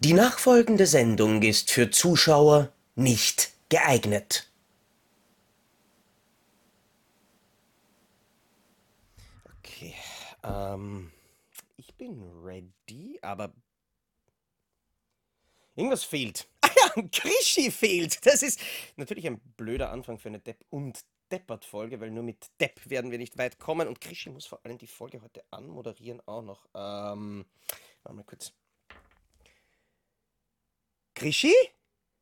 Die 0.00 0.12
nachfolgende 0.12 0.86
Sendung 0.86 1.42
ist 1.42 1.72
für 1.72 1.90
Zuschauer 1.90 2.72
nicht 2.94 3.52
geeignet. 3.68 4.48
Okay, 9.58 9.96
ähm, 10.44 11.10
ich 11.76 11.92
bin 11.96 12.22
ready, 12.44 13.18
aber 13.22 13.52
irgendwas 15.74 16.04
fehlt. 16.04 16.48
Ah 16.60 16.70
ja, 16.96 17.02
Krischi 17.10 17.70
fehlt. 17.70 18.24
Das 18.26 18.42
ist 18.42 18.60
natürlich 18.96 19.26
ein 19.26 19.40
blöder 19.56 19.90
Anfang 19.90 20.18
für 20.18 20.28
eine 20.28 20.38
Depp 20.38 20.64
und 20.70 21.04
Deppert-Folge, 21.32 22.00
weil 22.00 22.10
nur 22.10 22.22
mit 22.22 22.50
Depp 22.60 22.88
werden 22.90 23.10
wir 23.10 23.18
nicht 23.18 23.38
weit 23.38 23.58
kommen 23.58 23.88
und 23.88 24.00
Krischi 24.00 24.30
muss 24.30 24.46
vor 24.46 24.64
allem 24.64 24.78
die 24.78 24.86
Folge 24.86 25.22
heute 25.22 25.42
anmoderieren 25.50 26.20
auch 26.26 26.42
noch. 26.42 26.66
Ähm, 26.74 27.46
warte 28.02 28.16
mal 28.16 28.24
kurz. 28.24 28.52
Krischi, 31.18 31.52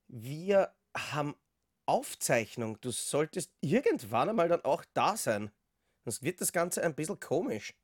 wir 0.08 0.74
haben 0.96 1.36
Aufzeichnung. 1.84 2.80
Du 2.80 2.90
solltest 2.90 3.52
irgendwann 3.60 4.30
einmal 4.30 4.48
dann 4.48 4.64
auch 4.64 4.86
da 4.94 5.18
sein. 5.18 5.52
Sonst 6.06 6.22
wird 6.22 6.40
das 6.40 6.50
Ganze 6.50 6.82
ein 6.82 6.94
bisschen 6.94 7.20
komisch. 7.20 7.74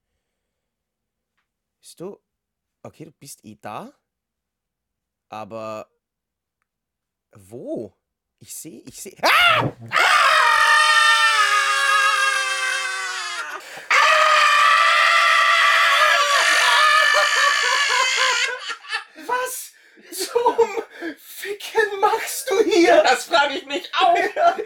Bist 1.81 2.01
du. 2.01 2.19
Okay, 2.83 3.05
du 3.05 3.13
bist 3.13 3.45
eh 3.45 3.59
da. 3.61 3.93
Aber. 5.29 5.91
Wo? 7.33 7.95
Ich 8.39 8.55
sehe, 8.55 8.81
ich 8.81 9.03
sehe. 9.03 9.19
Ah! 9.21 9.71
Was 19.27 19.73
zum 20.11 20.83
Ficken 21.19 21.92
machst 22.03 22.51
du 22.51 22.63
hier? 22.65 23.03
Das 23.03 23.25
frage 23.25 23.55
ich 23.55 23.65
mich 23.67 23.91
auch. 23.99 24.17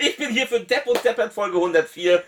Ich 0.00 0.16
bin 0.16 0.30
hier 0.30 0.48
für 0.48 0.58
Depp 0.60 0.86
und 0.88 1.02
Deppert 1.04 1.32
Folge 1.32 1.56
104, 1.56 2.24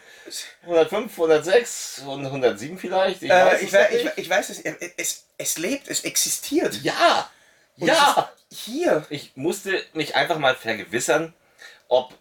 105, 0.62 1.12
106 1.12 2.02
und 2.06 2.24
107 2.26 2.78
vielleicht. 2.78 3.22
Ich 3.22 3.30
Äh, 3.30 3.44
weiß 3.46 3.60
ich, 3.62 3.68
es 3.68 3.72
wei- 3.74 3.88
nicht. 3.90 4.04
ich, 4.04 4.18
ich 4.24 4.30
weiß 4.30 4.50
es, 4.50 4.60
äh, 4.60 4.74
es, 4.96 5.24
es 5.36 5.58
lebt, 5.58 5.88
es 5.88 6.04
existiert. 6.04 6.74
Ja, 6.82 7.28
Und 7.78 7.88
ja. 7.88 8.30
Hier. 8.50 9.04
Ich 9.10 9.32
musste 9.34 9.82
mich 9.92 10.14
einfach 10.16 10.38
mal 10.38 10.54
vergewissern, 10.54 11.34
ob 11.88 12.14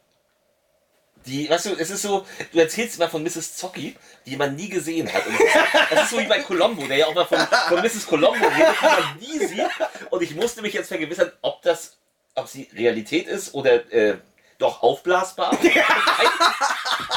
die, 1.25 1.49
weißt 1.49 1.65
du, 1.65 1.75
es 1.77 1.89
ist 1.89 2.01
so, 2.03 2.25
du 2.53 2.59
erzählst 2.59 2.95
immer 2.97 3.09
von 3.09 3.21
Mrs. 3.21 3.57
Zocki, 3.57 3.97
die 4.25 4.37
man 4.37 4.55
nie 4.55 4.69
gesehen 4.69 5.11
hat. 5.11 5.25
Und 5.25 5.33
das, 5.37 5.45
ist, 5.45 5.91
das 5.91 6.03
ist 6.03 6.09
so 6.11 6.19
wie 6.19 6.25
bei 6.25 6.39
Colombo, 6.41 6.85
der 6.87 6.97
ja 6.97 7.07
auch 7.07 7.13
mal 7.15 7.25
von, 7.25 7.39
von 7.39 7.81
Mrs. 7.81 8.07
Colombo 8.07 8.45
redet, 8.47 8.75
die 8.81 8.85
man 8.85 9.17
nie 9.19 9.45
sieht. 9.45 9.67
Und 10.09 10.21
ich 10.23 10.35
musste 10.35 10.61
mich 10.61 10.73
jetzt 10.73 10.87
vergewissern, 10.87 11.31
ob 11.41 11.61
das, 11.63 11.97
ob 12.37 12.47
sie 12.47 12.69
Realität 12.75 13.27
ist 13.27 13.53
oder 13.53 13.91
äh, 13.91 14.17
doch 14.59 14.81
aufblasbar. 14.81 15.57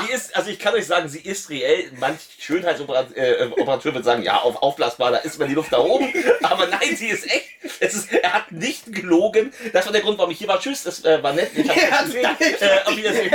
Sie 0.07 0.13
ist, 0.13 0.37
also 0.37 0.51
ich 0.51 0.59
kann 0.59 0.75
euch 0.75 0.87
sagen, 0.87 1.09
sie 1.09 1.21
ist 1.21 1.51
reell. 1.51 1.91
Manch 1.99 2.21
Schönheitsoperateur 2.39 3.41
äh, 3.41 3.95
wird 3.95 4.05
sagen, 4.05 4.23
ja, 4.23 4.37
auf 4.39 4.63
aufblasbar, 4.63 5.11
da 5.11 5.17
ist 5.19 5.39
mal 5.39 5.49
die 5.49 5.55
Luft 5.55 5.73
da 5.73 5.79
oben. 5.79 6.13
Aber 6.43 6.67
nein, 6.67 6.95
sie 6.97 7.09
ist 7.09 7.25
echt. 7.31 7.47
Es 7.81 7.95
ist, 7.95 8.13
er 8.13 8.33
hat 8.33 8.53
nicht 8.53 8.93
gelogen. 8.93 9.53
Das 9.73 9.87
war 9.87 9.93
der 9.93 10.03
Grund, 10.03 10.19
warum 10.19 10.31
ich 10.31 10.39
hier 10.39 10.49
war. 10.49 10.61
Tschüss, 10.61 10.85
das 10.85 11.05
äh, 11.05 11.23
war 11.23 11.33
nett. 11.33 11.51
Ich 11.55 11.69
hab's 11.69 11.81
Ja, 11.83 12.03
gesehen. 12.03 12.23
danke. 12.23 12.61
Äh, 12.61 12.97
Wiedersehen. 12.97 13.31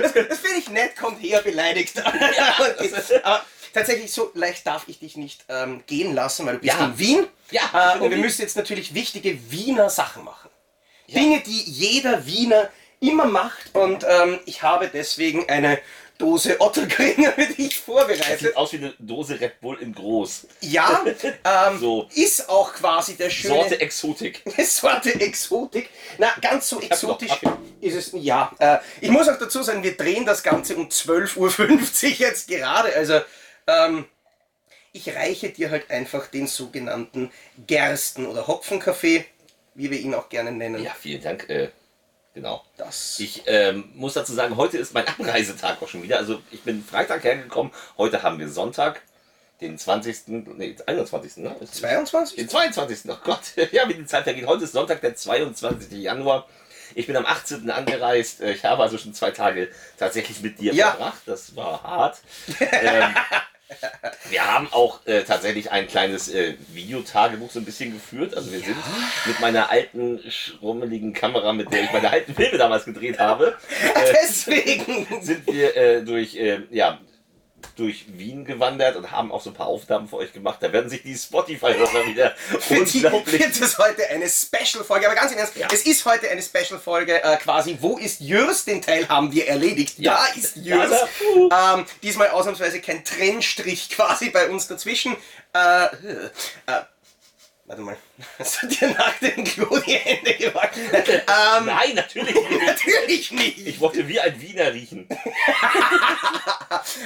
Das, 0.00 0.12
das 0.14 0.38
finde 0.38 0.58
ich 0.58 0.68
nett, 0.70 0.96
kommt 0.96 1.20
her, 1.22 1.42
beleidigt. 1.42 1.94
Aber 3.24 3.44
tatsächlich, 3.74 4.12
so 4.12 4.30
leicht 4.34 4.66
darf 4.66 4.84
ich 4.86 5.00
dich 5.00 5.16
nicht 5.16 5.44
ähm, 5.48 5.82
gehen 5.86 6.14
lassen, 6.14 6.46
weil 6.46 6.54
du 6.54 6.60
bist 6.60 6.74
Ja. 6.78 6.84
in 6.86 6.98
Wien. 6.98 7.26
Ja, 7.50 7.96
äh, 7.96 7.98
und 7.98 8.10
wir 8.10 8.18
müssen 8.18 8.42
jetzt 8.42 8.56
natürlich 8.56 8.94
wichtige 8.94 9.50
Wiener 9.50 9.90
Sachen 9.90 10.24
machen. 10.24 10.49
Dinge, 11.12 11.40
die 11.40 11.62
jeder 11.70 12.26
Wiener 12.26 12.70
immer 13.00 13.24
macht. 13.26 13.74
Und 13.74 14.04
ähm, 14.08 14.38
ich 14.46 14.62
habe 14.62 14.88
deswegen 14.92 15.48
eine 15.48 15.78
Dose 16.18 16.60
Otterkringer 16.60 17.32
für 17.32 17.46
dich 17.46 17.68
Das 17.76 17.84
vorbereitet. 17.84 18.40
sieht 18.40 18.56
aus 18.56 18.72
wie 18.74 18.76
eine 18.76 18.94
Dose 18.98 19.40
Red 19.40 19.58
Bull 19.62 19.78
in 19.80 19.94
groß. 19.94 20.46
Ja, 20.60 21.02
ähm, 21.44 21.78
So. 21.80 22.08
ist 22.14 22.46
auch 22.50 22.74
quasi 22.74 23.16
der 23.16 23.30
schöne... 23.30 23.54
Sorte 23.54 23.80
Exotik. 23.80 24.42
Sorte 24.58 25.18
Exotik. 25.18 25.88
Na, 26.18 26.28
ganz 26.42 26.68
so 26.68 26.78
exotisch 26.80 27.32
ist 27.80 27.94
es. 27.94 28.10
Ja, 28.12 28.52
äh, 28.58 28.78
ich 29.00 29.08
muss 29.10 29.28
auch 29.30 29.38
dazu 29.38 29.62
sagen, 29.62 29.82
wir 29.82 29.96
drehen 29.96 30.26
das 30.26 30.42
Ganze 30.42 30.76
um 30.76 30.88
12.50 30.88 31.36
Uhr 31.38 32.10
jetzt 32.18 32.48
gerade. 32.48 32.94
Also, 32.94 33.20
ähm, 33.66 34.04
ich 34.92 35.08
reiche 35.14 35.48
dir 35.48 35.70
halt 35.70 35.90
einfach 35.90 36.26
den 36.26 36.46
sogenannten 36.48 37.30
Gersten- 37.66 38.26
oder 38.26 38.46
Hopfenkaffee, 38.46 39.24
wie 39.74 39.90
wir 39.90 39.98
ihn 39.98 40.14
auch 40.14 40.28
gerne 40.28 40.52
nennen. 40.52 40.82
Ja, 40.82 40.92
vielen 40.98 41.22
Dank. 41.22 41.48
Äh, 41.48 41.70
genau. 42.34 42.62
Das. 42.76 43.18
Ich 43.20 43.42
ähm, 43.46 43.90
muss 43.94 44.14
dazu 44.14 44.32
sagen, 44.34 44.56
heute 44.56 44.78
ist 44.78 44.94
mein 44.94 45.06
Abreisetag 45.06 45.80
auch 45.82 45.88
schon 45.88 46.02
wieder. 46.02 46.18
Also 46.18 46.40
ich 46.50 46.62
bin 46.62 46.84
Freitag 46.84 47.24
hergekommen. 47.24 47.72
Heute 47.98 48.22
haben 48.22 48.38
wir 48.38 48.48
Sonntag, 48.48 49.02
den 49.60 49.78
20. 49.78 50.22
Nee, 50.28 50.76
21. 50.86 51.36
Ne? 51.38 51.54
Ist- 51.60 51.76
22? 51.76 52.36
Den 52.36 52.48
22. 52.48 53.10
Oh 53.10 53.16
Gott, 53.24 53.40
ja, 53.72 53.88
wie 53.88 53.94
die 53.94 54.06
Zeit 54.06 54.24
vergeht. 54.24 54.46
Heute 54.46 54.64
ist 54.64 54.72
Sonntag, 54.72 55.00
der 55.00 55.14
22. 55.14 55.92
Januar. 55.92 56.48
Ich 56.96 57.06
bin 57.06 57.16
am 57.16 57.24
18. 57.24 57.70
angereist. 57.70 58.40
Äh, 58.40 58.52
Ich 58.52 58.64
habe 58.64 58.82
also 58.82 58.98
schon 58.98 59.14
zwei 59.14 59.30
Tage 59.30 59.68
tatsächlich 59.96 60.40
mit 60.42 60.58
dir 60.58 60.74
Ja. 60.74 60.90
verbracht. 60.90 61.22
Das 61.26 61.54
war 61.54 61.82
hart. 61.82 62.18
ähm, 62.60 63.14
wir 64.28 64.46
haben 64.46 64.68
auch 64.72 65.06
äh, 65.06 65.22
tatsächlich 65.22 65.70
ein 65.70 65.86
kleines 65.86 66.28
äh, 66.28 66.54
Videotagebuch 66.72 67.50
so 67.50 67.58
ein 67.58 67.64
bisschen 67.64 67.92
geführt. 67.92 68.36
Also 68.36 68.52
wir 68.52 68.60
sind 68.60 68.76
mit 69.26 69.40
meiner 69.40 69.70
alten, 69.70 70.20
schrummeligen 70.28 71.12
Kamera, 71.12 71.52
mit 71.52 71.72
der 71.72 71.84
ich 71.84 71.92
meine 71.92 72.10
alten 72.10 72.34
Filme 72.34 72.58
damals 72.58 72.84
gedreht 72.84 73.18
habe, 73.18 73.56
äh, 73.94 74.12
Deswegen. 74.22 75.06
sind 75.22 75.46
wir 75.46 75.76
äh, 75.76 76.02
durch, 76.02 76.36
äh, 76.36 76.60
ja, 76.70 76.98
durch 77.76 78.06
Wien 78.16 78.44
gewandert 78.44 78.96
und 78.96 79.10
haben 79.10 79.32
auch 79.32 79.40
so 79.42 79.50
ein 79.50 79.54
paar 79.54 79.66
Aufnahmen 79.66 80.08
für 80.08 80.16
euch 80.16 80.32
gemacht. 80.32 80.58
Da 80.60 80.72
werden 80.72 80.90
sich 80.90 81.02
die 81.02 81.16
Spotify-Hörer 81.16 82.06
wieder 82.06 82.34
unglaublich 82.68 83.40
wird 83.40 83.60
es 83.60 83.78
heute 83.78 84.08
eine 84.08 84.28
Special-Folge. 84.28 85.06
Aber 85.06 85.14
ganz 85.14 85.32
im 85.32 85.38
Ernst, 85.38 85.56
Ja. 85.56 85.68
es 85.72 85.86
ist 85.86 86.04
heute 86.04 86.28
eine 86.30 86.42
Special-Folge 86.42 87.22
äh, 87.22 87.36
quasi. 87.36 87.78
Wo 87.80 87.96
ist 87.98 88.20
Jürs? 88.20 88.64
Den 88.64 88.82
Teil 88.82 89.08
haben 89.08 89.32
wir 89.32 89.48
erledigt. 89.48 89.98
Ja. 89.98 90.16
Da 90.34 90.38
ist 90.40 90.56
Jürs. 90.56 90.90
Ja, 91.50 91.74
ähm, 91.74 91.86
diesmal 92.02 92.30
ausnahmsweise 92.30 92.80
kein 92.80 93.04
Trennstrich 93.04 93.90
quasi 93.90 94.30
bei 94.30 94.48
uns 94.48 94.66
dazwischen. 94.68 95.16
Äh, 95.52 95.84
äh, 95.84 95.88
warte 97.70 97.82
mal. 97.82 97.96
Hast 98.38 98.62
du 98.62 98.66
dir 98.66 98.88
nach 98.88 99.14
dem 99.20 99.44
Klo 99.44 99.78
die 99.78 99.92
Hände 99.92 100.34
gewaschen? 100.34 100.82
ähm, 100.92 101.66
Nein, 101.66 101.94
natürlich 101.94 102.34
nicht. 102.50 102.66
natürlich 102.66 103.30
nicht. 103.30 103.58
Ich 103.66 103.78
wollte 103.80 104.08
wie 104.08 104.18
ein 104.18 104.40
Wiener 104.40 104.72
riechen. 104.74 105.06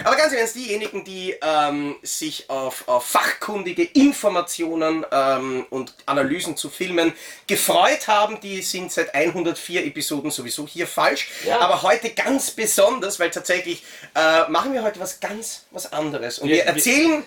Aber 0.05 0.17
ganz 0.17 0.33
im 0.33 0.39
Ernst, 0.39 0.55
diejenigen, 0.57 1.05
die 1.05 1.37
ähm, 1.43 1.97
sich 2.03 2.49
auf, 2.51 2.89
auf 2.89 3.05
fachkundige 3.07 3.83
Informationen 3.85 5.05
ähm, 5.13 5.67
und 5.71 5.95
Analysen 6.07 6.57
zu 6.57 6.71
Filmen 6.71 7.13
gefreut 7.47 8.09
haben, 8.09 8.41
die 8.41 8.63
sind 8.63 8.91
seit 8.91 9.15
104 9.15 9.85
Episoden 9.87 10.31
sowieso 10.31 10.67
hier 10.67 10.87
falsch. 10.87 11.29
Ja. 11.47 11.61
Aber 11.61 11.83
heute 11.83 12.11
ganz 12.11 12.51
besonders, 12.53 13.21
weil 13.21 13.31
tatsächlich 13.31 13.83
äh, 14.15 14.49
machen 14.51 14.73
wir 14.73 14.83
heute 14.83 14.99
was 15.01 15.21
ganz 15.21 15.67
was 15.71 15.93
anderes. 15.93 16.39
Und 16.39 16.49
Wir- 16.49 16.57
wir, 16.57 16.65
wir- 16.65 16.73
erzählen... 16.75 17.23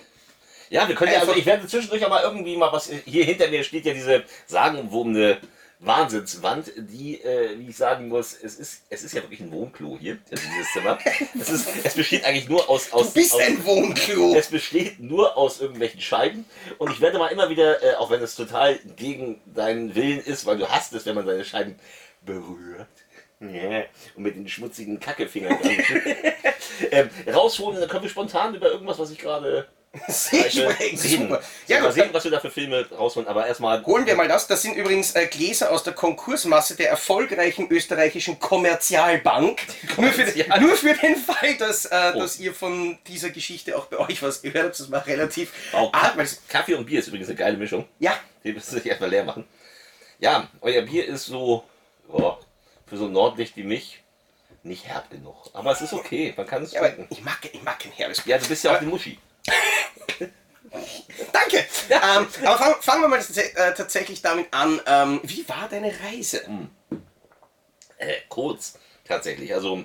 Ja, 0.70 0.86
wir 0.88 0.94
können 0.94 1.12
ja, 1.12 1.18
also 1.20 1.30
Einfach- 1.32 1.40
ich 1.40 1.46
werde 1.46 1.66
zwischendurch 1.66 2.04
auch 2.04 2.10
mal 2.10 2.22
irgendwie 2.22 2.56
mal 2.56 2.72
was. 2.72 2.90
Hier 3.04 3.24
hinter 3.24 3.48
mir 3.48 3.64
steht 3.64 3.84
ja 3.86 3.94
diese 3.94 4.24
sagenumwobene 4.46 5.38
Wahnsinnswand, 5.80 6.72
die, 6.76 7.22
äh, 7.22 7.56
wie 7.58 7.68
ich 7.68 7.76
sagen 7.76 8.08
muss, 8.08 8.36
es 8.42 8.56
ist, 8.56 8.82
es 8.90 9.04
ist 9.04 9.14
ja 9.14 9.22
wirklich 9.22 9.38
ein 9.40 9.52
Wohnklo 9.52 9.96
hier, 10.00 10.18
also 10.30 10.42
dieses 10.52 10.72
Zimmer. 10.72 10.98
Es, 11.40 11.50
ist, 11.50 11.68
es 11.84 11.94
besteht 11.94 12.24
eigentlich 12.24 12.48
nur 12.48 12.68
aus. 12.68 12.92
aus 12.92 13.08
Du 13.12 13.20
bist 13.20 13.32
aus, 13.34 13.40
ein 13.40 13.64
Wohnklo. 13.64 14.34
Es 14.34 14.48
besteht 14.48 14.98
nur 14.98 15.36
aus 15.36 15.60
irgendwelchen 15.60 16.00
Scheiben 16.00 16.44
und 16.78 16.90
ich 16.90 17.00
werde 17.00 17.18
mal 17.18 17.28
immer 17.28 17.48
wieder, 17.48 17.80
äh, 17.82 17.94
auch 17.94 18.10
wenn 18.10 18.20
es 18.20 18.34
total 18.34 18.76
gegen 18.96 19.40
deinen 19.46 19.94
Willen 19.94 20.18
ist, 20.20 20.46
weil 20.46 20.58
du 20.58 20.68
hast 20.68 20.92
es, 20.94 21.06
wenn 21.06 21.14
man 21.14 21.24
seine 21.26 21.44
Scheiben 21.44 21.76
berührt. 22.22 22.88
Ja, 23.40 23.84
und 24.16 24.24
mit 24.24 24.34
den 24.34 24.48
schmutzigen 24.48 24.98
Kackefingern 24.98 25.58
ähm, 26.90 27.08
rausholen, 27.32 27.76
und 27.76 27.80
dann 27.80 27.88
können 27.88 28.02
wir 28.02 28.10
spontan 28.10 28.52
über 28.56 28.68
irgendwas, 28.68 28.98
was 28.98 29.12
ich 29.12 29.18
gerade 29.18 29.68
Reden. 29.94 30.96
super. 30.98 31.40
Ja, 31.66 31.80
mal 31.80 31.92
sehen, 31.92 32.10
was 32.12 32.22
wir 32.24 32.30
da 32.30 32.40
für 32.40 32.50
Filme 32.50 32.86
rausholen, 32.90 33.26
aber 33.28 33.46
erstmal. 33.46 33.84
Holen 33.84 34.06
wir 34.06 34.14
mal 34.16 34.28
das. 34.28 34.46
Das 34.46 34.62
sind 34.62 34.74
übrigens 34.74 35.14
äh, 35.14 35.26
Gläser 35.26 35.70
aus 35.70 35.82
der 35.82 35.94
Konkursmasse 35.94 36.76
der 36.76 36.90
erfolgreichen 36.90 37.68
österreichischen 37.70 38.38
Kommerzialbank. 38.38 39.60
Nur, 39.96 40.10
für, 40.12 40.22
Kommerzial- 40.24 40.60
nur 40.60 40.76
für 40.76 40.94
den 40.94 41.16
Fall, 41.16 41.56
dass, 41.58 41.86
äh, 41.86 42.12
Oh. 42.14 42.18
dass 42.20 42.38
ihr 42.38 42.54
von 42.54 42.98
dieser 43.06 43.30
Geschichte 43.30 43.76
auch 43.76 43.86
bei 43.86 43.98
euch 43.98 44.22
was 44.22 44.42
gehört 44.42 44.64
habt. 44.66 44.80
Das 44.80 44.90
war 44.90 45.06
relativ 45.06 45.52
weil 45.72 46.24
es- 46.24 46.42
Kaffee 46.48 46.74
und 46.74 46.86
Bier 46.86 47.00
ist 47.00 47.08
übrigens 47.08 47.28
eine 47.28 47.36
geile 47.36 47.56
Mischung. 47.56 47.86
Ja, 47.98 48.12
Den 48.44 48.54
müsst 48.54 48.70
ihr 48.72 48.78
sich 48.78 48.86
erstmal 48.86 49.10
leer 49.10 49.24
machen. 49.24 49.46
Ja, 50.20 50.48
euer 50.60 50.82
Bier 50.82 51.06
ist 51.06 51.26
so, 51.26 51.64
oh, 52.08 52.34
für 52.86 52.96
so 52.96 53.06
ein 53.06 53.12
Nordlicht 53.12 53.56
wie 53.56 53.62
mich, 53.64 54.02
nicht 54.62 54.86
herb 54.86 55.10
genug. 55.10 55.48
Aber 55.54 55.72
es 55.72 55.80
ist 55.80 55.92
okay, 55.92 56.34
man 56.36 56.46
kann 56.46 56.62
es 56.62 56.72
ja 56.72 56.80
aber 56.80 56.94
trinken. 56.94 57.06
ich 57.14 57.22
mag, 57.22 57.38
ich 57.52 57.62
mag 57.62 57.78
kein 57.80 57.92
herbes 57.92 58.22
Ja, 58.26 58.36
du 58.38 58.46
bist 58.46 58.64
ja 58.64 58.74
auch 58.74 58.80
die 58.80 58.86
Muschi. 58.86 59.18
Danke. 61.32 61.64
Ähm, 61.90 62.26
aber 62.44 62.58
fangen, 62.58 62.74
fangen 62.80 63.02
wir 63.02 63.08
mal 63.08 63.18
tats- 63.20 63.38
äh, 63.38 63.74
tatsächlich 63.74 64.20
damit 64.22 64.52
an. 64.52 64.80
Ähm, 64.86 65.20
wie 65.22 65.48
war 65.48 65.68
deine 65.68 65.92
Reise? 66.04 66.42
Äh, 67.96 68.14
kurz, 68.28 68.78
tatsächlich. 69.04 69.54
Also, 69.54 69.84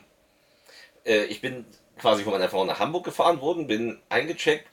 äh, 1.06 1.24
ich 1.26 1.42
bin 1.42 1.66
quasi 1.98 2.24
von 2.24 2.34
meiner 2.34 2.50
Frau 2.50 2.66
nach 2.66 2.80
Hamburg 2.80 3.06
gefahren 3.06 3.40
worden, 3.42 3.68
bin 3.68 4.02
eingecheckt. 4.10 4.68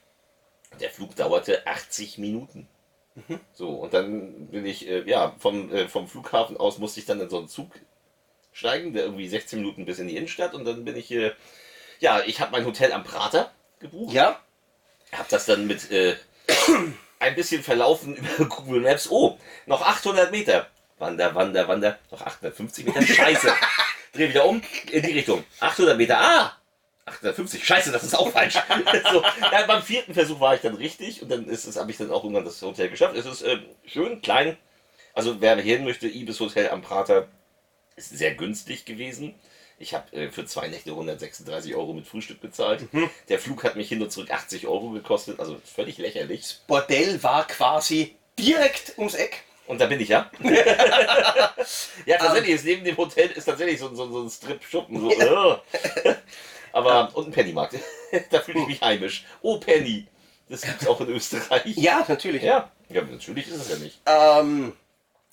Der 0.81 0.91
Flug 0.91 1.15
dauerte 1.17 1.67
80 1.67 2.19
Minuten. 2.19 2.69
So, 3.53 3.71
und 3.71 3.93
dann 3.93 4.47
bin 4.49 4.65
ich, 4.67 4.89
äh, 4.89 5.03
ja, 5.09 5.35
vom, 5.39 5.73
äh, 5.73 5.89
vom 5.89 6.09
Flughafen 6.09 6.57
aus 6.57 6.79
musste 6.79 7.01
ich 7.01 7.07
dann 7.07 7.21
in 7.21 7.29
so 7.29 7.39
einen 7.39 7.49
Zug 7.49 7.71
steigen, 8.53 8.93
der 8.95 9.05
irgendwie 9.05 9.29
16 9.29 9.59
Minuten 9.61 9.85
bis 9.85 9.99
in 9.99 10.09
die 10.09 10.17
Innenstadt. 10.17 10.55
Und 10.55 10.65
dann 10.65 10.85
bin 10.85 10.97
ich, 10.97 11.11
äh, 11.13 11.33
ja, 11.99 12.21
ich 12.25 12.41
habe 12.41 12.53
mein 12.53 12.65
Hotel 12.65 12.93
am 12.93 13.05
Prater 13.05 13.53
gebucht. 13.79 14.15
Ja? 14.15 14.41
Hab 15.13 15.29
das 15.29 15.47
dann 15.47 15.67
mit 15.67 15.91
äh, 15.91 16.17
ein 17.19 17.35
bisschen 17.35 17.63
verlaufen 17.63 18.17
über 18.17 18.45
Google 18.49 18.81
Maps. 18.81 19.09
Oh, 19.11 19.39
noch 19.67 19.83
800 19.83 20.31
Meter. 20.31 20.69
Wander, 20.99 21.35
Wander, 21.35 21.67
Wander. 21.69 21.99
Noch 22.11 22.23
850 22.23 22.87
Meter. 22.87 23.03
Scheiße. 23.03 23.53
Dreh 24.13 24.29
wieder 24.29 24.45
um 24.45 24.63
in 24.91 25.03
die 25.03 25.13
Richtung. 25.13 25.45
800 25.61 25.97
Meter. 25.97 26.19
Ah! 26.19 26.57
850. 27.07 27.65
Scheiße, 27.65 27.93
das 27.93 28.05
ist 28.05 28.15
auch 28.15 28.31
falsch. 28.31 28.55
so, 29.13 29.23
ja, 29.41 29.67
beim 29.67 29.83
vierten 29.83 30.15
Versuch 30.15 30.41
war 30.41 30.55
ich 30.55 30.61
dann 30.61 30.75
richtig 30.75 31.23
und 31.23 31.31
dann 31.31 31.47
ist 31.47 31.67
es, 31.67 31.77
habe 31.77 31.91
ich 31.91 31.97
dann 31.97 32.11
auch 32.11 32.23
irgendwann 32.23 32.45
das 32.45 32.61
Hotel 32.63 32.89
geschafft. 32.89 33.17
Es 33.17 33.27
ist 33.27 33.43
äh, 33.43 33.59
schön 33.87 34.21
klein. 34.23 34.57
Also 35.15 35.41
wer 35.41 35.57
hin 35.57 35.85
möchte, 35.85 36.07
Ibis 36.07 36.39
Hotel 36.41 36.71
am 36.71 36.83
Prater 36.83 37.29
ist 37.97 38.11
sehr 38.11 38.35
günstig 38.35 38.85
gewesen. 38.85 39.35
Ich 39.81 39.95
habe 39.95 40.15
äh, 40.15 40.31
für 40.31 40.45
zwei 40.45 40.69
Nächte 40.69 40.91
136 40.91 41.75
Euro 41.75 41.95
mit 41.95 42.07
Frühstück 42.07 42.41
bezahlt. 42.41 42.87
Der 43.31 43.39
Flug 43.39 43.65
hat 43.65 43.77
mich 43.77 43.89
hin 43.89 44.03
und 44.03 44.13
zurück 44.13 44.31
80 44.31 44.67
Euro 44.67 44.91
gekostet, 44.91 45.41
also 45.41 45.57
völlig 45.65 45.97
lächerlich. 45.97 46.59
Bordell 46.67 47.23
war 47.23 47.47
quasi 47.47 48.15
direkt 48.39 48.99
ums 48.99 49.15
Eck. 49.15 49.43
Und 49.67 49.81
da 49.81 49.87
bin 49.87 49.99
ich 50.01 50.09
ja. 50.09 50.31
ja, 52.07 52.19
tatsächlich 52.19 52.57
ist 52.57 52.65
neben 52.67 52.85
dem 52.85 52.97
Hotel 52.97 53.31
ist 53.31 53.47
tatsächlich 53.47 53.79
so, 53.79 53.95
so, 53.95 54.11
so 54.11 54.23
ein 54.23 54.29
Strip-Schuppen. 54.29 55.01
So, 55.01 55.11
äh. 55.13 55.57
Aber 56.73 57.11
und 57.15 57.29
ein 57.29 57.33
Pennymarkt. 57.33 57.77
da 58.31 58.41
fühle 58.41 58.61
ich 58.61 58.67
mich 58.67 58.81
heimisch. 58.83 59.25
Oh, 59.41 59.59
Penny. 59.59 60.07
Das 60.51 60.63
gibt's 60.63 60.87
auch 60.87 61.01
in 61.01 61.09
Österreich. 61.09 61.63
Ja, 61.77 62.05
natürlich. 62.07 62.43
Ja, 62.43 62.71
ja 62.91 63.03
natürlich 63.03 63.49
ist 63.49 63.57
es 63.57 63.71
ja 63.71 63.77
nicht. 63.77 64.01
Ähm, 64.05 64.75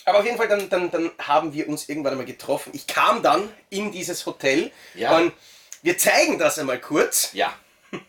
aber 0.08 0.20
auf 0.20 0.26
jeden 0.26 0.38
Fall, 0.38 0.48
dann, 0.48 0.70
dann, 0.70 0.90
dann 0.90 1.12
haben 1.20 1.54
wir 1.54 1.68
uns 1.68 1.90
irgendwann 1.90 2.14
einmal 2.14 2.26
getroffen. 2.26 2.72
Ich 2.74 2.88
kam 2.88 3.22
dann 3.22 3.42
in 3.70 3.92
dieses 3.92 4.26
Hotel 4.26 4.72
Ja. 4.96 5.18
und 5.18 5.34
wir 5.84 5.98
zeigen 5.98 6.40
das 6.40 6.58
einmal 6.58 6.80
kurz. 6.80 7.32
Ja. 7.34 7.54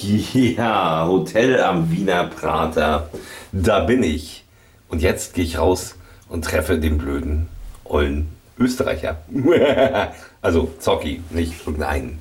Ja, 0.00 1.06
Hotel 1.08 1.60
am 1.60 1.90
Wiener 1.90 2.28
Prater. 2.28 3.10
Da 3.50 3.80
bin 3.80 4.04
ich. 4.04 4.44
Und 4.88 5.02
jetzt 5.02 5.34
gehe 5.34 5.44
ich 5.44 5.58
raus 5.58 5.96
und 6.28 6.44
treffe 6.44 6.78
den 6.78 6.98
blöden, 6.98 7.48
ollen 7.84 8.28
Österreicher. 8.58 9.20
also 10.40 10.72
Zocki, 10.78 11.20
nicht 11.30 11.66
irgendeinen. 11.66 12.20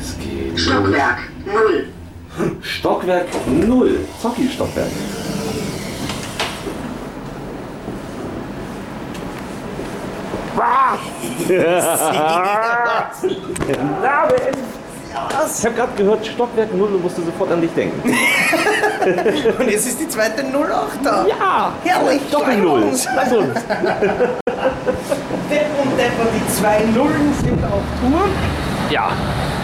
Es 0.00 0.16
geht 0.18 0.60
Stockwerk 0.60 1.18
0. 1.46 1.88
Stockwerk 2.62 3.26
0. 3.46 4.00
Zocki 4.20 4.48
Stockwerk. 4.48 4.88
Ich 15.58 15.64
habe 15.64 15.74
gerade 15.74 15.92
gehört 15.96 16.26
Stockwerk 16.26 16.74
0 16.74 16.88
und 16.88 17.02
musste 17.02 17.22
sofort 17.22 17.52
an 17.52 17.60
dich 17.60 17.72
denken. 17.72 18.02
Und 19.58 19.70
jetzt 19.70 19.86
ist 19.86 20.00
die 20.00 20.08
zweite 20.08 20.42
08 20.42 20.52
da. 21.02 21.26
Ja, 21.26 21.72
Herrlich. 21.84 22.20
Lass 22.30 22.42
uns. 22.64 23.08
Lass 23.14 23.32
uns. 23.32 23.54
Depp 25.50 25.66
und 25.82 25.96
Depper, 25.98 26.26
die 26.34 26.52
zwei 26.52 26.80
Nullen 26.94 27.32
sind 27.42 27.64
auf 27.64 27.82
Tour. 28.00 28.28
Ja, 28.90 29.10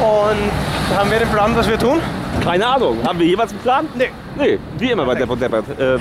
Und 0.00 0.96
haben 0.96 1.10
wir 1.10 1.18
den 1.18 1.28
Plan, 1.30 1.56
was 1.56 1.68
wir 1.68 1.78
tun? 1.78 2.00
keine 2.42 2.66
Ahnung. 2.66 2.98
Haben 3.06 3.18
wir 3.20 3.26
jeweils 3.26 3.52
einen 3.52 3.60
Plan? 3.60 3.88
Nee. 3.94 4.10
Nee, 4.36 4.58
wie 4.78 4.90
immer 4.90 5.04
bei 5.06 5.14
Depp 5.14 5.30
und 5.30 5.40
Deppert. 5.40 5.64
Ähm. 5.78 6.00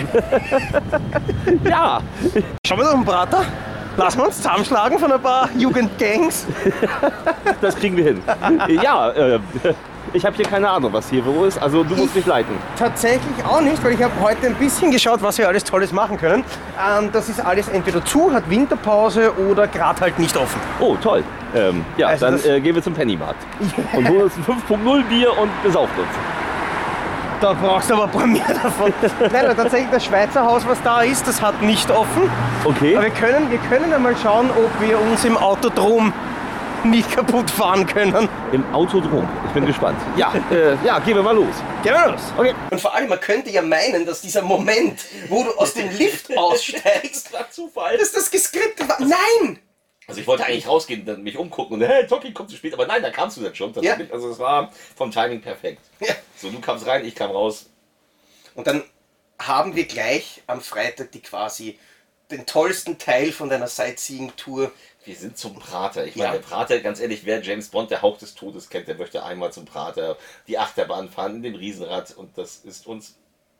ja, 1.64 2.02
Schauen 2.66 2.80
wir 2.80 2.86
doch 2.86 2.94
einen 2.96 3.06
Prater. 3.06 3.44
Lassen 3.96 4.18
wir 4.18 4.26
uns 4.26 4.38
zusammenschlagen 4.38 4.98
von 4.98 5.12
ein 5.12 5.22
paar 5.22 5.48
Jugendgangs. 5.56 6.48
das 7.62 7.76
kriegen 7.76 7.96
wir 7.96 8.04
hin. 8.06 8.22
Ja, 8.82 9.12
äh, 9.12 9.40
ich 10.14 10.26
habe 10.26 10.36
hier 10.36 10.46
keine 10.46 10.70
Ahnung, 10.70 10.94
was 10.94 11.10
hier 11.10 11.26
wo 11.26 11.44
ist. 11.46 11.58
Also 11.62 11.84
du 11.84 11.96
musst 11.96 12.16
mich 12.16 12.26
leiten. 12.26 12.56
Tatsächlich 12.78 13.44
auch 13.46 13.62
nicht, 13.62 13.84
weil 13.84 13.94
ich 13.94 14.04
habe 14.04 14.14
heute 14.22 14.48
ein 14.48 14.56
bisschen 14.56 14.92
geschaut, 14.92 15.22
was 15.22 15.38
wir 15.38 15.48
alles 15.48 15.64
Tolles 15.64 15.92
machen 15.92 16.18
können. 16.18 16.44
Ähm, 16.80 17.10
das 17.12 17.30
ist 17.30 17.44
alles 17.44 17.68
entweder 17.68 18.04
zu, 18.06 18.32
hat 18.32 18.50
Winterpause 18.50 19.32
oder 19.50 19.68
gerade 19.68 20.02
halt 20.02 20.20
nicht 20.20 20.38
offen. 20.38 20.60
Oh, 20.80 20.96
toll. 21.02 21.24
Ähm, 21.56 21.84
ja, 21.98 22.08
Also 22.08 22.26
dann 22.26 22.36
das- 22.36 22.46
äh, 22.46 22.62
gehen 22.62 22.76
wir 22.76 22.84
zum 22.84 22.94
Pennymarkt. 22.94 23.42
Und 23.94 24.08
holen 24.08 24.24
uns 24.24 24.34
ein 24.38 24.44
5.0 24.46 25.04
Bier 25.06 25.38
und 25.38 25.50
besauft 25.64 25.98
uns. 25.98 26.08
Da 27.42 27.54
brauchst 27.54 27.90
du 27.90 27.96
aber 27.96 28.06
ein 28.06 28.12
paar 28.12 28.26
mehr 28.28 28.48
davon. 28.64 28.94
Nein, 29.20 29.46
aber 29.46 29.56
tatsächlich 29.56 29.90
das 29.92 30.06
Schweizer 30.06 30.46
Haus, 30.46 30.66
was 30.66 30.82
da 30.82 31.02
ist, 31.02 31.28
das 31.28 31.42
hat 31.42 31.62
nicht 31.62 31.92
offen. 31.92 32.30
Okay. 32.64 32.96
Aber 32.96 33.04
wir 33.06 33.12
können, 33.12 33.52
wir 33.52 33.58
können 33.70 33.92
einmal 33.94 34.16
schauen, 34.22 34.50
ob 34.52 34.70
wir 34.88 34.98
uns 35.02 35.26
im 35.26 35.36
Autodrom 35.36 36.14
nicht 36.90 37.12
kaputt 37.12 37.50
fahren 37.50 37.86
können. 37.86 38.30
Im 38.52 38.74
Autodrom. 38.74 39.28
Ich 39.48 39.52
bin 39.54 39.66
gespannt. 39.66 40.00
Ja, 40.18 40.34
äh, 40.52 40.76
ja, 40.86 41.00
gehen 41.00 41.16
wir 41.16 41.24
mal 41.24 41.36
los. 41.36 41.56
Gehen 41.84 41.94
wir 41.94 42.12
los. 42.12 42.22
Okay. 42.38 42.54
Und 42.70 42.82
vor 42.82 42.94
allem, 42.94 43.10
man 43.10 43.20
könnte 43.20 43.50
ja 43.50 43.62
meinen, 43.62 44.06
dass 44.06 44.22
dieser 44.22 44.42
Moment, 44.42 45.06
wo 45.30 45.44
du 45.44 45.52
aus 45.58 45.74
dem 45.74 45.90
Lift 45.98 46.36
aussteigst, 46.38 47.34
war 47.34 47.50
Zufall. 47.50 47.98
dass 47.98 48.12
das 48.12 48.30
geskriptet 48.30 48.88
war. 48.88 49.00
Nein! 49.00 49.60
Also 50.08 50.20
ich 50.20 50.28
wollte 50.28 50.46
eigentlich 50.46 50.68
rausgehen 50.68 51.02
und 51.02 51.06
dann 51.06 51.24
mich 51.24 51.38
umgucken 51.38 51.76
und 51.76 51.88
hey, 51.88 52.06
Toki 52.06 52.34
kommt 52.34 52.50
zu 52.50 52.58
spät. 52.58 52.74
Aber 52.74 52.86
nein, 52.86 53.02
da 53.02 53.10
kamst 53.10 53.38
du 53.38 53.42
dann 53.42 53.56
schon. 53.56 53.70
Ja. 53.70 53.82
tatsächlich. 53.82 54.14
Also 54.14 54.30
es 54.32 54.40
war 54.40 54.72
vom 54.96 55.12
Timing 55.12 55.42
perfekt. 55.42 55.82
Ja. 56.02 56.14
So, 56.36 56.50
du 56.50 56.60
kamst 56.60 56.86
rein, 56.86 57.06
ich 57.06 57.16
kam 57.16 57.32
raus. 57.32 57.70
Und 58.56 58.68
dann 58.68 58.84
haben 59.40 59.76
wir 59.76 59.86
gleich 59.86 60.44
am 60.48 60.62
Freitag 60.62 61.12
die 61.12 61.22
quasi 61.22 61.80
den 62.32 62.46
tollsten 62.46 62.98
Teil 62.98 63.32
von 63.32 63.50
deiner 63.50 63.68
Sightseeing-Tour. 63.68 64.72
Wir 65.06 65.16
sind 65.16 65.38
zum 65.38 65.56
Prater. 65.56 66.06
Ich 66.06 66.16
Ja. 66.16 66.26
meine, 66.28 66.40
der 66.40 66.48
Prater, 66.48 66.80
ganz 66.80 67.00
ehrlich, 67.00 67.26
wer 67.26 67.42
James 67.42 67.70
Bond, 67.70 67.92
der 67.92 68.02
Hauch 68.02 68.18
des 68.18 68.36
Todes 68.36 68.70
kennt, 68.70 68.88
der 68.88 68.96
möchte 68.96 69.24
einmal 69.24 69.52
zum 69.52 69.66
Prater, 69.66 70.16
die 70.48 70.58
Achterbahn 70.58 71.10
fahren, 71.10 71.36
in 71.38 71.44
dem 71.44 71.56
Riesenrad 71.56 72.14
und 72.16 72.38
das 72.38 72.58
ist 72.58 72.88
uns. 72.88 73.16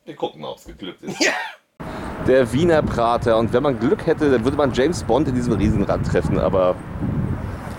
Wir 0.06 0.16
gucken 0.16 0.42
mal, 0.42 0.50
ob 0.50 0.58
es 0.58 0.66
geglückt 0.66 1.02
ist. 1.04 1.20
Ja. 1.22 1.32
Der 2.28 2.52
Wiener 2.54 2.82
Prater 2.82 3.38
und 3.38 3.52
wenn 3.52 3.64
man 3.64 3.80
Glück 3.80 4.06
hätte, 4.06 4.32
dann 4.32 4.44
würde 4.46 4.56
man 4.56 4.72
James 4.74 5.04
Bond 5.04 5.28
in 5.28 5.36
diesem 5.36 5.54
Riesenrad 5.54 6.06
treffen, 6.06 6.40
aber 6.40 6.76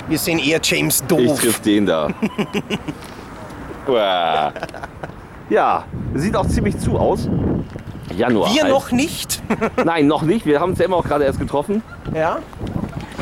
Wir 0.08 0.18
sehen 0.18 0.38
eher 0.38 0.60
James 0.62 1.00
ich 1.00 1.06
Doof. 1.06 1.40
triff 1.40 1.60
den 1.60 1.86
da. 1.86 2.10
Ja, 5.50 5.84
sieht 6.14 6.34
auch 6.36 6.46
ziemlich 6.48 6.78
zu 6.78 6.98
aus. 6.98 7.28
Januar. 8.16 8.52
Wir 8.54 8.62
halt. 8.62 8.72
noch 8.72 8.90
nicht. 8.92 9.42
Nein, 9.84 10.06
noch 10.06 10.22
nicht. 10.22 10.46
Wir 10.46 10.58
haben 10.60 10.70
uns 10.70 10.78
ja 10.78 10.86
immer 10.86 10.96
auch 10.96 11.04
gerade 11.04 11.24
erst 11.24 11.38
getroffen. 11.38 11.82
ja. 12.14 12.38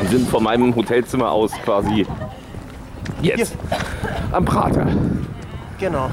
Und 0.03 0.09
sind 0.09 0.27
von 0.27 0.43
meinem 0.43 0.75
Hotelzimmer 0.75 1.31
aus 1.31 1.51
quasi 1.63 2.05
jetzt 3.21 3.55
am 4.31 4.43
Prater. 4.43 4.85
Genau. 5.79 6.09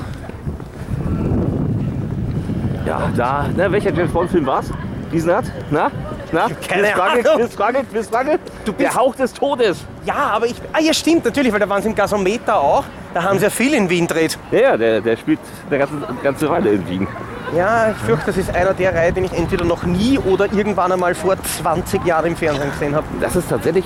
Ja, 2.86 3.10
da, 3.16 3.46
na, 3.56 3.70
welcher 3.70 3.92
James 3.92 4.12
Bond 4.12 4.30
Film 4.30 4.46
war's? 4.46 4.70
Riesenrad? 5.12 5.44
Na? 5.70 5.90
Na? 6.32 6.46
Keine 6.68 6.82
Quizfrage, 6.88 7.30
Ahnung. 7.30 7.46
Quizfrage, 7.46 7.84
Quizfrage? 7.90 8.38
Du 8.64 8.72
Der 8.72 8.84
bist- 8.86 8.96
Hauch 8.98 9.14
des 9.16 9.32
Todes. 9.32 9.84
Ja, 10.04 10.14
aber 10.34 10.46
ich. 10.46 10.54
Ah, 10.72 10.80
ja, 10.80 10.92
stimmt, 10.94 11.24
natürlich, 11.24 11.52
weil 11.52 11.60
da 11.60 11.68
waren 11.68 11.82
sie 11.82 11.88
im 11.88 11.94
Gasometer 11.94 12.56
auch. 12.58 12.84
Da 13.14 13.22
haben 13.24 13.38
sie 13.38 13.44
ja 13.44 13.50
viel 13.50 13.74
in 13.74 13.90
Wien 13.90 14.06
dreht. 14.06 14.38
Ja, 14.52 14.60
ja, 14.60 14.76
der, 14.76 15.00
der 15.00 15.16
spielt 15.16 15.40
eine 15.68 15.78
ganze, 15.78 15.94
ganze 16.22 16.48
Weile 16.48 16.70
in 16.70 16.88
Wien. 16.88 17.08
Ja, 17.56 17.90
ich 17.90 17.96
fürchte, 17.96 18.26
das 18.26 18.36
ist 18.36 18.54
einer 18.54 18.72
der 18.74 18.94
Reihe, 18.94 19.12
den 19.12 19.24
ich 19.24 19.32
entweder 19.32 19.64
noch 19.64 19.82
nie 19.82 20.16
oder 20.20 20.44
irgendwann 20.52 20.92
einmal 20.92 21.16
vor 21.16 21.34
20 21.42 22.04
Jahren 22.06 22.26
im 22.26 22.36
Fernsehen 22.36 22.70
gesehen 22.70 22.94
habe. 22.94 23.04
Das 23.20 23.34
ist 23.34 23.48
tatsächlich 23.50 23.84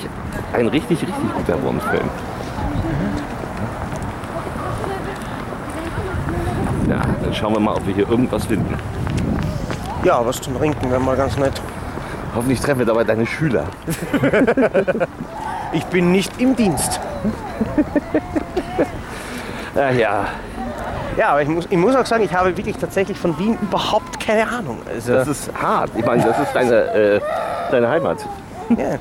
ein 0.52 0.68
richtig, 0.68 1.00
richtig 1.00 1.34
guter 1.34 1.56
Bond-Film. 1.56 2.04
Ja, 6.90 7.00
dann 7.22 7.32
schauen 7.34 7.54
wir 7.54 7.60
mal, 7.60 7.74
ob 7.76 7.86
wir 7.86 7.94
hier 7.94 8.08
irgendwas 8.08 8.44
finden. 8.44 8.76
Ja, 10.04 10.24
was 10.26 10.38
zum 10.42 10.58
Trinken 10.58 10.90
wäre 10.90 11.00
mal 11.00 11.16
ganz 11.16 11.38
nett. 11.38 11.58
Hoffentlich 12.34 12.60
treffen 12.60 12.80
wir 12.80 12.86
dabei 12.86 13.04
deine 13.04 13.26
Schüler. 13.26 13.64
Ich 15.72 15.84
bin 15.86 16.12
nicht 16.12 16.40
im 16.40 16.54
Dienst. 16.54 17.00
Ja, 19.74 19.90
ja, 19.90 20.26
Ja, 21.16 21.28
aber 21.30 21.42
ich 21.42 21.48
muss, 21.48 21.66
ich 21.68 21.76
muss 21.76 21.96
auch 21.96 22.06
sagen, 22.06 22.22
ich 22.22 22.32
habe 22.32 22.56
wirklich 22.56 22.76
tatsächlich 22.76 23.18
von 23.18 23.36
Wien 23.40 23.58
überhaupt 23.60 24.20
keine 24.24 24.46
Ahnung. 24.48 24.78
Also, 24.88 25.14
das 25.14 25.26
ist 25.26 25.50
hart. 25.60 25.90
Ich 25.96 26.06
meine, 26.06 26.22
das 26.22 26.38
ist 26.38 26.52
deine, 26.54 26.74
äh, 26.94 27.20
deine 27.72 27.88
Heimat. 27.88 28.18
ja. 28.70 28.98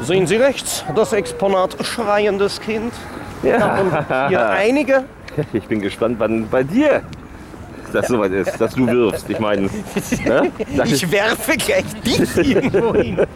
Sehen 0.00 0.26
Sie 0.26 0.36
rechts, 0.36 0.82
das 0.96 1.12
Exponat 1.12 1.76
Schreiendes 1.84 2.58
Kind. 2.60 2.94
Ja. 3.42 4.28
Hier 4.28 4.48
einige. 4.48 5.04
Ich 5.52 5.68
bin 5.68 5.82
gespannt, 5.82 6.16
wann 6.18 6.48
bei 6.48 6.62
dir 6.62 7.02
das 7.94 8.08
soweit 8.08 8.32
ist, 8.32 8.60
dass 8.60 8.74
du 8.74 8.86
wirfst. 8.86 9.28
Ich 9.30 9.38
meine, 9.38 9.62
ne? 9.62 10.50
das 10.76 10.90
Ich 10.90 11.02
ist 11.04 11.12
werfe 11.12 11.56
gleich 11.56 11.84
dich 12.04 12.36
irgendwo 12.54 12.94
hin. 12.94 13.26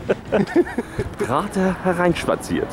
Prater 1.18 1.76
hereinspaziert. 1.84 2.68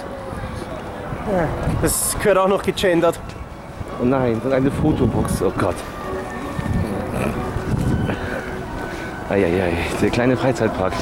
Das 1.81 2.15
gehört 2.19 2.37
auch 2.37 2.47
noch 2.47 2.63
gegendert. 2.63 3.19
Oh 4.01 4.05
nein, 4.05 4.41
und 4.43 4.51
eine 4.53 4.71
Fotobox. 4.71 5.41
Oh 5.41 5.51
Gott. 5.57 5.75
Eieiei, 9.29 9.73
der 10.01 10.09
kleine 10.09 10.37
Freizeitpark. 10.37 10.93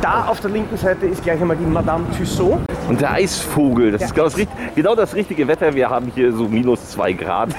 Da 0.00 0.26
auf 0.26 0.40
der 0.40 0.50
linken 0.50 0.76
Seite 0.76 1.06
ist 1.06 1.24
gleich 1.24 1.40
einmal 1.40 1.56
die 1.56 1.66
Madame 1.66 2.04
Tussaud. 2.16 2.60
Und 2.88 3.00
der 3.00 3.12
Eisvogel, 3.12 3.90
das 3.90 4.02
ist 4.02 4.14
genau 4.14 4.28
das, 4.28 4.46
genau 4.74 4.94
das 4.94 5.14
richtige 5.14 5.48
Wetter. 5.48 5.74
Wir 5.74 5.90
haben 5.90 6.12
hier 6.14 6.32
so 6.32 6.44
minus 6.48 6.90
zwei 6.90 7.12
Grad. 7.12 7.50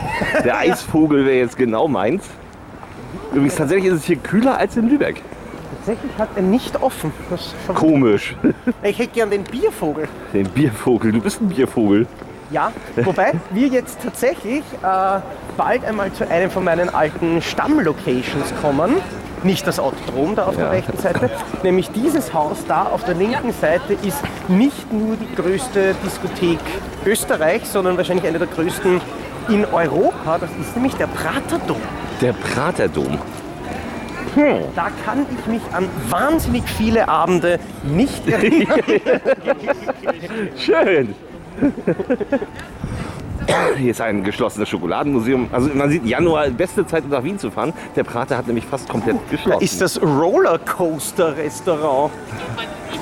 Der 0.46 0.58
Eisvogel 0.60 1.26
wäre 1.26 1.38
jetzt 1.38 1.58
genau 1.58 1.88
meins. 1.88 2.24
Übrigens, 3.34 3.56
tatsächlich 3.56 3.92
ist 3.92 4.00
es 4.00 4.06
hier 4.06 4.16
kühler 4.18 4.58
als 4.58 4.78
in 4.78 4.90
Lübeck. 4.90 5.22
Tatsächlich 5.78 6.12
hat 6.18 6.30
er 6.36 6.42
nicht 6.42 6.82
offen. 6.82 7.12
Komisch. 7.76 8.36
ich 8.84 8.98
hätte 8.98 9.14
gern 9.14 9.30
den 9.30 9.44
Biervogel. 9.44 10.08
Den 10.34 10.48
Biervogel, 10.50 11.12
du 11.12 11.22
bist 11.22 11.42
ein 11.42 11.50
Biervogel. 11.50 12.08
Ja, 12.52 12.72
wobei 13.04 13.34
wir 13.52 13.68
jetzt 13.68 14.02
tatsächlich 14.02 14.64
äh, 14.82 15.20
bald 15.56 15.86
einmal 15.86 16.12
zu 16.14 16.28
einem 16.28 16.50
von 16.50 16.64
meinen 16.64 16.90
alten 16.90 17.42
Stammlocations 17.42 18.54
kommen. 18.62 18.96
Nicht 19.44 19.66
das 19.68 19.80
Autodrom 19.80 20.36
da 20.36 20.46
auf 20.48 20.56
Ja. 20.56 20.64
der 20.64 20.72
rechten 20.72 20.98
Seite. 20.98 21.30
Nämlich 21.64 21.90
dieses 21.92 22.34
Haus 22.34 22.58
da 22.68 22.84
auf 22.84 23.04
der 23.06 23.16
linken 23.16 23.54
Seite 23.54 23.94
ist 23.94 24.22
nicht 24.48 24.92
nur 24.92 25.16
die 25.16 25.34
größte 25.36 25.96
Diskothek 26.06 26.60
Österreichs, 27.06 27.72
sondern 27.72 27.96
wahrscheinlich 27.98 28.28
eine 28.28 28.38
der 28.40 28.48
größten 28.48 29.00
in 29.50 29.66
Europa. 29.66 30.38
Das 30.40 30.50
ist 30.60 30.76
nämlich 30.76 30.96
der 30.96 31.08
Praterdom. 31.08 31.82
Der 32.22 32.34
Praterdom. 32.34 33.18
Da 34.76 34.88
kann 35.04 35.26
ich 35.38 35.46
mich 35.48 35.62
an 35.74 35.90
wahnsinnig 36.10 36.64
viele 36.64 37.08
Abende 37.10 37.60
nicht 37.84 38.28
erinnern. 38.30 38.80
Schön. 40.56 41.16
Hier 43.78 43.92
ist 43.92 44.02
ein 44.02 44.24
geschlossenes 44.24 44.68
Schokoladenmuseum. 44.70 45.48
Also 45.52 45.70
man 45.74 45.90
sieht, 45.90 46.06
Januar, 46.06 46.50
beste 46.50 46.86
Zeit, 46.86 47.04
um 47.06 47.10
nach 47.10 47.24
Wien 47.24 47.40
zu 47.40 47.50
fahren. 47.52 47.74
Der 47.96 48.04
Prater 48.04 48.38
hat 48.38 48.46
nämlich 48.48 48.66
fast 48.66 48.88
komplett 48.90 49.18
geschlossen. 49.30 49.64
ist 49.64 49.80
das 49.82 50.02
Rollercoaster-Restaurant. 50.02 52.12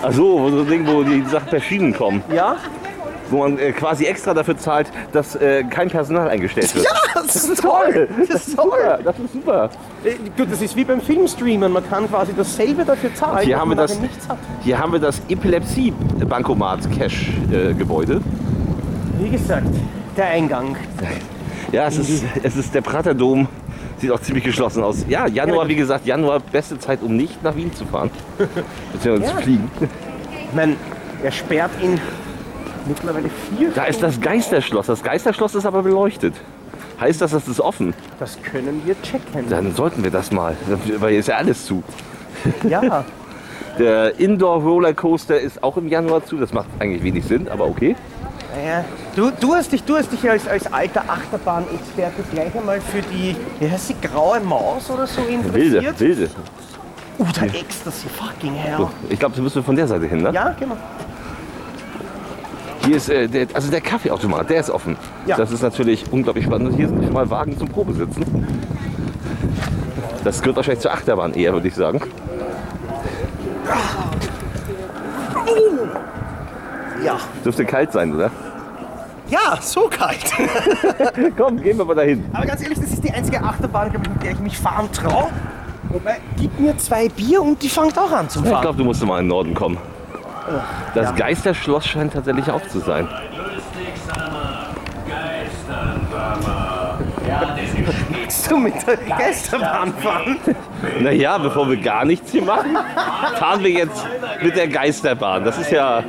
Ach 0.03 0.11
so, 0.11 0.47
ein 0.47 0.67
Ding, 0.67 0.85
wo 0.87 1.01
die 1.03 1.23
Sachen 1.23 1.49
per 1.49 1.59
Schienen 1.59 1.91
kommen. 1.93 2.23
Ja? 2.33 2.55
Wo 3.29 3.39
man 3.39 3.57
äh, 3.59 3.73
quasi 3.73 4.05
extra 4.05 4.33
dafür 4.33 4.57
zahlt, 4.57 4.89
dass 5.11 5.35
äh, 5.35 5.63
kein 5.65 5.89
Personal 5.89 6.29
eingestellt 6.29 6.73
wird. 6.75 6.85
Ja, 6.85 6.91
das 7.21 7.35
ist 7.35 7.61
toll. 7.61 8.07
Das 8.29 8.47
ist 8.47 8.55
toll. 8.55 8.65
Super, 8.71 8.99
das 9.03 9.19
ist 9.19 9.33
super. 9.33 9.69
Äh, 10.05 10.11
Gut, 10.37 10.47
das 10.51 10.61
ist 10.61 10.75
wie 10.77 10.85
beim 10.85 11.01
Filmstreamen. 11.01 11.73
Man 11.73 11.89
kann 11.89 12.07
quasi 12.07 12.31
dasselbe 12.37 12.85
dafür 12.85 13.13
zahlen, 13.15 13.45
Hier 13.45 13.59
haben 13.59 13.67
man 13.69 13.77
wir 13.79 13.83
das- 13.83 13.95
nachher 13.95 14.07
nichts 14.07 14.29
hat. 14.29 14.37
Hier 14.63 14.79
haben 14.79 14.91
wir 14.93 14.99
das 14.99 15.19
Epilepsie-Bankomat-Cash-Gebäude. 15.27 18.21
Wie 19.19 19.29
gesagt, 19.29 19.67
der 20.15 20.27
Eingang. 20.29 20.75
Ja, 21.71 21.87
es 21.87 21.97
ist, 21.97 22.23
es 22.43 22.55
ist 22.55 22.73
der 22.73 22.81
Praterdom. 22.81 23.47
Sieht 23.97 24.11
auch 24.11 24.21
ziemlich 24.21 24.43
geschlossen 24.43 24.83
aus. 24.83 25.05
Ja, 25.09 25.27
Januar, 25.27 25.67
wie 25.67 25.75
gesagt, 25.75 26.05
Januar, 26.05 26.39
beste 26.39 26.77
Zeit, 26.77 27.01
um 27.01 27.17
nicht 27.17 27.43
nach 27.43 27.55
Wien 27.55 27.73
zu 27.73 27.83
fahren. 27.85 28.11
Beziehungsweise 28.93 29.31
Ja. 29.31 29.37
zu 29.37 29.43
fliegen. 29.43 29.71
Ich 30.49 30.53
meine, 30.55 30.75
er 31.23 31.31
sperrt 31.31 31.71
ihn 31.81 31.99
mittlerweile 32.87 33.29
vier 33.57 33.71
Da 33.71 33.85
ist 33.85 34.03
das 34.03 34.21
Geisterschloss. 34.21 34.85
Das 34.85 35.01
Geisterschloss 35.03 35.55
ist 35.55 35.65
aber 35.65 35.81
beleuchtet. 35.81 36.35
Heißt 36.99 37.21
das, 37.21 37.31
das 37.31 37.47
ist 37.47 37.59
offen? 37.59 37.93
Das 38.19 38.37
können 38.41 38.81
wir 38.85 38.95
checken. 39.01 39.49
Dann 39.49 39.73
sollten 39.75 40.03
wir 40.03 40.11
das 40.11 40.31
mal. 40.31 40.55
Weil 40.99 41.11
hier 41.11 41.19
ist 41.19 41.27
ja 41.27 41.35
alles 41.37 41.65
zu. 41.65 41.83
Ja, 42.69 43.03
Der 43.79 44.19
Indoor 44.19 44.61
Rollercoaster 44.61 45.39
ist 45.39 45.61
auch 45.63 45.77
im 45.77 45.87
Januar 45.87 46.23
zu. 46.25 46.37
Das 46.37 46.53
macht 46.53 46.67
eigentlich 46.79 47.03
wenig 47.03 47.25
Sinn, 47.25 47.47
aber 47.49 47.65
okay. 47.65 47.95
Naja. 48.55 48.85
Du, 49.15 49.31
du 49.31 49.53
hast 49.53 49.71
dich, 49.71 49.83
du 49.83 49.97
hast 49.97 50.11
dich 50.11 50.29
als, 50.29 50.47
als 50.47 50.71
alter 50.71 51.03
Achterbahn-Experte 51.07 52.23
gleich 52.31 52.55
einmal 52.55 52.81
für 52.81 53.01
die, 53.01 53.35
wie 53.59 53.69
heißt 53.69 53.87
sie, 53.87 53.95
graue 54.01 54.39
Maus 54.39 54.89
oder 54.89 55.07
so 55.07 55.21
Wilde, 55.21 55.77
interessiert. 55.77 55.99
wilde. 55.99 56.29
Uh, 57.19 57.25
der 57.35 57.55
Ecstasy, 57.55 58.07
fucking 58.09 58.53
hell. 58.53 58.77
So, 58.77 58.89
ich 59.09 59.17
glaube, 59.19 59.35
du 59.35 59.41
müssen 59.41 59.55
wir 59.55 59.63
von 59.63 59.75
der 59.75 59.87
Seite 59.87 60.05
hin, 60.05 60.21
ne? 60.21 60.31
Ja, 60.31 60.55
genau. 60.59 60.77
Hier 62.85 62.95
ist 62.95 63.09
äh, 63.09 63.27
der, 63.27 63.47
also 63.53 63.71
der 63.71 63.81
Kaffeeautomat, 63.81 64.49
der 64.49 64.59
ist 64.59 64.69
offen. 64.69 64.95
Ja. 65.25 65.35
Das 65.35 65.51
ist 65.51 65.61
natürlich 65.61 66.05
unglaublich 66.11 66.45
spannend. 66.45 66.75
Hier 66.75 66.87
sind 66.87 67.03
schon 67.03 67.13
mal 67.13 67.29
Wagen 67.29 67.57
zum 67.57 67.67
Probesitzen. 67.67 68.47
Das 70.23 70.41
gehört 70.41 70.57
wahrscheinlich 70.57 70.81
zur 70.81 70.93
Achterbahn 70.93 71.33
eher, 71.33 71.53
würde 71.53 71.67
ich 71.67 71.75
sagen. 71.75 72.01
Ja. 77.03 77.17
Dürfte 77.43 77.65
kalt 77.65 77.91
sein, 77.91 78.13
oder? 78.13 78.31
Ja, 79.29 79.57
so 79.61 79.89
kalt. 79.89 80.31
Komm, 81.37 81.61
gehen 81.61 81.77
wir 81.77 81.85
mal 81.85 81.95
dahin. 81.95 82.25
Aber 82.33 82.45
ganz 82.45 82.61
ehrlich, 82.61 82.79
das 82.79 82.91
ist 82.91 83.03
die 83.03 83.11
einzige 83.11 83.41
Achterbahn, 83.43 83.87
ich, 83.87 83.93
mit 84.09 84.23
der 84.23 84.31
ich 84.31 84.39
mich 84.39 84.57
fahren 84.57 84.89
traue. 84.91 85.27
Wobei, 85.89 86.17
gib 86.37 86.57
mir 86.59 86.77
zwei 86.77 87.09
Bier 87.09 87.41
und 87.41 87.61
die 87.61 87.69
fängt 87.69 87.97
auch 87.97 88.11
an 88.11 88.29
zu 88.29 88.41
Ich 88.43 88.49
fahren. 88.49 88.61
glaube, 88.61 88.77
du 88.77 88.83
musst 88.85 89.03
mal 89.05 89.19
in 89.19 89.25
den 89.25 89.29
Norden 89.29 89.53
kommen. 89.53 89.77
Das 90.95 91.09
ja. 91.09 91.11
Geisterschloss 91.11 91.85
scheint 91.85 92.13
tatsächlich 92.13 92.49
auf 92.49 92.67
zu 92.69 92.79
sein. 92.79 93.07
Willst 98.27 98.51
du 98.51 98.57
mit 98.57 98.73
der 98.85 98.97
Geisterbahn 98.97 99.93
fahren? 99.93 100.37
Naja, 100.99 101.37
bevor 101.37 101.69
wir 101.69 101.77
gar 101.77 102.03
nichts 102.03 102.29
hier 102.29 102.41
machen, 102.41 102.77
fahren 103.39 103.63
wir 103.63 103.69
jetzt 103.69 104.05
mit 104.41 104.53
der 104.53 104.67
Geisterbahn. 104.67 105.45
Das 105.45 105.57
ist 105.57 105.71
ja. 105.71 106.01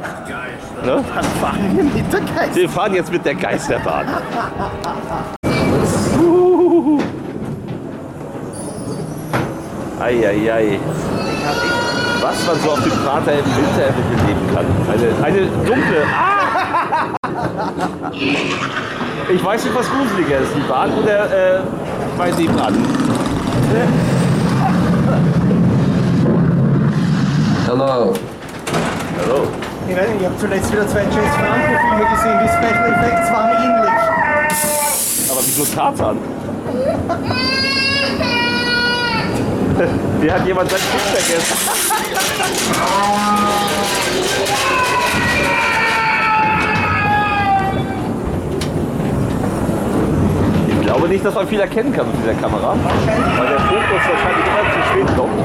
Ne? 0.84 1.04
Dann 1.14 1.25
fahren 1.40 1.76
wir 1.76 1.84
mit 1.84 2.12
der 2.12 2.20
Geisterbahn. 2.20 2.56
Wir 2.56 2.68
fahren 2.68 2.94
jetzt 2.94 3.12
mit 3.12 3.25
der 3.25 3.37
Geisterbahn. 3.37 4.06
Eieiei. 10.00 10.80
Was 12.20 12.46
man 12.48 12.58
so 12.58 12.70
auf 12.72 12.82
dem 12.82 12.90
Prater 12.90 13.32
im 13.32 13.44
Winter 13.44 13.82
erleben 13.82 14.54
kann. 14.56 14.66
Eine, 14.92 15.25
eine 15.25 15.46
dunkle. 15.64 16.04
Ah! 16.12 16.38
Ich 19.30 19.44
weiß 19.44 19.62
nicht, 19.62 19.76
was 19.76 19.87
gruseliger 19.90 20.38
ist, 20.38 20.54
die 20.56 20.60
Bahn 20.60 20.90
oder 20.94 21.58
äh, 21.58 21.60
Nebenan. 22.18 22.75
Hello. 27.64 28.12
Hallo. 29.20 29.46
Ich 29.88 29.96
weiß 29.96 30.08
nicht, 30.08 30.20
ich 30.20 30.26
habe 30.26 30.37
zuletzt 30.38 30.72
wieder 30.72 30.88
zwei 30.88 31.02
James 31.02 31.14
Franco-Filme 31.14 32.10
gesehen, 32.10 32.40
die 32.42 32.48
Special 32.48 32.92
Effects 32.92 33.30
waren 33.32 33.50
ähnlich. 33.62 33.92
Aber 35.30 35.40
wieso 35.44 35.64
Tarzan? 35.64 36.18
Hier 40.20 40.34
hat 40.34 40.44
jemand 40.44 40.68
sein 40.70 40.80
Kind 40.80 41.02
vergessen. 41.02 41.56
glaube 50.99 51.12
nicht, 51.12 51.25
dass 51.25 51.35
man 51.35 51.47
viel 51.47 51.61
erkennen 51.61 51.93
kann 51.93 52.09
mit 52.09 52.17
dieser 52.21 52.35
Kamera. 52.35 52.75
Weil 52.75 53.47
der 53.47 53.61
Fokus 53.61 54.02
wahrscheinlich 54.11 54.45
zu 54.75 54.81
spät 54.90 55.07
kommt. 55.17 55.38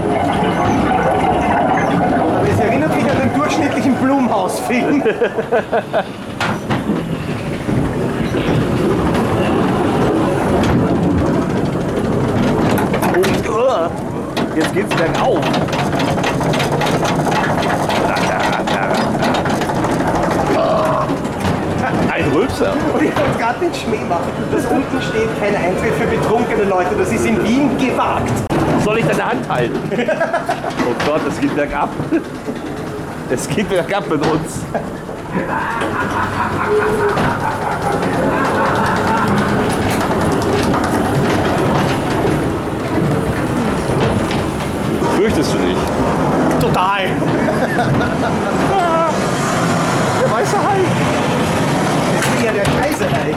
Es 2.52 2.60
erinnert 2.60 2.96
mich 2.96 3.06
an 3.12 3.20
den 3.20 3.34
durchschnittlichen 3.38 3.96
Blumhaus-Film. 3.96 5.04
Und 13.16 13.50
uh, 13.50 13.90
jetzt 14.56 14.74
geht's 14.74 14.96
bergauf. 14.96 15.40
Ein 22.14 22.32
Rülpser. 22.32 22.74
Und 22.94 23.02
ich 23.02 23.16
wollte 23.18 23.40
gerade 23.40 23.60
den 23.60 23.74
Schmäh 23.74 24.06
machen, 24.08 24.32
dass 24.52 24.66
unten 24.68 25.02
steht, 25.02 25.30
kein 25.40 25.56
Eintritt 25.56 25.96
für 25.96 26.06
betrunkene 26.06 26.66
Leute. 26.66 26.92
Das 26.96 27.12
ist 27.12 27.26
in 27.26 27.44
Wien 27.44 27.76
gewagt. 27.80 28.30
Soll 28.86 29.00
ich 29.00 29.06
deine 29.06 29.26
Hand 29.26 29.50
halten? 29.50 29.80
Oh 30.86 30.94
Gott, 31.08 31.22
es 31.28 31.40
geht 31.40 31.56
bergab. 31.56 31.90
Es 33.32 33.48
geht 33.48 33.70
bergab 33.70 34.08
mit 34.10 34.20
uns. 34.28 34.60
Fürchtest 45.18 45.54
du 45.54 45.58
nicht? 45.58 45.80
Total. 46.60 47.06
Der 50.22 50.32
weiße 50.32 50.58
Hai. 50.58 51.33
Ja, 52.64 52.70
wäre 52.70 52.78
ja 52.78 52.82
Kaiserreich. 52.82 53.36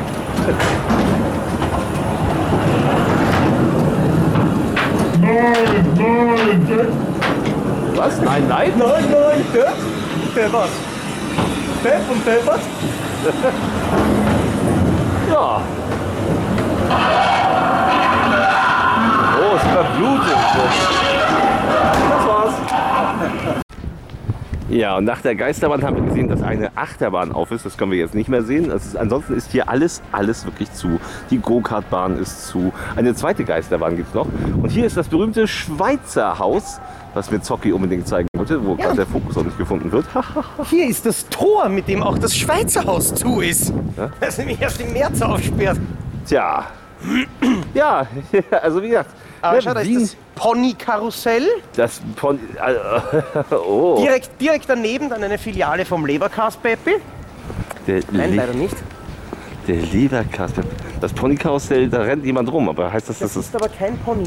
Was? 7.97 8.21
Nein, 8.21 8.49
nein? 8.49 8.73
Nein, 8.77 9.05
nein, 9.11 9.45
der? 9.53 9.73
Der 10.35 10.53
was? 10.53 10.69
Der 11.83 12.01
und 12.11 12.27
der 12.27 12.47
was? 12.47 12.61
Ja. 15.29 15.61
Oh, 19.39 19.57
es 19.57 19.63
verblutet. 19.73 20.39
Das 22.11 22.27
war's. 22.29 23.66
Ja, 24.77 24.99
und 24.99 25.05
nach 25.05 25.23
der 25.23 25.35
Geisterbahn 25.35 25.83
haben 25.83 25.97
wir 25.97 26.03
gesehen, 26.03 26.29
dass 26.29 26.43
eine 26.43 26.77
Achterbahn 26.77 27.33
auf 27.33 27.51
ist. 27.51 27.65
Das 27.65 27.79
können 27.79 27.93
wir 27.93 27.99
jetzt 27.99 28.15
nicht 28.15 28.29
mehr 28.29 28.43
sehen. 28.43 28.71
Ist, 28.71 28.95
ansonsten 28.95 29.35
ist 29.35 29.51
hier 29.51 29.71
alles, 29.71 30.03
alles 30.13 30.45
wirklich 30.45 30.71
zu. 30.75 31.01
Die 31.31 31.39
Go-Kart-Bahn 31.39 32.19
ist 32.19 32.49
zu. 32.49 32.75
Eine 32.95 33.15
zweite 33.15 33.45
Geisterbahn 33.45 33.97
gibt 33.97 34.09
es 34.09 34.15
noch. 34.15 34.27
Und 34.63 34.69
hier 34.69 34.85
ist 34.85 34.99
das 34.99 35.09
berühmte 35.09 35.49
Schweizer 35.49 36.39
Haus, 36.39 36.79
was 37.15 37.31
mir 37.31 37.41
Zocki 37.41 37.73
unbedingt 37.73 38.07
zeigen 38.07 38.29
wollte, 38.37 38.63
wo 38.67 38.75
gerade 38.75 38.97
der 38.97 39.07
Fokus 39.07 39.37
noch 39.37 39.45
nicht 39.45 39.57
gefunden 39.57 39.91
wird. 39.91 40.05
Hier 40.69 40.87
ist 40.87 41.07
das 41.07 41.27
Tor, 41.31 41.71
mit 41.71 41.89
dem 41.89 42.03
auch 42.03 42.19
das 42.19 42.37
Schweizer 42.37 42.85
Haus 42.85 43.15
zu 43.15 43.41
ist. 43.41 43.73
Ja? 43.97 44.11
Das 44.21 44.37
nämlich 44.37 44.61
erst 44.61 44.79
im 44.83 44.93
März 44.93 45.23
aufsperrt. 45.23 45.79
Tja. 46.27 46.67
Ja, 47.73 48.07
also 48.63 48.83
wie 48.83 48.89
gesagt. 48.89 49.11
Ja, 49.55 49.61
schau, 49.63 49.75
da 49.75 49.81
ist 49.81 49.95
das 50.03 50.17
Ponykarussell. 50.35 51.47
Das 51.77 52.01
Pon 52.17 52.39
äh, 52.57 53.55
oh, 53.55 53.99
Direkt, 54.01 54.41
direkt 54.41 54.69
daneben 54.69 55.09
dann 55.09 55.23
eine 55.23 55.39
Filiale 55.39 55.85
vom 55.85 56.05
Leberkas-Peppi. 56.07 56.97
der, 57.87 58.01
Nein, 58.11 58.31
Le 58.31 58.37
leider 58.37 58.55
nicht. 58.55 58.77
der 59.67 59.77
Leberkasten. 59.77 60.65
Das 61.01 61.13
Ponykarussell, 61.13 61.89
da 61.89 62.03
rennt 62.03 62.25
jemand 62.25 62.51
rum, 62.51 62.69
aber 62.69 62.93
heißt 62.93 63.09
das, 63.09 63.19
Das 63.19 63.35
dass 63.35 63.45
ist 63.45 63.55
das. 63.55 63.63
aber 63.63 63.73
kein 63.73 63.99
Pony. 63.99 64.25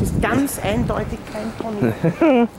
Das 0.00 0.10
ist 0.10 0.22
ganz 0.22 0.58
eindeutig 0.62 1.18
kein 1.32 1.50
Pony. 1.58 2.48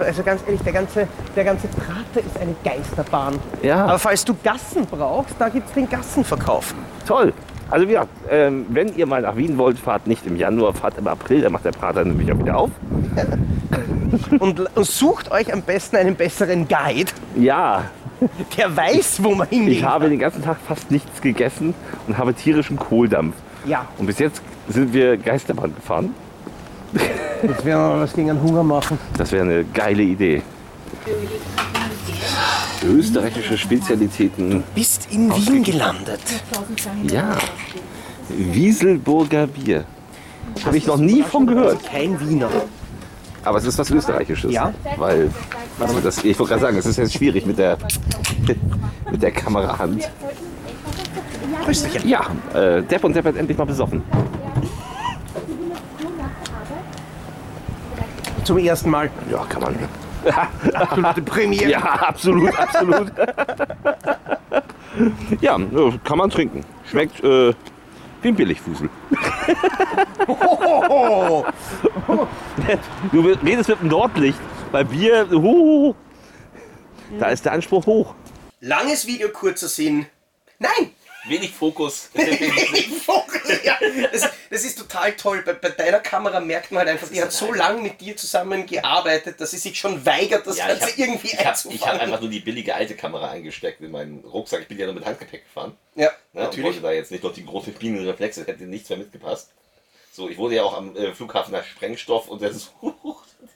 Also 0.00 0.22
ganz 0.22 0.42
ehrlich, 0.46 0.60
der 0.62 0.72
ganze, 0.72 1.06
der 1.34 1.44
ganze 1.44 1.68
Prater 1.68 2.26
ist 2.26 2.36
eine 2.38 2.54
Geisterbahn. 2.64 3.38
Ja. 3.62 3.84
Aber 3.84 3.98
falls 3.98 4.24
du 4.24 4.34
Gassen 4.42 4.86
brauchst, 4.86 5.36
da 5.38 5.48
gibt 5.48 5.68
es 5.68 5.74
den 5.74 5.88
Gassenverkauf. 5.88 6.74
Toll. 7.06 7.32
Also 7.70 7.86
gesagt, 7.86 8.08
ähm, 8.30 8.66
wenn 8.68 8.94
ihr 8.96 9.06
mal 9.06 9.22
nach 9.22 9.36
Wien 9.36 9.58
wollt, 9.58 9.78
fahrt 9.78 10.06
nicht 10.06 10.24
im 10.26 10.36
Januar, 10.36 10.72
fahrt 10.72 10.98
im 10.98 11.08
April, 11.08 11.40
da 11.42 11.50
macht 11.50 11.64
der 11.64 11.72
Prater 11.72 12.04
nämlich 12.04 12.30
auch 12.32 12.38
wieder 12.38 12.56
auf. 12.56 12.70
Und, 14.38 14.60
und 14.76 14.86
sucht 14.86 15.30
euch 15.32 15.52
am 15.52 15.62
besten 15.62 15.96
einen 15.96 16.14
besseren 16.14 16.68
Guide, 16.68 17.10
Ja, 17.36 17.84
der 18.56 18.74
weiß, 18.76 19.22
wo 19.24 19.34
man 19.34 19.48
hingeht. 19.48 19.78
ich 19.78 19.84
habe 19.84 20.08
den 20.08 20.18
ganzen 20.20 20.42
Tag 20.44 20.58
fast 20.66 20.90
nichts 20.92 21.20
gegessen 21.20 21.74
und 22.06 22.16
habe 22.16 22.32
tierischen 22.32 22.76
Kohldampf. 22.78 23.34
Ja, 23.66 23.86
Und 23.98 24.06
bis 24.06 24.20
jetzt 24.20 24.40
sind 24.68 24.92
wir 24.94 25.16
Geisterbahn 25.16 25.74
gefahren. 25.74 26.14
jetzt 26.94 27.64
werden 27.64 27.64
wir 27.64 27.76
mal 27.78 28.00
was 28.00 28.14
gegen 28.14 28.28
den 28.28 28.40
Hunger 28.40 28.62
machen. 28.62 28.96
Das 29.18 29.32
wäre 29.32 29.44
eine 29.44 29.64
geile 29.64 30.02
Idee. 30.04 30.42
Österreichische 32.84 33.56
Spezialitäten. 33.56 34.62
Bist 34.74 35.08
in 35.10 35.34
Wien 35.34 35.62
gelandet. 35.62 36.20
Ja. 37.10 37.36
Wieselburger 38.28 39.46
Bier. 39.46 39.84
Habe 40.64 40.76
ich 40.76 40.86
noch 40.86 40.96
nie 40.96 41.22
von 41.22 41.46
gehört. 41.46 41.84
Kein 41.84 42.18
Wiener. 42.20 42.50
Aber 43.44 43.58
es 43.58 43.64
ist 43.64 43.78
was 43.78 43.90
Österreichisches. 43.90 44.52
Ja. 44.52 44.72
Weil, 44.96 45.30
also 45.78 46.00
das, 46.00 46.24
ich 46.24 46.38
wollte 46.38 46.50
gerade 46.50 46.62
sagen, 46.62 46.78
es 46.78 46.86
ist 46.86 46.96
jetzt 46.96 47.14
schwierig 47.14 47.46
mit 47.46 47.58
der, 47.58 47.78
mit 49.10 49.22
der 49.22 49.30
Kamerahand. 49.30 50.08
Dich. 51.68 52.04
Ja, 52.04 52.26
äh, 52.54 52.82
Depp 52.82 53.04
und 53.04 53.14
Depp 53.14 53.24
hat 53.24 53.36
endlich 53.36 53.56
mal 53.58 53.64
besoffen. 53.64 54.02
Zum 58.44 58.58
ersten 58.58 58.90
Mal. 58.90 59.10
Ja, 59.30 59.44
kann 59.48 59.62
man. 59.62 59.74
Absolute 60.74 61.22
Premiere. 61.22 61.70
Ja, 61.70 61.80
absolut, 61.80 62.58
absolut. 62.58 63.12
ja, 65.40 65.58
kann 66.04 66.18
man 66.18 66.30
trinken. 66.30 66.64
Schmeckt 66.90 67.22
äh, 67.22 67.52
wie 68.22 68.28
ein 68.28 68.34
Billigfusel. 68.34 68.88
Du 73.12 73.20
redest 73.20 73.68
mit 73.68 73.80
dem 73.80 73.88
Nordlicht. 73.88 74.38
Bei 74.72 74.82
Bier, 74.82 75.28
hu, 75.30 75.94
da 77.18 77.28
ist 77.28 77.44
der 77.44 77.52
Anspruch 77.52 77.86
hoch. 77.86 78.14
Langes 78.60 79.06
Video, 79.06 79.28
kurzer 79.28 79.68
Sinn. 79.68 80.06
Nein! 80.58 80.95
Wenig 81.28 81.52
Fokus. 81.52 82.08
Fokus, 83.04 83.42
ja. 83.64 83.76
das, 84.12 84.28
das 84.50 84.64
ist 84.64 84.78
total 84.78 85.14
toll. 85.16 85.42
Bei, 85.44 85.52
bei 85.54 85.70
deiner 85.70 86.00
Kamera 86.00 86.40
merkt 86.40 86.70
man 86.70 86.80
halt 86.80 86.88
einfach, 86.90 87.08
die 87.08 87.20
hat 87.22 87.32
so 87.32 87.52
lange 87.52 87.82
mit 87.82 88.00
dir 88.00 88.16
zusammengearbeitet, 88.16 89.40
dass 89.40 89.50
sie 89.52 89.58
sich 89.58 89.78
schon 89.78 90.04
weigert, 90.06 90.46
das 90.46 90.58
Ja, 90.58 90.64
ich 90.72 90.78
Ganze 90.80 90.86
hab- 90.92 90.98
irgendwie 90.98 91.26
ich 91.28 91.38
habe 91.38 91.48
einzufangen. 91.50 91.94
hab 91.94 92.00
einfach 92.02 92.20
nur 92.20 92.30
die 92.30 92.40
billige 92.40 92.74
alte 92.74 92.94
Kamera 92.94 93.30
eingesteckt 93.30 93.80
in 93.80 93.90
meinen 93.90 94.20
Rucksack. 94.24 94.62
Ich 94.62 94.68
bin 94.68 94.78
ja 94.78 94.86
nur 94.86 94.94
mit 94.94 95.04
Handgepäck 95.04 95.44
gefahren. 95.44 95.76
ja, 95.94 96.06
Ne, 96.06 96.12
und 96.32 96.42
natürlich. 96.44 96.64
wollte 96.66 96.80
da 96.80 96.92
jetzt 96.92 97.10
nicht 97.10 97.24
noch 97.24 97.32
die 97.32 97.44
große 97.44 97.70
Bienenreflexe, 97.72 98.46
hätte 98.46 98.64
nichts 98.64 98.88
mehr 98.88 98.98
mitgepasst. 98.98 99.50
So, 100.12 100.28
ich 100.30 100.38
wurde 100.38 100.54
ja 100.56 100.62
auch 100.62 100.74
am 100.76 100.96
äh, 100.96 101.12
Flughafen 101.12 101.52
nach 101.52 101.64
Sprengstoff 101.64 102.28
und 102.28 102.40
das 102.40 102.56
ist, 102.56 102.70
so, 102.80 102.94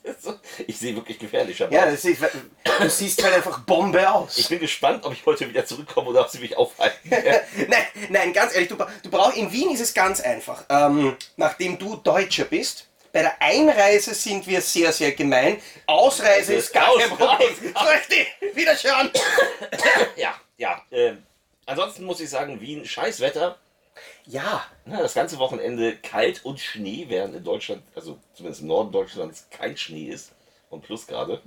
ich 0.66 0.78
sehe 0.78 0.94
wirklich 0.94 1.18
gefährlich 1.18 1.62
aus. 1.62 1.70
Ja, 1.70 1.86
das 1.86 2.04
ist, 2.04 2.22
du 2.22 2.88
siehst 2.88 3.22
halt 3.22 3.34
einfach 3.34 3.60
Bombe 3.60 4.10
aus. 4.10 4.38
Ich 4.38 4.48
bin 4.48 4.58
gespannt, 4.58 5.04
ob 5.04 5.12
ich 5.12 5.24
heute 5.26 5.48
wieder 5.48 5.64
zurückkomme 5.64 6.10
oder 6.10 6.22
ob 6.22 6.28
sie 6.28 6.38
mich 6.38 6.56
aufhalten. 6.56 7.10
nein, 7.10 7.86
nein, 8.08 8.32
ganz 8.32 8.54
ehrlich, 8.54 8.68
du, 8.68 8.76
du 8.76 9.10
brauchst, 9.10 9.36
in 9.36 9.52
Wien 9.52 9.70
ist 9.70 9.80
es 9.80 9.94
ganz 9.94 10.20
einfach. 10.20 10.64
Ähm, 10.68 11.16
nachdem 11.36 11.78
du 11.78 11.96
Deutscher 11.96 12.44
bist, 12.44 12.86
bei 13.12 13.22
der 13.22 13.42
Einreise 13.42 14.14
sind 14.14 14.46
wir 14.46 14.60
sehr, 14.60 14.92
sehr 14.92 15.12
gemein. 15.12 15.60
Ausreise 15.86 16.54
ist 16.54 16.72
gar 16.72 16.96
kein 16.96 17.10
Problem. 17.10 17.50
Richtig, 17.74 18.28
wieder 18.54 18.76
schauen. 18.76 19.10
ja, 20.16 20.34
ja. 20.56 20.80
ähm, 20.92 21.24
ansonsten 21.66 22.04
muss 22.04 22.20
ich 22.20 22.30
sagen, 22.30 22.60
Wien, 22.60 22.84
scheiß 22.84 23.20
Wetter. 23.20 23.58
Ja, 24.26 24.62
Na, 24.84 25.00
das 25.02 25.14
ganze 25.14 25.38
Wochenende 25.38 25.96
kalt 25.96 26.44
und 26.44 26.60
Schnee, 26.60 27.06
während 27.08 27.34
in 27.34 27.44
Deutschland, 27.44 27.82
also 27.94 28.18
zumindest 28.34 28.62
im 28.62 28.68
Norden 28.68 28.92
Deutschlands, 28.92 29.46
kein 29.50 29.76
Schnee 29.76 30.04
ist. 30.04 30.32
Und 30.68 30.82
plus 30.82 31.06
gerade. 31.06 31.40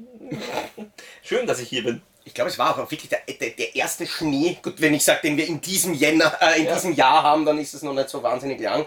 Schön, 1.24 1.48
dass 1.48 1.60
ich 1.60 1.70
hier 1.70 1.84
bin. 1.84 2.02
ich 2.26 2.34
glaube, 2.34 2.50
es 2.50 2.60
war 2.60 2.72
auch 2.74 2.78
wirklich 2.92 3.08
der, 3.08 3.20
der, 3.40 3.52
der 3.52 3.76
erste 3.76 4.06
Schnee. 4.06 4.58
Gut, 4.62 4.82
wenn 4.82 4.94
ich 4.94 5.04
sage, 5.04 5.22
den 5.24 5.38
wir 5.38 5.48
in 5.48 5.62
diesem 5.62 5.94
Jänner, 5.94 6.38
äh, 6.42 6.60
in 6.60 6.66
Ja. 6.66 6.74
diesem 6.74 6.94
Jahr 6.94 7.24
haben, 7.24 7.46
dann 7.46 7.58
ist 7.58 7.74
es 7.74 7.84
noch 7.84 7.94
nicht 7.94 8.10
so 8.10 8.22
wahnsinnig 8.22 8.60
lang. 8.60 8.86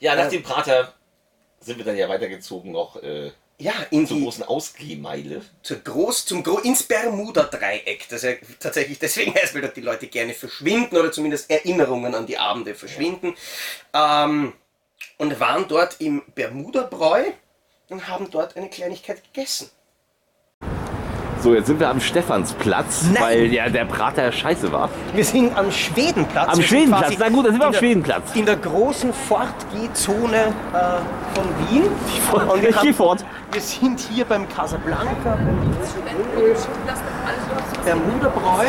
Ja, 0.00 0.16
nach 0.16 0.28
dem 0.28 0.42
Prater 0.42 0.92
sind 1.60 1.78
wir 1.78 1.84
dann 1.84 1.96
ja 1.96 2.08
weitergezogen 2.08 2.72
noch 2.72 2.96
äh, 3.02 3.30
Ja, 3.58 3.72
in 3.90 4.06
zur 4.06 4.18
die, 4.18 4.24
großen 4.24 4.44
Ausgehmeile. 4.44 5.42
zur 5.62 5.78
Groß, 5.78 6.26
zum 6.26 6.42
Gro 6.42 6.58
ins 6.58 6.82
Bermuda-Dreieck, 6.82 8.06
das 8.10 8.22
ja 8.22 8.32
tatsächlich 8.60 8.98
deswegen 8.98 9.34
heißt, 9.34 9.54
weil 9.54 9.62
dort 9.62 9.76
die 9.76 9.80
Leute 9.80 10.08
gerne 10.08 10.34
verschwinden 10.34 10.96
oder 10.96 11.10
zumindest 11.10 11.50
Erinnerungen 11.50 12.14
an 12.14 12.26
die 12.26 12.36
Abende 12.36 12.74
verschwinden. 12.74 13.34
Ähm, 13.94 14.52
und 15.18 15.40
waren 15.40 15.66
dort 15.68 16.00
im 16.00 16.22
Bermuda-Bräu 16.34 17.24
und 17.88 18.08
haben 18.08 18.30
dort 18.30 18.56
eine 18.56 18.68
Kleinigkeit 18.68 19.22
gegessen. 19.24 19.70
So, 21.42 21.54
jetzt 21.54 21.66
sind 21.66 21.78
wir 21.78 21.88
am 21.90 22.00
Stephansplatz, 22.00 23.04
Nein. 23.12 23.22
weil 23.22 23.46
ja 23.52 23.68
der 23.68 23.84
Prater 23.84 24.32
scheiße 24.32 24.72
war. 24.72 24.88
Wir 25.14 25.24
sind 25.24 25.56
am 25.56 25.70
Schwedenplatz. 25.70 26.48
Am 26.48 26.56
Wir 26.58 26.64
Schwedenplatz, 26.64 27.14
na 27.18 27.28
gut, 27.28 27.44
dann 27.46 27.52
sind 27.52 27.60
wir 27.60 27.66
am 27.66 27.72
der- 27.72 27.78
Schwedenplatz. 27.78 28.22
In 28.34 28.46
der 28.46 28.56
großen 28.56 29.12
Fortgehzone 29.12 30.36
äh, 30.36 30.48
von 31.34 31.44
Wien. 31.70 31.82
Und 32.32 32.62
wir, 32.62 32.70
Ich 32.70 32.74
geh 32.80 32.88
haben, 32.88 32.94
fort. 32.94 33.24
wir 33.52 33.60
sind 33.60 34.00
hier 34.00 34.24
beim 34.24 34.48
Casablanca, 34.48 35.04
beim 35.24 35.58
Bermuda-Bräu. 37.84 38.66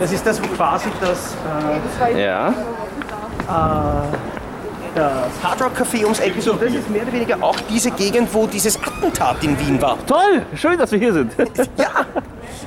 Das 0.00 0.12
ist 0.12 0.26
das, 0.26 0.42
wo 0.42 0.46
quasi 0.48 0.88
das, 1.00 1.34
äh, 2.12 2.22
Ja. 2.26 2.52
das 4.94 5.14
Hard 5.42 5.62
Rock 5.62 5.72
Café 5.78 6.02
ums 6.04 6.20
Eck 6.20 6.36
ist. 6.36 6.48
Und 6.48 6.60
das 6.60 6.72
ist 6.72 6.90
mehr 6.90 7.02
oder 7.02 7.12
weniger 7.12 7.36
auch 7.42 7.58
diese 7.68 7.90
Gegend, 7.90 8.28
wo 8.32 8.46
dieses 8.46 8.78
Attentat 8.96 9.44
in 9.44 9.58
Wien 9.58 9.80
war. 9.80 9.98
Toll, 10.06 10.42
schön, 10.54 10.78
dass 10.78 10.90
wir 10.92 10.98
hier 10.98 11.12
sind. 11.12 11.32
Ja! 11.76 12.06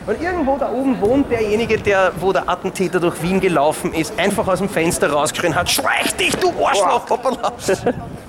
Und 0.05 0.21
irgendwo 0.21 0.57
da 0.57 0.71
oben 0.71 0.99
wohnt 1.01 1.31
derjenige, 1.31 1.77
der, 1.77 2.11
wo 2.19 2.31
der 2.31 2.47
Attentäter 2.47 2.99
durch 2.99 3.21
Wien 3.21 3.39
gelaufen 3.39 3.93
ist, 3.93 4.17
einfach 4.19 4.47
aus 4.47 4.59
dem 4.59 4.69
Fenster 4.69 5.11
rausgeschrien 5.11 5.55
hat, 5.55 5.69
schweig 5.69 6.17
dich, 6.17 6.35
du 6.35 6.49
Arschloch! 6.63 7.09
Hoppala. 7.09 7.53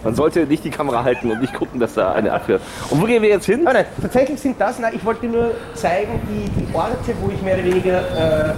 Man 0.05 0.15
sollte 0.15 0.47
nicht 0.47 0.65
die 0.65 0.71
Kamera 0.71 1.03
halten 1.05 1.31
und 1.31 1.41
nicht 1.41 1.55
gucken, 1.55 1.81
dass 1.81 1.95
da 1.95 2.13
eine 2.13 2.33
abfährt. 2.33 2.63
Und 2.91 3.01
wo 3.01 3.07
gehen 3.07 3.23
wir 3.23 3.29
jetzt 3.29 3.47
hin? 3.47 3.63
Nein, 3.65 3.75
nein, 3.75 3.87
tatsächlich 4.01 4.41
sind 4.41 4.61
das, 4.61 4.79
nein, 4.79 4.93
ich 4.95 5.05
wollte 5.05 5.27
nur 5.27 5.53
zeigen, 5.75 6.21
die, 6.29 6.49
die 6.51 6.75
Orte, 6.75 7.15
wo 7.21 7.31
ich 7.31 7.41
mehr 7.43 7.55
oder 7.55 7.65
weniger 7.65 8.51
äh, 8.51 8.55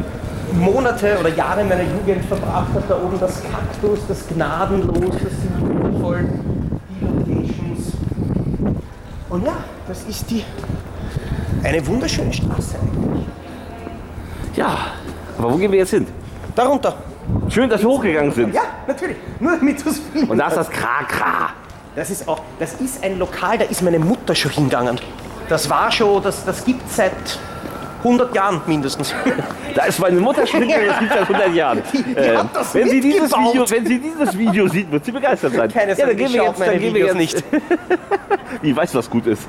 Monate 0.55 1.17
oder 1.19 1.31
Jahre 1.31 1.65
meiner 1.65 1.83
Jugend 1.83 2.25
verbracht 2.27 2.69
habe. 2.75 2.85
Da 2.89 2.97
oben 2.97 3.19
das 3.19 3.43
Kaktus, 3.43 4.01
das 4.07 4.27
Gnadenlos, 4.29 5.15
das 5.23 5.33
sind 5.33 5.61
wundervoll 5.61 6.29
die 6.29 6.29
Locations. 6.29 6.62
Und 9.33 9.47
ja, 9.47 9.57
das 9.89 10.03
ist 10.05 10.31
die, 10.31 10.45
eine 11.65 11.85
wunderschöne 11.87 12.31
Straße 12.31 12.77
eigentlich. 12.79 13.25
Ja, 14.55 14.77
Aber 15.39 15.55
wo 15.55 15.57
gehen 15.57 15.73
wir 15.73 15.79
jetzt 15.79 15.91
hin? 15.91 16.07
Darunter. 16.55 16.97
Schön, 17.49 17.71
dass 17.71 17.81
wir 17.81 17.89
hochgegangen 17.89 18.31
sind. 18.31 18.55
Ja, 18.55 18.61
natürlich. 18.87 19.17
Nur 19.41 19.53
damit 19.57 19.83
du 19.83 19.89
es 19.89 20.01
Und 20.29 20.37
da 20.37 20.49
ist 20.49 20.57
das 20.59 20.69
Kra-Kra. 20.69 21.49
Das 21.97 22.11
ist 22.11 22.29
auch, 22.29 22.43
das 22.59 22.75
ist 22.75 23.03
ein 23.03 23.19
Lokal, 23.19 23.57
da 23.57 23.65
ist 23.65 23.81
meine 23.81 23.99
Mutter 23.99 24.35
schon 24.35 24.51
hingegangen. 24.51 25.01
Das 25.49 25.71
war 25.71 25.91
schon, 25.91 26.23
das, 26.23 26.45
das 26.45 26.63
gibt 26.67 26.87
es 26.87 26.97
seit 26.97 27.13
100 28.05 28.35
Jahren 28.35 28.61
mindestens. 28.67 29.15
Da 29.75 29.85
ist 29.85 29.99
meine 30.01 30.21
Mutter 30.21 30.47
schon 30.47 30.61
hingegangen, 30.61 30.89
das 30.89 30.99
gibt 30.99 31.13
seit 31.13 31.23
100 31.23 31.55
Jahren. 31.55 31.83
Ähm, 32.15 32.39
hat 32.39 32.55
das 32.55 32.75
wenn, 32.75 32.91
sie 32.91 33.01
dieses. 33.01 33.31
Video, 33.33 33.71
wenn 33.71 33.87
sie 33.87 33.99
dieses 33.99 34.37
Video 34.37 34.69
sieht, 34.69 34.93
wird 34.93 35.03
sie 35.03 35.13
begeistert 35.13 35.55
sein. 35.55 35.73
Keine 35.73 35.97
ja, 35.97 36.07
dann 36.07 36.17
gehen 36.17 36.27
ich 36.27 36.33
wir 36.35 36.45
jetzt, 36.45 36.61
dann 36.61 36.79
gehen 36.79 36.95
wir 36.95 37.07
jetzt. 37.07 37.45
Wie 38.61 38.77
weiß, 38.77 38.95
was 38.95 39.09
gut 39.09 39.27
ist. 39.27 39.49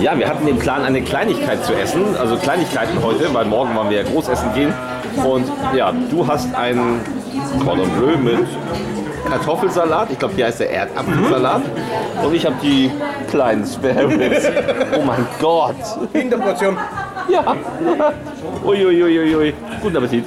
Ja, 0.00 0.18
wir 0.18 0.28
hatten 0.28 0.46
den 0.46 0.58
Plan, 0.58 0.84
eine 0.84 1.02
Kleinigkeit 1.02 1.62
zu 1.64 1.74
essen. 1.74 2.16
Also 2.18 2.36
Kleinigkeiten 2.36 3.02
heute, 3.02 3.32
weil 3.34 3.44
morgen 3.44 3.74
wollen 3.74 3.90
wir 3.90 4.02
ja 4.02 4.08
groß 4.08 4.28
essen 4.28 4.54
gehen. 4.54 4.72
Und 5.24 5.50
ja, 5.74 5.92
du 6.10 6.26
hast 6.26 6.54
einen 6.54 7.00
Cordon 7.62 7.90
Bleu 7.90 8.16
mit 8.16 8.46
Kartoffelsalat. 9.26 10.10
Ich 10.10 10.18
glaube, 10.18 10.34
hier 10.34 10.46
heißt 10.46 10.60
der 10.60 10.70
Erdapfelsalat. 10.70 11.62
Und 12.22 12.34
ich 12.34 12.44
habe 12.46 12.56
die 12.62 12.90
kleinen 13.30 13.66
Spare 13.66 14.08
Ribs. 14.08 14.46
Oh 14.96 15.02
mein 15.04 15.26
Gott. 15.40 15.76
Der 16.12 16.36
Portion. 16.36 16.76
Ja. 17.28 17.56
Uiuiuiui. 18.64 19.54
Guten 19.82 19.96
Appetit. 19.96 20.24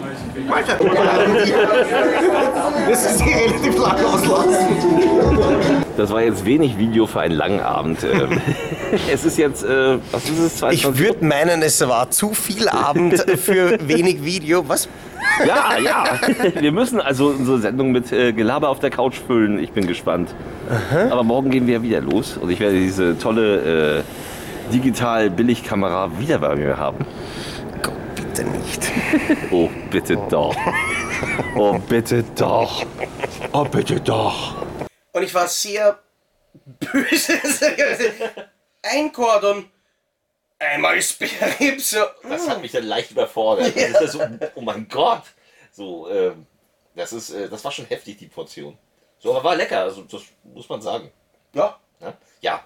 Das 2.90 3.12
ist 3.12 3.22
relativ 3.22 3.78
lang 3.78 4.06
auslassen. 4.06 5.81
Das 5.98 6.12
war 6.12 6.22
jetzt 6.22 6.46
wenig 6.46 6.78
Video 6.78 7.06
für 7.06 7.22
einen 7.22 7.36
langen 7.36 7.60
Abend. 7.60 8.00
Ähm, 8.12 8.42
es 9.12 9.24
ist 9.24 9.38
jetzt, 9.38 9.64
äh, 9.64 9.98
was 10.12 10.26
ist 10.26 10.38
es, 10.40 10.58
22 10.58 10.84
Ich 10.84 11.00
würde 11.00 11.26
meinen, 11.26 11.62
es 11.62 11.80
war 11.88 12.12
zu 12.12 12.34
viel 12.34 12.68
Abend 12.68 13.18
für 13.38 13.78
wenig 13.88 14.24
Video. 14.26 14.68
Was? 14.68 14.90
Ja, 15.48 15.78
ja. 15.78 16.20
Wir 16.60 16.74
müssen 16.74 17.00
also 17.00 17.28
unsere 17.28 17.60
Sendung 17.60 17.94
mit 17.94 18.12
äh, 18.12 18.34
Gelaber 18.34 18.68
auf 18.68 18.80
der 18.80 18.90
Couch 18.90 19.16
füllen. 19.26 19.60
Ich 19.60 19.72
bin 19.72 19.88
gespannt. 19.88 20.36
Aber 21.10 21.24
morgen 21.24 21.52
gehen 21.52 21.68
wir 21.68 21.82
wieder 21.84 22.02
los 22.02 22.38
und 22.38 22.50
ich 22.50 22.60
werde 22.60 22.78
diese 22.80 23.18
tolle 23.18 24.00
äh, 24.00 24.74
Digital-Billigkamera 24.74 26.12
wieder 26.20 26.40
bei 26.40 26.56
mir 26.56 26.78
haben. 26.78 27.06
Gott, 27.82 27.94
bitte 28.16 28.44
nicht. 28.44 28.92
Oh, 29.52 29.70
bitte 29.90 30.18
doch. 30.30 30.56
Oh, 31.56 31.78
bitte 31.88 32.24
doch. 32.36 32.84
Oh, 33.52 33.64
bitte 33.66 34.00
doch. 34.00 34.56
Und 35.14 35.24
ich 35.24 35.34
war 35.34 35.48
sehr 35.48 36.00
böse. 36.54 37.40
Ein 38.84 39.12
Cordon, 39.12 39.70
einmal 40.58 41.02
Sperrib, 41.02 41.80
so. 41.80 42.04
Das 42.24 42.50
hat 42.50 42.62
mich 42.62 42.72
dann 42.72 42.86
leicht 42.86 43.12
überfordert. 43.12 43.76
Das 43.76 43.84
ist 43.84 44.02
ja 44.02 44.08
so, 44.08 44.22
oh 44.56 44.62
mein 44.62 44.88
Gott. 44.88 45.24
So, 45.72 46.10
ähm, 46.10 46.48
das 46.96 47.14
ist, 47.14 47.30
äh, 47.30 47.48
das 47.48 47.64
war 47.64 47.72
schon 47.72 47.86
heftig, 47.86 48.18
die 48.18 48.28
Portion. 48.28 48.78
So, 49.20 49.36
aber 49.36 49.44
war 49.44 49.56
lecker, 49.56 49.82
also 49.82 50.02
das 50.02 50.24
muss 50.44 50.68
man 50.68 50.82
sagen. 50.82 51.12
Ja, 51.54 51.80
Ne? 52.02 52.14
Ja. 52.42 52.66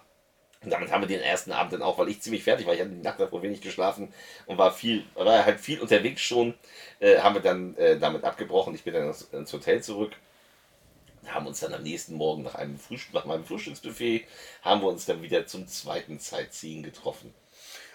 Und 0.63 0.71
damit 0.71 0.91
haben 0.91 1.01
wir 1.01 1.07
den 1.07 1.21
ersten 1.21 1.51
Abend 1.51 1.73
dann 1.73 1.83
auch, 1.83 1.99
weil 1.99 2.09
ich 2.09 2.21
ziemlich 2.21 2.43
fertig 2.43 2.65
war. 2.65 2.73
Ich 2.73 2.79
hatte 2.79 2.89
die 2.89 3.01
Nacht 3.01 3.19
davor 3.19 3.43
wenig 3.43 3.61
geschlafen 3.61 4.11
und 4.47 4.57
war 4.57 4.71
viel, 4.71 5.05
war 5.13 5.45
halt 5.45 5.59
viel 5.59 5.79
unterwegs 5.79 6.21
schon. 6.21 6.55
Äh, 6.99 7.19
haben 7.19 7.35
wir 7.35 7.41
dann 7.41 7.77
äh, 7.77 7.99
damit 7.99 8.23
abgebrochen. 8.23 8.73
Ich 8.73 8.83
bin 8.83 8.95
dann 8.95 9.07
ins, 9.07 9.21
ins 9.31 9.53
Hotel 9.53 9.83
zurück. 9.83 10.13
Haben 11.29 11.47
uns 11.47 11.59
dann 11.59 11.73
am 11.73 11.83
nächsten 11.83 12.15
Morgen 12.15 12.43
nach 12.43 12.55
einem 12.55 12.77
Frühstück, 12.77 13.13
nach 13.13 13.25
meinem 13.25 13.45
Frühstücksbuffet, 13.45 14.25
haben 14.61 14.81
wir 14.81 14.87
uns 14.87 15.05
dann 15.05 15.21
wieder 15.21 15.45
zum 15.47 15.67
zweiten 15.67 16.19
Sightseeing 16.19 16.83
getroffen. 16.83 17.33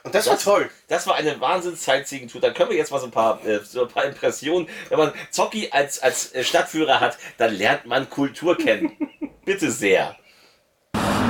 und 0.02 0.14
das 0.14 0.26
war 0.26 0.38
toll. 0.38 0.70
Das 0.88 1.06
war 1.06 1.14
eine 1.14 1.40
Wahnsinns-Sightseeing-Tour. 1.40 2.40
Dann 2.40 2.54
können 2.54 2.70
wir 2.70 2.76
jetzt 2.76 2.90
mal 2.90 3.00
so 3.00 3.06
ein 3.06 3.10
paar, 3.12 3.44
äh, 3.46 3.60
so 3.64 3.82
ein 3.82 3.88
paar 3.88 4.04
Impressionen. 4.04 4.68
Wenn 4.88 4.98
man 4.98 5.12
Zocki 5.30 5.70
als, 5.70 6.02
als 6.02 6.34
äh, 6.34 6.44
Stadtführer 6.44 7.00
hat, 7.00 7.18
dann 7.38 7.54
lernt 7.54 7.86
man 7.86 8.08
Kultur 8.08 8.56
kennen. 8.56 8.96
Bitte 9.44 9.70
sehr. 9.70 10.16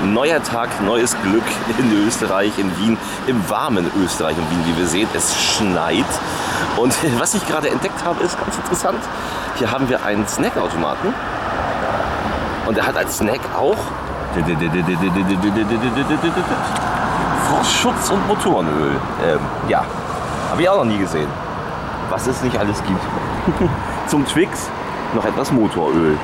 Neuer 0.05 0.43
Tag, 0.43 0.81
neues 0.83 1.15
Glück 1.23 1.45
in 1.79 2.07
Österreich, 2.07 2.59
in 2.59 2.77
Wien, 2.79 2.99
im 3.27 3.49
warmen 3.51 3.91
Österreich 4.03 4.37
in 4.37 4.51
Wien, 4.51 4.65
wie 4.67 4.79
wir 4.79 4.87
sehen. 4.87 5.09
Es 5.15 5.37
schneit. 5.39 6.07
Und 6.77 6.95
was 7.21 7.35
ich 7.35 7.47
gerade 7.47 7.69
entdeckt 7.69 8.03
habe, 8.03 8.25
ist 8.25 8.39
ganz 8.39 8.57
interessant. 8.57 9.03
Hier 9.59 9.71
haben 9.71 9.89
wir 9.89 10.03
einen 10.05 10.27
Snackautomaten. 10.27 11.13
Und 12.67 12.79
er 12.79 12.87
hat 12.87 12.97
als 12.97 13.19
Snack 13.19 13.41
auch 13.57 13.77
Frostschutz 17.49 18.11
und 18.11 18.29
Motorenöl. 18.29 18.93
Ähm, 19.27 19.41
ja, 19.69 19.85
habe 20.51 20.63
ich 20.63 20.69
auch 20.69 20.77
noch 20.77 20.85
nie 20.85 20.99
gesehen. 20.99 21.29
Was 22.11 22.27
es 22.27 22.43
nicht 22.43 22.57
alles 22.57 22.83
gibt. 22.85 23.01
Zum 24.07 24.25
Twix 24.27 24.69
noch 25.15 25.25
etwas 25.25 25.51
Motoröl. 25.51 26.17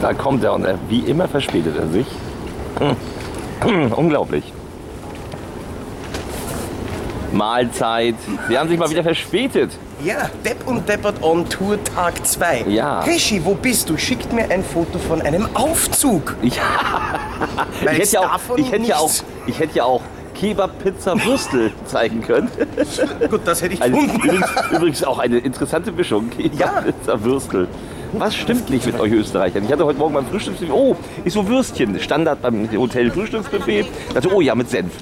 Da 0.00 0.12
kommt 0.12 0.44
er 0.44 0.52
und 0.54 0.64
er, 0.64 0.78
wie 0.88 1.00
immer 1.00 1.28
verspätet 1.28 1.76
er 1.78 1.86
sich. 1.88 2.06
Unglaublich. 3.96 4.52
Mahlzeit. 7.32 8.14
Sie 8.48 8.58
haben 8.58 8.68
sich 8.68 8.78
mal 8.78 8.90
wieder 8.90 9.02
verspätet. 9.02 9.78
Ja, 10.02 10.28
Depp 10.44 10.66
und 10.66 10.88
Deppert 10.88 11.22
on 11.22 11.48
Tour 11.48 11.82
Tag 11.82 12.26
2. 12.26 12.64
Ja. 12.68 13.00
Rischi, 13.00 13.44
wo 13.44 13.54
bist 13.54 13.88
du? 13.88 13.96
Schickt 13.96 14.32
mir 14.32 14.50
ein 14.50 14.62
Foto 14.64 14.98
von 14.98 15.22
einem 15.22 15.48
Aufzug. 15.54 16.34
Ich, 16.44 16.58
ich, 17.82 17.98
hätte 17.98 18.12
ja 18.12 18.20
auch, 18.20 18.32
davon 18.32 18.58
ich, 18.58 18.72
hätte 18.72 18.86
ja 18.86 18.96
auch, 18.96 19.10
ich 19.46 19.58
hätte 19.58 19.76
ja 19.78 19.84
auch 19.84 20.00
Kebab, 20.34 20.78
Pizza, 20.82 21.14
Würstel 21.24 21.72
zeigen 21.86 22.22
können. 22.22 22.48
Gut, 23.30 23.40
das 23.44 23.62
hätte 23.62 23.74
ich 23.74 23.80
gefunden. 23.80 24.16
übrigens, 24.16 24.46
übrigens 24.72 25.04
auch 25.04 25.18
eine 25.18 25.38
interessante 25.38 25.92
Mischung. 25.92 26.30
Kebab, 26.30 26.58
Ja. 26.58 26.80
Pizza, 26.82 27.22
Würstel. 27.24 27.68
Was 28.14 28.34
stimmt 28.34 28.70
nicht 28.70 28.86
mit 28.86 28.98
euch 29.00 29.12
Österreichern? 29.12 29.64
Ich 29.64 29.72
hatte 29.72 29.84
heute 29.84 29.98
Morgen 29.98 30.14
beim 30.14 30.26
Frühstücksbuffet, 30.26 30.72
oh, 30.72 30.96
ist 31.24 31.34
so 31.34 31.46
Würstchen. 31.48 31.98
Standard 32.00 32.40
beim 32.42 32.68
Hotel 32.76 33.10
Frühstücksbuffet. 33.10 33.86
Ich 34.08 34.14
dachte, 34.14 34.32
oh 34.32 34.40
ja, 34.40 34.54
mit 34.54 34.70
Senf. 34.70 34.92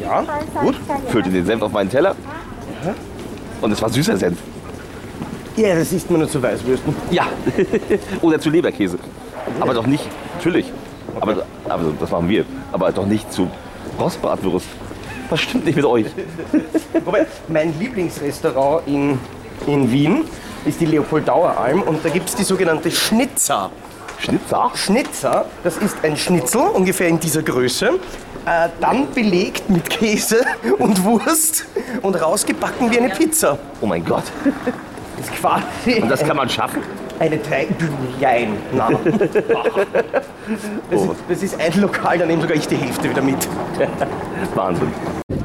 Ja, 0.00 0.24
gut. 0.62 0.76
Füllte 1.08 1.30
den 1.30 1.46
Senf 1.46 1.62
auf 1.62 1.72
meinen 1.72 1.90
Teller. 1.90 2.14
Und 3.64 3.72
es 3.72 3.80
war 3.80 3.88
süßer 3.88 4.18
Senf. 4.18 4.36
Ja, 5.56 5.74
das 5.74 5.90
isst 5.90 6.10
man 6.10 6.20
nur 6.20 6.28
zu 6.28 6.42
Weißwürsten. 6.42 6.94
Ja. 7.10 7.28
Oder 8.20 8.38
zu 8.38 8.50
Leberkäse. 8.50 8.98
Aber 9.58 9.72
doch 9.72 9.86
nicht, 9.86 10.06
natürlich. 10.34 10.70
Aber, 11.18 11.46
aber 11.66 11.94
das 11.98 12.10
machen 12.10 12.28
wir. 12.28 12.44
Aber 12.72 12.92
doch 12.92 13.06
nicht 13.06 13.32
zu 13.32 13.50
Rostbratwurst. 13.98 14.66
Was 15.30 15.40
stimmt 15.40 15.64
nicht 15.64 15.76
mit 15.76 15.84
euch? 15.86 16.04
Wobei, 17.06 17.26
mein 17.48 17.72
Lieblingsrestaurant 17.78 18.86
in, 18.86 19.18
in 19.66 19.90
Wien 19.90 20.24
ist 20.66 20.78
die 20.82 20.86
Leopoldauer 20.86 21.56
Alm 21.56 21.80
und 21.80 22.04
da 22.04 22.10
gibt 22.10 22.28
es 22.28 22.34
die 22.34 22.44
sogenannte 22.44 22.90
Schnitzer. 22.90 23.70
Schnitzer? 24.18 24.72
Schnitzer, 24.74 25.46
das 25.62 25.78
ist 25.78 25.96
ein 26.02 26.18
Schnitzel, 26.18 26.60
ungefähr 26.60 27.08
in 27.08 27.18
dieser 27.18 27.42
Größe, 27.42 27.92
äh, 28.46 28.68
dann 28.80 29.12
belegt 29.12 29.68
mit 29.70 29.88
Käse 29.88 30.44
und 30.78 31.02
Wurst 31.04 31.66
und 32.02 32.14
rausgebacken 32.20 32.90
wie 32.90 32.98
eine 32.98 33.08
Pizza. 33.10 33.58
Oh 33.80 33.86
mein 33.86 34.04
Gott. 34.04 34.24
Das 35.16 35.26
ist 35.26 35.34
quasi 35.36 36.02
Und 36.02 36.08
das 36.08 36.24
kann 36.24 36.36
man 36.36 36.48
schaffen? 36.48 36.82
eine 37.18 37.38
drei... 37.38 37.68
Jein, 38.20 38.56
nein. 38.72 38.96
Das 40.90 41.02
ist, 41.02 41.10
das 41.26 41.42
ist 41.42 41.60
ein 41.60 41.80
Lokal, 41.80 42.18
da 42.18 42.26
nehme 42.26 42.42
sogar 42.42 42.56
ich 42.56 42.68
die 42.68 42.76
Hälfte 42.76 43.08
wieder 43.08 43.22
mit. 43.22 43.48
Wahnsinn. 44.54 44.88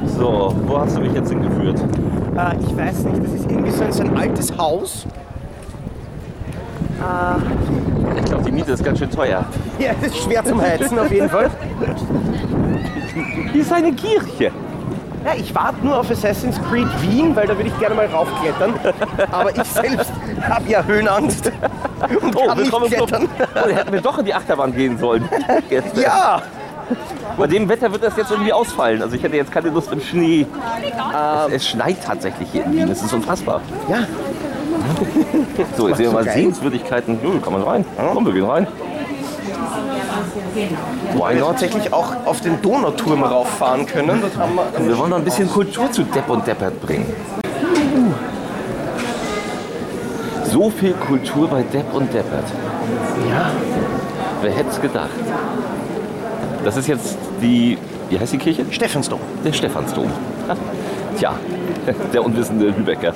So, 0.05 0.53
wo 0.65 0.77
hast 0.77 0.97
du 0.97 1.01
mich 1.01 1.13
jetzt 1.13 1.29
hingeführt? 1.29 1.79
Äh, 2.35 2.57
ich 2.59 2.75
weiß 2.75 3.05
nicht, 3.05 3.23
das 3.23 3.33
ist 3.33 3.49
irgendwie 3.49 3.71
so 3.71 4.03
ein 4.03 4.17
altes 4.17 4.57
Haus. 4.57 5.05
Ich 8.17 8.25
glaube, 8.25 8.43
die 8.45 8.51
Miete 8.51 8.71
ist 8.73 8.83
ganz 8.83 8.99
schön 8.99 9.09
teuer. 9.11 9.45
Ja, 9.79 9.91
das 10.01 10.11
ist 10.11 10.17
schwer 10.23 10.43
zum 10.43 10.59
Heizen 10.61 10.99
auf 10.99 11.09
jeden 11.09 11.29
Fall. 11.29 11.49
Hier 13.53 13.61
ist 13.61 13.71
eine 13.71 13.93
Kirche. 13.93 14.51
Ja, 15.25 15.31
ich 15.37 15.55
warte 15.55 15.85
nur 15.85 15.99
auf 15.99 16.11
Assassin's 16.11 16.59
Creed 16.69 16.87
Wien, 17.01 17.33
weil 17.35 17.47
da 17.47 17.55
würde 17.55 17.69
ich 17.69 17.79
gerne 17.79 17.95
mal 17.95 18.05
raufklettern. 18.07 18.73
Aber 19.31 19.55
ich 19.55 19.63
selbst 19.63 20.11
habe 20.41 20.69
ja 20.69 20.83
Höhenangst 20.83 21.49
und 22.21 22.35
Oh, 22.35 22.47
kann 22.47 22.57
nicht 22.57 22.65
willkommen 22.71 22.89
Club. 22.91 23.07
klettern. 23.07 23.29
Oh, 23.39 23.67
da 23.69 23.75
hätten 23.75 23.91
wir 23.93 24.01
doch 24.01 24.17
in 24.17 24.25
die 24.25 24.33
Achterbahn 24.33 24.73
gehen 24.75 24.97
sollen. 24.97 25.27
Gestern. 25.69 26.01
Ja, 26.01 26.41
Bei 27.37 27.47
dem 27.47 27.69
Wetter 27.69 27.89
wird 27.93 28.03
das 28.03 28.17
jetzt 28.17 28.31
irgendwie 28.31 28.51
ausfallen. 28.51 29.01
Also 29.01 29.15
ich 29.15 29.23
hätte 29.23 29.37
jetzt 29.37 29.51
keine 29.51 29.69
Lust 29.69 29.91
im 29.93 30.01
Schnee. 30.01 30.45
es, 31.47 31.53
es 31.53 31.67
schneit 31.69 32.03
tatsächlich 32.05 32.49
hier 32.51 32.65
in 32.65 32.73
Wien. 32.73 32.89
Es 32.91 33.01
ist 33.01 33.13
unfassbar. 33.13 33.61
ja. 33.89 33.99
So, 35.77 35.87
jetzt 35.87 35.97
sehen 35.97 36.07
wir 36.07 36.13
mal 36.13 36.25
geil. 36.25 36.33
Sehenswürdigkeiten. 36.35 37.19
Jo, 37.23 37.39
kann 37.39 37.53
man 37.53 37.63
rein. 37.63 37.85
Komm, 38.13 38.25
wir 38.25 38.33
gehen 38.33 38.45
rein. 38.45 38.67
Why 41.13 41.35
not? 41.35 41.49
tatsächlich 41.49 41.93
auch 41.93 42.13
auf 42.25 42.41
den 42.41 42.61
Donauturm 42.61 43.23
rauffahren 43.23 43.85
können. 43.85 44.21
Wir 44.77 44.87
Wir 44.87 44.97
wollen 44.97 45.09
noch 45.11 45.17
ein 45.17 45.23
bisschen 45.23 45.49
Kultur 45.49 45.91
zu 45.91 46.03
Depp 46.03 46.29
und 46.29 46.45
Deppert 46.45 46.81
bringen. 46.81 47.05
So 50.45 50.69
viel 50.69 50.93
Kultur 50.93 51.47
bei 51.47 51.61
Depp 51.63 51.93
und 51.93 52.11
Deppert. 52.13 52.45
ja, 53.29 53.51
Wer 54.41 54.51
hätte 54.51 54.69
es 54.69 54.81
gedacht? 54.81 55.09
Das 56.63 56.75
ist 56.77 56.87
jetzt 56.87 57.17
die 57.41 57.77
Wie 58.09 58.19
heißt 58.19 58.33
die 58.33 58.37
Kirche? 58.37 58.65
Stephansdom. 58.71 59.19
Der 59.45 59.53
Stephansdom. 59.53 60.09
Ja. 60.47 60.55
Tja, 61.19 61.37
der 62.13 62.23
unwissende 62.23 62.67
Lübecker. 62.67 63.13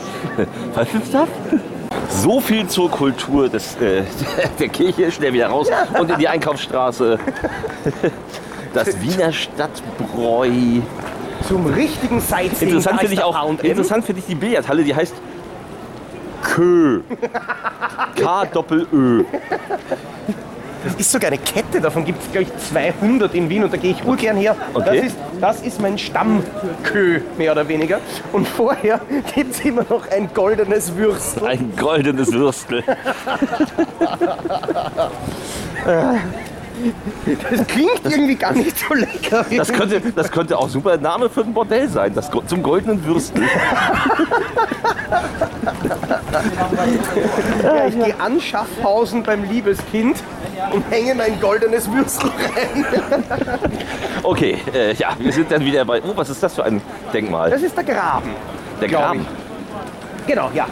Was 0.76 0.94
ist 0.94 1.14
das? 1.14 1.30
So 2.10 2.42
viel 2.42 2.68
zur 2.68 2.92
Kultur 2.92 3.48
des, 3.48 3.78
äh, 3.78 4.04
der 4.60 4.68
Kirche. 4.68 5.10
Schnell 5.10 5.32
wieder 5.32 5.48
raus 5.48 5.70
und 5.98 6.12
in 6.12 6.20
die 6.20 6.28
Einkaufsstraße. 6.28 7.18
Das 8.74 9.00
Wiener 9.02 9.32
Stadtbräu. 9.32 10.82
Zum 11.48 11.66
richtigen 11.68 12.20
Sightseeing. 12.20 12.72
Interessant 12.72 13.00
finde 13.00 13.14
ich 13.14 13.24
auch 13.24 13.50
interessant 13.62 14.06
finde 14.06 14.20
ich 14.20 14.28
die 14.28 14.36
Billardhalle, 14.36 14.84
die 14.84 14.94
heißt 14.94 15.16
Kö. 16.42 17.02
K 18.16 18.46
Doppel 18.46 18.86
Ö. 18.92 19.24
Das 20.84 20.96
ist 20.96 21.12
sogar 21.12 21.30
eine 21.30 21.38
Kette, 21.38 21.80
davon 21.82 22.06
gibt 22.06 22.22
es 22.22 22.32
glaube 22.32 22.44
ich 22.44 22.68
200 22.70 23.34
in 23.36 23.50
Wien 23.50 23.64
und 23.64 23.74
da 23.74 23.78
gehe 23.78 23.92
ich 23.92 24.04
urgern 24.06 24.38
her. 24.38 24.56
Okay. 24.74 24.98
Das, 24.98 25.06
ist, 25.06 25.16
das 25.40 25.62
ist 25.62 25.82
mein 25.82 25.98
Stammkö, 25.98 27.22
mehr 27.38 27.52
oder 27.52 27.68
weniger. 27.68 28.00
Und 28.32 28.48
vorher 28.48 29.00
gibt 29.36 29.54
es 29.54 29.62
immer 29.62 29.86
noch 29.90 30.10
ein 30.10 30.30
goldenes 30.34 30.96
Würstel. 30.96 31.46
Ein 31.46 31.74
goldenes 31.76 32.32
Würstel. 32.32 32.84
Das 37.50 37.68
klingt 37.68 38.02
irgendwie 38.04 38.36
gar 38.36 38.54
nicht 38.54 38.78
so 38.78 38.94
lecker. 38.94 39.46
Das 39.56 39.72
könnte, 39.72 40.02
das 40.16 40.32
könnte 40.32 40.58
auch 40.58 40.70
super 40.70 40.98
Name 40.98 41.30
für 41.30 41.42
ein 41.42 41.54
Bordell 41.54 41.88
sein. 41.88 42.14
Das, 42.14 42.30
zum 42.48 42.64
goldenen 42.64 43.04
Würstel. 43.06 43.44
Ja, 47.64 47.88
ich 47.88 47.96
gehe 47.96 48.20
an 48.20 48.42
Schaffhausen 48.42 49.24
beim 49.24 49.44
Liebeskind 49.44 50.18
und 50.72 50.84
hänge 50.90 51.16
mein 51.16 51.40
goldenes 51.40 51.92
Würstel 51.92 52.30
rein. 52.30 52.86
Okay, 54.24 54.58
äh, 54.74 54.94
ja, 54.94 55.10
wir 55.20 55.34
sind 55.34 55.52
dann 55.52 55.66
wieder 55.66 55.84
bei. 55.84 56.02
Oh, 56.02 56.14
was 56.16 56.30
ist 56.30 56.42
das 56.42 56.56
für 56.56 56.64
ein 56.64 56.82
Denkmal? 57.14 57.50
Das 57.50 57.62
ist 57.62 57.76
der 57.76 57.84
Graben. 57.84 58.32
Der 58.80 58.88
Graben. 58.88 59.28
Genau, 60.26 60.50
ja. 60.54 60.66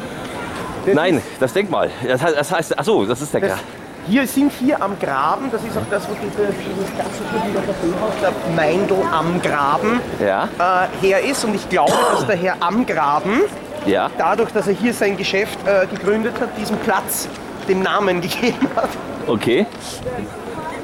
Das 0.85 0.95
Nein, 0.95 1.21
das 1.39 1.51
Denkmal. 1.51 1.91
Das 2.07 2.51
heißt, 2.51 2.79
achso, 2.79 3.05
das 3.05 3.21
ist 3.21 3.33
der 3.33 3.41
Graben. 3.41 3.59
Hier 4.07 4.27
sind 4.27 4.51
hier 4.51 4.81
am 4.81 4.97
Graben, 4.99 5.49
das 5.51 5.63
ist 5.63 5.77
auch 5.77 5.89
das, 5.89 6.07
wo 6.09 6.13
diese, 6.13 6.51
dieses 6.51 6.93
klassische 6.95 7.45
Wiener 7.45 7.61
Kaffeehaus, 7.61 8.13
der 8.21 8.31
Meindl 8.55 8.95
am 9.11 9.41
Graben, 9.41 10.01
Ja, 10.19 10.49
äh, 10.59 11.05
her 11.05 11.23
ist. 11.23 11.43
Und 11.45 11.55
ich 11.55 11.69
glaube, 11.69 11.93
dass 12.11 12.25
der 12.25 12.35
Herr 12.35 12.55
am 12.59 12.85
Graben, 12.85 13.41
ja. 13.85 14.09
dadurch, 14.17 14.51
dass 14.51 14.67
er 14.67 14.73
hier 14.73 14.93
sein 14.93 15.17
Geschäft 15.17 15.57
äh, 15.65 15.85
gegründet 15.87 16.39
hat, 16.39 16.49
diesem 16.57 16.77
Platz 16.77 17.27
den 17.67 17.81
Namen 17.83 18.21
gegeben 18.21 18.67
hat. 18.75 18.89
Okay. 19.27 19.65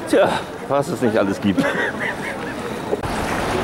Tja, 0.09 0.29
was 0.67 0.87
es 0.87 1.01
nicht 1.01 1.17
alles 1.17 1.41
gibt. 1.41 1.63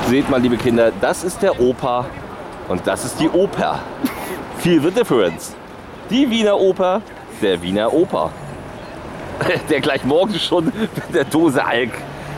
Seht 0.07 0.29
mal, 0.29 0.41
liebe 0.41 0.57
Kinder, 0.57 0.91
das 0.99 1.23
ist 1.23 1.41
der 1.41 1.59
Oper 1.59 2.05
und 2.67 2.85
das 2.85 3.05
ist 3.05 3.19
die 3.19 3.29
Oper. 3.29 3.79
Feel 4.57 4.81
the 4.81 4.91
difference. 4.91 5.55
Die 6.09 6.29
Wiener 6.29 6.59
Oper, 6.59 7.01
der 7.41 7.61
Wiener 7.61 7.93
Oper. 7.93 8.31
Der 9.69 9.81
gleich 9.81 10.03
morgen 10.03 10.37
schon 10.39 10.65
mit 10.65 10.89
der 11.13 11.25
Dose 11.25 11.63
Alk 11.65 11.91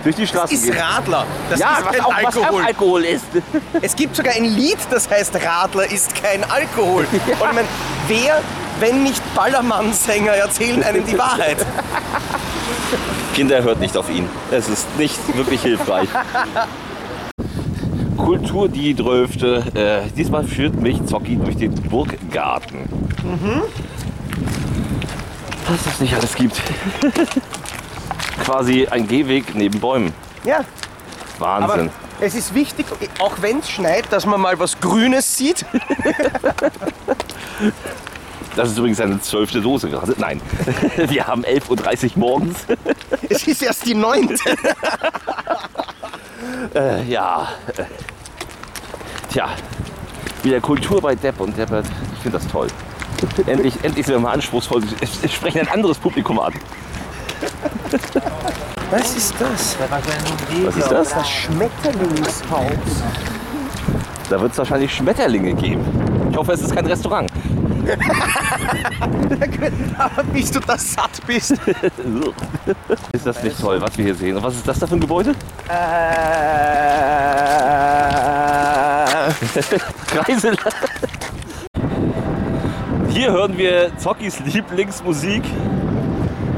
durch 0.03 0.15
die 0.15 0.21
Das 0.21 0.29
Straße 0.29 0.53
ist 0.53 0.63
geht. 0.65 0.75
Radler. 0.79 1.25
Das 1.49 1.60
Ja, 1.60 1.77
ist 1.77 1.86
was 1.86 1.91
kein 1.93 2.01
auch, 2.01 2.13
was 2.23 2.36
Alkohol. 2.38 2.62
auch 2.62 2.65
Alkohol 2.67 3.03
ist. 3.05 3.25
Es 3.81 3.95
gibt 3.95 4.15
sogar 4.15 4.34
ein 4.36 4.45
Lied, 4.45 4.77
das 4.89 5.10
heißt 5.10 5.36
Radler 5.43 5.91
ist 5.91 6.13
kein 6.15 6.43
Alkohol. 6.43 7.05
Und 7.12 7.31
ich 7.31 7.39
meine, 7.39 7.67
wer, 8.08 8.41
wenn 8.79 9.03
nicht 9.03 9.21
Ballermann-Sänger, 9.36 10.31
erzählen 10.34 10.84
einem 10.84 11.05
die 11.05 11.17
Wahrheit? 11.17 11.58
Kinder, 13.34 13.63
hört 13.63 13.79
nicht 13.79 13.97
auf 13.97 14.10
ihn. 14.10 14.29
Es 14.51 14.69
ist 14.69 14.88
nicht 14.97 15.19
wirklich 15.36 15.62
hilfreich. 15.62 16.08
Kultur 18.17 18.69
die 18.69 18.93
Dröfte. 18.93 19.63
Äh, 19.75 20.10
diesmal 20.15 20.43
führt 20.45 20.75
mich 20.79 21.03
Zocki 21.05 21.36
durch 21.36 21.58
den 21.58 21.73
Burggarten. 21.73 22.88
Was 25.67 25.86
es 25.93 25.99
nicht 25.99 26.13
alles 26.13 26.36
gibt. 26.36 26.62
Quasi 28.43 28.88
ein 28.88 29.08
Gehweg 29.08 29.56
neben 29.56 29.80
Bäumen. 29.80 30.13
Ja, 30.43 30.63
aber 31.39 31.67
Wahnsinn. 31.69 31.89
es 32.19 32.36
ist 32.36 32.54
wichtig, 32.54 32.86
auch 33.19 33.34
wenn 33.41 33.60
es 33.60 33.69
schneit, 33.69 34.12
dass 34.12 34.25
man 34.25 34.39
mal 34.39 34.60
was 34.60 34.80
Grünes 34.80 35.38
sieht. 35.38 35.65
Das 38.56 38.71
ist 38.71 38.78
übrigens 38.78 39.01
eine 39.01 39.19
zwölfte 39.19 39.60
Dose 39.60 39.89
gerade. 39.89 40.15
Nein, 40.17 40.39
wir 40.95 41.28
haben 41.28 41.43
11.30 41.43 42.12
Uhr 42.15 42.19
morgens. 42.19 42.60
Es 43.28 43.45
ist 43.45 43.62
erst 43.62 43.86
die 43.86 43.93
neunte. 43.93 44.36
Äh, 46.73 47.04
ja. 47.04 47.49
Tja, 49.30 49.49
wieder 50.41 50.62
Kultur 50.62 51.01
bei 51.01 51.15
Depp 51.15 51.41
und 51.41 51.58
Deppert. 51.58 51.86
Ich 52.15 52.21
finde 52.21 52.38
das 52.38 52.47
toll. 52.47 52.67
Endlich, 53.47 53.75
endlich 53.84 54.06
sind 54.06 54.15
wir 54.15 54.19
mal 54.19 54.34
anspruchsvoll. 54.34 54.84
Es 55.01 55.32
sprechen 55.32 55.62
ein 55.62 55.69
anderes 55.69 55.97
Publikum 55.97 56.39
an. 56.39 56.54
Was 58.91 59.15
ist 59.15 59.34
das? 59.39 59.78
Was 59.89 60.75
ist 60.75 60.91
das? 60.91 61.10
Das 61.10 61.30
Schmetterlingshaus. 61.30 63.04
Da 64.30 64.41
wird 64.41 64.51
es 64.51 64.58
wahrscheinlich 64.58 64.93
Schmetterlinge 64.93 65.54
geben. 65.54 65.86
Ich 66.32 66.38
hoffe, 66.38 66.51
es 66.54 66.62
ist 66.62 66.75
kein 66.75 66.86
Restaurant. 66.86 67.32
Aber 69.97 70.23
bis 70.23 70.51
du 70.51 70.60
da 70.60 70.78
satt 70.78 71.21
bist. 71.28 71.51
Ist 73.12 73.25
das 73.25 73.43
nicht 73.43 73.60
toll, 73.60 73.80
was 73.80 73.95
wir 73.97 74.06
hier 74.06 74.15
sehen? 74.15 74.38
Und 74.38 74.43
was 74.43 74.56
ist 74.56 74.67
das 74.67 74.80
da 74.80 74.88
für 74.88 74.95
ein 74.95 74.99
Gebäude? 74.99 75.36
Äh, 75.69 75.73
Kreisel. 80.08 80.58
Hier 83.15 83.32
hören 83.32 83.58
wir 83.58 83.97
Zockis 83.97 84.41
Lieblingsmusik. 84.41 85.41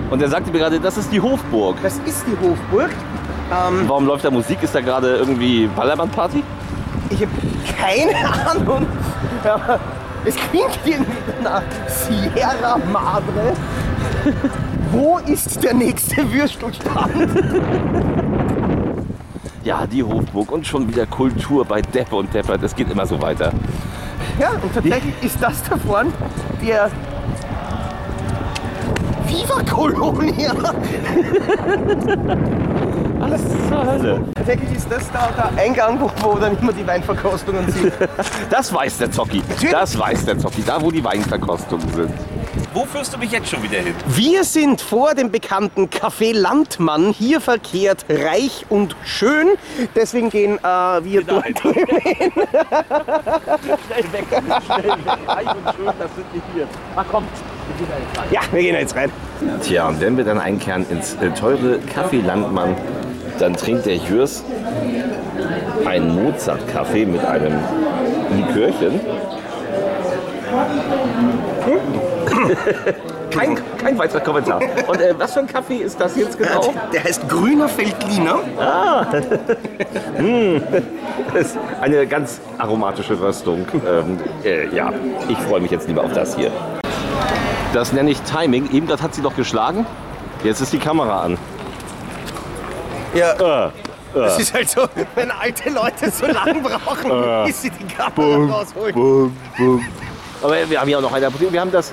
Und 0.10 0.20
er 0.24 0.28
sagte 0.28 0.52
mir 0.52 0.58
gerade, 0.58 0.80
das 0.80 0.98
ist 0.98 1.12
die 1.12 1.22
Hofburg. 1.22 1.78
das 1.84 2.00
ist 2.04 2.26
die 2.26 2.36
Hofburg. 2.44 2.90
Ähm, 3.52 3.84
Warum 3.88 4.08
läuft 4.08 4.26
da 4.26 4.32
Musik? 4.32 4.64
Ist 4.64 4.74
da 4.74 4.82
gerade 4.82 5.18
irgendwie 5.18 5.68
Ballermann-Party? 5.68 6.42
ich 7.12 7.22
habe 7.22 7.32
keine 7.80 8.16
Ahnung. 8.50 8.88
Aber 9.44 9.80
es 10.26 10.36
klingt 10.50 10.80
irgendwie 10.84 11.44
nach 11.44 11.62
Sierra 11.88 12.80
Madre. 12.92 13.54
Wo 14.92 15.20
ist 15.28 15.64
der 15.64 15.76
nächste 15.76 16.34
Würstelstand? 16.34 17.30
Ja, 19.64 19.86
die 19.86 20.02
Hofburg 20.02 20.52
und 20.52 20.66
schon 20.66 20.88
wieder 20.88 21.06
Kultur 21.06 21.66
bei 21.66 21.84
Deppe 21.84 22.16
und 22.16 22.34
Depper. 22.34 22.58
Das 22.58 22.76
geht 22.76 22.90
immer 22.90 23.06
so 23.06 23.22
weiter. 23.22 23.52
Ja, 24.40 24.52
und 24.52 24.74
tatsächlich 24.74 25.14
ist 25.24 25.42
das 25.42 25.64
da 25.64 25.76
vorne 25.78 26.12
der 26.62 26.92
Viva 29.26 29.64
Colonia. 29.64 30.54
Alles 33.20 33.42
zur 33.68 33.86
Hölle. 33.86 34.22
Tatsächlich 34.36 34.78
ist 34.78 34.92
das 34.92 35.12
da 35.12 35.30
der 35.36 35.52
Eingang, 35.62 36.00
wo, 36.00 36.10
wo 36.22 36.38
dann 36.38 36.56
immer 36.60 36.72
die 36.72 36.86
Weinverkostungen 36.86 37.70
sind. 37.72 37.92
Das 38.50 38.72
weiß 38.74 39.00
der 39.00 39.12
Zocki. 39.12 39.42
Das 39.72 39.98
weiß 39.98 40.26
der 40.26 40.38
Zocki. 40.38 40.64
Da, 40.64 40.80
wo 40.82 40.92
die 40.92 41.04
Weinverkostungen 41.04 41.90
sind. 41.94 42.12
Wo 42.78 42.86
führst 42.86 43.12
du 43.12 43.18
mich 43.18 43.32
jetzt 43.32 43.50
schon 43.50 43.64
wieder 43.64 43.80
hin? 43.80 43.96
Wir 44.06 44.44
sind 44.44 44.82
vor 44.82 45.16
dem 45.16 45.32
bekannten 45.32 45.90
Café 45.90 46.32
Landmann. 46.32 47.12
Hier 47.12 47.42
verkehrt 47.42 48.06
reich 48.08 48.68
und 48.70 48.96
schön. 49.04 49.48
Deswegen 49.96 50.30
gehen 50.30 50.60
äh, 50.60 51.04
wir 51.04 51.24
dort 51.24 51.48
Schnell 51.60 51.74
weg, 54.12 54.26
schnell 54.28 54.90
weg. 54.90 55.06
Reich 55.26 55.48
und 55.48 55.76
schön, 55.76 55.88
das 55.98 56.12
sind 56.14 56.26
wir 56.32 56.42
hier. 56.54 56.68
Ach 56.96 57.06
komm. 57.10 57.24
Ja, 58.30 58.42
wir 58.52 58.62
gehen 58.62 58.76
jetzt 58.76 58.96
rein. 58.96 59.12
Tja, 59.64 59.88
und 59.88 60.00
wenn 60.00 60.16
wir 60.16 60.24
dann 60.24 60.40
einkehren 60.40 60.86
ins 60.88 61.16
äh, 61.16 61.32
teure 61.32 61.80
Café 61.80 62.24
Landmann, 62.24 62.76
dann 63.40 63.56
trinkt 63.56 63.88
der 63.88 63.96
Jürs 63.96 64.44
einen 65.84 66.14
Mozart-Kaffee 66.14 67.08
mit 67.08 67.26
einem 67.26 67.60
Likörchen. 68.36 69.00
Kein, 73.32 73.58
kein 73.78 73.98
weiterer 73.98 74.22
Kommentar. 74.22 74.62
Und 74.88 75.02
äh, 75.02 75.14
was 75.18 75.34
für 75.34 75.40
ein 75.42 75.48
Kaffee 75.48 75.78
ist 75.78 76.00
das 76.00 76.16
jetzt 76.16 76.38
genau? 76.38 76.74
Der 76.94 77.04
heißt 77.04 77.28
Grüner 77.30 77.70
Veltliner. 77.76 78.40
Das 81.34 81.48
ist 81.48 81.58
eine 81.82 82.08
ganz 82.08 82.40
aromatische 82.58 83.20
Röstung. 83.20 83.66
Ähm, 83.86 84.18
äh, 84.44 84.74
ja, 84.74 84.92
ich 85.28 85.38
freue 85.40 85.60
mich 85.60 85.72
jetzt 85.72 85.88
lieber 85.88 86.04
auf 86.04 86.14
das 86.14 86.36
hier. 86.36 86.52
Das 87.74 87.92
nenne 87.92 88.12
ich 88.12 88.22
Timing. 88.22 88.72
Eben 88.72 88.88
gerade 88.88 89.04
hat 89.04 89.14
sie 89.14 89.22
doch 89.22 89.36
geschlagen. 89.36 89.86
Jetzt 90.44 90.62
ist 90.62 90.72
die 90.74 90.80
Kamera 90.80 91.22
an. 91.24 91.38
Ja, 93.14 93.72
Äh, 94.16 94.20
das 94.20 94.40
ist 94.40 94.54
halt 94.54 94.70
so, 94.70 94.88
wenn 95.16 95.30
alte 95.32 95.70
Leute 95.70 96.10
so 96.10 96.26
lang 96.26 96.64
brauchen, 96.64 97.46
bis 97.46 97.62
sie 97.64 97.70
die 97.70 97.94
Kamera 97.94 98.60
rausholen. 98.60 99.36
Aber 100.42 100.70
wir 100.70 100.80
haben 100.80 100.88
hier 100.88 100.98
auch 100.98 101.02
noch 101.02 101.14
eine 101.14 101.28
Apotheke. 101.28 101.52
Wir 101.54 101.62
haben 101.62 101.72
das, 101.72 101.92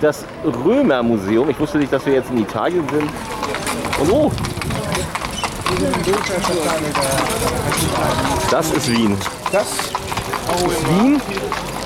das 0.00 0.24
Römermuseum. 0.44 1.50
Ich 1.50 1.58
wusste 1.58 1.78
nicht, 1.78 1.92
dass 1.92 2.06
wir 2.06 2.14
jetzt 2.14 2.30
in 2.30 2.38
Italien 2.38 2.86
sind. 2.88 3.10
Und 4.00 4.10
oh, 4.10 4.32
Das 8.50 8.70
ist 8.70 8.90
Wien. 8.90 9.16
Das 9.50 9.72
ist 9.72 9.92
Wien. 10.88 11.20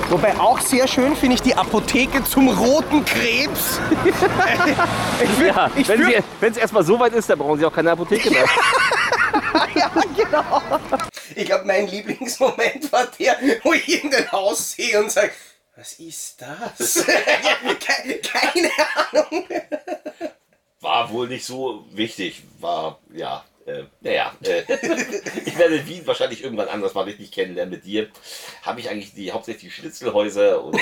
Wobei 0.09 0.39
auch 0.39 0.59
sehr 0.59 0.87
schön 0.87 1.15
finde 1.15 1.35
ich 1.35 1.41
die 1.41 1.55
Apotheke 1.55 2.23
zum 2.23 2.47
roten 2.47 3.03
Krebs. 3.03 3.79
ich 4.05 5.29
find, 5.29 5.47
Ja, 5.47 5.69
ich 5.75 6.23
wenn 6.39 6.51
es 6.51 6.57
erstmal 6.57 6.83
so 6.83 6.97
weit 6.99 7.13
ist, 7.13 7.29
dann 7.29 7.37
brauchen 7.37 7.59
Sie 7.59 7.65
auch 7.65 7.73
keine 7.73 7.91
Apotheke 7.91 8.29
mehr. 8.29 8.45
ja, 9.95 10.01
genau. 10.15 10.61
Ich 11.35 11.45
glaube, 11.45 11.65
mein 11.65 11.87
Lieblingsmoment 11.87 12.91
war 12.91 13.07
der, 13.19 13.37
wo 13.63 13.73
ich 13.73 13.87
irgendein 13.87 14.31
Haus 14.31 14.71
sehe 14.71 14.99
und 14.99 15.11
sage, 15.11 15.31
was 15.75 15.93
ist 15.99 16.41
das? 16.41 17.05
Ke- 17.05 18.19
Keine 18.23 18.71
Ahnung. 19.11 19.45
War 20.81 21.11
wohl 21.11 21.27
nicht 21.27 21.45
so 21.45 21.85
wichtig. 21.91 22.43
War, 22.59 22.99
ja, 23.13 23.43
äh, 23.65 23.83
naja. 24.01 24.33
Äh, 24.43 24.63
ich 25.45 25.57
werde 25.57 25.85
Wien 25.87 26.05
wahrscheinlich 26.07 26.43
irgendwann 26.43 26.69
anders 26.69 26.93
mal 26.93 27.03
richtig 27.03 27.31
kennenlernen 27.31 27.73
mit 27.73 27.85
dir. 27.85 28.09
Habe 28.63 28.79
ich 28.79 28.89
eigentlich 28.89 29.13
die 29.13 29.31
hauptsächlich 29.31 29.75
Schnitzelhäuser 29.75 30.63
und 30.63 30.75
äh, 30.75 30.79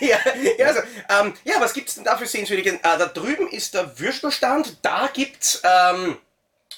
Ja, 0.06 0.18
ja, 0.58 0.66
also, 0.66 0.80
ähm, 1.20 1.34
ja, 1.44 1.60
was 1.60 1.72
gibt's 1.74 1.94
denn 1.96 2.04
da 2.04 2.16
für 2.16 2.26
Sehenswürdiges? 2.26 2.74
Äh, 2.74 2.78
da 2.82 3.06
drüben 3.06 3.48
ist 3.48 3.74
der 3.74 3.98
Würstelstand, 3.98 4.78
da 4.82 5.08
gibt's, 5.12 5.62
ähm, 5.64 6.18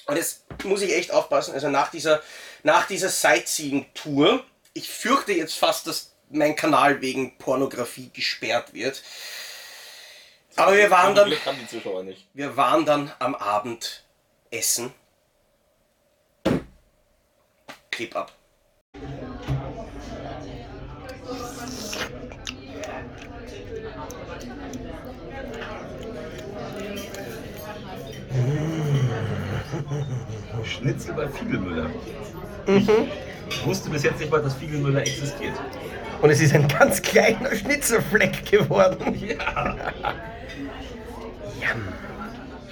und 0.05 0.15
jetzt 0.15 0.43
muss 0.63 0.81
ich 0.81 0.93
echt 0.93 1.11
aufpassen, 1.11 1.53
also 1.53 1.69
nach 1.69 1.91
dieser, 1.91 2.21
nach 2.63 2.87
dieser 2.87 3.09
Sightseeing-Tour, 3.09 4.43
ich 4.73 4.89
fürchte 4.89 5.33
jetzt 5.33 5.57
fast, 5.57 5.87
dass 5.87 6.15
mein 6.29 6.55
Kanal 6.55 7.01
wegen 7.01 7.37
Pornografie 7.37 8.09
gesperrt 8.13 8.73
wird. 8.73 9.03
Aber 10.55 10.75
wir 10.75 10.89
waren 10.91 11.15
dann, 11.15 11.31
wir 12.33 12.57
waren 12.57 12.85
dann 12.85 13.11
am 13.19 13.35
Abend 13.35 14.03
essen. 14.51 14.93
Clip 17.91 18.15
ab. 18.15 18.31
Schnitzel 30.65 31.13
bei 31.13 31.27
Fiegelmüller. 31.27 31.89
Ich 33.49 33.65
wusste 33.65 33.89
bis 33.89 34.03
jetzt 34.03 34.19
nicht 34.19 34.31
mal, 34.31 34.41
dass 34.41 34.55
Fiegelmüller 34.55 35.01
existiert. 35.01 35.59
Und 36.21 36.29
es 36.29 36.41
ist 36.41 36.53
ein 36.53 36.67
ganz 36.67 37.01
kleiner 37.01 37.55
Schnitzelfleck 37.55 38.45
geworden. 38.49 39.15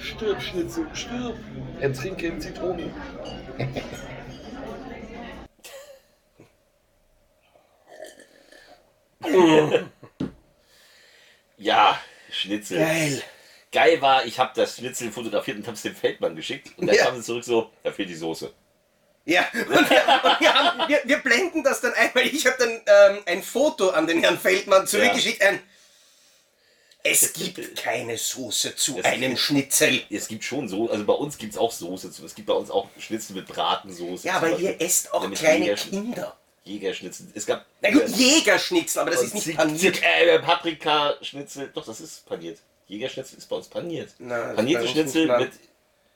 Stirb, 0.00 0.42
Schnitzel, 0.42 0.86
stirb. 0.94 1.36
Ertrinke 1.80 2.26
in 2.26 2.40
Zitronen. 2.40 2.90
Ja, 11.58 11.98
Schnitzel. 12.30 12.78
Geil. 12.78 13.22
Geil 13.70 14.00
war, 14.00 14.24
ich 14.24 14.38
habe 14.38 14.52
das 14.54 14.76
Schnitzel 14.76 15.12
fotografiert 15.12 15.58
und 15.58 15.66
habe 15.66 15.76
es 15.76 15.82
dem 15.82 15.94
Feldmann 15.94 16.34
geschickt. 16.34 16.70
Und 16.78 16.86
dann 16.86 16.96
Ja. 16.96 17.06
kam 17.06 17.16
es 17.16 17.26
zurück 17.26 17.44
so, 17.44 17.70
da 17.82 17.92
fehlt 17.92 18.08
die 18.08 18.14
Soße. 18.14 18.52
Ja, 19.26 19.46
und 19.52 19.68
wir, 19.68 19.76
und 19.76 19.90
wir, 20.40 20.54
haben, 20.54 20.88
wir, 20.88 21.02
wir 21.04 21.18
blenden 21.18 21.62
das 21.62 21.82
dann 21.82 21.92
ein, 21.92 22.10
weil 22.14 22.28
ich 22.28 22.46
habe 22.46 22.56
dann 22.58 22.70
ähm, 23.16 23.22
ein 23.26 23.42
Foto 23.42 23.90
an 23.90 24.06
den 24.06 24.20
Herrn 24.22 24.38
Feldmann 24.38 24.86
zurückgeschickt. 24.86 25.42
Ein, 25.42 25.60
es 27.02 27.32
gibt 27.34 27.76
keine 27.76 28.16
Soße 28.16 28.74
zu 28.76 28.98
Es 28.98 29.04
einem 29.04 29.30
gibt- 29.32 29.38
Schnitzel. 29.40 30.02
Es 30.08 30.28
gibt 30.28 30.44
schon 30.44 30.66
so, 30.66 30.90
also 30.90 31.04
bei 31.04 31.12
uns 31.12 31.36
gibt 31.36 31.52
es 31.52 31.58
auch 31.58 31.72
Soße 31.72 32.10
zu. 32.10 32.24
Es 32.24 32.34
gibt 32.34 32.46
bei 32.48 32.54
uns 32.54 32.70
auch 32.70 32.88
Schnitzel 32.98 33.36
mit 33.36 33.46
Bratensoße. 33.46 34.26
Ja, 34.26 34.36
aber 34.36 34.58
ihr 34.58 34.80
esst 34.80 35.12
auch 35.12 35.22
Ja, 35.22 35.30
kleine 35.30 35.64
Jägerschnitzel. 35.66 36.02
Kinder. 36.02 36.36
Jägerschnitzel. 36.64 37.26
Es 37.34 37.44
gab. 37.46 37.66
Na 37.82 37.90
gut, 37.90 38.08
Jägerschnitzel, 38.08 39.00
aber 39.02 39.10
das 39.10 39.22
ist 39.22 39.34
nicht 39.34 39.56
paniert. 39.56 40.02
Äh, 40.02 40.38
Paprikaschnitzel. 40.38 41.70
Doch, 41.74 41.84
das 41.84 42.00
ist 42.00 42.26
paniert. 42.26 42.58
Jägerschnitzel 42.88 43.38
ist 43.38 43.48
bei 43.48 43.56
uns 43.56 43.68
paniert. 43.68 44.10
Na, 44.18 44.48
das 44.48 44.56
Panierte 44.56 44.88
Schnitzel 44.88 45.26
mit 45.38 45.50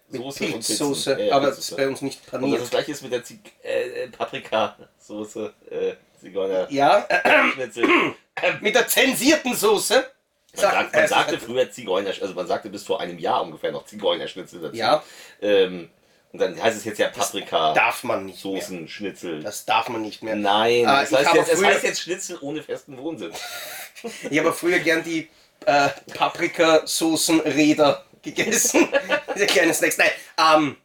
Mit 0.08 0.20
Soße 0.22 0.44
und 0.44 0.50
Pilzsoße, 0.52 1.10
Pilzen. 1.14 1.28
Ja, 1.28 1.36
aber 1.36 1.46
das 1.46 1.58
ist 1.58 1.76
bei 1.76 1.86
uns 1.88 2.02
nicht 2.02 2.18
Und 2.18 2.24
das, 2.32 2.40
paniert. 2.40 2.70
gleiche 2.70 2.92
ist 2.92 3.02
mit 3.02 3.12
der 3.12 3.24
Zig 3.24 3.38
äh, 3.62 4.04
äh, 4.04 4.08
Paprikasoße. 4.08 5.52
Äh, 5.70 5.92
Zigeuner. 6.20 6.66
Ja, 6.70 7.04
äh, 7.08 7.50
Schnitzel. 7.52 7.84
mit 8.60 8.74
der 8.74 8.86
zensierten 8.88 9.54
Soße. 9.54 9.94
Man, 9.94 10.04
Sag- 10.60 10.72
sagt, 10.72 10.94
man 10.94 11.04
äh, 11.04 11.08
sagte 11.08 11.38
früher 11.40 11.70
Zigeuner, 11.70 12.10
also 12.20 12.34
man 12.34 12.46
sagte 12.46 12.68
bis 12.68 12.82
vor 12.84 13.00
einem 13.00 13.18
Jahr 13.18 13.42
ungefähr 13.42 13.72
noch 13.72 13.86
Zigeunerschnitzel 13.86 14.60
dazu. 14.60 14.76
Ja. 14.76 15.02
Ähm, 15.40 15.88
und 16.32 16.38
dann 16.40 16.62
heißt 16.62 16.76
es 16.78 16.84
jetzt 16.84 16.98
ja 16.98 17.08
Paprika, 17.08 17.74
Darf 17.74 18.04
man 18.04 18.24
nicht 18.26 18.42
mehr. 18.44 18.60
Soßen, 18.60 18.88
Schnitzel. 18.88 19.42
Das 19.42 19.64
darf 19.66 19.88
man 19.88 20.00
nicht 20.02 20.22
mehr. 20.22 20.36
Nein, 20.36 20.86
Ah, 20.86 21.00
das, 21.02 21.12
heißt 21.12 21.34
jetzt, 21.34 21.52
es 21.52 21.58
früher- 21.58 21.66
heißt 21.68 21.84
jetzt 21.84 22.00
Schnitzel 22.00 22.38
ohne 22.40 22.62
festen 22.62 22.96
Wohnsitz. 22.98 23.34
Ich 24.30 24.38
habe 24.38 24.52
früher 24.52 24.78
gern 24.80 25.04
die 25.04 25.28
äh, 25.66 25.88
Paprikasoßenräder 26.14 28.04
gegessen. 28.22 28.88
Diese 29.34 29.46
kleinen 29.46 29.74
Snacks. 29.74 29.98
Nein, 29.98 30.10
ähm, 30.38 30.76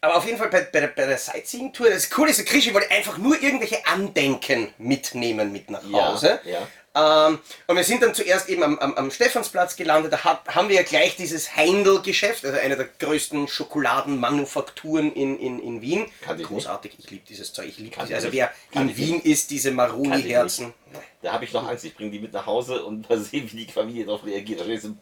aber 0.00 0.16
auf 0.16 0.26
jeden 0.26 0.36
Fall 0.38 0.48
bei, 0.48 0.62
bei 0.62 0.80
der, 0.80 0.88
bei 0.88 1.06
der 1.06 1.16
Sightseeing-Tour, 1.18 1.90
das 1.90 2.10
Coole 2.10 2.30
ist, 2.30 2.38
der 2.38 2.44
Krischi 2.44 2.74
wollte 2.74 2.90
einfach 2.90 3.18
nur 3.18 3.40
irgendwelche 3.40 3.86
Andenken 3.86 4.74
mitnehmen 4.78 5.52
mit 5.52 5.70
nach 5.70 5.82
Ja, 5.88 6.08
Hause. 6.12 6.40
ja. 6.44 6.66
Ähm, 6.94 7.38
und 7.66 7.76
wir 7.76 7.84
sind 7.84 8.02
dann 8.02 8.14
zuerst 8.14 8.48
eben 8.48 8.62
am, 8.62 8.78
am, 8.78 8.94
am 8.94 9.10
Stephansplatz 9.10 9.76
gelandet. 9.76 10.12
Da 10.12 10.24
hat, 10.24 10.46
haben 10.48 10.68
wir 10.68 10.76
ja 10.76 10.82
gleich 10.82 11.16
dieses 11.16 11.56
Heindl-Geschäft, 11.56 12.44
also 12.44 12.58
eine 12.58 12.76
der 12.76 12.88
größten 12.98 13.48
Schokoladenmanufakturen 13.48 15.12
in, 15.14 15.38
in, 15.38 15.58
in 15.58 15.80
Wien. 15.80 16.06
Ich 16.38 16.46
Großartig, 16.46 16.92
ich 16.98 17.10
liebe 17.10 17.24
dieses 17.26 17.52
Zeug. 17.52 17.68
Ich 17.68 17.78
liebe 17.78 17.96
diese. 18.02 18.14
Also 18.14 18.28
ich 18.28 18.34
wer 18.34 18.52
nicht. 18.74 18.82
In 18.82 18.90
ich 18.90 18.96
Wien 18.96 19.20
ist, 19.22 19.50
diese 19.50 19.70
ich 19.70 19.74
Maroni-Herzen. 19.74 20.74
Da 21.22 21.32
habe 21.32 21.44
ich 21.44 21.52
noch 21.52 21.66
Angst, 21.66 21.84
ich 21.84 21.94
bringe 21.94 22.10
die 22.10 22.18
mit 22.18 22.32
nach 22.32 22.44
Hause 22.44 22.84
und 22.84 23.08
mal 23.08 23.18
sehen, 23.18 23.48
wie 23.50 23.64
die 23.64 23.72
Familie 23.72 24.04
darauf 24.04 24.26
reagiert. 24.26 24.60
So. 24.80 24.94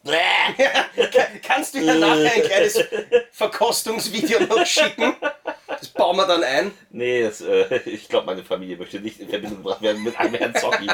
Kannst 1.43 1.75
du 1.75 1.79
ja 1.79 1.95
nachher 1.95 2.35
ein 2.35 2.43
kleines 2.43 2.79
Verkostungsvideo 3.33 4.41
noch 4.41 4.65
schicken? 4.65 5.15
Das 5.67 5.89
bauen 5.89 6.17
wir 6.17 6.27
dann 6.27 6.45
ein. 6.45 6.73
Nee, 6.91 7.23
das, 7.23 7.41
äh, 7.41 7.81
ich 7.87 8.09
glaube, 8.09 8.27
meine 8.27 8.45
Familie 8.45 8.77
möchte 8.77 9.01
nicht 9.01 9.19
in 9.19 9.29
Verbindung 9.29 9.63
gebracht 9.63 9.81
werden 9.81 10.03
mit 10.03 10.17
einem 10.19 10.35
Herrn 10.35 10.55
Zocki. 10.55 10.87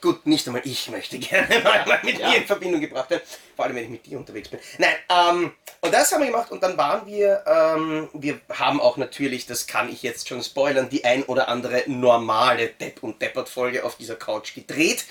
Gut, 0.00 0.26
nicht 0.26 0.46
einmal 0.46 0.62
ich 0.64 0.88
möchte 0.90 1.18
gerne 1.18 1.60
mal, 1.60 2.00
mit 2.02 2.18
Ja. 2.18 2.30
dir 2.30 2.38
in 2.38 2.46
Verbindung 2.46 2.80
gebracht 2.80 3.10
werden. 3.10 3.22
Vor 3.56 3.64
allem, 3.66 3.76
wenn 3.76 3.84
ich 3.84 3.90
mit 3.90 4.06
dir 4.06 4.18
unterwegs 4.18 4.48
bin. 4.48 4.58
Nein, 4.78 4.94
ähm, 5.10 5.52
und 5.82 5.92
das 5.94 6.10
haben 6.12 6.20
wir 6.20 6.26
gemacht 6.30 6.50
und 6.50 6.62
dann 6.62 6.76
waren 6.76 7.06
wir, 7.06 7.44
ähm, 7.46 8.08
wir 8.14 8.40
haben 8.50 8.80
auch 8.80 8.96
natürlich, 8.96 9.46
das 9.46 9.66
kann 9.66 9.90
ich 9.92 10.02
jetzt 10.02 10.28
schon 10.28 10.42
spoilern, 10.42 10.88
die 10.88 11.04
ein 11.04 11.24
oder 11.24 11.48
andere 11.48 11.82
normale 11.86 12.68
Depp 12.68 13.02
und 13.02 13.20
Deppert-Folge 13.20 13.84
auf 13.84 13.96
dieser 13.96 14.16
Couch 14.16 14.54
gedreht. 14.54 15.04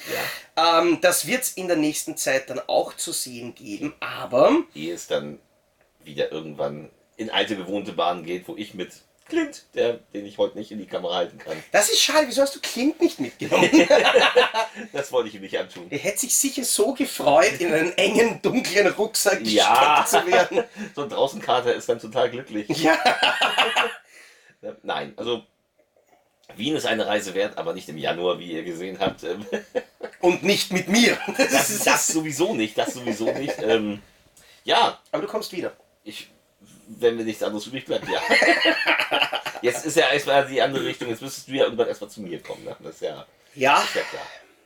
Ähm, 0.55 0.99
das 1.01 1.27
wird 1.27 1.43
es 1.43 1.51
in 1.53 1.67
der 1.67 1.77
nächsten 1.77 2.17
Zeit 2.17 2.49
dann 2.49 2.61
auch 2.67 2.95
zu 2.95 3.11
sehen 3.11 3.55
geben, 3.55 3.93
aber 3.99 4.51
Ehe 4.75 4.93
es 4.93 5.07
dann 5.07 5.39
wieder 6.03 6.31
irgendwann 6.31 6.89
in 7.17 7.29
alte 7.29 7.55
gewohnte 7.57 7.91
Bahnen 7.93 8.23
geht, 8.23 8.47
wo 8.47 8.55
ich 8.55 8.73
mit 8.73 8.91
Clint, 9.29 9.63
der, 9.75 9.93
den 10.13 10.25
ich 10.25 10.37
heute 10.37 10.57
nicht 10.57 10.71
in 10.71 10.79
die 10.79 10.85
Kamera 10.87 11.15
halten 11.15 11.37
kann, 11.37 11.55
das 11.71 11.89
ist 11.89 12.01
schade. 12.01 12.27
Wieso 12.27 12.41
hast 12.41 12.55
du 12.55 12.59
Clint 12.59 12.99
nicht 12.99 13.19
mitgenommen? 13.19 13.69
das 14.93 15.11
wollte 15.11 15.29
ich 15.29 15.35
ihm 15.35 15.41
nicht 15.41 15.57
antun. 15.57 15.87
Er 15.89 15.99
hätte 15.99 16.19
sich 16.19 16.35
sicher 16.35 16.63
so 16.63 16.93
gefreut, 16.93 17.53
in 17.59 17.73
einen 17.73 17.97
engen, 17.97 18.41
dunklen 18.41 18.87
Rucksack 18.87 19.41
Ja. 19.43 20.01
gesteckt 20.01 20.23
zu 20.25 20.31
werden. 20.31 20.63
So 20.95 21.03
ein 21.03 21.09
Draußenkater 21.09 21.73
ist 21.73 21.87
dann 21.87 21.99
total 21.99 22.29
glücklich. 22.29 22.67
Ja. 22.83 22.97
Nein, 24.83 25.13
also 25.15 25.43
Wien 26.55 26.75
ist 26.75 26.85
eine 26.85 27.05
Reise 27.07 27.33
wert, 27.33 27.57
aber 27.57 27.73
nicht 27.73 27.87
im 27.89 27.97
Januar, 27.97 28.39
wie 28.39 28.51
ihr 28.51 28.63
gesehen 28.63 28.97
habt. 28.99 29.23
Ähm, 29.23 29.45
Und 30.19 30.43
nicht 30.43 30.73
mit 30.73 30.87
mir. 30.89 31.17
Das 31.37 31.49
Das, 31.51 31.69
ist 31.69 31.87
das 31.87 32.07
sowieso 32.07 32.53
nicht, 32.55 32.77
das 32.77 32.93
sowieso 32.93 33.31
nicht. 33.31 33.55
Ähm, 33.61 34.01
ja, 34.65 34.99
Aber 35.11 35.21
du 35.21 35.27
kommst 35.29 35.51
wieder. 35.53 35.71
ich, 36.03 36.29
wenn 36.97 37.15
mir 37.17 37.23
nichts 37.23 37.43
anderes 37.43 37.67
übrig 37.67 37.85
bleibt, 37.85 38.07
ja. 38.09 38.19
Jetzt 39.61 39.85
ist 39.85 39.97
ja 39.97 40.09
erstmal 40.09 40.47
die 40.47 40.61
andere 40.61 40.85
Richtung, 40.85 41.09
jetzt 41.09 41.21
müsstest 41.21 41.49
du 41.49 41.51
ja 41.51 41.65
irgendwann 41.65 41.87
erstmal 41.89 42.09
zu 42.09 42.21
mir 42.21 42.41
kommen. 42.41 42.63
Ne? 42.63 42.75
Das 42.79 42.95
ist 42.95 43.01
ja, 43.01 43.25
Ja, 43.55 43.81
ist 43.81 43.93
ja 43.93 44.01
klar. 44.03 44.23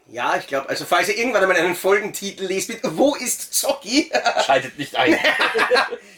ja, 0.08 0.38
ich 0.38 0.46
glaube, 0.46 0.70
also 0.70 0.86
falls 0.86 1.10
ihr 1.10 1.18
irgendwann 1.18 1.42
einmal 1.42 1.58
einen 1.58 1.76
Folgentitel 1.76 2.46
lest 2.46 2.70
mit 2.70 2.80
Wo 2.84 3.16
ist 3.16 3.56
Zocki? 3.56 4.12
Schaltet 4.46 4.78
nicht 4.78 4.96
ein. 4.96 5.18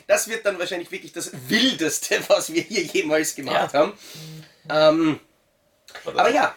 Das 0.08 0.28
wird 0.28 0.46
dann 0.46 0.60
wahrscheinlich 0.60 0.92
wirklich 0.92 1.14
das 1.14 1.32
Wildeste, 1.48 2.20
was 2.28 2.54
wir 2.54 2.62
hier 2.62 2.84
jemals 2.84 3.34
gemacht 3.34 3.74
haben. 3.74 3.94
Ähm, 4.70 5.20
aber 6.06 6.30
ja. 6.30 6.54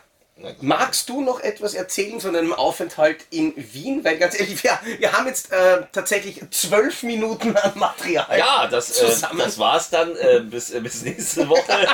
Magst 0.61 1.09
du 1.09 1.21
noch 1.21 1.41
etwas 1.41 1.75
erzählen 1.75 2.21
von 2.21 2.33
deinem 2.33 2.53
Aufenthalt 2.53 3.27
in 3.31 3.53
Wien? 3.57 4.05
Weil 4.05 4.19
ganz 4.19 4.39
ehrlich, 4.39 4.63
wir, 4.63 4.79
wir 4.99 5.13
haben 5.13 5.27
jetzt 5.27 5.53
äh, 5.53 5.83
tatsächlich 5.93 6.41
zwölf 6.51 7.03
Minuten 7.03 7.57
an 7.57 7.73
Material. 7.77 8.39
Ja, 8.39 8.67
das, 8.67 8.91
äh, 8.91 9.07
Zusammen. 9.07 9.39
das 9.39 9.59
war's 9.59 9.91
dann 9.91 10.17
äh, 10.17 10.41
bis, 10.41 10.71
äh, 10.71 10.81
bis 10.81 11.03
nächste 11.03 11.49
Woche. 11.49 11.63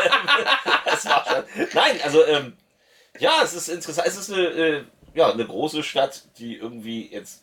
das 0.84 1.04
war's 1.06 1.28
dann. 1.28 1.44
Nein, 1.72 2.00
also 2.02 2.24
ähm, 2.26 2.56
ja, 3.18 3.42
es 3.42 3.54
ist 3.54 3.68
interessant. 3.68 4.06
Es 4.08 4.16
ist 4.16 4.32
eine, 4.32 4.42
äh, 4.46 4.84
ja, 5.14 5.30
eine 5.30 5.46
große 5.46 5.82
Stadt, 5.82 6.24
die 6.38 6.56
irgendwie 6.56 7.10
jetzt 7.10 7.42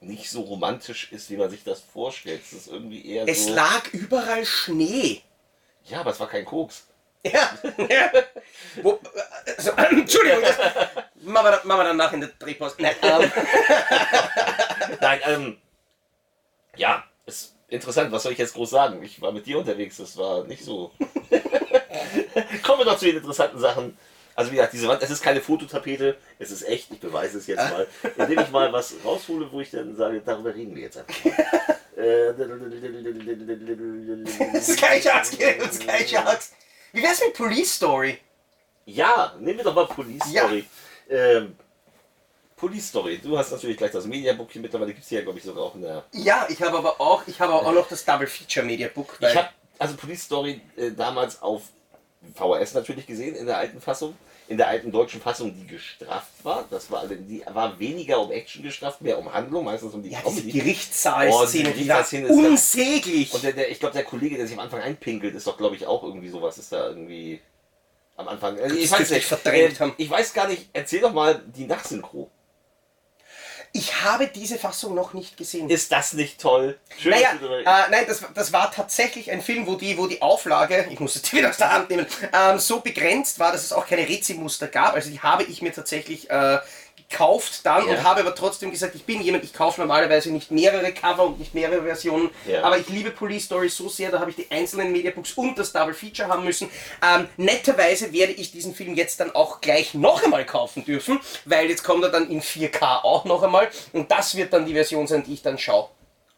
nicht 0.00 0.30
so 0.30 0.42
romantisch 0.42 1.10
ist, 1.12 1.30
wie 1.30 1.36
man 1.36 1.50
sich 1.50 1.64
das 1.64 1.80
vorstellt. 1.80 2.42
Es 2.44 2.52
ist 2.52 2.68
irgendwie 2.68 3.04
eher 3.06 3.26
Es 3.26 3.46
so. 3.46 3.54
lag 3.54 3.92
überall 3.92 4.44
Schnee. 4.44 5.22
Ja, 5.86 6.00
aber 6.00 6.10
es 6.10 6.20
war 6.20 6.28
kein 6.28 6.44
Koks. 6.44 6.84
Ja. 7.24 7.58
ja. 7.88 8.12
Wo, 8.82 8.98
also, 9.56 9.70
Entschuldigung, 9.90 10.42
das 10.42 10.56
machen 11.22 11.46
wir, 11.46 11.60
machen 11.64 11.80
wir 11.80 11.84
danach 11.84 12.12
in 12.12 12.20
der 12.20 12.30
Drehpause. 12.38 12.76
Nein, 12.78 12.94
ähm, 13.02 13.32
Nein, 15.00 15.20
ähm, 15.26 15.56
ja, 16.76 17.04
ist 17.26 17.54
interessant. 17.68 18.12
Was 18.12 18.22
soll 18.22 18.32
ich 18.32 18.38
jetzt 18.38 18.54
groß 18.54 18.70
sagen? 18.70 19.02
Ich 19.02 19.20
war 19.20 19.32
mit 19.32 19.46
dir 19.46 19.58
unterwegs, 19.58 19.96
das 19.96 20.16
war 20.16 20.44
nicht 20.44 20.64
so. 20.64 20.92
Kommen 22.62 22.80
wir 22.80 22.84
doch 22.84 22.98
zu 22.98 23.06
den 23.06 23.16
interessanten 23.16 23.58
Sachen. 23.58 23.98
Also 24.34 24.52
wie 24.52 24.56
gesagt, 24.56 24.72
diese 24.72 24.86
Wand, 24.86 25.02
es 25.02 25.10
ist 25.10 25.20
keine 25.20 25.40
Fototapete, 25.40 26.16
es 26.38 26.52
ist 26.52 26.62
echt, 26.62 26.92
ich 26.92 27.00
beweise 27.00 27.38
es 27.38 27.48
jetzt 27.48 27.70
mal, 27.70 27.88
indem 28.16 28.38
ich 28.38 28.50
mal 28.50 28.72
was 28.72 28.94
raushole, 29.04 29.50
wo 29.50 29.60
ich 29.60 29.72
dann 29.72 29.96
sage, 29.96 30.22
darüber 30.24 30.54
reden 30.54 30.76
wir 30.76 30.82
jetzt 30.82 30.96
einfach 30.96 31.24
mal. 31.24 31.34
Sky 34.60 35.02
Sharks, 35.02 35.32
Sky 35.32 36.06
Sharks. 36.06 36.52
Wie 36.92 37.02
wär's 37.02 37.20
mit 37.20 37.34
Police 37.34 37.74
Story? 37.74 38.18
Ja, 38.86 39.34
nehmen 39.38 39.58
wir 39.58 39.64
doch 39.64 39.74
mal 39.74 39.86
Police 39.86 40.24
Story. 40.24 40.64
Ähm, 41.10 41.56
Police 42.56 42.88
Story, 42.88 43.18
du 43.18 43.38
hast 43.38 43.52
natürlich 43.52 43.76
gleich 43.76 43.92
das 43.92 44.06
Mediabook 44.06 44.50
hier 44.50 44.62
mittlerweile, 44.62 44.92
gibt 44.92 45.04
es 45.04 45.08
hier, 45.08 45.22
glaube 45.22 45.38
ich, 45.38 45.44
sogar 45.44 45.64
auch 45.64 45.74
in 45.74 45.82
der 45.82 46.04
Ja, 46.12 46.46
ich 46.48 46.60
habe 46.60 46.76
aber 46.76 47.00
auch, 47.00 47.22
ich 47.26 47.40
habe 47.40 47.52
auch 47.52 47.72
noch 47.72 47.88
das 47.88 48.04
Double 48.04 48.26
Feature 48.26 48.66
Media 48.66 48.88
Book. 48.88 49.16
Ich 49.20 49.36
habe 49.36 49.48
also 49.78 49.94
Police 49.96 50.24
Story 50.24 50.60
äh, 50.76 50.90
damals 50.90 51.40
auf 51.40 51.62
VHS 52.34 52.74
natürlich 52.74 53.06
gesehen 53.06 53.36
in 53.36 53.46
der 53.46 53.58
alten 53.58 53.80
Fassung. 53.80 54.16
In 54.48 54.56
der 54.56 54.68
alten 54.68 54.90
deutschen 54.90 55.20
Fassung, 55.20 55.54
die 55.54 55.66
gestrafft 55.66 56.42
war. 56.42 56.66
Das 56.70 56.90
war, 56.90 57.06
die 57.06 57.42
war 57.46 57.78
weniger 57.78 58.18
um 58.18 58.32
Action 58.32 58.62
gestrafft, 58.62 59.02
mehr 59.02 59.18
um 59.18 59.32
Handlung, 59.32 59.64
meistens 59.64 59.92
um 59.92 60.02
die 60.02 60.08
ja, 60.10 60.20
diese 60.26 60.40
Comedy. 60.40 60.58
Gerichtssaal-Szene, 60.58 61.68
Oh, 61.68 61.72
die 61.72 61.82
die 61.82 61.88
war 61.88 62.04
unsäglich. 62.30 63.34
Und 63.34 63.44
der, 63.44 63.52
der, 63.52 63.70
ich 63.70 63.78
glaube, 63.78 63.92
der 63.92 64.04
Kollege, 64.04 64.36
der 64.36 64.46
sich 64.46 64.56
am 64.56 64.64
Anfang 64.64 64.80
einpinkelt, 64.80 65.34
ist 65.34 65.46
doch, 65.46 65.58
glaube 65.58 65.76
ich, 65.76 65.86
auch 65.86 66.02
irgendwie 66.02 66.30
sowas. 66.30 66.56
Ist 66.56 66.72
da 66.72 66.88
irgendwie 66.88 67.40
am 68.16 68.28
Anfang. 68.28 68.58
Also, 68.58 68.74
ich, 68.74 68.90
weiß 68.90 69.10
nicht, 69.10 69.18
ich 69.18 69.26
verdrängt 69.26 69.76
äh, 69.76 69.80
haben. 69.80 69.94
ich 69.96 70.10
weiß 70.10 70.32
gar 70.32 70.48
nicht, 70.48 70.68
erzähl 70.72 71.00
doch 71.00 71.12
mal 71.12 71.42
die 71.54 71.66
Nachsynchro. 71.66 72.30
Ich 73.72 74.02
habe 74.02 74.28
diese 74.28 74.58
Fassung 74.58 74.94
noch 74.94 75.12
nicht 75.12 75.36
gesehen. 75.36 75.68
Ist 75.68 75.92
das 75.92 76.12
nicht 76.14 76.40
toll? 76.40 76.78
Schön, 76.98 77.12
Naja, 77.12 77.30
äh, 77.32 77.90
nein, 77.90 78.04
das, 78.06 78.22
das 78.34 78.52
war 78.52 78.72
tatsächlich 78.72 79.30
ein 79.30 79.42
Film, 79.42 79.66
wo 79.66 79.74
die, 79.74 79.98
wo 79.98 80.06
die 80.06 80.22
Auflage, 80.22 80.86
ich 80.90 81.00
muss 81.00 81.16
es 81.16 81.32
wieder 81.32 81.50
aus 81.50 81.58
der 81.58 81.72
Hand 81.72 81.90
nehmen, 81.90 82.06
ähm, 82.32 82.58
so 82.58 82.80
begrenzt 82.80 83.38
war, 83.38 83.52
dass 83.52 83.64
es 83.64 83.72
auch 83.72 83.86
keine 83.86 84.08
Rezimuster 84.08 84.68
gab. 84.68 84.94
Also 84.94 85.10
die 85.10 85.20
habe 85.20 85.44
ich 85.44 85.62
mir 85.62 85.72
tatsächlich 85.72 86.30
äh, 86.30 86.58
gekauft 87.08 87.60
dann 87.64 87.86
Ja. 87.86 87.90
und 87.94 88.02
habe 88.02 88.20
aber 88.20 88.34
trotzdem 88.34 88.70
gesagt, 88.70 88.94
ich 88.94 89.04
bin 89.04 89.20
jemand, 89.22 89.44
ich 89.44 89.52
kaufe 89.54 89.80
normalerweise 89.80 90.30
nicht 90.30 90.50
mehrere 90.50 90.92
Cover 90.92 91.24
und 91.26 91.38
nicht 91.38 91.54
mehrere 91.54 91.82
Versionen, 91.82 92.30
Ja. 92.46 92.62
aber 92.62 92.78
ich 92.78 92.88
liebe 92.88 93.10
Police 93.10 93.44
Story 93.44 93.68
so 93.68 93.88
sehr, 93.88 94.10
da 94.10 94.20
habe 94.20 94.30
ich 94.30 94.36
die 94.36 94.46
einzelnen 94.50 94.92
Mediabooks 94.92 95.32
und 95.32 95.58
das 95.58 95.72
Double 95.72 95.94
Feature 95.94 96.28
haben 96.28 96.44
müssen. 96.44 96.68
Ähm, 97.02 97.28
netterweise 97.36 98.12
werde 98.12 98.32
ich 98.32 98.52
diesen 98.52 98.74
Film 98.74 98.94
jetzt 98.94 99.20
dann 99.20 99.34
auch 99.34 99.60
gleich 99.60 99.94
noch 99.94 100.22
einmal 100.22 100.44
kaufen 100.44 100.84
dürfen, 100.84 101.18
weil 101.44 101.68
jetzt 101.70 101.82
kommt 101.82 102.04
er 102.04 102.10
dann 102.10 102.30
in 102.30 102.42
4K 102.42 103.02
auch 103.04 103.24
noch 103.24 103.42
einmal 103.42 103.68
und 103.92 104.10
das 104.10 104.34
wird 104.36 104.52
dann 104.52 104.66
die 104.66 104.74
Version 104.74 105.06
sein, 105.06 105.24
die 105.24 105.34
ich 105.34 105.42
dann 105.42 105.58
schaue. 105.58 105.88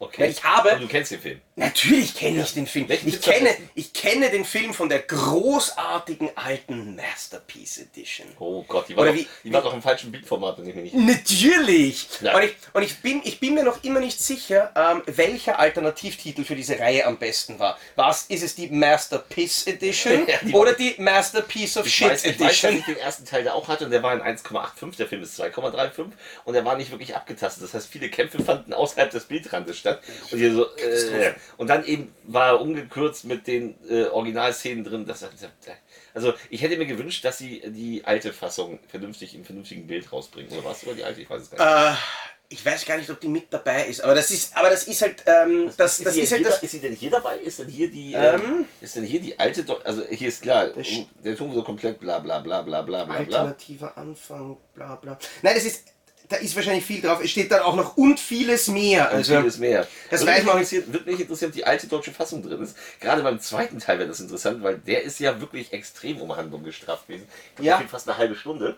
Okay. 0.01 0.29
ich 0.31 0.43
habe- 0.43 0.73
Aber 0.73 0.81
du 0.81 0.89
kennst 0.89 1.13
den 1.13 1.21
Film. 1.21 1.41
Natürlich 1.57 2.15
kenne 2.15 2.43
ich 2.43 2.55
den 2.55 2.67
Film. 2.67 2.89
Welchen 2.89 3.09
Ich 3.09 3.21
kenne, 3.21 3.55
ich 3.75 3.93
kenne 3.93 4.31
den 4.31 4.45
Film 4.47 4.73
von 4.75 4.89
der 4.89 5.01
großartigen 5.01 6.31
alten 6.37 6.97
Masterpiece 6.97 7.79
Edition. 7.79 8.27
Oh 8.39 8.63
Gott, 8.67 8.89
die 8.89 8.97
war, 8.97 9.03
Oder 9.03 9.13
doch, 9.13 9.19
wie- 9.19 9.29
die 9.45 9.53
war 9.53 9.61
doch 9.63 9.75
im 9.75 9.83
falschen 9.83 10.11
Bildformat, 10.11 10.59
wenn 10.59 10.69
ich 10.69 10.75
mich 10.75 10.93
nicht 10.95 11.07
Natürlich! 11.31 12.09
Ja. 12.23 12.35
Und, 12.35 12.45
ich, 12.45 12.55
und 12.73 12.83
ich, 12.83 12.97
bin, 13.01 13.21
ich 13.25 13.41
bin 13.41 13.55
mir 13.55 13.63
noch 13.65 13.85
immer 13.85 14.01
nicht 14.01 14.21
sicher, 14.21 14.73
ähm, 14.75 15.03
welcher 15.07 15.59
Alternativtitel 15.59 16.45
für 16.45 16.57
diese 16.57 16.79
Reihe 16.79 17.07
am 17.07 17.19
besten 17.19 17.59
war. 17.59 17.79
Was 17.97 18.23
ist 18.25 18.43
es 18.43 18.55
die 18.55 18.69
Masterpiece 18.69 19.67
Edition 19.67 20.27
Ja, 20.29 20.37
die- 20.43 20.53
oder 20.53 20.73
die 20.73 20.95
Masterpiece 20.99 21.77
of 21.77 21.87
Shit 21.87 22.09
weiß, 22.11 22.25
ich 22.25 22.41
weiß, 22.41 22.61
dass 22.61 22.65
Edition? 22.71 22.79
ich 22.79 22.85
den 22.87 22.97
ersten 22.97 23.25
Teil 23.27 23.45
da 23.45 23.53
auch 23.53 23.69
hatte 23.69 23.85
und 23.85 23.91
der 23.91 24.03
war 24.03 24.15
in 24.15 24.23
1,85, 24.23 24.97
der 24.97 25.09
Film 25.09 25.23
ist 25.23 25.39
2,35 25.39 26.13
und 26.45 26.55
der 26.55 26.65
war 26.65 26.77
nicht 26.77 26.91
wirklich 26.91 27.15
abgetastet. 27.15 27.63
Das 27.65 27.75
heißt, 27.75 27.89
viele 27.91 28.09
Kämpfe 28.09 28.43
fanden 28.43 28.73
außerhalb 28.73 29.11
des 29.11 29.25
Bildrandes 29.25 29.77
statt. 29.79 29.90
Und, 30.31 30.39
hier 30.39 30.55
so, 30.55 30.65
äh, 30.77 31.35
und 31.57 31.69
dann 31.69 31.85
eben 31.85 32.15
war 32.25 32.49
er 32.49 32.61
ungekürzt 32.61 33.25
mit 33.25 33.47
den 33.47 33.77
äh, 33.89 34.05
Originalszenen 34.05 34.85
drin. 34.85 35.07
Das, 35.07 35.25
also 36.15 36.35
ich 36.51 36.63
hätte 36.63 36.77
mir 36.77 36.87
gewünscht, 36.87 37.25
dass 37.25 37.39
sie 37.39 37.63
die 37.67 38.03
alte 38.05 38.33
Fassung 38.33 38.79
vernünftig 38.89 39.35
im 39.35 39.45
vernünftigen 39.45 39.87
Bild 39.87 40.13
rausbringen. 40.13 40.53
Oder 40.53 40.65
war 40.65 40.73
es 40.73 40.81
sogar 40.81 40.95
die 40.95 41.05
alte? 41.05 41.21
Ich 41.21 41.31
weiß 41.31 41.43
es 41.43 41.51
gar 41.51 41.89
nicht. 41.91 41.99
Äh, 41.99 42.03
ich 42.53 42.67
weiß 42.67 42.85
gar 42.85 42.97
nicht, 42.97 43.09
ob 43.09 43.21
die 43.21 43.29
mit 43.29 43.45
dabei 43.53 43.87
ist, 43.87 44.01
aber 44.03 44.13
das 44.13 44.29
ist, 44.33 44.57
aber 44.57 44.71
das 44.71 44.83
ist 44.89 45.01
halt, 45.03 45.23
ähm, 45.25 45.71
das, 45.77 45.99
das 45.99 46.15
sie 46.15 46.23
ist 46.23 46.33
halt 46.33 46.45
das. 46.45 46.61
ist 46.61 46.73
sie 46.73 46.81
denn 46.81 46.97
hier 46.97 47.09
dabei? 47.11 47.39
Ist 47.39 47.61
denn 47.61 47.69
hier 47.69 47.89
die, 47.89 48.13
Ähm? 48.13 48.41
ähm, 48.45 48.67
ist 48.81 48.97
denn 48.97 49.05
hier 49.05 49.21
die 49.21 49.39
alte, 49.39 49.63
Deu- 49.63 49.81
also 49.85 50.05
hier 50.11 50.27
ist 50.27 50.43
klar, 50.43 50.71
der 51.25 51.37
Ton 51.37 51.55
so 51.55 51.63
komplett 51.63 52.01
bla 52.01 52.19
bla 52.19 52.41
bla 52.41 52.63
bla 52.63 52.83
bla 52.83 53.05
bla 53.05 53.23
bla. 53.23 53.39
Alternativer 53.39 53.97
Anfang, 53.97 54.57
bla 54.75 54.97
bla. 54.97 55.17
Nein, 55.43 55.55
das 55.55 55.65
ist, 55.65 55.85
da 56.31 56.37
ist 56.37 56.57
wahrscheinlich 56.57 56.85
viel 56.85 57.03
drauf. 57.03 57.21
Es 57.23 57.31
steht 57.31 57.51
dann 57.53 57.61
auch 57.61 57.75
noch 57.77 57.97
und 57.99 58.19
vieles 58.19 58.69
mehr. 58.69 59.11
Und 59.11 59.17
Also, 59.19 59.37
vieles 59.37 59.59
mehr. 59.59 59.87
das 60.11 60.21
würde 60.21 60.33
weiß 60.33 60.39
mich 60.39 60.47
man- 60.47 60.57
interessieren, 60.57 60.93
würde 60.93 61.11
mich 61.11 61.21
interessieren, 61.21 61.49
ob 61.51 61.55
die 61.55 61.65
alte 61.67 61.87
deutsche 61.89 62.13
Fassung 62.13 62.43
drin 62.43 62.63
ist. 62.63 62.77
Gerade 63.01 63.23
beim 63.23 63.39
zweiten 63.41 63.79
Teil 63.79 63.99
wäre 63.99 64.09
das 64.09 64.21
interessant, 64.21 64.63
weil 64.63 64.79
der 64.79 65.03
ist 65.03 65.21
ja 65.21 65.41
wirklich 65.41 65.73
extrem 65.75 66.21
um 66.21 66.35
Handlung 66.35 66.63
gestraft 66.65 67.07
gewesen. 67.09 67.27
Ja. 67.61 67.79
fast 67.91 68.09
eine 68.09 68.17
halbe 68.17 68.35
Stunde. 68.35 68.77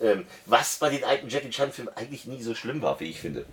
Ähm, 0.00 0.26
was 0.46 0.78
bei 0.78 0.88
den 0.90 1.04
alten 1.04 1.28
Jackie 1.28 1.50
Chan-Filmen 1.50 1.94
eigentlich 1.96 2.24
nie 2.24 2.42
so 2.42 2.54
schlimm 2.56 2.82
war, 2.82 2.98
wie 2.98 3.04
ich 3.10 3.20
finde. 3.20 3.44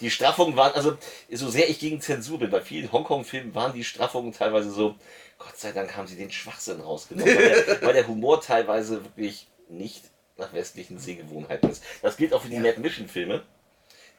Die 0.00 0.10
Straffungen 0.10 0.56
waren, 0.56 0.72
also 0.74 0.96
so 1.32 1.48
sehr 1.50 1.68
ich 1.68 1.78
gegen 1.78 2.00
Zensur 2.00 2.38
bin, 2.38 2.50
bei 2.50 2.60
vielen 2.60 2.90
Hongkong-Filmen 2.92 3.54
waren 3.54 3.72
die 3.72 3.84
Straffungen 3.84 4.32
teilweise 4.32 4.70
so, 4.70 4.94
Gott 5.38 5.58
sei 5.58 5.72
Dank 5.72 5.96
haben 5.96 6.06
sie 6.06 6.14
den 6.16 6.30
Schwachsinn 6.30 6.80
rausgenommen, 6.80 7.34
weil 7.34 7.48
der, 7.64 7.82
weil 7.82 7.92
der 7.94 8.06
Humor 8.06 8.40
teilweise 8.40 9.02
wirklich 9.04 9.46
nicht 9.68 10.04
nach 10.36 10.52
westlichen 10.52 10.98
Sehgewohnheiten 10.98 11.70
ist. 11.70 11.82
Das 12.02 12.16
gilt 12.16 12.32
auch 12.32 12.42
für 12.42 12.48
die 12.48 12.58
Mad 12.58 12.80
Mission-Filme. 12.80 13.42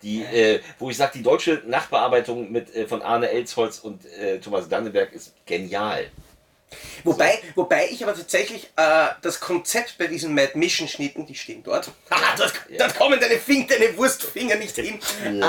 Die, 0.01 0.23
äh, 0.23 0.61
wo 0.77 0.89
ich 0.89 0.97
sage, 0.97 1.13
die 1.15 1.23
deutsche 1.23 1.63
Nachbearbeitung 1.65 2.51
mit, 2.51 2.73
äh, 2.75 2.87
von 2.87 3.01
Arne 3.01 3.29
Elsholz 3.29 3.79
und 3.79 4.05
äh, 4.05 4.39
Thomas 4.39 4.67
Danneberg 4.69 5.13
ist 5.13 5.33
genial. 5.45 6.11
wobei, 7.03 7.39
wobei 7.55 7.87
ich 7.89 8.03
aber 8.03 8.13
tatsächlich 8.13 8.69
äh, 8.75 9.07
das 9.21 9.39
Konzept 9.39 9.97
bei 9.97 10.07
diesen 10.07 10.35
Mad 10.35 10.51
Mission 10.55 10.87
Schnitten, 10.87 11.25
die 11.25 11.35
stehen 11.35 11.63
dort. 11.63 11.91
Dort, 12.37 12.53
dort 12.77 12.97
kommen 12.97 13.19
deine, 13.19 13.37
Fing, 13.39 13.65
deine 13.67 13.95
Wurstfinger 13.97 14.55
nicht 14.55 14.75
hin. 14.75 14.99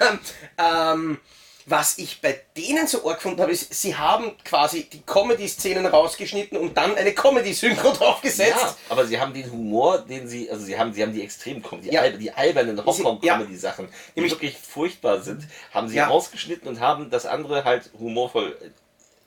Ähm, 0.00 0.18
ähm, 0.58 1.20
was 1.66 1.96
ich 1.98 2.20
bei 2.20 2.38
denen 2.56 2.86
so 2.86 3.08
arg 3.08 3.16
gefunden 3.18 3.40
habe, 3.40 3.50
ist, 3.52 3.72
sie 3.72 3.96
haben 3.96 4.32
quasi 4.44 4.84
die 4.84 5.00
Comedy-Szenen 5.02 5.86
rausgeschnitten 5.86 6.58
und 6.58 6.76
dann 6.76 6.94
eine 6.94 7.12
Comedy-Synchro 7.14 7.92
draufgesetzt. 7.96 8.50
Ja, 8.60 8.76
aber 8.90 9.06
sie 9.06 9.18
haben 9.18 9.32
den 9.32 9.50
Humor, 9.50 9.98
den 9.98 10.28
sie, 10.28 10.50
also 10.50 10.64
sie 10.64 10.78
haben, 10.78 10.92
sie 10.92 11.02
haben 11.02 11.12
die 11.14 11.22
extrem 11.22 11.62
die, 11.82 11.88
Ja. 11.90 12.02
al 12.02 12.12
die 12.18 12.30
albernen 12.30 12.84
Hongkong-Comedy-Sachen, 12.84 13.88
die 13.88 14.20
Nämlich- 14.20 14.32
wirklich 14.32 14.56
furchtbar 14.58 15.22
sind, 15.22 15.44
haben 15.72 15.88
sie 15.88 15.96
Ja. 15.96 16.08
rausgeschnitten 16.08 16.68
und 16.68 16.80
haben 16.80 17.08
das 17.10 17.24
andere 17.24 17.64
halt 17.64 17.90
humorvoll 17.98 18.58
äh, 18.62 18.68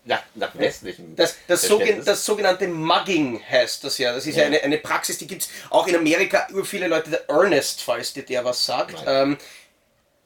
nach, 0.06 0.22
nach 0.36 0.56
westlichem 0.58 1.16
Das, 1.16 1.36
das, 1.48 1.64
sogen, 1.64 2.06
das 2.06 2.24
sogenannte 2.26 2.68
Mugging 2.68 3.42
heißt 3.50 3.84
das 3.84 3.98
ja. 3.98 4.14
Das 4.14 4.26
ist 4.26 4.36
ja, 4.36 4.44
Ja. 4.44 4.48
eine, 4.48 4.62
eine 4.64 4.78
Praxis, 4.78 5.18
die 5.18 5.28
gibt 5.28 5.42
es 5.42 5.50
auch 5.70 5.86
in 5.88 5.96
Amerika. 5.96 6.48
Ur 6.54 6.64
viele 6.66 6.88
Leute, 6.88 7.10
der 7.10 7.28
Ernest, 7.30 7.82
falls 7.82 8.14
dir 8.14 8.24
der 8.24 8.46
was 8.46 8.66
sagt. 8.66 8.96
Ähm, 9.06 9.38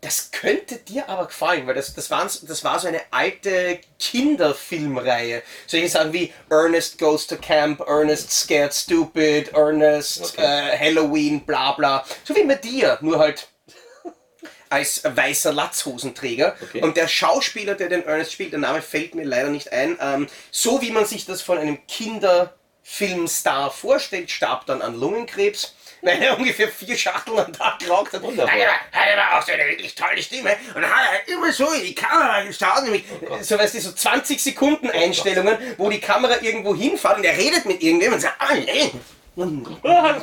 das 0.01 0.31
könnte 0.31 0.77
dir 0.77 1.07
aber 1.09 1.27
gefallen, 1.27 1.67
weil 1.67 1.75
das, 1.75 1.93
das, 1.93 2.09
waren, 2.09 2.27
das 2.47 2.63
war 2.63 2.79
so 2.79 2.87
eine 2.87 3.01
alte 3.11 3.79
Kinderfilmreihe. 3.99 5.43
Solche 5.67 5.89
Sachen 5.89 6.11
wie 6.11 6.33
Ernest 6.49 6.97
Goes 6.97 7.27
to 7.27 7.37
Camp, 7.37 7.81
Ernest 7.81 8.31
Scared 8.31 8.73
Stupid, 8.73 9.53
Ernest 9.53 10.33
Okay. 10.33 10.41
äh, 10.41 10.77
Halloween, 10.79 11.45
bla 11.45 11.73
bla. 11.73 12.03
So 12.23 12.35
wie 12.35 12.43
mit 12.43 12.63
dir, 12.63 12.97
nur 13.01 13.19
halt 13.19 13.47
als 14.69 15.03
weißer 15.03 15.53
Latzhosenträger. 15.53 16.55
Okay. 16.61 16.81
Und 16.81 16.97
der 16.97 17.07
Schauspieler, 17.07 17.75
der 17.75 17.89
den 17.89 18.03
Ernest 18.03 18.33
spielt, 18.33 18.53
der 18.53 18.59
Name 18.59 18.81
fällt 18.81 19.13
mir 19.13 19.25
leider 19.25 19.49
nicht 19.49 19.71
ein, 19.71 19.99
ähm, 20.01 20.27
so 20.49 20.81
wie 20.81 20.89
man 20.89 21.05
sich 21.05 21.25
das 21.25 21.43
von 21.43 21.59
einem 21.59 21.77
Kinderfilmstar 21.87 23.69
vorstellt, 23.69 24.31
starb 24.31 24.65
dann 24.65 24.81
an 24.81 24.99
Lungenkrebs, 24.99 25.75
weil 26.01 26.21
er 26.21 26.37
ungefähr 26.37 26.67
vier 26.69 26.97
Schachteln 26.97 27.39
am 27.39 27.53
Tag 27.53 27.79
geraucht 27.79 28.13
hat. 28.13 28.21
Wunderbar. 28.21 28.53
Hat 28.53 29.17
aber 29.17 29.37
auch 29.37 29.45
so 29.45 29.51
eine 29.51 29.65
wirklich 29.65 29.95
tolle 29.95 30.21
Stimme 30.21 30.55
und 30.75 30.83
hat 30.83 31.09
halt 31.11 31.27
immer 31.27 31.51
so 31.51 31.71
in 31.71 31.83
die 31.83 31.95
Kamera 31.95 32.43
geschaut, 32.43 32.83
nämlich 32.83 33.03
so, 33.41 33.57
weißt 33.57 33.75
du, 33.75 33.81
so 33.81 33.91
20 33.91 34.41
Sekunden 34.41 34.89
Einstellungen, 34.89 35.57
wo 35.77 35.89
die 35.89 35.99
Kamera 35.99 36.41
irgendwo 36.41 36.75
hinfährt 36.75 37.17
und 37.17 37.23
er 37.23 37.37
redet 37.37 37.65
mit 37.65 37.81
irgendjemandem 37.81 38.13
und 38.13 38.21
sagt, 38.21 38.35
ah, 38.39 38.53
nee. 38.55 38.91
Ah. 39.83 40.21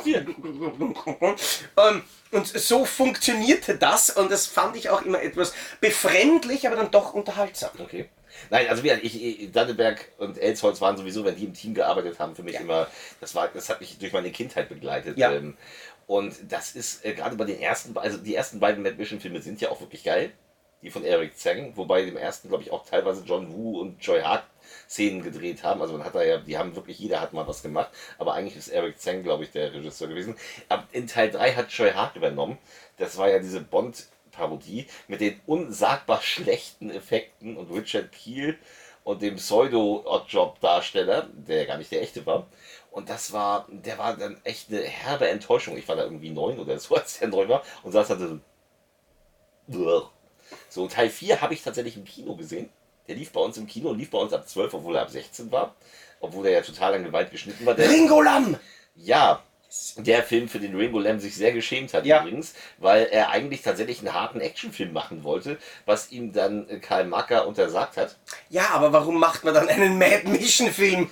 Ähm, 1.89 2.03
und 2.31 2.47
so 2.47 2.85
funktionierte 2.85 3.75
das 3.75 4.11
und 4.11 4.31
das 4.31 4.45
fand 4.45 4.75
ich 4.75 4.89
auch 4.89 5.01
immer 5.01 5.21
etwas 5.21 5.53
befremdlich, 5.81 6.67
aber 6.67 6.75
dann 6.75 6.91
doch 6.91 7.13
unterhaltsam. 7.13 7.71
Okay. 7.79 8.07
Nein, 8.49 8.67
also 8.67 8.83
wie 8.83 8.91
ich, 8.91 9.41
ich, 9.41 9.51
Danneberg 9.51 10.11
und 10.17 10.37
Elsholz 10.37 10.81
waren 10.81 10.97
sowieso, 10.97 11.23
wenn 11.25 11.35
die 11.35 11.45
im 11.45 11.53
Team 11.53 11.73
gearbeitet 11.73 12.19
haben, 12.19 12.35
für 12.35 12.43
mich 12.43 12.55
Ja. 12.55 12.61
immer, 12.61 12.87
das 13.21 13.35
war, 13.35 13.47
das 13.49 13.69
hat 13.69 13.79
mich 13.81 13.97
durch 13.97 14.13
meine 14.13 14.31
Kindheit 14.31 14.69
begleitet. 14.69 15.17
Ja. 15.17 15.31
Ähm, 15.31 15.57
Und 16.07 16.35
das 16.51 16.71
ist 16.75 17.05
äh, 17.05 17.13
gerade 17.13 17.35
bei 17.35 17.45
den 17.45 17.59
ersten, 17.59 17.95
also 17.97 18.17
die 18.17 18.33
ersten 18.33 18.59
beiden 18.59 18.81
Mad 18.81 18.95
Mission 18.97 19.19
Filme 19.19 19.41
sind 19.41 19.61
ja 19.61 19.69
auch 19.69 19.79
wirklich 19.81 20.03
geil. 20.03 20.31
Die 20.81 20.89
von 20.89 21.03
Eric 21.03 21.37
Zhang, 21.37 21.73
wobei 21.75 22.03
im 22.03 22.15
ersten, 22.15 22.47
glaube 22.47 22.63
ich, 22.63 22.71
auch 22.71 22.85
teilweise 22.85 23.23
John 23.25 23.53
Woo 23.53 23.81
und 23.81 24.01
Joy 24.03 24.21
Hart 24.21 24.45
Szenen 24.87 25.21
gedreht 25.21 25.61
haben. 25.61 25.81
Also 25.81 25.93
man 25.97 26.05
hat 26.05 26.15
da 26.15 26.23
ja, 26.23 26.37
die 26.37 26.57
haben 26.57 26.73
wirklich, 26.75 26.97
jeder 26.99 27.19
hat 27.19 27.33
mal 27.33 27.45
was 27.45 27.61
gemacht. 27.61 27.89
Aber 28.17 28.33
eigentlich 28.33 28.55
ist 28.55 28.69
Eric 28.69 28.97
Zhang, 28.99 29.21
glaube 29.21 29.43
ich, 29.43 29.51
der 29.51 29.73
Regisseur 29.73 30.07
gewesen. 30.07 30.35
Aber 30.69 30.87
in 30.93 31.05
Teil 31.05 31.29
3 31.31 31.53
hat 31.53 31.69
Joy 31.71 31.91
Hart 31.91 32.15
übernommen. 32.15 32.57
Das 32.97 33.17
war 33.17 33.29
ja 33.29 33.39
diese 33.39 33.59
Bond-Parodie 34.39 34.87
mit 35.07 35.21
den 35.21 35.39
unsagbar 35.45 36.21
schlechten 36.21 36.89
Effekten 36.89 37.57
und 37.57 37.71
Richard 37.71 38.11
Keel 38.11 38.57
und 39.03 39.21
dem 39.21 39.35
Pseudo-Oddjob-Darsteller, 39.35 41.29
der 41.33 41.65
gar 41.65 41.77
nicht 41.77 41.91
der 41.91 42.01
echte 42.01 42.25
war. 42.25 42.47
Und 42.91 43.09
das 43.09 43.33
war, 43.33 43.67
der 43.69 43.97
war 43.97 44.15
dann 44.17 44.39
echt 44.43 44.69
eine 44.69 44.81
herbe 44.81 45.29
Enttäuschung. 45.29 45.77
Ich 45.77 45.87
war 45.87 45.95
da 45.95 46.03
irgendwie 46.03 46.31
neun 46.31 46.59
oder 46.59 46.79
so, 46.79 46.95
als 46.97 47.19
der 47.19 47.27
neu 47.27 47.47
war 47.47 47.63
und 47.83 47.91
saß 47.91 48.07
dann 48.09 48.41
so. 49.67 50.09
So, 50.67 50.87
Teil 50.87 51.09
4 51.09 51.41
habe 51.41 51.53
ich 51.53 51.61
tatsächlich 51.61 51.95
im 51.95 52.05
Kino 52.05 52.35
gesehen. 52.35 52.69
Der 53.07 53.15
lief 53.15 53.31
bei 53.31 53.39
uns 53.39 53.57
im 53.57 53.67
Kino, 53.67 53.93
lief 53.93 54.09
bei 54.09 54.17
uns 54.17 54.33
ab 54.33 54.47
12, 54.47 54.73
obwohl 54.73 54.95
er 54.95 55.03
ab 55.03 55.09
16 55.09 55.51
war. 55.51 55.75
Obwohl 56.19 56.47
er 56.47 56.53
ja 56.53 56.61
total 56.61 56.95
an 56.95 57.03
Gewalt 57.03 57.31
geschnitten 57.31 57.65
war. 57.65 57.75
Der, 57.75 57.89
Ringo 57.89 58.21
Lam! 58.21 58.57
ja, 58.95 59.41
der 59.97 60.23
Film, 60.23 60.49
für 60.49 60.59
den 60.59 60.75
Rainbow 60.75 60.99
Lamb 60.99 61.21
sich 61.21 61.35
sehr 61.35 61.51
geschämt 61.51 61.93
hat 61.93 62.05
Ja. 62.05 62.21
übrigens, 62.21 62.53
weil 62.79 63.05
er 63.11 63.29
eigentlich 63.29 63.61
tatsächlich 63.61 63.99
einen 63.99 64.13
harten 64.13 64.41
Actionfilm 64.41 64.93
machen 64.93 65.23
wollte, 65.23 65.57
was 65.85 66.11
ihm 66.11 66.33
dann 66.33 66.67
äh, 66.69 66.79
Karl 66.79 67.05
Macker 67.05 67.47
untersagt 67.47 67.97
hat. 67.97 68.15
Ja, 68.49 68.69
aber 68.71 68.91
warum 68.93 69.19
macht 69.19 69.43
man 69.43 69.53
dann 69.53 69.67
einen 69.69 69.97
Mad 69.97 70.27
Mission 70.27 70.71
Film? 70.71 71.09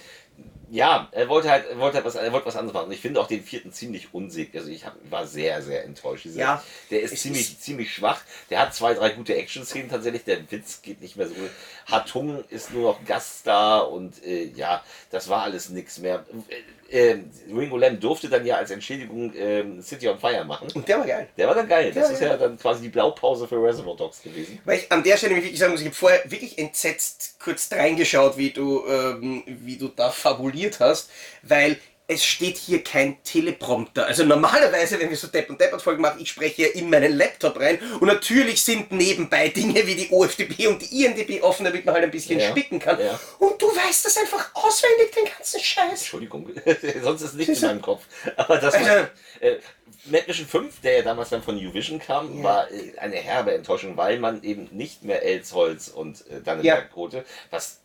Ja, 0.69 1.07
er 1.13 1.29
wollte 1.29 1.49
halt, 1.49 1.65
er 1.69 1.79
wollte 1.79 1.95
halt 1.95 2.05
was, 2.05 2.15
er 2.15 2.29
wollte 2.33 2.47
was 2.47 2.57
anderes 2.57 2.73
machen. 2.73 2.87
Und 2.87 2.91
ich 2.91 2.99
finde 2.99 3.21
auch 3.21 3.27
den 3.27 3.41
vierten 3.41 3.71
ziemlich 3.71 4.09
unsig. 4.13 4.53
Also 4.53 4.69
ich 4.69 4.85
hab, 4.85 4.95
war 5.09 5.25
sehr, 5.25 5.61
sehr 5.61 5.85
enttäuscht. 5.85 6.25
Dieser- 6.25 6.39
Ja, 6.41 6.63
der 6.91 7.01
ist 7.03 7.15
ziemlich, 7.17 7.41
ist- 7.53 7.63
ziemlich 7.63 7.93
schwach. 7.93 8.19
Der 8.49 8.59
hat 8.59 8.75
zwei, 8.75 8.93
drei 8.93 9.11
gute 9.11 9.33
Action-Szenen 9.33 9.89
tatsächlich. 9.89 10.25
Der 10.25 10.39
Witz 10.51 10.81
geht 10.81 10.99
nicht 11.01 11.15
mehr 11.15 11.29
so. 11.29 11.35
gut. 11.35 11.49
Hartung 11.87 12.43
ist 12.49 12.73
nur 12.73 12.91
noch 12.91 13.05
Gaststar 13.05 13.89
und 13.91 14.23
äh, 14.23 14.45
ja, 14.55 14.83
das 15.09 15.29
war 15.29 15.43
alles 15.43 15.69
nix 15.69 15.99
mehr. 15.99 16.25
Äh, 16.49 16.55
äh, 16.89 17.19
Ringo 17.53 17.77
Lamb 17.77 17.99
durfte 17.99 18.29
dann 18.29 18.45
ja 18.45 18.55
als 18.55 18.71
Entschädigung 18.71 19.33
ähm, 19.35 19.81
City 19.81 20.07
on 20.07 20.19
Fire 20.19 20.43
machen. 20.45 20.67
Und 20.73 20.87
der 20.87 20.99
war 20.99 21.05
geil. 21.05 21.27
Der 21.37 21.47
war 21.47 21.55
dann 21.55 21.67
geil. 21.67 21.91
Das 21.93 22.07
Ja, 22.09 22.13
ist 22.13 22.21
ja. 22.21 22.27
ja 22.29 22.37
dann 22.37 22.57
quasi 22.57 22.83
die 22.83 22.89
Blaupause 22.89 23.47
für 23.47 23.61
Reservoir 23.61 23.95
Dogs 23.95 24.21
gewesen. 24.21 24.59
Weil 24.65 24.79
ich 24.79 24.91
an 24.91 25.03
der 25.03 25.17
Stelle 25.17 25.35
wirklich 25.35 25.57
sagen 25.59 25.71
muss, 25.73 25.81
ich 25.81 25.87
habe 25.87 25.95
vorher 25.95 26.21
wirklich 26.31 26.57
entsetzt 26.57 27.35
kurz 27.39 27.69
reingeschaut, 27.71 28.37
wie 28.37 28.51
du, 28.51 28.85
ähm, 28.87 29.43
wie 29.45 29.77
du 29.77 29.89
da 29.89 30.11
fabuliert 30.11 30.79
hast, 30.79 31.09
weil 31.43 31.77
es 32.09 32.23
steht 32.23 32.55
hier 32.57 32.83
kein 32.83 33.21
Teleprompter. 33.23 34.05
Also 34.05 34.23
normalerweise, 34.23 34.97
wenn 34.99 35.09
wir 35.09 35.17
so 35.17 35.27
Depp 35.27 35.49
und 35.49 35.59
Deppert 35.59 35.81
Folgen 35.81 36.01
machen, 36.01 36.21
ich 36.21 36.29
spreche 36.29 36.61
ja 36.63 36.67
in 36.69 36.89
meinen 36.89 37.17
Laptop 37.17 37.59
rein 37.59 37.79
und 37.99 38.07
natürlich 38.07 38.63
sind 38.63 38.91
nebenbei 38.93 39.49
Dinge 39.49 39.85
wie 39.85 39.95
die 39.95 40.09
OFDB 40.11 40.67
und 40.67 40.81
die 40.81 41.03
INDB 41.05 41.43
offen, 41.43 41.65
damit 41.65 41.85
man 41.85 41.95
halt 41.95 42.05
ein 42.05 42.11
bisschen 42.11 42.39
Ja, 42.39 42.49
spicken 42.49 42.79
kann. 42.79 42.97
ja. 42.99 43.19
Und 43.39 43.61
du 43.61 43.67
weißt 43.67 44.05
das 44.05 44.15
einfach 44.17 44.49
auswendig, 44.53 45.11
den 45.15 45.25
ganzen 45.25 45.59
Scheiß. 45.59 45.99
Entschuldigung, 45.99 46.49
sonst 47.03 47.23
ist 47.23 47.35
nichts 47.35 47.61
in 47.61 47.67
meinem 47.67 47.81
Kopf. 47.81 48.03
Aber 48.37 48.57
das 48.57 48.73
Also- 48.73 48.87
war. 48.89 49.09
Äh, 49.41 49.57
Mad 50.05 50.23
Mission 50.27 50.47
5, 50.47 50.79
der 50.79 50.97
ja 50.99 51.01
damals 51.01 51.29
dann 51.29 51.43
von 51.43 51.57
Uvision 51.57 51.99
kam, 51.99 52.37
Ja. 52.37 52.43
war 52.43 52.71
äh, 52.71 52.97
eine 52.99 53.17
herbe 53.17 53.53
Enttäuschung, 53.53 53.97
weil 53.97 54.19
man 54.19 54.41
eben 54.43 54.69
nicht 54.71 55.03
mehr 55.03 55.21
Elsholz 55.23 55.89
und 55.89 56.25
äh, 56.29 56.39
Dannenberg 56.41 56.87
Ja. 56.91 56.95
holte. 56.95 57.25
Was. 57.51 57.81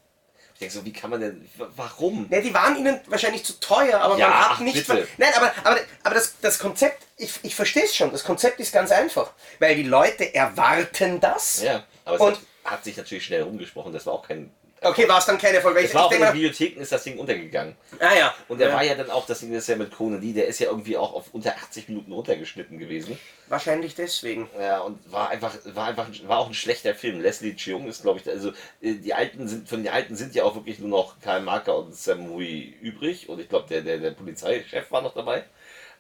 Ich 0.63 0.69
denke 0.69 0.79
so, 0.79 0.85
wie 0.85 0.93
kann 0.93 1.11
man 1.11 1.21
denn. 1.21 1.49
Warum? 1.75 2.29
Ja, 2.31 2.41
die 2.41 2.55
waren 2.55 2.77
ihnen 2.77 3.01
wahrscheinlich 3.09 3.45
zu 3.45 3.59
teuer, 3.59 4.01
aber 4.01 4.17
Ja, 4.17 4.29
man 4.29 4.39
hat 4.39 4.51
ach, 4.53 4.61
nicht. 4.61 4.75
bitte. 4.87 5.09
Nein, 5.19 5.33
aber, 5.37 5.53
aber, 5.65 5.81
aber 6.05 6.15
das, 6.15 6.35
das 6.41 6.61
Konzept, 6.61 7.05
ich, 7.17 7.33
ich 7.43 7.57
verstehe 7.57 7.83
es 7.83 7.97
schon, 7.97 8.13
das 8.13 8.23
Konzept 8.23 8.61
ist 8.61 8.73
ganz 8.73 8.93
einfach. 8.93 9.33
Weil 9.59 9.75
die 9.75 9.83
Leute 9.83 10.33
erwarten 10.33 11.19
das. 11.19 11.63
Ja, 11.63 11.83
aber 12.05 12.15
es 12.15 12.21
Und- 12.23 12.37
hat, 12.37 12.73
hat 12.75 12.85
sich 12.85 12.97
natürlich 12.97 13.25
schnell 13.25 13.43
rumgesprochen. 13.43 13.93
Das 13.93 14.07
war 14.07 14.13
auch 14.13 14.29
kein. 14.29 14.53
Okay, 14.85 15.09
war 15.09 15.19
es 15.19 15.27
dann 15.27 15.39
keine 15.39 15.57
Erfolg. 15.57 15.77
Weil 15.77 15.85
ich, 15.85 15.95
war 15.95 16.03
ich 16.03 16.07
auch 16.07 16.13
in 16.13 16.21
den 16.21 16.33
Bibliotheken 16.33 16.81
ist 16.81 16.91
das 16.91 17.05
Ding 17.05 17.19
untergegangen. 17.19 17.77
ah 18.01 18.15
ja. 18.15 18.35
Und 18.49 18.59
der 18.59 18.69
ja, 18.69 18.75
war 18.75 18.83
ja 18.83 18.95
dann 18.95 19.11
auch, 19.11 19.27
das 19.27 19.41
Ding 19.41 19.53
ist 19.53 19.69
ja 19.69 19.77
mit 19.77 19.93
Conan 19.93 20.21
Lee, 20.21 20.33
der 20.33 20.47
ist 20.47 20.59
ja 20.59 20.69
irgendwie 20.69 20.97
auch 20.97 21.15
auf 21.15 21.27
unter 21.33 21.55
80 21.55 21.89
Minuten 21.89 22.13
runtergeschnitten 22.13 22.79
gewesen. 22.79 23.19
Wahrscheinlich 23.49 23.95
deswegen. 23.95 24.49
Ja, 24.59 24.81
und 24.81 24.99
war 25.13 25.31
einfach, 25.31 25.55
war 25.67 25.87
einfach, 25.89 26.09
war 26.27 26.39
auch 26.39 26.49
ein 26.49 26.55
schlechter 26.55 26.95
Film. 26.95 27.21
Leslie 27.21 27.55
Cheung 27.55 27.87
ist, 27.87 28.03
glaube 28.03 28.21
ich, 28.21 28.29
also 28.29 28.51
äh, 28.81 28.95
die 28.95 29.15
alten 29.15 29.47
sind, 29.47 29.69
von 29.69 29.83
den 29.83 29.93
alten 29.93 30.17
sind 30.17 30.35
ja 30.35 30.45
auch 30.45 30.57
wirklich 30.57 30.81
nur 30.81 30.89
noch 30.89 31.21
Karl 31.21 31.43
Marker 31.43 31.77
und 31.77 31.95
Sam 31.95 32.29
Hui 32.29 32.75
übrig. 32.81 33.29
Und 33.29 33.41
ich 33.41 33.49
glaube, 33.49 33.69
der, 33.69 33.83
der, 33.83 33.99
der 33.99 34.11
Polizeichef 34.11 34.91
war 34.91 35.03
noch 35.03 35.15
dabei. 35.15 35.45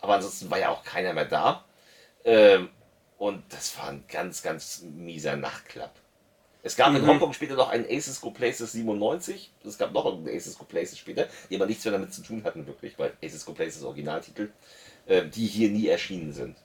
Aber 0.01 0.14
ansonsten 0.14 0.51
war 0.51 0.59
ja 0.59 0.70
auch 0.70 0.83
keiner 0.83 1.12
mehr 1.12 1.26
da. 1.26 1.64
Ähm, 2.24 2.68
und 3.18 3.45
das 3.51 3.78
war 3.78 3.91
ein 3.91 4.05
ganz, 4.09 4.43
ganz 4.43 4.83
mieser 4.83 5.37
Nachtklapp. 5.37 5.95
Es 6.65 6.77
gab 6.77 6.95
in 6.95 7.05
Hongkong 7.07 7.33
später 7.33 7.55
noch 7.55 7.71
einen 7.71 7.85
Aces 7.91 8.21
Go 8.21 8.31
Places 8.31 8.73
97. 8.73 9.51
Es 9.67 9.79
gab 9.79 9.93
noch 9.93 10.07
einen 10.07 10.29
Aces 10.29 10.57
Go 10.57 10.65
Places 10.65 10.97
später, 10.99 11.29
die 11.51 11.57
aber 11.57 11.67
nichts 11.67 11.85
mehr 11.85 11.93
damit 11.93 12.15
zu 12.15 12.23
tun 12.23 12.45
hatten, 12.45 12.67
wirklich, 12.67 12.99
weil 12.99 13.13
Aces 13.23 13.45
Go 13.45 13.53
Places 13.53 13.83
Originaltitel, 13.83 14.51
äh, 15.07 15.25
die 15.27 15.47
hier 15.47 15.71
nie 15.71 15.89
erschienen 15.89 16.33
sind. 16.33 16.57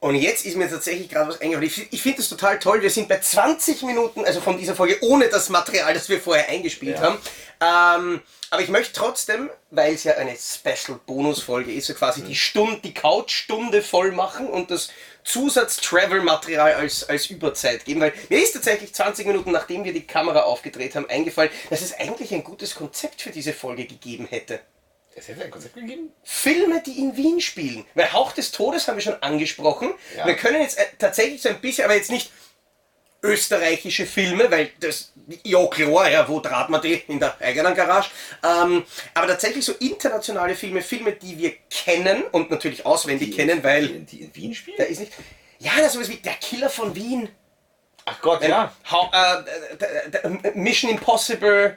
Und 0.00 0.14
jetzt 0.14 0.46
ist 0.46 0.56
mir 0.56 0.70
tatsächlich 0.70 1.08
gerade 1.08 1.28
was 1.28 1.40
eingefallen. 1.40 1.66
Ich, 1.66 1.92
ich 1.92 2.00
finde 2.00 2.20
es 2.22 2.28
total 2.28 2.60
toll. 2.60 2.80
Wir 2.82 2.90
sind 2.90 3.08
bei 3.08 3.18
20 3.18 3.82
Minuten, 3.82 4.24
also 4.24 4.40
von 4.40 4.56
dieser 4.56 4.76
Folge, 4.76 4.96
ohne 5.00 5.28
das 5.28 5.48
Material, 5.48 5.92
das 5.92 6.08
wir 6.08 6.20
vorher 6.20 6.48
eingespielt 6.48 6.98
Ja. 6.98 7.18
haben. 7.60 8.14
Ähm, 8.14 8.22
aber 8.50 8.62
ich 8.62 8.68
möchte 8.68 8.92
trotzdem, 8.92 9.50
weil 9.72 9.94
es 9.94 10.04
ja 10.04 10.14
eine 10.14 10.36
Special-Bonus-Folge 10.36 11.72
ist, 11.72 11.86
so 11.88 11.94
quasi 11.94 12.22
die 12.22 12.36
Stunde, 12.36 12.80
die 12.82 12.94
Couch-Stunde 12.94 13.82
voll 13.82 14.12
machen 14.12 14.46
und 14.46 14.70
das 14.70 14.90
Zusatz-Travel-Material 15.24 16.74
als, 16.74 17.08
als 17.08 17.30
Überzeit 17.30 17.84
geben. 17.84 18.00
Weil 18.00 18.12
mir 18.28 18.42
ist 18.42 18.52
tatsächlich 18.52 18.94
20 18.94 19.26
Minuten, 19.26 19.52
nachdem 19.52 19.84
wir 19.84 19.92
die 19.92 20.06
Kamera 20.06 20.42
aufgedreht 20.42 20.94
haben, 20.94 21.08
eingefallen, 21.08 21.50
dass 21.70 21.82
es 21.82 21.98
eigentlich 21.98 22.32
ein 22.32 22.44
gutes 22.44 22.74
Konzept 22.74 23.22
für 23.22 23.30
diese 23.30 23.52
Folge 23.52 23.86
gegeben 23.86 24.26
hätte. 24.28 24.60
Es 25.18 25.26
hätte 25.28 25.44
ein 25.44 25.50
Konzept 25.50 25.74
gegeben? 25.74 26.12
Filme, 26.22 26.80
die 26.84 26.98
in 26.98 27.16
Wien 27.16 27.40
spielen. 27.40 27.84
Weil 27.94 28.12
Hauch 28.12 28.32
des 28.32 28.52
Todes 28.52 28.86
haben 28.86 28.96
wir 28.96 29.02
schon 29.02 29.20
angesprochen. 29.22 29.92
Ja. 30.16 30.26
Wir 30.26 30.34
können 30.34 30.62
jetzt 30.62 30.78
äh, 30.78 30.84
tatsächlich 30.98 31.42
so 31.42 31.48
ein 31.48 31.60
bisschen, 31.60 31.84
aber 31.84 31.94
jetzt 31.94 32.10
nicht 32.10 32.30
österreichische 33.22 34.06
Filme, 34.06 34.50
weil 34.50 34.70
das, 34.80 35.12
ja 35.44 35.66
klar, 35.66 36.08
ja, 36.10 36.28
wo 36.28 36.40
draht 36.40 36.68
man 36.70 36.80
die? 36.80 36.94
In 37.08 37.18
der 37.18 37.36
eigenen 37.40 37.74
Garage. 37.74 38.10
Ähm, 38.44 38.84
aber 39.14 39.26
tatsächlich 39.28 39.64
so 39.64 39.72
internationale 39.74 40.54
Filme, 40.54 40.82
Filme, 40.82 41.12
die 41.12 41.36
wir 41.38 41.52
kennen 41.70 42.22
und 42.32 42.50
natürlich 42.50 42.86
auswendig 42.86 43.34
kennen, 43.36 43.62
weil 43.64 43.88
Die, 43.88 43.98
die 44.04 44.20
in 44.22 44.34
Wien 44.36 44.54
spielen? 44.54 44.76
da 44.78 44.84
ist 44.84 45.00
nicht... 45.00 45.12
Ja, 45.58 45.72
das 45.78 45.86
ist 45.88 45.92
sowas 45.94 46.08
wie 46.08 46.16
Der 46.16 46.34
Killer 46.34 46.70
von 46.70 46.94
Wien. 46.94 47.28
Ach 48.04 48.20
Gott, 48.22 48.42
ja. 48.42 48.72
Hau, 48.90 49.10
äh, 49.12 49.42
d- 49.76 50.10
d- 50.10 50.38
d- 50.42 50.50
Mission 50.58 50.90
Impossible 50.90 51.76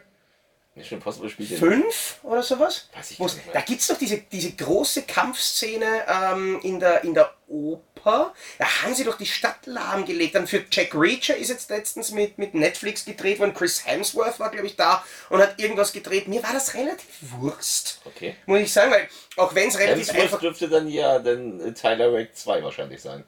Mission 0.76 1.00
Impossible 1.00 1.30
spielt 1.30 1.52
in 1.52 1.58
5 1.58 2.20
oder 2.24 2.42
sowas? 2.44 2.88
Weiß 2.96 3.12
ich 3.12 3.20
Wo's- 3.20 3.36
da 3.52 3.60
gibt 3.62 3.82
es 3.82 3.88
doch 3.88 3.98
diese, 3.98 4.20
diese 4.20 4.52
große 4.54 5.02
Kampfszene 5.02 6.06
ähm, 6.08 6.60
in, 6.64 6.80
der, 6.80 7.04
in 7.04 7.14
der 7.14 7.34
Oper. 7.50 7.82
Da 8.04 8.84
haben 8.84 8.96
sie 8.96 9.04
doch 9.04 9.18
die 9.18 9.26
Stadt 9.26 9.66
lahmgelegt. 9.66 10.36
Dann 10.36 10.48
für 10.48 10.64
Jack 10.72 10.94
Reacher 10.94 11.36
ist 11.36 11.50
jetzt 11.50 11.70
letztens 11.70 12.12
mit, 12.12 12.38
mit 12.38 12.54
Netflix 12.54 13.06
gedreht 13.06 13.40
worden. 13.40 13.54
Chris 13.54 13.86
Hemsworth 13.86 14.40
war, 14.40 14.52
glaube 14.52 14.68
ich, 14.68 14.76
da 14.76 15.04
und 15.30 15.42
hat 15.42 15.60
irgendwas 15.60 15.94
gedreht. 15.94 16.28
Mir 16.28 16.44
war 16.44 16.54
das 16.54 16.74
relativ 16.74 17.08
Wurst. 17.22 18.02
Okay. 18.06 18.36
Muss 18.46 18.60
ich 18.60 18.74
sagen, 18.74 18.92
weil 18.92 19.08
auch 19.38 19.56
wenn 19.56 19.70
es 19.70 19.80
relativ 19.80 20.08
Hemsworth 20.08 20.24
einfach 20.24 20.40
dürfte 20.40 20.70
dann 20.70 20.88
ja 20.88 21.20
dann 21.20 21.74
Tyler 21.76 22.14
Rake 22.14 22.34
2 22.34 22.64
wahrscheinlich 22.64 23.02
sein. 23.02 23.24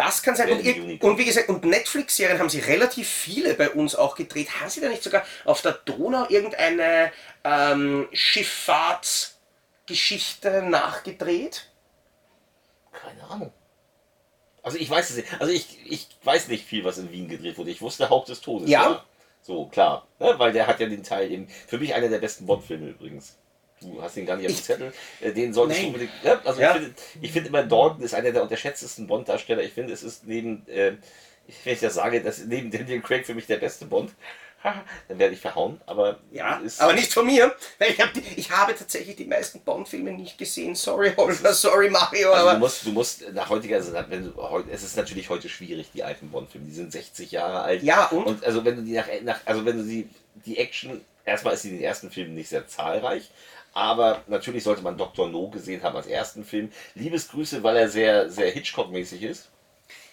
Das 0.00 0.22
kann 0.22 0.36
sein. 0.36 0.50
Und, 0.50 0.60
Unicorn. 0.60 1.12
und 1.12 1.18
wie 1.18 1.26
gesagt, 1.26 1.50
und 1.50 1.62
Netflix-Serien 1.64 2.38
haben 2.38 2.48
sie 2.48 2.60
relativ 2.60 3.08
viele 3.08 3.54
bei 3.54 3.70
uns 3.70 3.96
auch 3.96 4.14
gedreht. 4.14 4.60
Haben 4.60 4.70
sie 4.70 4.80
da 4.80 4.88
nicht 4.88 5.02
sogar 5.02 5.24
auf 5.44 5.62
der 5.62 5.72
Donau 5.72 6.26
irgendeine 6.28 7.10
ähm, 7.44 8.08
Schifffahrtsgeschichte 8.12 10.62
nachgedreht? 10.62 11.66
Keine 12.92 13.24
Ahnung. 13.24 13.52
Also 14.62 14.78
ich 14.78 14.90
weiß 14.90 15.10
es 15.10 15.16
nicht. 15.16 15.28
Also 15.40 15.52
ich, 15.52 15.78
ich 15.86 16.06
weiß 16.24 16.48
nicht 16.48 16.64
viel, 16.66 16.84
was 16.84 16.98
in 16.98 17.10
Wien 17.10 17.28
gedreht 17.28 17.56
wurde. 17.58 17.70
Ich 17.70 17.80
wusste 17.80 18.10
Hauch 18.10 18.24
des 18.24 18.40
Todes. 18.40 18.68
Ja. 18.68 19.04
So, 19.42 19.66
klar. 19.66 20.06
Ne? 20.18 20.34
Weil 20.36 20.52
der 20.52 20.66
hat 20.66 20.80
ja 20.80 20.86
den 20.88 21.02
Teil 21.02 21.30
eben. 21.30 21.48
Für 21.66 21.78
mich 21.78 21.94
einer 21.94 22.08
der 22.08 22.18
besten 22.18 22.46
Bond-Filme 22.46 22.88
übrigens. 22.90 23.36
Du 23.80 24.02
hast 24.02 24.16
ihn 24.18 24.26
gar 24.26 24.36
nicht 24.36 24.46
auf 24.50 24.54
dem 24.54 24.62
Zettel. 24.62 24.92
Äh, 25.22 25.32
Den 25.32 25.54
solltest 25.54 25.80
Nein. 25.80 25.92
du 25.92 25.94
unbedingt. 25.94 26.12
Ja, 26.22 26.40
also 26.44 26.60
Ja. 26.60 26.72
ich 26.76 26.82
finde 26.82 26.94
ich 27.22 27.32
finde 27.32 27.48
immer 27.48 27.62
Dalton 27.62 28.02
ist 28.02 28.14
einer 28.14 28.32
der 28.32 28.42
unterschätztesten 28.42 29.06
Bond-Darsteller. 29.06 29.62
Ich 29.62 29.72
finde, 29.72 29.94
es 29.94 30.02
ist 30.02 30.26
neben, 30.26 30.66
äh, 30.68 30.92
wenn 31.64 31.72
ich 31.72 31.80
das 31.80 31.94
sage, 31.94 32.22
dass 32.22 32.44
neben 32.44 32.70
Daniel 32.70 33.00
Craig 33.00 33.24
für 33.24 33.34
mich 33.34 33.46
der 33.46 33.56
beste 33.56 33.86
Bond. 33.86 34.12
Dann 35.08 35.18
werde 35.18 35.34
ich 35.34 35.40
verhauen, 35.40 35.80
aber 35.86 36.18
Ja, 36.32 36.60
aber 36.78 36.92
nicht 36.92 37.12
von 37.12 37.26
mir, 37.26 37.54
weil 37.78 37.90
ich, 37.90 38.00
hab 38.00 38.12
die, 38.12 38.22
ich 38.36 38.50
habe 38.50 38.74
tatsächlich 38.74 39.16
die 39.16 39.24
meisten 39.24 39.60
Bond-Filme 39.60 40.12
nicht 40.12 40.36
gesehen. 40.38 40.74
Sorry, 40.74 41.12
Holger, 41.16 41.52
sorry, 41.54 41.88
Mario, 41.88 42.32
Also 42.32 42.42
aber 42.48 42.54
du 42.54 42.60
musst, 42.60 42.86
du 42.86 42.92
musst 42.92 43.32
nach 43.32 43.48
heutiger, 43.48 43.76
also 43.76 43.92
wenn 44.08 44.24
du 44.24 44.64
es 44.70 44.82
ist 44.82 44.96
natürlich 44.96 45.30
heute 45.30 45.48
schwierig, 45.48 45.90
die 45.94 46.04
alten 46.04 46.30
Bond-Filme, 46.30 46.66
die 46.66 46.74
sind 46.74 46.92
60 46.92 47.30
Jahre 47.32 47.62
alt. 47.62 47.82
Ja, 47.82 48.06
und? 48.06 48.24
Und 48.24 48.44
also 48.44 48.64
wenn 48.64 48.76
du 48.76 48.82
die 48.82 48.92
nach, 48.92 49.06
nach 49.22 49.40
also 49.44 49.64
wenn 49.64 49.78
du 49.78 49.82
sie, 49.82 50.08
die 50.46 50.58
Action, 50.58 51.00
erstmal 51.24 51.54
ist 51.54 51.62
sie 51.62 51.70
in 51.70 51.76
den 51.76 51.84
ersten 51.84 52.10
Filmen 52.10 52.34
nicht 52.34 52.48
sehr 52.48 52.66
zahlreich, 52.66 53.30
Aber 53.72 54.22
natürlich 54.26 54.64
sollte 54.64 54.82
man 54.82 54.98
Dr. 54.98 55.28
No 55.28 55.48
gesehen 55.48 55.82
haben 55.82 55.96
als 55.96 56.06
ersten 56.06 56.44
Film. 56.44 56.70
Liebesgrüße, 56.94 57.62
weil 57.62 57.76
er 57.76 57.88
sehr, 57.88 58.28
sehr 58.28 58.50
Hitchcock-mäßig 58.50 59.22
ist. 59.22 59.48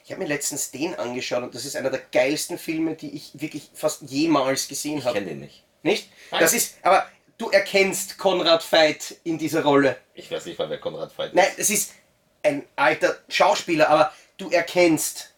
Ich 0.08 0.12
habe 0.14 0.22
mir 0.24 0.30
letztens 0.30 0.72
den 0.72 0.96
angeschaut 0.96 1.44
und 1.44 1.54
das 1.54 1.66
ist 1.66 1.76
einer 1.76 1.90
der 1.90 2.00
geilsten 2.14 2.58
Filme, 2.58 2.96
die 2.96 3.14
ich 3.14 3.32
wirklich 3.34 3.70
fast 3.74 4.04
jemals 4.04 4.70
gesehen 4.70 5.00
Ich 5.00 5.04
habe. 5.04 5.16
kenne 5.16 5.28
den 5.32 5.42
nicht. 5.42 5.64
Nicht? 5.84 6.10
Nein. 6.32 6.40
Das 6.40 6.54
ist, 6.54 6.76
aber 6.82 7.06
du 7.38 7.50
erkennst 7.50 8.18
Konrad 8.18 8.64
Veit 8.72 9.18
in 9.26 9.38
dieser 9.38 9.64
Rolle. 9.64 9.98
Ich 10.14 10.32
weiß 10.32 10.46
nicht, 10.46 10.58
wer 10.58 10.78
Konrad 10.78 11.12
Veit 11.18 11.32
ist. 11.32 11.36
Nein, 11.36 11.50
es 11.58 11.70
ist 11.70 11.92
ein 12.42 12.64
alter 12.78 13.18
Schauspieler, 13.28 13.90
aber 13.90 14.14
du 14.38 14.50
erkennst 14.50 15.34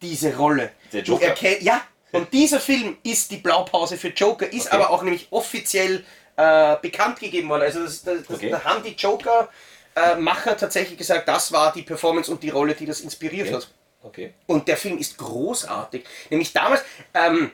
diese 0.00 0.36
Rolle. 0.36 0.70
Der 0.92 1.02
Du 1.02 1.14
Joker. 1.14 1.34
erkenn- 1.34 1.60
ja, 1.60 1.82
und 2.12 2.32
dieser 2.32 2.60
Film 2.60 2.98
ist 3.02 3.28
die 3.32 3.38
Blaupause 3.38 3.96
für 3.96 4.10
Joker, 4.10 4.46
ist 4.52 4.68
Okay. 4.68 4.76
aber 4.76 4.90
auch 4.90 5.02
nämlich 5.02 5.26
offiziell 5.32 6.04
äh, 6.36 6.76
bekannt 6.80 7.18
gegeben 7.18 7.48
worden. 7.48 7.62
Also 7.62 7.82
das, 7.82 8.04
das, 8.04 8.22
das, 8.22 8.36
Okay. 8.36 8.50
da 8.50 8.62
haben 8.62 8.84
die 8.84 8.92
Joker-Macher 8.92 10.56
tatsächlich 10.56 10.96
gesagt, 10.96 11.26
das 11.26 11.50
war 11.50 11.72
die 11.72 11.82
Performance 11.82 12.30
und 12.30 12.40
die 12.44 12.50
Rolle, 12.50 12.74
die 12.76 12.86
das 12.86 13.00
inspiriert 13.00 13.48
Okay. 13.48 13.56
hat. 13.56 13.68
Okay. 14.02 14.34
Und 14.46 14.68
der 14.68 14.76
Film 14.76 14.98
ist 14.98 15.16
großartig. 15.18 16.04
Nämlich 16.30 16.52
damals, 16.52 16.82
ähm, 17.14 17.52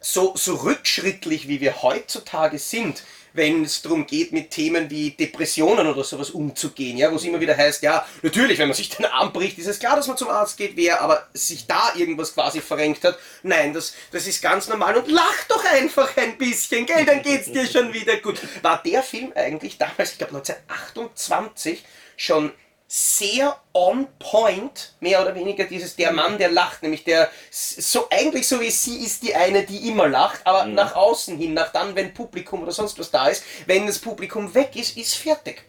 so, 0.00 0.34
so 0.36 0.54
rückschrittlich 0.56 1.48
wie 1.48 1.60
wir 1.60 1.82
heutzutage 1.82 2.58
sind, 2.58 3.02
wenn 3.32 3.64
es 3.64 3.82
darum 3.82 4.06
geht, 4.06 4.32
mit 4.32 4.50
Themen 4.50 4.88
wie 4.90 5.10
Depressionen 5.10 5.86
oder 5.86 6.04
sowas 6.04 6.30
umzugehen, 6.30 6.96
ja, 6.96 7.12
wo 7.12 7.16
es 7.16 7.24
immer 7.24 7.40
wieder 7.40 7.56
heißt, 7.56 7.82
ja, 7.82 8.06
natürlich, 8.22 8.58
wenn 8.58 8.68
man 8.68 8.76
sich 8.76 8.88
den 8.88 9.04
Arm 9.04 9.32
bricht, 9.32 9.58
ist 9.58 9.66
es 9.66 9.78
klar, 9.78 9.94
dass 9.96 10.06
man 10.06 10.16
zum 10.16 10.28
Arzt 10.28 10.56
geht, 10.56 10.76
wer 10.76 11.02
aber 11.02 11.26
sich 11.34 11.66
da 11.66 11.92
irgendwas 11.94 12.34
quasi 12.34 12.60
verrenkt 12.60 13.04
hat, 13.04 13.18
nein, 13.42 13.74
das, 13.74 13.94
das 14.10 14.26
ist 14.26 14.40
ganz 14.42 14.68
normal 14.68 14.96
und 14.96 15.08
lach 15.08 15.44
doch 15.48 15.64
einfach 15.64 16.16
ein 16.16 16.38
bisschen, 16.38 16.86
gell, 16.86 17.04
dann 17.04 17.22
geht's 17.22 17.52
dir 17.52 17.66
schon 17.70 17.92
wieder 17.92 18.16
gut. 18.16 18.40
War 18.62 18.82
der 18.82 19.02
Film 19.02 19.32
eigentlich 19.34 19.76
damals, 19.76 20.12
ich 20.12 20.18
glaube 20.18 20.36
1928, 20.36 21.84
schon 22.16 22.52
sehr 22.88 23.56
on 23.72 24.06
point, 24.18 24.94
mehr 25.00 25.20
oder 25.20 25.34
weniger 25.34 25.64
dieses 25.64 25.96
der 25.96 26.12
Mann, 26.12 26.38
der 26.38 26.50
lacht, 26.50 26.82
nämlich 26.82 27.04
der 27.04 27.30
so 27.50 28.08
eigentlich 28.10 28.46
so 28.46 28.60
wie 28.60 28.70
sie 28.70 29.04
ist 29.04 29.22
die 29.22 29.34
eine, 29.34 29.64
die 29.64 29.88
immer 29.88 30.08
lacht, 30.08 30.46
aber 30.46 30.66
nach 30.66 30.94
außen 30.94 31.36
hin, 31.36 31.54
nach 31.54 31.72
dann, 31.72 31.96
wenn 31.96 32.14
Publikum 32.14 32.62
oder 32.62 32.72
sonst 32.72 32.98
was 32.98 33.10
da 33.10 33.28
ist, 33.28 33.44
wenn 33.66 33.86
das 33.86 33.98
Publikum 33.98 34.54
weg 34.54 34.76
ist, 34.76 34.96
ist 34.96 35.16
fertig. 35.16 35.64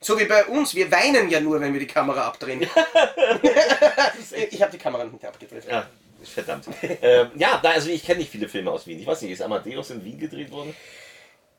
So 0.00 0.18
wie 0.18 0.24
bei 0.26 0.44
uns, 0.46 0.74
wir 0.74 0.90
weinen 0.90 1.30
ja 1.30 1.40
nur, 1.40 1.60
wenn 1.60 1.72
wir 1.72 1.80
die 1.80 1.86
Kamera 1.86 2.26
abdrehen. 2.26 2.60
ich 4.50 4.62
habe 4.62 4.72
die 4.72 4.78
Kamera 4.78 5.04
nicht 5.04 5.24
abgedreht. 5.24 5.64
Ja, 5.66 5.86
verdammt. 6.22 6.66
ähm, 7.02 7.30
ja, 7.36 7.60
also 7.62 7.88
ich 7.88 8.04
kenne 8.04 8.18
nicht 8.18 8.30
viele 8.30 8.48
Filme 8.48 8.70
aus 8.70 8.86
Wien. 8.86 9.00
Ich 9.00 9.06
weiß 9.06 9.22
nicht, 9.22 9.32
ist 9.32 9.42
Amadeus 9.42 9.90
in 9.90 10.04
Wien 10.04 10.18
gedreht 10.18 10.50
worden? 10.50 10.76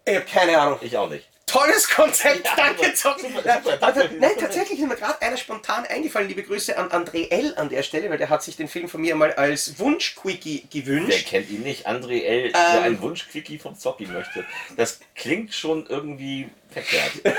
Ich 0.06 0.16
habe 0.16 0.26
keine 0.26 0.60
Ahnung. 0.60 0.78
Ich 0.82 0.96
auch 0.96 1.10
nicht. 1.10 1.28
Tolles 1.48 1.88
Konzept, 1.90 2.44
Ja, 2.46 2.56
danke 2.56 2.94
Zock. 2.96 3.18
danke. 3.44 4.10
Nein, 4.20 4.32
tatsächlich 4.40 4.80
ist 4.80 4.88
mir 4.88 4.96
gerade 4.96 5.22
einer 5.22 5.38
spontan 5.38 5.86
eingefallen. 5.86 6.28
Liebe 6.28 6.42
Grüße 6.44 6.76
an 6.78 6.90
André 6.90 7.30
L. 7.30 7.54
an 7.58 7.70
der 7.70 7.84
Stelle, 7.84 8.10
weil 8.10 8.18
der 8.18 8.30
hat 8.30 8.44
sich 8.44 8.58
den 8.58 8.68
Film 8.68 8.90
von 8.90 9.00
mir 9.02 9.16
mal 9.16 9.32
als 9.34 9.78
Wunsch-Quickie 9.80 10.68
Wer 10.72 10.82
gewünscht. 10.82 11.28
kennt 11.28 11.50
ihn 11.52 11.62
nicht? 11.62 11.88
André 11.88 12.24
L., 12.24 12.52
der 12.52 12.82
einen 12.82 13.00
Wunsch-Quickie 13.00 13.60
vom 13.60 13.78
Zocki 13.78 14.08
möchte. 14.08 14.44
Das 14.76 15.00
klingt 15.14 15.54
schon 15.54 15.86
irgendwie 15.88 16.50
verkehrt. 16.72 17.12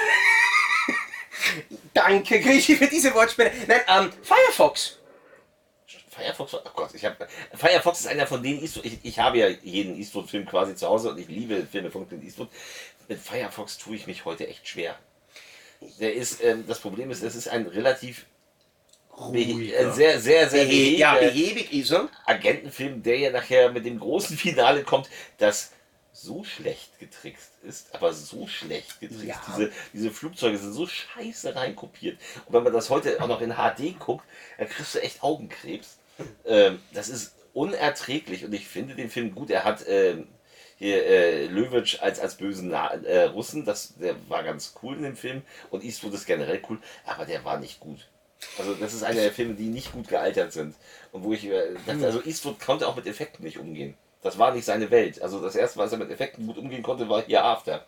Danke, 1.93 2.41
Griechi, 2.41 2.77
für 2.77 2.87
diese 2.87 3.13
Wortspiele. 3.15 3.53
Nein, 3.67 3.81
ähm, 3.89 4.13
Firefox. 4.23 4.99
Firefox, 6.11 6.55
oh 6.55 6.61
Gott, 6.75 6.95
ich 6.95 7.05
habe 7.05 7.29
Firefox 7.55 8.01
ist 8.01 8.07
einer 8.07 8.27
von 8.27 8.43
denen 8.43 8.63
Eastwood. 8.63 8.87
Ich, 8.87 8.99
ich 9.03 9.19
habe 9.19 9.37
ja 9.39 9.49
jeden 9.49 9.97
Eastwood-Film 9.99 10.47
quasi 10.47 10.75
zu 10.75 10.87
Hause 10.89 11.11
und 11.11 11.19
ich 11.19 11.29
liebe 11.29 11.67
Filme 11.71 11.91
von 11.91 12.09
Clint 12.09 12.25
Eastwood. 12.25 12.49
Mit 13.09 13.21
Firefox 13.21 13.79
tue 13.79 13.97
ich 13.97 14.07
mich 14.07 14.25
heute 14.25 14.47
echt 14.49 14.67
schwer. 14.67 14.99
Der 16.01 16.15
ist, 16.15 16.43
ähm, 16.43 16.65
das 16.67 16.81
Problem 16.81 17.11
ist, 17.11 17.23
es 17.23 17.35
ist 17.37 17.49
ein 17.49 17.67
relativ 17.67 18.27
behe- 19.33 19.77
ein 19.79 19.93
sehr, 19.93 20.21
sehr, 20.21 20.49
sehr 20.49 20.65
Behe 20.65 20.99
ja, 20.99 21.15
behäbig 21.15 21.73
ist 21.73 21.91
er. 21.93 22.09
Agentenfilm, 22.25 23.03
der 23.03 23.19
ja 23.19 23.31
nachher 23.31 23.71
mit 23.71 23.85
dem 23.85 23.99
großen 24.01 24.37
Finale 24.45 24.83
kommt, 24.85 25.09
das 25.39 25.73
so 26.13 26.45
schlecht 26.45 26.99
getrickst 26.99 27.51
ist, 27.63 27.95
aber 27.95 28.13
so 28.15 28.47
schlecht 28.47 29.01
getrickst. 29.01 29.27
Ja. 29.27 29.41
Diese, 29.49 29.73
diese 29.93 30.11
Flugzeuge 30.11 30.57
sind 30.57 30.73
so 30.73 30.87
scheiße 30.87 31.55
reinkopiert. 31.55 32.19
Und 32.47 32.55
wenn 32.55 32.63
man 32.63 32.73
das 32.73 32.89
heute 32.89 33.23
auch 33.23 33.29
noch 33.29 33.43
in 33.43 33.53
HD 33.53 33.99
guckt, 33.99 34.25
dann 34.57 34.67
kriegst 34.69 34.95
du 34.95 35.03
echt 35.03 35.23
Augenkrebs. 35.23 35.99
Ähm, 36.47 36.81
das 36.95 37.11
ist 37.11 37.35
unerträglich 37.53 38.47
und 38.47 38.55
ich 38.55 38.67
finde 38.67 38.95
den 38.95 39.11
Film 39.11 39.35
gut. 39.35 39.51
Er 39.51 39.65
hat 39.65 39.85
ähm, 39.87 40.27
hier 40.79 41.05
äh, 41.07 41.47
Löwitsch 41.47 42.01
als, 42.01 42.21
als 42.21 42.37
bösen 42.37 42.69
Na 42.69 42.93
äh, 42.93 43.25
Russen, 43.25 43.65
das, 43.65 43.95
der 43.97 44.15
war 44.29 44.43
ganz 44.43 44.75
cool 44.83 44.97
in 44.97 45.03
dem 45.03 45.17
Film 45.17 45.43
und 45.71 45.85
Eastwood 45.85 46.15
ist 46.15 46.27
generell 46.27 46.61
cool, 46.69 46.79
aber 47.05 47.25
der 47.25 47.45
war 47.45 47.59
nicht 47.59 47.81
gut. 47.81 48.09
Also 48.59 48.75
das 48.75 48.93
ist 48.95 49.03
einer 49.03 49.23
der 49.23 49.33
Filme, 49.33 49.55
die 49.55 49.69
nicht 49.69 49.93
gut 49.93 50.09
gealtert 50.09 50.53
sind. 50.53 50.75
Und 51.13 51.25
wo 51.25 51.33
ich 51.33 51.47
äh, 51.47 51.75
dachte, 51.87 52.05
also 52.05 52.23
Eastwood 52.23 52.61
konnte 52.61 52.87
auch 52.87 52.97
mit 52.97 53.07
Effekten 53.07 53.45
nicht 53.45 53.59
umgehen. 53.59 53.95
Das 54.23 54.39
war 54.39 54.53
nicht 54.53 54.65
seine 54.65 54.91
Welt. 54.91 55.23
Also 55.23 55.41
das 55.41 55.57
erste, 55.57 55.79
was 55.79 55.93
er 55.93 55.99
mit 55.99 56.11
Effekten 56.11 56.47
gut 56.47 56.59
umgehen 56.59 56.83
konnte, 56.83 57.09
war 57.09 57.23
Here 57.23 57.43
After. 57.43 57.87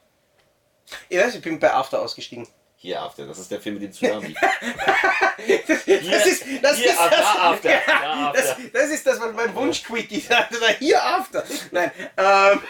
Ich 1.09 1.19
weiß, 1.19 1.35
ich 1.35 1.43
bin 1.43 1.59
bei 1.59 1.73
After 1.73 2.01
ausgestiegen. 2.01 2.47
Here 2.81 3.01
After, 3.01 3.27
das 3.27 3.39
ist 3.41 3.51
der 3.51 3.61
Film 3.61 3.75
mit 3.75 3.83
dem 3.85 3.93
Tsunami. 3.93 4.35
Das 5.39 6.27
ist 6.27 6.45
das, 6.63 6.77
Hier, 6.77 6.91
ist 6.91 6.99
ah, 6.99 7.09
das, 7.09 7.21
da 7.21 7.51
After, 7.51 7.71
Ja, 7.87 8.33
das, 8.33 8.51
After. 8.51 8.63
das 8.73 8.91
ist 8.91 9.07
das, 9.07 9.21
was 9.21 9.33
mein 9.35 9.55
Wunsch-Quickie 9.55 10.21
sagt. 10.29 10.57
Oder 10.57 10.69
hier 10.79 11.03
After. 11.03 11.45
Nein, 11.71 11.91
ähm, 12.17 12.61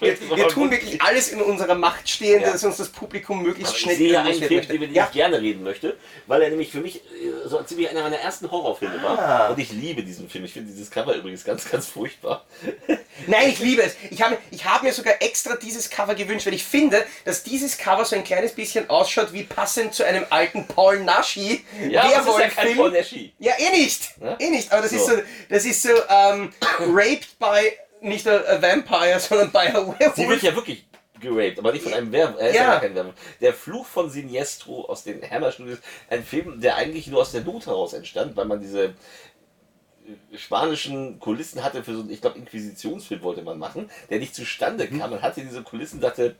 wir, 0.00 0.36
wir 0.36 0.48
tun 0.48 0.70
wirklich 0.70 1.00
alles 1.02 1.28
in 1.28 1.40
unserer 1.40 1.74
Macht 1.74 2.08
Stehende, 2.08 2.46
Ja. 2.46 2.52
dass 2.52 2.64
uns 2.64 2.76
das 2.76 2.88
Publikum 2.88 3.42
möglichst 3.42 3.74
Ich 3.74 3.80
schnell 3.80 3.96
sehe 3.96 4.12
ja 4.12 4.22
einen 4.22 4.34
Film, 4.34 4.54
möchte. 4.56 4.72
über 4.74 4.86
den 4.86 4.94
Ja, 4.94 5.04
ich 5.06 5.12
gerne 5.12 5.40
reden 5.40 5.62
möchte, 5.62 5.96
weil 6.26 6.42
er 6.42 6.50
nämlich 6.50 6.70
für 6.70 6.80
mich 6.80 6.96
äh, 6.96 7.00
so 7.46 7.62
ziemlich 7.62 7.88
einer 7.90 8.02
meiner 8.02 8.18
ersten 8.18 8.50
Horrorfilme 8.50 9.00
Ah. 9.02 9.16
war. 9.16 9.50
Und 9.50 9.58
ich 9.58 9.72
liebe 9.72 10.02
diesen 10.02 10.28
Film. 10.28 10.44
Ich 10.44 10.52
finde 10.52 10.72
dieses 10.72 10.90
Cover 10.90 11.14
übrigens 11.14 11.44
ganz, 11.44 11.68
ganz 11.70 11.86
furchtbar. 11.86 12.44
Nein, 13.26 13.48
ich 13.50 13.58
liebe 13.58 13.82
es. 13.82 13.96
Ich 14.10 14.20
habe 14.22 14.36
ich 14.50 14.64
hab 14.64 14.82
mir 14.82 14.92
sogar 14.92 15.14
extra 15.20 15.56
dieses 15.56 15.88
Cover 15.90 16.14
gewünscht, 16.14 16.46
weil 16.46 16.54
ich 16.54 16.64
finde, 16.64 17.04
dass 17.24 17.42
dieses 17.42 17.78
Cover 17.78 18.04
so 18.04 18.14
ein 18.16 18.24
kleines 18.24 18.52
bisschen 18.52 18.88
ausschaut 18.90 19.32
wie 19.32 19.42
passend 19.44 19.94
zu 19.94 20.04
einem 20.04 20.24
alten 20.30 20.66
Paul 20.66 21.00
Naschi 21.00 21.64
Ja, 21.88 22.08
das 22.10 22.26
ist 22.26 22.38
ja 22.38 22.48
kein. 22.48 22.76
Paul 22.76 22.90
Nashi. 22.92 23.32
Ja, 23.38 23.54
eh 23.58 23.70
nicht. 23.70 24.10
Ja? 24.20 24.36
Eh 24.38 24.50
nicht. 24.50 24.70
Aber 24.72 24.82
das 24.82 24.92
ist 24.92 25.06
So. 25.06 25.16
so, 25.16 25.22
das 25.48 25.64
ist 25.64 25.82
so 25.82 25.90
ähm, 26.08 26.52
raped 26.94 27.38
by 27.38 27.72
nicht 28.00 28.26
a, 28.28 28.60
vampire, 28.60 29.18
sondern 29.20 29.50
by 29.52 29.58
a 29.58 29.74
werewolf. 29.74 30.14
Sie 30.16 30.28
wird 30.28 30.42
ja 30.42 30.54
wirklich 30.54 30.86
geraped, 31.20 31.58
aber 31.58 31.72
nicht 31.72 31.82
von 31.82 31.94
einem 31.94 32.12
Werwolf. 32.12 32.40
Er 32.40 32.48
ist 32.50 32.56
Ja. 32.56 32.62
ja. 32.62 32.70
gar 32.72 32.80
kein 32.80 32.94
Werwolf. 32.94 33.14
Der 33.40 33.54
Fluch 33.54 33.86
von 33.86 34.10
Sinestro 34.10 34.84
aus 34.86 35.02
den 35.04 35.22
Hammer 35.28 35.50
Studios, 35.52 35.78
ein 36.10 36.22
Film, 36.22 36.60
der 36.60 36.76
eigentlich 36.76 37.06
nur 37.06 37.20
aus 37.22 37.32
der 37.32 37.42
Not 37.42 37.66
heraus 37.66 37.94
entstand, 37.94 38.36
weil 38.36 38.44
man 38.44 38.60
diese 38.60 38.84
äh, 38.84 40.36
spanischen 40.36 41.18
Kulissen 41.18 41.64
hatte 41.64 41.82
für 41.82 41.94
so 41.94 42.00
einen, 42.00 42.10
ich 42.10 42.20
glaube, 42.20 42.38
Inquisitionsfilm 42.38 43.22
wollte 43.22 43.42
man 43.42 43.58
machen, 43.58 43.90
der 44.10 44.18
nicht 44.18 44.34
zustande 44.34 44.86
Mhm. 44.90 44.98
kam. 44.98 45.10
Man 45.10 45.22
hatte 45.22 45.40
diese 45.40 45.62
Kulissen, 45.62 46.00
dachte, 46.00 46.36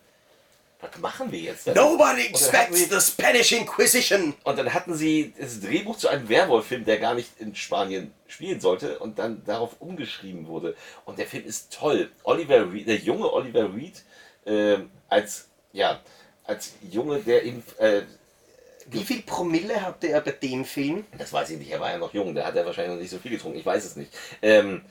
was 0.80 0.98
machen 0.98 1.32
wir 1.32 1.38
jetzt? 1.38 1.66
Nobody 1.68 1.88
Und 1.94 2.04
dann 2.04 2.16
hatten 2.18 2.34
expects 2.34 2.78
sie- 2.78 2.84
the 2.86 3.00
Spanish 3.00 3.52
Inquisition. 3.52 4.34
Und 4.44 4.58
dann 4.58 4.72
hatten 4.74 4.94
sie 4.94 5.32
das 5.38 5.60
Drehbuch 5.60 5.96
zu 5.96 6.08
einem 6.08 6.28
Werwolf-Film, 6.28 6.84
der 6.84 6.98
gar 6.98 7.14
nicht 7.14 7.30
in 7.38 7.54
Spanien 7.54 8.12
spielen 8.26 8.60
sollte 8.60 8.98
und 8.98 9.18
dann 9.18 9.42
darauf 9.46 9.76
umgeschrieben 9.80 10.46
wurde. 10.46 10.76
Und 11.06 11.18
der 11.18 11.26
Film 11.26 11.44
ist 11.46 11.72
toll. 11.72 12.10
Oliver 12.24 12.70
Reed, 12.72 12.88
der 12.88 12.96
junge 12.96 13.32
Oliver 13.32 13.74
Reed, 13.74 14.02
ähm, 14.44 14.90
als, 15.08 15.48
ja, 15.72 16.00
als 16.44 16.72
Junge, 16.90 17.18
der 17.20 17.44
ihn, 17.44 17.62
äh, 17.78 18.02
Wie 18.88 19.02
viel 19.02 19.22
Promille 19.22 19.80
hatte 19.82 20.08
er 20.08 20.20
bei 20.20 20.30
dem 20.32 20.64
Film? 20.64 21.04
das 21.18 21.32
weiß 21.32 21.50
ich 21.50 21.58
nicht, 21.58 21.70
er 21.72 21.80
war 21.80 21.90
ja 21.90 21.98
noch 21.98 22.14
jung, 22.14 22.34
da 22.34 22.44
hat 22.44 22.54
er 22.54 22.64
wahrscheinlich 22.66 22.94
noch 22.94 23.00
nicht 23.00 23.10
so 23.10 23.18
viel 23.18 23.32
getrunken, 23.32 23.58
ich 23.58 23.66
weiß 23.66 23.84
es 23.84 23.96
nicht. 23.96 24.12
Ähm, 24.42 24.82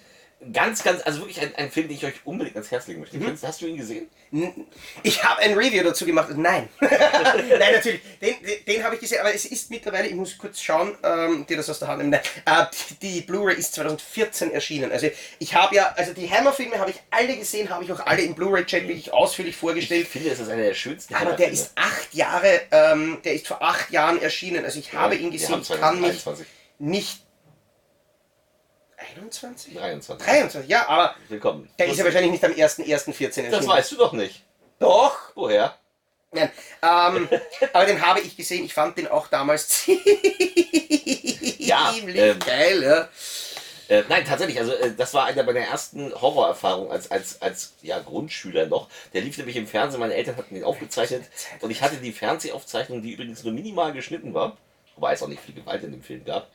ganz, 0.54 0.84
ganz, 0.84 1.02
also 1.04 1.20
wirklich 1.20 1.42
ein, 1.42 1.54
ein 1.56 1.72
Film, 1.72 1.88
den 1.88 1.98
ich 1.98 2.06
euch 2.06 2.14
unbedingt 2.26 2.56
ans 2.56 2.72
Herz 2.72 2.88
legen 2.88 3.00
möchte. 3.02 3.18
Kennst- 3.20 3.44
Hast 3.46 3.62
du 3.62 3.66
ihn 3.68 3.78
gesehen? 3.78 4.10
Ich 5.04 5.24
habe 5.24 5.42
ein 5.42 5.54
Review 5.58 5.84
dazu 5.84 6.06
gemacht. 6.06 6.30
Nein. 6.36 6.68
Nein, 6.80 7.74
natürlich. 7.74 8.02
Den, 8.22 8.36
den, 8.44 8.66
den 8.66 8.84
habe 8.84 8.96
ich 8.96 9.02
gesehen, 9.02 9.20
aber 9.22 9.34
es 9.34 9.46
ist 9.46 9.70
mittlerweile, 9.70 10.08
ich 10.08 10.16
muss 10.16 10.38
kurz 10.38 10.60
schauen, 10.62 10.98
ähm, 11.04 11.46
dir 11.48 11.58
das 11.58 11.70
aus 11.70 11.80
der 11.80 11.88
Hand 11.88 12.00
nehmen. 12.04 12.14
Äh, 12.14 12.66
die, 13.02 13.22
Blu-ray 13.22 13.56
ist 13.56 13.74
2014 13.76 14.52
erschienen. 14.52 14.92
Also 14.92 15.10
ich 15.40 15.56
habe 15.56 15.76
ja, 15.76 15.94
also 15.96 16.14
die 16.14 16.30
Hammer-Filme 16.30 16.78
habe 16.80 16.92
ich 16.92 16.98
alle 17.12 17.38
gesehen, 17.38 17.70
habe 17.70 17.84
ich 17.84 17.92
auch 17.92 18.06
alle 18.06 18.22
im 18.24 18.36
Blu-ray-Chat 18.36 18.84
wirklich 18.88 19.14
ausführlich 19.14 19.56
Ich 19.56 19.60
vorgestellt. 19.60 20.08
finde, 20.08 20.30
es 20.30 20.40
ist 20.40 20.50
einer 20.50 20.64
der 20.64 20.74
schönsten 20.74 21.14
Aber 21.16 21.34
der 21.34 21.50
ist 21.52 21.72
acht 21.76 22.14
Jahre, 22.14 22.62
ähm, 22.72 23.20
der 23.24 23.34
ist 23.34 23.48
vor 23.48 23.62
acht 23.62 23.90
Jahren 23.92 24.22
erschienen. 24.22 24.66
Also 24.66 24.80
ich 24.80 24.94
habe 24.94 25.16
ihn 25.16 25.32
Wir 25.32 25.40
gesehen, 25.40 25.62
ich 25.62 25.70
kann 25.70 26.02
mich 26.02 26.24
2023, 26.24 26.48
nicht. 26.80 27.25
21? 28.98 29.74
23. 29.76 30.26
23, 30.26 30.70
ja, 30.70 30.88
aber 30.88 31.16
Willkommen. 31.30 31.70
der 31.78 31.88
ist 31.88 31.98
ja 31.98 32.06
wahrscheinlich 32.06 32.32
nicht 32.32 32.46
am 32.46 32.52
1.1.14 32.52 33.24
erschienen. 33.26 33.52
Das 33.52 33.68
weißt 33.68 33.92
du 33.92 33.98
doch 33.98 34.14
nicht. 34.14 34.44
Doch! 34.80 35.18
Woher? 35.36 35.76
Nein, 36.32 36.50
ähm, 36.82 37.30
aber 37.74 37.86
den 37.86 38.06
habe 38.06 38.20
ich 38.20 38.36
gesehen. 38.36 38.66
Ich 38.66 38.74
fand 38.74 38.98
den 38.98 39.08
auch 39.08 39.28
damals 39.28 39.68
ziemlich 39.86 41.60
Ja, 41.60 41.94
ähm, 41.98 42.40
geil. 42.40 42.84
Ja. 42.84 43.10
Äh, 43.88 44.04
nein, 44.10 44.26
tatsächlich, 44.26 44.60
also 44.60 44.74
äh, 44.74 44.94
das 44.96 45.14
war 45.14 45.26
einer 45.26 45.44
meiner 45.44 45.60
ersten 45.60 46.12
Horrorerfahrungen 46.20 46.92
als, 46.92 47.12
als, 47.12 47.42
als 47.42 47.74
ja, 47.84 48.00
Grundschüler 48.00 48.66
noch. 48.66 48.90
Der 49.14 49.22
lief 49.22 49.38
nämlich 49.38 49.56
im 49.56 49.68
Fernsehen, 49.68 50.00
meine 50.00 50.16
Eltern 50.16 50.38
hatten 50.38 50.56
ihn 50.56 50.64
aufgezeichnet 50.64 51.24
und 51.62 51.70
ich 51.70 51.82
hatte 51.82 51.98
die 51.98 52.12
Fernsehaufzeichnung, 52.12 53.04
die 53.04 53.14
übrigens 53.14 53.44
nur 53.44 53.54
minimal 53.54 53.94
geschnitten 53.94 54.34
war, 54.34 54.58
wobei 54.96 55.14
es 55.14 55.22
auch 55.22 55.28
nicht 55.28 55.44
viel 55.44 55.54
Gewalt 55.54 55.84
in 55.84 55.92
dem 55.92 56.02
Film 56.02 56.26
gab. 56.26 56.50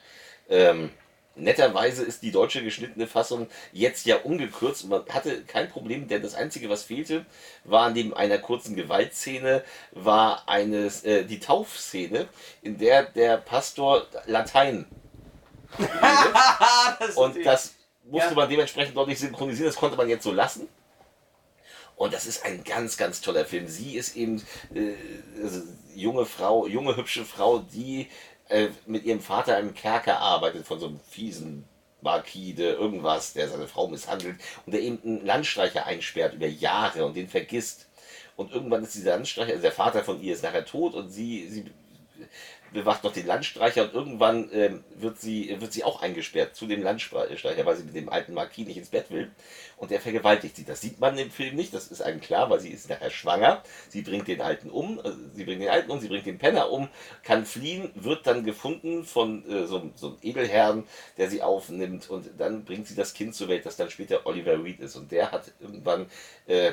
Ähm, 0.48 0.90
netterweise 1.36 2.02
ist 2.04 2.22
die 2.22 2.32
deutsche 2.32 2.62
geschnittene 2.62 3.06
Fassung 3.06 3.48
jetzt 3.72 4.06
ja 4.06 4.16
umgekürzt 4.18 4.84
und 4.84 4.90
man 4.90 5.06
hatte 5.08 5.42
kein 5.44 5.68
Problem, 5.70 6.08
denn 6.08 6.22
das 6.22 6.34
Einzige, 6.34 6.68
was 6.68 6.82
fehlte, 6.82 7.24
war 7.64 7.90
neben 7.90 8.12
einer 8.14 8.38
kurzen 8.38 8.76
Gewaltszene, 8.76 9.62
war 9.92 10.48
eine, 10.48 10.86
äh, 11.04 11.24
die 11.24 11.40
Taufszene, 11.40 12.28
in 12.62 12.78
der 12.78 13.04
der 13.04 13.36
Pastor 13.38 14.06
Latein 14.26 14.86
das 16.98 17.16
und 17.16 17.44
das 17.44 17.74
musste 18.04 18.30
Ja. 18.30 18.34
man 18.34 18.48
dementsprechend 18.48 18.96
dort 18.96 19.08
nicht 19.08 19.20
synchronisieren, 19.20 19.66
das 19.66 19.76
konnte 19.76 19.96
man 19.96 20.08
jetzt 20.08 20.24
so 20.24 20.32
lassen. 20.32 20.68
Und 21.96 22.14
das 22.14 22.24
ist 22.26 22.44
ein 22.46 22.64
ganz, 22.64 22.96
ganz 22.96 23.20
toller 23.20 23.44
Film. 23.44 23.68
Sie 23.68 23.96
ist 23.96 24.16
eben 24.16 24.42
äh, 24.74 24.94
also 25.42 25.62
junge 25.94 26.24
Frau, 26.24 26.66
junge, 26.66 26.96
hübsche 26.96 27.26
Frau, 27.26 27.58
die 27.58 28.08
äh, 28.50 28.68
mit 28.86 29.04
ihrem 29.04 29.20
Vater 29.20 29.58
im 29.58 29.74
Kerker 29.74 30.18
arbeitet, 30.18 30.66
von 30.66 30.78
so 30.78 30.86
einem 30.86 31.00
fiesen 31.00 31.64
Marquis, 32.02 32.56
der 32.56 32.78
irgendwas, 32.78 33.32
der 33.32 33.48
seine 33.48 33.68
Frau 33.68 33.88
misshandelt 33.88 34.36
und 34.66 34.72
der 34.72 34.80
eben 34.80 35.00
einen 35.02 35.24
Landstreicher 35.24 35.86
einsperrt 35.86 36.34
über 36.34 36.46
Jahre 36.46 37.04
und 37.04 37.16
den 37.16 37.28
vergisst. 37.28 37.88
Und 38.36 38.52
irgendwann 38.52 38.82
ist 38.82 38.94
dieser 38.94 39.12
Landstreicher, 39.12 39.50
also 39.50 39.62
der 39.62 39.72
Vater 39.72 40.02
von 40.02 40.20
ihr 40.20 40.34
ist 40.34 40.42
nachher 40.42 40.64
tot 40.64 40.94
und 40.94 41.10
sie, 41.10 41.48
sie 41.48 41.64
bewacht 42.72 43.04
noch 43.04 43.12
den 43.12 43.26
Landstreicher 43.26 43.84
und 43.84 43.94
irgendwann 43.94 44.48
ähm, 44.52 44.84
wird, 44.94 45.20
sie, 45.20 45.60
wird 45.60 45.72
sie 45.72 45.84
auch 45.84 46.02
eingesperrt 46.02 46.54
zu 46.54 46.66
dem 46.66 46.82
Landstreicher, 46.82 47.66
weil 47.66 47.76
sie 47.76 47.84
mit 47.84 47.94
dem 47.94 48.08
alten 48.08 48.34
Marquis 48.34 48.66
nicht 48.66 48.76
ins 48.76 48.90
Bett 48.90 49.10
will. 49.10 49.30
Und 49.76 49.90
der 49.90 50.00
vergewaltigt 50.00 50.56
sie. 50.56 50.64
Das 50.64 50.80
sieht 50.80 51.00
man 51.00 51.16
im 51.18 51.30
Film 51.30 51.56
nicht, 51.56 51.72
das 51.74 51.88
ist 51.88 52.02
einem 52.02 52.20
klar, 52.20 52.50
weil 52.50 52.60
sie 52.60 52.68
ist 52.68 52.88
nachher 52.88 53.10
schwanger. 53.10 53.62
Sie 53.88 54.02
bringt 54.02 54.28
den 54.28 54.40
Alten 54.40 54.70
um, 54.70 55.00
also 55.00 55.16
sie 55.34 55.44
bringt 55.44 55.62
den 55.62 55.70
Alten 55.70 55.90
um, 55.90 56.00
sie 56.00 56.08
bringt 56.08 56.26
den 56.26 56.38
Penner 56.38 56.70
um, 56.70 56.88
kann 57.22 57.46
fliehen, 57.46 57.90
wird 57.94 58.26
dann 58.26 58.44
gefunden 58.44 59.04
von 59.04 59.48
äh, 59.50 59.66
so, 59.66 59.90
so 59.94 60.08
einem 60.08 60.18
Edelherrn, 60.22 60.84
der 61.16 61.30
sie 61.30 61.42
aufnimmt 61.42 62.10
und 62.10 62.30
dann 62.38 62.64
bringt 62.64 62.86
sie 62.86 62.94
das 62.94 63.14
Kind 63.14 63.34
zur 63.34 63.48
Welt, 63.48 63.66
das 63.66 63.76
dann 63.76 63.90
später 63.90 64.26
Oliver 64.26 64.62
Reed 64.62 64.80
ist. 64.80 64.96
Und 64.96 65.10
der 65.10 65.32
hat 65.32 65.50
irgendwann 65.60 66.06
äh, 66.46 66.72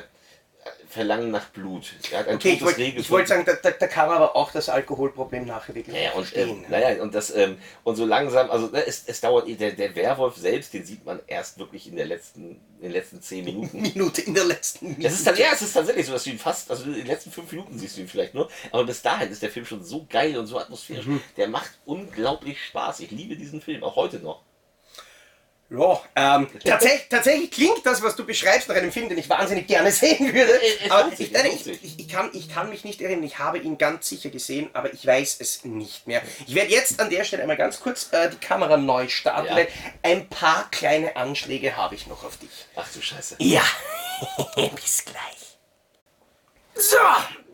Verlangen 0.88 1.30
nach 1.30 1.50
Blut. 1.50 1.92
Er 2.10 2.20
hat 2.20 2.28
ein 2.28 2.36
Okay, 2.36 2.52
ich 2.52 2.58
totes 2.60 2.78
wollte 2.78 2.98
ich 2.98 3.10
wollte 3.10 3.28
sagen, 3.28 3.44
da, 3.44 3.52
da, 3.54 3.70
da 3.70 4.06
man 4.06 4.16
aber 4.16 4.34
auch 4.34 4.50
das 4.52 4.68
Alkoholproblem 4.68 5.44
nachher 5.46 5.74
wirklich 5.74 5.94
Ja, 5.94 6.12
und, 6.12 6.32
äh, 6.34 6.46
naja, 6.68 7.02
und 7.02 7.14
das, 7.14 7.34
ähm, 7.34 7.58
und 7.84 7.96
so 7.96 8.06
langsam, 8.06 8.50
also 8.50 8.68
ne, 8.68 8.86
es, 8.86 9.04
es 9.06 9.20
dauert, 9.20 9.46
der, 9.60 9.72
der 9.72 9.94
Werwolf 9.94 10.36
selbst, 10.36 10.72
den 10.72 10.84
sieht 10.84 11.04
man 11.04 11.20
erst 11.26 11.58
wirklich 11.58 11.86
in 11.88 11.96
der 11.96 12.06
letzten, 12.06 12.60
in 12.78 12.82
den 12.82 12.92
letzten 12.92 13.20
zehn 13.20 13.44
Minuten. 13.44 13.82
Minute 13.82 14.22
in 14.22 14.34
der 14.34 14.44
letzten 14.44 14.88
Minute. 14.88 15.06
Es 15.06 15.14
ist 15.14 15.26
dann, 15.26 15.36
ja, 15.36 15.48
es 15.52 15.62
ist 15.62 15.74
tatsächlich 15.74 16.06
so, 16.06 16.12
dass 16.12 16.24
du 16.24 16.30
ihn 16.30 16.38
fast, 16.38 16.70
also 16.70 16.84
in 16.84 16.94
den 16.94 17.06
letzten 17.06 17.30
fünf 17.30 17.52
Minuten 17.52 17.78
siehst 17.78 17.96
du 17.96 18.00
ihn 18.00 18.08
vielleicht 18.08 18.34
nur, 18.34 18.48
aber 18.72 18.84
bis 18.84 19.02
dahin 19.02 19.30
ist 19.30 19.42
der 19.42 19.50
Film 19.50 19.66
schon 19.66 19.84
so 19.84 20.06
geil 20.08 20.36
und 20.38 20.46
so 20.46 20.58
atmosphärisch. 20.58 21.06
Der 21.36 21.48
macht 21.48 21.78
unglaublich 21.84 22.64
Spaß. 22.64 23.00
Ich 23.00 23.10
liebe 23.10 23.36
diesen 23.36 23.60
Film, 23.60 23.84
auch 23.84 23.96
heute 23.96 24.20
noch. 24.20 24.42
Ja, 25.70 26.00
ähm, 26.16 26.48
tatsächlich, 26.64 27.08
tatsächlich 27.10 27.50
klingt 27.50 27.84
das, 27.84 28.00
was 28.02 28.16
du 28.16 28.24
beschreibst, 28.24 28.68
nach 28.70 28.76
einem 28.76 28.90
Film, 28.90 29.10
den 29.10 29.18
ich 29.18 29.28
wahnsinnig 29.28 29.66
gerne 29.66 29.92
sehen 29.92 30.32
würde. 30.32 30.58
Es- 30.62 30.86
es 30.86 30.90
aber 30.90 31.12
ich, 31.18 31.30
nein, 31.30 31.46
ich, 31.54 31.66
ich, 31.66 31.98
ich, 31.98 32.08
kann, 32.08 32.30
ich 32.32 32.48
kann 32.48 32.70
mich 32.70 32.84
nicht 32.84 33.02
erinnern. 33.02 33.24
Ich 33.24 33.38
habe 33.38 33.58
ihn 33.58 33.76
ganz 33.76 34.08
sicher 34.08 34.30
gesehen, 34.30 34.70
aber 34.72 34.90
ich 34.94 35.06
weiß 35.06 35.36
es 35.40 35.64
nicht 35.64 36.06
mehr. 36.06 36.22
Ich 36.46 36.54
werde 36.54 36.70
jetzt 36.70 36.98
an 37.00 37.10
der 37.10 37.22
Stelle 37.24 37.42
einmal 37.42 37.58
ganz 37.58 37.80
kurz 37.80 38.08
äh, 38.12 38.30
die 38.30 38.38
Kamera 38.38 38.78
neu 38.78 39.08
starten, 39.08 39.48
Ja. 39.48 39.56
weil 39.56 39.68
ein 40.02 40.26
paar 40.30 40.70
kleine 40.70 41.16
Anschläge 41.16 41.76
habe 41.76 41.94
ich 41.96 42.06
noch 42.06 42.24
auf 42.24 42.38
dich. 42.38 42.48
Ach 42.74 42.88
du 42.94 43.02
Scheiße. 43.02 43.36
Ja, 43.40 43.62
bis 44.74 45.04
gleich. 45.04 45.58
So, 46.74 46.96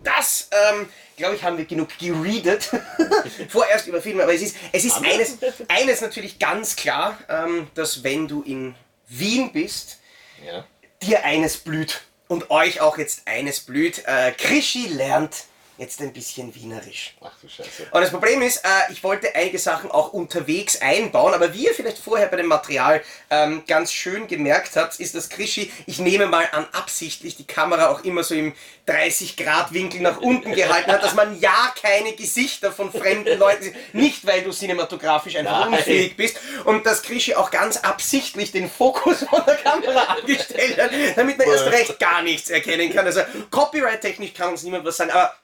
das, 0.04 0.48
ähm, 0.70 0.88
glaube 1.16 1.34
ich, 1.34 1.42
haben 1.42 1.58
wir 1.58 1.64
genug 1.64 1.88
geredet. 1.98 2.70
Vorerst 3.48 3.86
über 3.86 4.00
Filme, 4.00 4.22
aber 4.22 4.34
es 4.34 4.42
ist, 4.42 4.56
es 4.72 4.84
ist 4.84 4.96
eines, 5.04 5.38
eines 5.68 6.00
natürlich 6.00 6.38
ganz 6.38 6.76
klar, 6.76 7.18
ähm, 7.28 7.68
dass 7.74 8.02
wenn 8.04 8.28
du 8.28 8.42
in 8.42 8.74
Wien 9.08 9.52
bist, 9.52 9.98
Ja. 10.44 10.64
dir 11.02 11.24
eines 11.24 11.56
blüht 11.58 12.02
und 12.28 12.50
euch 12.50 12.80
auch 12.80 12.98
jetzt 12.98 13.22
eines 13.26 13.60
blüht. 13.60 14.02
Äh, 14.06 14.32
Krischi 14.32 14.86
lernt 14.88 15.44
jetzt 15.76 16.00
ein 16.00 16.12
bisschen 16.12 16.54
Wienerisch. 16.54 17.14
Ach 17.20 17.32
du 17.40 17.48
Scheiße. 17.48 17.88
Und 17.90 18.00
das 18.00 18.10
Problem 18.10 18.42
ist, 18.42 18.64
äh, 18.64 18.92
ich 18.92 19.02
wollte 19.02 19.34
einige 19.34 19.58
Sachen 19.58 19.90
auch 19.90 20.12
unterwegs 20.12 20.80
einbauen, 20.80 21.34
aber 21.34 21.52
wie 21.52 21.66
ihr 21.66 21.74
vielleicht 21.74 21.98
vorher 21.98 22.28
bei 22.28 22.36
dem 22.36 22.46
Material 22.46 23.02
ähm, 23.30 23.64
ganz 23.66 23.92
schön 23.92 24.26
gemerkt 24.28 24.76
habt, 24.76 25.00
ist 25.00 25.14
das 25.14 25.28
Krischi, 25.28 25.72
ich 25.86 25.98
nehme 25.98 26.26
mal 26.26 26.48
an, 26.52 26.66
absichtlich 26.72 27.36
die 27.36 27.46
Kamera 27.46 27.88
auch 27.88 28.04
immer 28.04 28.22
so 28.22 28.34
im 28.34 28.54
30-Grad-Winkel 28.86 30.00
nach 30.00 30.18
unten 30.18 30.52
gehalten 30.52 30.92
hat, 30.92 31.02
dass 31.02 31.14
man 31.14 31.40
ja 31.40 31.72
keine 31.80 32.12
Gesichter 32.12 32.70
von 32.70 32.92
fremden 32.92 33.38
Leuten 33.38 33.64
sieht. 33.64 33.94
Nicht, 33.94 34.26
weil 34.26 34.42
du 34.42 34.52
cinematografisch 34.52 35.36
einfach 35.36 35.70
Nein. 35.70 35.78
unfähig 35.78 36.16
bist. 36.16 36.38
Und 36.64 36.84
dass 36.84 37.02
Krischi 37.02 37.34
auch 37.34 37.50
ganz 37.50 37.78
absichtlich 37.78 38.52
den 38.52 38.70
Fokus 38.70 39.24
von 39.24 39.42
der 39.46 39.56
Kamera 39.56 40.02
abgestellt 40.08 40.80
hat, 40.80 40.90
damit 41.16 41.38
man 41.38 41.48
erst 41.48 41.66
recht 41.66 41.98
gar 41.98 42.22
nichts 42.22 42.50
erkennen 42.50 42.92
kann. 42.92 43.06
Also 43.06 43.22
Copyright-technisch 43.50 44.34
kann 44.34 44.50
uns 44.50 44.62
niemand 44.62 44.84
was 44.84 44.98
sagen, 44.98 45.10
aber 45.10 45.34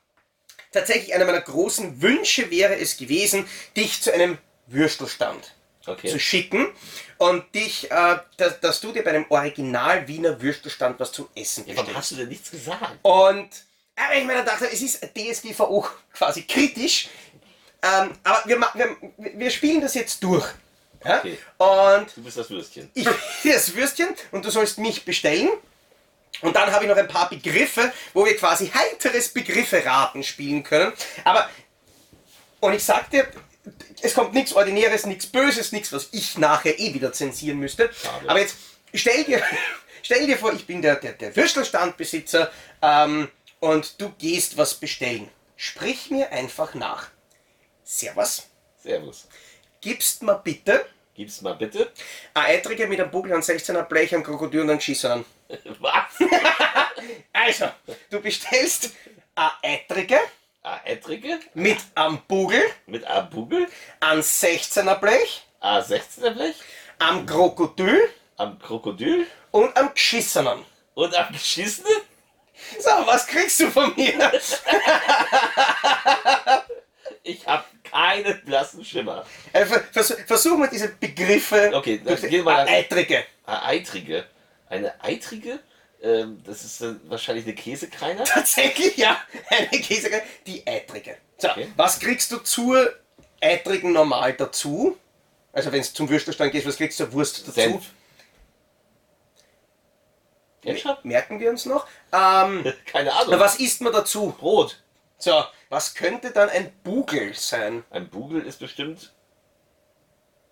tatsächlich 0.73 1.15
einer 1.15 1.25
meiner 1.25 1.41
großen 1.41 2.01
Wünsche 2.03 2.51
wäre 2.51 2.77
es 2.77 2.97
gewesen, 2.97 3.47
dich 3.77 4.01
zu 4.03 4.13
einem 4.13 4.39
Würstelstand 4.67 5.55
Okay. 5.87 6.09
zu 6.09 6.21
schicken 6.21 6.69
und 7.17 7.55
dich, 7.55 7.91
äh, 7.91 8.19
dass, 8.37 8.61
dass 8.61 8.81
du 8.83 8.93
dir 8.93 9.03
bei 9.03 9.11
einem 9.11 9.25
Original 9.31 10.07
Wiener 10.07 10.41
Würstelstand 10.41 11.01
was 11.01 11.11
zum 11.11 11.27
Essen 11.35 11.67
Ja, 11.67 11.75
warum 11.75 11.87
bestellst. 11.87 11.97
hast 11.99 12.11
du 12.13 12.17
denn 12.17 12.29
nichts 12.29 12.51
gesagt? 12.51 12.99
Und 13.03 13.49
aber 13.97 14.15
ich 14.17 14.25
meine, 14.25 14.45
dachte, 14.45 14.71
es 14.71 14.83
ist 14.83 15.01
DSGVO 15.15 15.87
quasi 16.13 16.43
kritisch, 16.43 17.09
ähm, 17.83 18.11
aber 18.23 18.43
wir, 18.45 18.61
wir, 18.61 18.97
wir 19.39 19.51
spielen 19.51 19.81
das 19.81 19.95
jetzt 19.95 20.23
durch. 20.23 20.47
Ja? 21.03 21.19
Okay. 21.21 21.39
Und 21.57 22.15
Du 22.15 22.23
bist 22.23 22.37
das 22.37 22.51
Würstchen. 22.51 22.91
ich 22.95 23.09
hier 23.43 23.55
das 23.55 23.75
Würstchen 23.75 24.09
und 24.33 24.45
du 24.45 24.51
sollst 24.51 24.79
mich 24.79 25.05
bestellen. 25.07 25.49
Und 26.41 26.57
dann 26.57 26.73
habe 26.73 26.85
ich 26.85 26.91
noch 26.91 26.97
ein 26.97 27.09
paar 27.09 27.29
Begriffe, 27.29 27.93
wo 28.15 28.25
wir 28.25 28.37
quasi 28.37 28.69
heiteres 28.69 29.29
Begriffe-Raten 29.29 30.23
spielen 30.23 30.63
können. 30.63 30.93
Aber, 31.25 31.49
und 32.61 32.73
ich 32.73 32.85
sag 32.85 33.11
dir, 33.11 33.29
es 34.03 34.15
kommt 34.15 34.33
nichts 34.33 34.55
Ordinäres, 34.55 35.07
nichts 35.07 35.27
Böses, 35.27 35.73
nichts, 35.73 35.93
was 35.93 36.09
ich 36.13 36.39
nachher 36.39 36.79
eh 36.79 36.95
wieder 36.95 37.13
zensieren 37.13 37.59
müsste. 37.59 37.91
Schade. 37.93 38.29
Aber 38.29 38.41
jetzt 38.41 38.57
stell 38.95 39.25
dir, 39.25 39.43
stell 40.03 40.27
dir 40.27 40.39
vor, 40.39 40.53
ich 40.53 40.67
bin 40.67 40.83
der, 40.83 40.97
der, 40.97 41.13
der 41.13 41.35
Würstelstandbesitzer 41.37 42.51
ähm, 42.83 43.29
und 43.61 44.01
du 44.01 44.11
gehst 44.19 44.57
was 44.57 44.75
bestellen. 44.75 45.29
Sprich 45.57 46.11
mir 46.11 46.33
einfach 46.33 46.75
nach. 46.75 47.09
Servus, 47.85 48.45
Servus. 48.83 49.27
gibst 49.81 50.23
mir 50.23 50.37
bitte 50.37 50.87
Gib's 51.21 51.43
mal 51.43 51.55
bitte. 51.55 51.91
ein 52.33 52.57
Eitriger 52.57 52.87
mit 52.87 52.99
einem 52.99 53.11
Bugel, 53.11 53.33
einem 53.33 53.43
16er 53.43 53.83
Blech, 53.83 54.15
einem 54.15 54.25
Krokodil 54.25 54.63
und 54.63 54.71
einem 54.71 54.79
Geschissenen. 54.79 55.27
Was? 55.81 56.19
Also, 57.33 57.71
du 58.11 58.21
bestellst 58.21 58.91
ein 59.35 59.51
Eitrige 59.63 60.19
A 60.63 60.79
Ettrige 60.85 61.41
mit 61.55 61.79
einem 61.95 62.19
Bugel, 62.29 62.63
mit 62.87 63.07
A 63.07 63.21
Bugel, 63.23 63.67
einem 64.01 64.21
16er 64.21 64.97
Blech, 64.97 65.43
A 65.61 65.79
16er 65.81 66.31
Blech, 66.31 66.57
einem 66.99 67.25
Krokodil 67.25 67.99
am 68.37 68.59
Krokodil 68.59 69.27
und 69.51 69.75
einem 69.77 69.95
Geschissenen. 69.95 70.65
und 70.95 71.15
am 71.17 71.33
Geschissenen? 71.33 71.97
So, 72.79 72.91
was 73.07 73.27
kriegst 73.27 73.59
du 73.61 73.71
von 73.71 73.95
mir? 73.97 74.31
Ich 77.23 77.47
habe 77.47 77.65
keinen 77.91 78.43
blassen 78.45 78.85
Schimmer. 78.85 79.25
Äh, 79.53 79.67
ver- 79.67 79.85
vers 79.93 80.17
versuch 80.27 80.57
mal 80.57 80.69
diese 80.69 80.89
Begriffe. 80.89 81.71
Okay, 81.75 82.01
dann 82.03 82.17
gehen 82.21 82.45
wir 82.45 82.51
Ein 82.57 82.67
dann- 82.67 82.75
Eitrige. 82.75 83.25
Eitrige. 83.47 84.25
Eine 84.71 85.03
Eitrige? 85.05 85.61
Ähm, 86.03 86.43
das 86.45 86.65
ist 86.65 86.81
äh, 86.81 86.95
wahrscheinlich 87.09 87.45
eine 87.45 87.55
Käsekreiner. 87.55 88.25
Tatsächlich, 88.25 88.97
ja. 88.97 89.21
Eine 89.51 89.69
Käse, 89.69 90.11
die 90.47 90.67
Eitrige. 90.67 91.19
So, 91.37 91.51
Okay. 91.51 91.69
was 91.77 92.01
kriegst 92.01 92.33
du 92.33 92.39
zur 92.39 92.91
Eitrigen 93.43 93.93
normal 93.93 94.33
dazu? 94.33 94.97
Also, 95.53 95.71
wenn 95.73 95.81
es 95.81 95.93
zum 95.93 96.09
Würstelstand 96.09 96.53
geht, 96.53 96.65
was 96.67 96.77
kriegst 96.77 96.99
du 97.01 97.05
zur 97.05 97.13
Wurst 97.13 97.41
dazu? 97.43 97.53
Senf. 97.53 97.91
Ketchup? 100.63 101.05
Merken 101.05 101.41
wir 101.41 101.51
uns 101.51 101.65
noch. 101.67 101.87
Ähm, 102.13 102.65
Keine 102.87 103.13
Ahnung. 103.13 103.31
na, 103.31 103.41
was 103.41 103.57
isst 103.59 103.81
man 103.81 103.93
dazu? 103.93 104.35
Brot. 104.39 104.83
So, 105.19 105.45
was 105.69 105.95
könnte 105.95 106.31
dann 106.31 106.49
ein 106.51 106.73
Bugel 106.83 107.35
sein? 107.35 107.85
Ein 107.91 108.09
Bugel 108.09 108.43
ist 108.43 108.59
bestimmt 108.61 109.13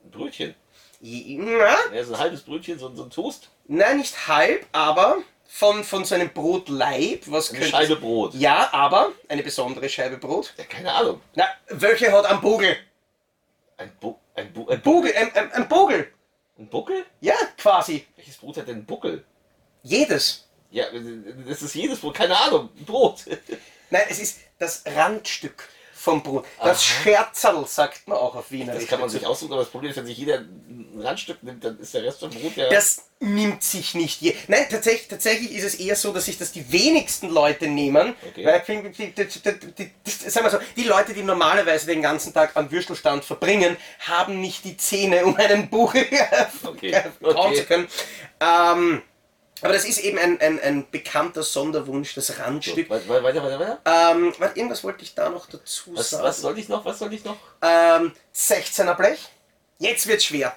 ein 0.05 0.11
Brötchen. 0.11 0.55
Na, 1.01 1.77
Ja, 1.95 2.05
so 2.05 2.15
ein 2.15 2.19
halbes 2.21 2.43
Brötchen, 2.43 2.79
so, 2.79 2.95
so 2.95 3.05
ein 3.05 3.11
Toast. 3.11 3.51
Nein, 3.69 3.99
nicht 3.99 4.27
halb, 4.27 4.67
aber 4.73 5.19
von, 5.47 5.85
von 5.85 6.05
so 6.05 6.15
einem 6.15 6.31
Brotleib. 6.31 7.23
Was 7.27 7.51
Eine 7.51 7.61
könnte 7.61 7.77
Scheibe 7.77 7.97
Brot. 7.97 8.35
Ja, 8.35 8.69
aber 8.73 9.13
eine 9.29 9.43
besondere 9.43 9.89
Scheibe 9.89 10.19
Brot. 10.19 10.53
Ja, 10.57 10.65
keine 10.65 10.93
Ahnung. 10.93 11.21
Na, 11.35 11.47
welche 11.69 12.11
hat 12.13 12.27
ein 12.27 12.41
Bugel? 12.41 12.77
Ein, 13.77 13.93
Bu 14.01 14.17
ein, 14.35 14.53
Bu 14.53 14.69
ein, 14.69 14.83
Bu 14.83 14.95
Bugel, 14.95 15.15
ein, 15.17 15.33
ein, 15.35 15.53
ein 15.53 15.69
Bugel. 15.69 16.13
ein 16.59 16.69
Buckel? 16.69 17.05
Ja, 17.21 17.35
quasi. 17.57 18.07
Welches 18.17 18.37
Brot 18.37 18.57
hat 18.57 18.67
denn 18.69 18.77
einen 18.77 18.87
Buckel? 18.87 19.25
Jedes. 19.83 20.49
Ja, 20.71 20.87
das 21.47 21.63
ist 21.63 21.75
jedes 21.75 22.01
Brot, 22.01 22.15
keine 22.15 22.39
Ahnung, 22.39 22.69
Brot. 22.85 23.25
Nein, 23.91 24.03
es 24.11 24.19
ist 24.19 24.41
das 24.59 24.83
Randstück 24.85 25.69
vom 25.99 26.23
Brot. 26.23 26.47
Das. 26.63 26.85
Scherzerl 26.85 27.67
sagt 27.67 28.07
man 28.07 28.19
auch 28.19 28.37
auf 28.37 28.51
Wiener. 28.53 28.73
Das 28.73 28.87
kann 28.87 29.01
man 29.01 29.09
sich 29.09 29.27
aussuchen, 29.27 29.53
aber 29.53 29.63
das 29.63 29.71
Problem 29.71 29.91
ist, 29.91 29.97
wenn 29.97 30.07
sich 30.07 30.17
jeder 30.17 30.39
ein 30.39 31.01
Randstück 31.01 31.43
nimmt, 31.43 31.65
dann 31.65 31.79
ist 31.79 31.93
der 31.93 32.05
Rest 32.05 32.21
vom 32.21 32.31
Brot 32.31 32.57
ja. 32.57 32.69
Das 32.71 33.09
nimmt 33.19 33.65
sich 33.65 33.95
nicht 33.95 34.21
je. 34.21 34.35
Nein, 34.47 34.67
tatsächlich, 34.71 35.09
tatsächlich 35.09 35.53
ist 35.53 35.65
es 35.65 35.75
eher 35.75 35.97
so, 35.97 36.13
dass 36.13 36.27
sich 36.27 36.39
das 36.39 36.53
die 36.53 36.71
wenigsten 36.73 37.29
Leute 37.31 37.67
nehmen. 37.67 38.15
Okay. 38.31 38.47
Weil, 38.47 38.63
die, 38.67 38.93
die, 38.93 39.13
die, 39.13 39.27
die, 39.27 39.73
die, 39.73 39.91
die, 40.07 40.11
sagen 40.11 40.47
wir 40.47 40.51
so, 40.51 40.59
die 40.77 40.85
Leute, 40.85 41.13
die 41.15 41.25
normalerweise 41.25 41.87
den 41.87 42.01
ganzen 42.01 42.33
Tag 42.33 42.53
am 42.55 42.71
Würstelstand 42.71 43.25
verbringen, 43.25 43.77
haben 44.07 44.41
nicht 44.41 44.65
die 44.65 44.77
Zähne, 44.77 45.25
um 45.25 45.37
einen 45.37 45.69
Buchel 45.69 46.07
Okay. 46.65 46.93
kauen 47.21 47.37
Okay. 47.37 47.55
zu 47.57 47.65
können. 47.65 47.89
Ähm, 48.41 49.03
aber 49.63 49.73
das 49.73 49.85
ist 49.85 49.99
eben 49.99 50.19
ein, 50.19 50.41
ein, 50.41 50.61
ein 50.61 50.91
bekannter 50.91 51.43
Sonderwunsch, 51.43 52.15
das 52.15 52.39
Randstück. 52.39 52.89
we- 52.91 53.09
we- 53.09 53.23
weiter, 53.23 53.43
weiter, 53.43 53.59
weiter. 53.61 53.81
Ähm, 53.85 54.35
warte, 54.39 54.57
irgendwas 54.59 54.85
wollte 54.85 55.03
ich 55.03 55.15
da 55.15 55.29
noch 55.31 55.47
dazu 55.47 55.97
Was, 55.97 56.11
sagen. 56.11 56.25
was 56.25 56.41
soll 56.41 56.59
ich 56.59 56.69
noch? 56.69 56.85
Was 56.85 56.99
soll 56.99 57.13
ich 57.13 57.25
noch? 57.25 57.37
Ähm, 57.63 58.13
16er 58.35 58.95
Blech. 58.95 59.21
Jetzt 59.79 60.07
wird's 60.07 60.25
schwer. 60.25 60.57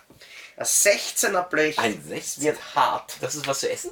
Das 0.58 0.86
16er 0.86 1.44
Blech 1.50 1.80
Ein 1.80 2.02
16. 2.04 2.44
wird 2.44 2.76
hart. 2.76 3.16
Das 3.22 3.36
ist 3.36 3.48
was 3.48 3.62
zu 3.62 3.70
essen? 3.72 3.92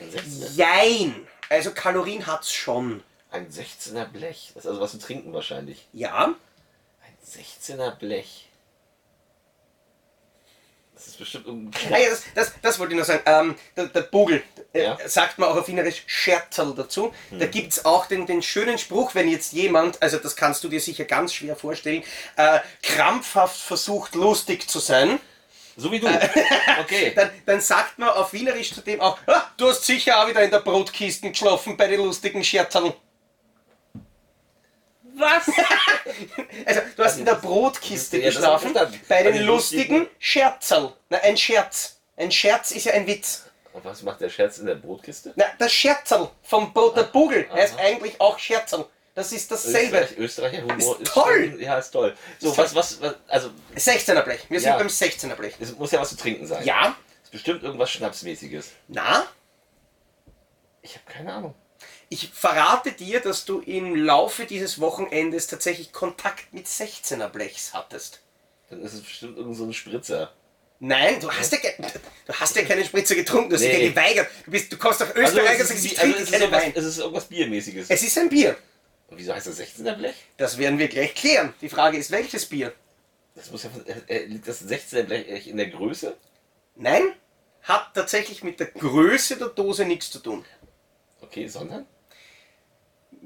Ein 0.00 0.10
16er, 0.10 0.50
Jein. 0.56 1.26
Also 1.48 1.72
Kalorien 1.72 2.26
hat's 2.26 2.52
schon. 2.52 3.02
ein 3.30 3.48
16er 3.50 4.06
Blech. 4.06 4.50
Das 4.54 4.64
ist 4.64 4.68
also 4.70 4.80
was 4.80 4.90
zu 4.92 4.98
trinken 4.98 5.32
wahrscheinlich. 5.32 5.86
Ja. 5.92 6.34
Ein 7.04 7.16
16er 7.26 7.92
Blech. 7.96 8.48
Das 11.02 11.08
ist 11.14 11.18
bestimmt 11.18 11.46
irgendein 11.46 11.92
Ah, 11.92 11.98
ja 11.98 12.10
das, 12.10 12.22
das, 12.34 12.52
das 12.62 12.78
wollte 12.78 12.92
ich 12.94 12.98
noch 13.00 13.06
sagen. 13.06 13.22
Ähm, 13.26 13.54
der, 13.76 13.86
der 13.86 14.02
Bogel, 14.02 14.42
äh, 14.72 14.84
Ja. 14.84 14.98
sagt 15.06 15.36
man 15.38 15.48
auch 15.48 15.56
auf 15.56 15.66
Wienerisch 15.66 16.04
Scherzerl 16.06 16.74
dazu. 16.76 17.12
Da 17.32 17.46
gibt's 17.46 17.84
auch 17.84 18.06
den, 18.06 18.24
den 18.26 18.40
schönen 18.42 18.78
Spruch, 18.78 19.14
wenn 19.16 19.28
jetzt 19.28 19.52
jemand, 19.52 20.00
also 20.00 20.18
das 20.18 20.36
kannst 20.36 20.62
du 20.62 20.68
dir 20.68 20.80
sicher 20.80 21.04
ganz 21.04 21.34
schwer 21.34 21.56
vorstellen, 21.56 22.04
äh, 22.36 22.60
krampfhaft 22.82 23.60
versucht 23.60 24.14
lustig 24.14 24.68
zu 24.70 24.78
sein, 24.78 25.18
So 25.76 25.90
wie 25.90 25.98
du. 25.98 26.06
Äh. 26.06 26.28
Okay. 26.80 27.12
dann, 27.16 27.30
dann 27.46 27.60
sagt 27.60 27.98
man 27.98 28.08
auf 28.10 28.32
Wienerisch 28.32 28.72
zu 28.72 28.80
dem 28.82 29.00
auch, 29.00 29.18
ah, 29.26 29.42
du 29.56 29.68
hast 29.68 29.84
sicher 29.84 30.22
auch 30.22 30.28
wieder 30.28 30.42
in 30.42 30.50
der 30.50 30.60
Brotkiste 30.60 31.30
geschlafen 31.30 31.76
bei 31.76 31.88
den 31.88 32.00
lustigen 32.04 32.44
Scherzerl. 32.44 32.94
Was? 35.14 35.44
Also, 36.66 36.80
du 36.96 37.04
hast 37.04 37.18
in 37.18 37.24
der 37.24 37.34
Brotkiste 37.36 38.18
Ja, 38.18 38.26
geschlafen, 38.26 38.72
bei 38.72 38.84
den 38.84 39.00
Bei 39.08 39.22
den 39.22 39.42
lustigen 39.44 39.98
lustigen- 39.98 40.08
Scherzerl. 40.18 40.92
Na, 41.08 41.18
ein 41.18 41.36
Scherz. 41.36 41.96
Ein 42.16 42.30
Scherz 42.30 42.70
ist 42.72 42.84
ja 42.84 42.92
ein 42.92 43.06
Witz. 43.06 43.44
Und 43.72 43.84
was 43.84 44.02
macht 44.02 44.20
der 44.20 44.28
Scherz 44.28 44.58
in 44.58 44.66
der 44.66 44.74
Brotkiste? 44.74 45.32
Na, 45.36 45.46
das 45.58 45.72
Scherzerl 45.72 46.30
vom 46.42 46.72
Brot, 46.72 46.96
der 46.96 47.04
Bugel 47.04 47.46
aha. 47.50 47.56
heißt 47.56 47.78
eigentlich 47.78 48.20
auch 48.20 48.38
Scherzerl. 48.38 48.86
Das 49.14 49.32
ist 49.32 49.50
dasselbe. 49.50 49.98
Österreich, 49.98 50.18
Österreicher 50.18 50.62
Humor 50.62 51.00
Ist 51.00 51.12
toll. 51.12 51.50
schon- 51.50 51.60
Ja, 51.60 51.78
ist 51.78 51.90
toll. 51.90 52.16
So, 52.38 52.50
Ist 52.50 52.58
was, 52.58 52.74
was, 52.74 53.00
was, 53.02 53.14
also, 53.28 53.50
16er 53.76 54.22
Blech. 54.22 54.40
Wir 54.48 54.60
sind 54.60 54.70
Ja. 54.70 54.78
beim 54.78 54.88
16er 54.88 55.34
Blech. 55.34 55.54
es 55.60 55.76
muss 55.76 55.90
ja 55.90 56.00
was 56.00 56.10
zu 56.10 56.16
trinken 56.16 56.46
sein. 56.46 56.64
Ja? 56.64 56.96
Ist 57.22 57.30
bestimmt 57.32 57.62
irgendwas 57.62 57.90
Schnapsmäßiges. 57.90 58.70
Na? 58.88 59.26
Ich 60.82 60.94
habe 60.94 61.04
keine 61.10 61.32
Ahnung. 61.32 61.54
Ich 62.12 62.28
verrate 62.34 62.92
dir, 62.92 63.20
dass 63.20 63.46
du 63.46 63.60
im 63.60 63.96
Laufe 63.96 64.44
dieses 64.44 64.78
Wochenendes 64.82 65.46
tatsächlich 65.46 65.92
Kontakt 65.92 66.52
mit 66.52 66.66
16er 66.66 67.28
Blechs 67.28 67.72
hattest. 67.72 68.20
Dann 68.68 68.82
ist 68.82 68.92
es 68.92 69.00
bestimmt 69.00 69.38
irgend 69.38 69.56
so 69.56 69.64
ein 69.64 69.72
Spritzer. 69.72 70.30
Nein, 70.78 71.18
du 71.20 71.30
hast 71.32 71.52
ja, 71.52 71.58
du 72.26 72.32
hast 72.34 72.54
ja 72.54 72.64
keine 72.64 72.84
Spritze 72.84 73.16
getrunken, 73.16 73.48
du 73.48 73.56
hast 73.56 73.62
dich 73.62 73.72
Nee. 73.72 73.84
ja 73.84 73.88
geweigert. 73.92 74.28
Du, 74.44 74.50
bist, 74.50 74.70
du 74.70 74.76
kommst 74.76 75.00
nach 75.00 75.08
Also, 75.14 75.20
Österreich 75.22 75.54
und 75.54 75.60
es 75.62 75.68
sagst, 75.68 75.84
ist, 75.86 75.92
ich 75.92 76.00
also 76.00 76.12
keinen 76.30 76.42
irgendwas, 76.42 76.64
es 76.74 76.84
ist 76.84 76.98
irgendwas 76.98 77.24
Biermäßiges. 77.24 77.86
Es 77.88 78.02
ist 78.02 78.18
ein 78.18 78.28
Bier. 78.28 78.58
Und 79.08 79.16
wieso 79.16 79.32
heißt 79.32 79.46
das 79.46 79.58
16er 79.58 79.94
Blech? 79.94 80.14
Das 80.36 80.58
werden 80.58 80.78
wir 80.78 80.88
gleich 80.88 81.14
klären. 81.14 81.54
Die 81.62 81.70
Frage 81.70 81.96
ist, 81.96 82.10
welches 82.10 82.44
Bier? 82.44 82.74
Das 83.36 83.50
muss 83.50 83.62
ja 83.62 83.70
äh, 83.86 84.16
äh, 84.16 84.24
liegt 84.26 84.46
das 84.46 84.62
16er 84.68 85.04
Blech 85.04 85.46
in 85.48 85.56
der 85.56 85.68
Größe? 85.70 86.14
Nein, 86.74 87.14
hat 87.62 87.94
tatsächlich 87.94 88.42
mit 88.44 88.60
der 88.60 88.66
Größe 88.66 89.36
der 89.38 89.48
Dose 89.48 89.86
nichts 89.86 90.10
zu 90.10 90.18
tun. 90.18 90.44
Okay, 91.22 91.46
sondern? 91.48 91.86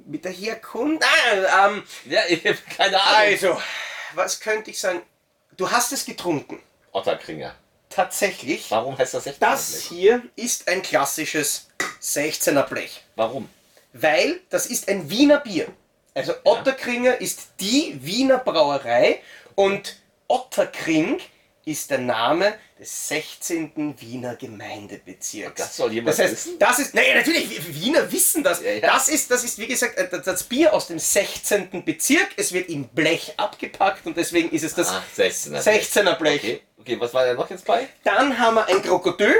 Mit 0.05 0.25
der 0.25 0.33
Herkunft? 0.33 1.03
Ah, 1.05 1.67
ähm, 1.69 1.83
Ja, 2.05 2.21
ich 2.29 2.45
habe 2.45 2.59
keine 2.77 3.01
Ahnung. 3.03 3.17
also, 3.19 3.63
was 4.15 4.39
könnte 4.41 4.71
ich 4.71 4.79
sagen? 4.79 5.03
Du 5.57 5.71
hast 5.71 5.93
es 5.93 6.05
getrunken. 6.05 6.63
Otterkringer. 6.93 7.55
Tatsächlich. 7.89 8.71
Warum 8.71 8.97
heißt 8.99 9.15
das 9.15 9.27
16er 9.27 9.37
Das 9.41 9.71
Blech? 9.73 9.85
hier 9.89 10.23
ist 10.37 10.69
ein 10.69 10.83
klassisches 10.83 11.69
16er 12.03 12.63
Blech. 12.65 13.03
Warum? 13.15 13.49
Weil 13.93 14.41
das 14.51 14.67
ist 14.67 14.89
ein 14.89 15.09
Wiener 15.09 15.41
Bier. 15.41 15.69
Also 16.15 16.35
Otterkringer 16.45 17.21
ist 17.21 17.49
die 17.61 17.99
Wiener 18.03 18.39
Brauerei 18.39 19.23
und 19.55 19.97
Otterkring 20.29 21.21
ist 21.67 21.91
der 21.91 21.99
Name 21.99 22.55
des 22.79 23.09
16. 23.09 23.95
Wiener 23.99 24.37
Gemeindebezirks. 24.37 25.61
Das 25.61 25.77
soll 25.77 25.93
jemand 25.93 26.11
das 26.17 26.25
heißt, 26.25 26.33
wissen? 26.33 26.59
Das 26.59 26.79
ist, 26.79 26.95
naja, 26.95 27.17
natürlich, 27.17 27.75
Wiener 27.83 28.11
wissen 28.11 28.43
das. 28.45 28.63
Ja, 28.63 28.71
ja. 28.71 28.81
Das, 28.81 29.09
ist, 29.09 29.31
das 29.31 29.43
ist, 29.45 29.59
wie 29.59 29.67
gesagt, 29.67 29.99
äh, 29.99 30.09
das- 30.09 30.25
das 30.25 30.43
Bier 30.45 30.73
aus 30.73 30.87
dem 30.87 30.99
16. 31.01 31.85
Bezirk. 31.85 32.29
Es 32.37 32.53
wird 32.53 32.69
im 32.69 32.87
Blech 32.89 33.35
abgepackt 33.37 34.07
und 34.07 34.17
deswegen 34.17 34.51
ist 34.51 34.63
es 34.63 34.75
das 34.75 34.89
Ah, 34.91 35.03
16er 35.17 35.61
16er 35.61 36.15
Blech. 36.15 36.41
Okay. 36.43 36.61
okay, 36.79 37.01
was 37.01 37.13
war 37.13 37.27
da 37.27 37.35
noch 37.35 37.51
jetzt 37.51 37.65
bei? 37.65 37.89
Dann 38.05 38.39
haben 38.39 38.55
wir 38.55 38.67
ein 38.69 38.81
Krokodil. 38.83 39.35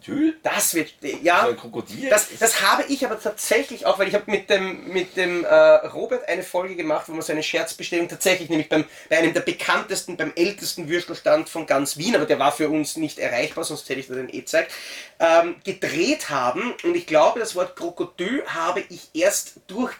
Krokodil? 0.00 0.38
Das 0.42 0.74
wird, 0.74 0.94
ja. 1.22 1.42
So 1.42 1.48
ein 1.50 1.56
Krokodil? 1.56 2.10
Das, 2.10 2.28
das 2.38 2.62
habe 2.62 2.84
ich 2.88 3.04
aber 3.04 3.20
tatsächlich 3.20 3.86
auch, 3.86 3.98
weil 3.98 4.08
ich 4.08 4.14
habe 4.14 4.30
mit 4.30 4.48
dem, 4.48 4.88
mit 4.88 5.16
dem 5.16 5.44
äh, 5.44 5.54
Robert 5.54 6.28
eine 6.28 6.42
Folge 6.42 6.76
gemacht, 6.76 7.08
wo 7.08 7.12
wir 7.12 7.22
so 7.22 7.32
eine 7.32 7.42
Scherzbestellung 7.42 8.08
tatsächlich, 8.08 8.48
nämlich 8.48 8.68
beim, 8.68 8.84
bei 9.08 9.18
einem 9.18 9.32
der 9.32 9.40
bekanntesten, 9.40 10.16
beim 10.16 10.32
ältesten 10.34 10.88
Würstelstand 10.88 11.48
von 11.48 11.66
ganz 11.66 11.96
Wien, 11.96 12.16
aber 12.16 12.26
der 12.26 12.38
war 12.38 12.52
für 12.52 12.68
uns 12.68 12.96
nicht 12.96 13.18
erreichbar, 13.18 13.64
sonst 13.64 13.88
hätte 13.88 14.00
ich 14.00 14.06
dir 14.06 14.14
den 14.14 14.28
eh 14.28 14.40
gezeigt, 14.40 14.72
ähm, 15.18 15.56
gedreht 15.64 16.30
haben. 16.30 16.74
Und 16.82 16.96
ich 16.96 17.06
glaube, 17.06 17.40
das 17.40 17.54
Wort 17.54 17.76
Krokodil 17.76 18.44
habe 18.46 18.82
ich 18.88 19.10
erst 19.14 19.54
durch 19.66 19.92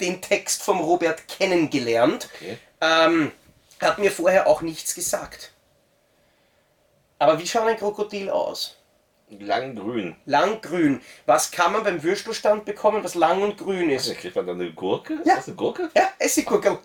den 0.00 0.20
Text 0.20 0.62
vom 0.62 0.80
Robert 0.80 1.28
kennengelernt. 1.28 2.28
Okay. 2.34 2.58
Ähm, 2.80 3.32
hat 3.80 3.98
mir 3.98 4.10
vorher 4.10 4.46
auch 4.46 4.62
nichts 4.62 4.94
gesagt. 4.94 5.52
Aber 7.18 7.38
wie 7.38 7.46
schaut 7.46 7.68
ein 7.68 7.76
Krokodil 7.76 8.30
aus? 8.30 8.73
Lang 9.40 9.74
grün. 9.76 10.16
Lang 10.26 10.60
grün. 10.60 11.00
Was 11.26 11.50
kann 11.50 11.72
man 11.72 11.84
beim 11.84 12.02
Würstelstand 12.02 12.64
bekommen, 12.64 13.02
was 13.04 13.14
lang 13.14 13.42
und 13.42 13.56
grün 13.58 13.90
Also, 13.90 14.12
ist? 14.12 14.18
kriegt 14.20 14.36
man 14.36 14.46
dann 14.46 14.60
eine 14.60 14.72
Gurke? 14.72 15.14
Ist 15.14 15.26
Ja. 15.26 15.36
das 15.36 15.46
eine 15.48 15.56
Gurke? 15.56 15.90
Ja, 15.96 16.08
Essiggurkel. 16.18 16.78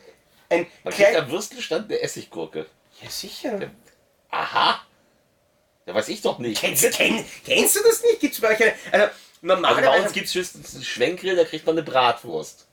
Ein 0.49 0.67
Man 0.83 0.93
kriegt 0.93 1.15
am 1.15 1.29
Würstelstand 1.29 1.85
eine 1.91 2.01
Essiggurke. 2.01 2.65
Ja, 3.01 3.09
sicher. 3.09 3.59
Aha. 4.31 4.81
Ja, 5.85 5.95
weiß 5.95 6.09
ich 6.09 6.21
doch 6.21 6.37
nicht. 6.39 6.59
Kennst, 6.61 6.91
kenn, 6.93 7.23
kennst 7.45 7.75
du 7.75 7.79
das 7.83 8.03
nicht? 8.03 8.19
Gibt's 8.19 8.39
bei 8.41 8.49
euch 8.49 8.61
eine... 8.61 8.73
Also, 8.91 9.05
Also 9.05 9.11
bei 9.41 9.47
normalerweise... 9.55 10.03
uns 10.03 10.13
gibt 10.13 10.27
es 10.27 10.35
höchstens 10.35 10.75
einen 10.75 10.83
Schwenkgrill, 10.83 11.35
da 11.35 11.43
kriegt 11.45 11.65
man 11.65 11.75
eine 11.77 11.83
Bratwurst. 11.83 12.67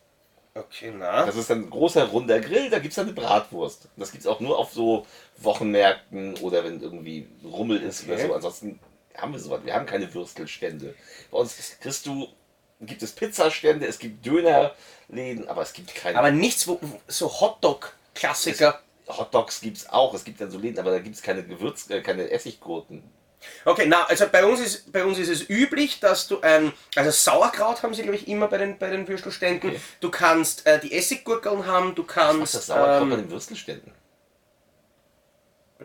okay, 0.54 0.92
na. 0.96 1.24
Das 1.26 1.36
ist 1.36 1.50
ein 1.50 1.68
großer 1.70 2.04
runder 2.08 2.40
Grill, 2.40 2.70
da 2.70 2.78
gibt 2.78 2.92
es 2.92 2.96
dann 2.96 3.06
eine 3.06 3.14
Bratwurst. 3.14 3.88
Das 3.96 4.10
gibt 4.10 4.22
es 4.24 4.26
auch 4.26 4.40
nur 4.40 4.58
auf 4.58 4.72
so 4.72 5.06
Wochenmärkten 5.38 6.34
oder 6.38 6.64
wenn 6.64 6.80
irgendwie 6.82 7.28
Rummel 7.44 7.82
ist 7.82 8.04
oder 8.04 8.14
Okay. 8.14 8.26
so. 8.26 8.34
Ansonsten 8.34 8.80
haben 9.18 9.32
wir 9.32 9.38
sowas. 9.38 9.60
Wir 9.64 9.74
haben 9.74 9.86
keine 9.86 10.12
Würstelstände. 10.12 10.94
Bei 11.30 11.38
uns 11.38 11.56
kriegst 11.80 12.06
du, 12.06 12.28
gibt 12.80 13.02
es 13.02 13.12
Pizzastände, 13.12 13.86
es 13.86 13.98
gibt 13.98 14.24
Dönerläden, 14.24 15.48
aber 15.48 15.62
es 15.62 15.72
gibt 15.72 15.94
keine. 15.94 16.18
Aber 16.18 16.30
nichts, 16.30 16.66
wo 16.66 16.80
so 17.08 17.28
Hotdog-Klassiker. 17.28 18.80
Hotdogs 19.08 19.60
gibt 19.60 19.76
es 19.76 19.88
auch, 19.88 20.14
es 20.14 20.24
gibt 20.24 20.40
dann 20.40 20.50
so 20.50 20.58
Läden, 20.58 20.80
aber 20.80 20.90
da 20.90 20.98
gibt 20.98 21.14
es 21.14 21.22
keine 21.22 21.44
Gewürz, 21.44 21.88
äh, 21.90 22.00
keine 22.00 22.28
Essiggurken. 22.30 23.02
Okay, 23.64 23.86
na, 23.86 24.04
also 24.04 24.26
bei 24.30 24.44
uns 24.44 24.60
ist, 24.60 24.90
bei 24.92 25.04
uns 25.04 25.18
ist 25.18 25.28
es 25.28 25.48
üblich, 25.48 26.00
dass 26.00 26.26
du 26.26 26.40
ein, 26.40 26.72
also 26.94 27.10
Sauerkraut 27.10 27.82
haben 27.82 27.94
sie, 27.94 28.02
glaube 28.02 28.16
ich, 28.16 28.26
immer 28.26 28.48
bei 28.48 28.58
den, 28.58 28.78
bei 28.78 28.90
den 28.90 29.06
Würstelständen. 29.06 29.70
Okay. 29.70 29.80
Du 30.00 30.10
kannst 30.10 30.66
äh, 30.66 30.80
die 30.80 30.92
Essiggurkeln 30.92 31.66
haben, 31.66 31.94
du 31.94 32.04
Was 32.06 32.14
kannst... 32.14 32.42
ist 32.42 32.54
das 32.54 32.66
Sauerkraut 32.66 33.02
ähm, 33.02 33.10
bei 33.10 33.16
den 33.16 33.30
Würstelständen? 33.30 33.92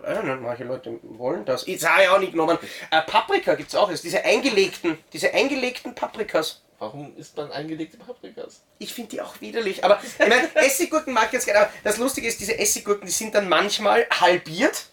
Nicht, 0.01 0.41
manche 0.41 0.63
Leute 0.63 0.99
wollen 1.03 1.45
das. 1.45 1.67
Ich 1.67 1.83
habe 1.85 2.03
ja 2.03 2.15
auch 2.15 2.19
nicht 2.19 2.31
genommen. 2.31 2.57
Äh, 2.91 3.01
Paprika 3.01 3.55
gibt 3.55 3.69
es 3.69 3.75
auch. 3.75 3.89
jetzt, 3.89 4.03
diese 4.03 4.23
eingelegten, 4.23 4.97
diese 5.13 5.33
eingelegten 5.33 5.95
Paprikas. 5.95 6.61
Warum 6.79 7.15
isst 7.15 7.37
man 7.37 7.51
eingelegte 7.51 7.97
Paprikas? 7.97 8.63
Ich 8.79 8.93
finde 8.93 9.11
die 9.11 9.21
auch 9.21 9.39
widerlich. 9.39 9.83
Aber 9.83 10.01
ich 10.03 10.17
meine, 10.27 10.49
Essiggurken 10.55 11.13
mag 11.13 11.27
ich 11.27 11.33
jetzt 11.33 11.45
gerne. 11.45 11.69
Das 11.83 11.97
Lustige 11.97 12.27
ist, 12.27 12.39
diese 12.39 12.57
Essiggurken, 12.57 13.05
die 13.05 13.11
sind 13.11 13.35
dann 13.35 13.47
manchmal 13.47 14.07
halbiert. 14.09 14.85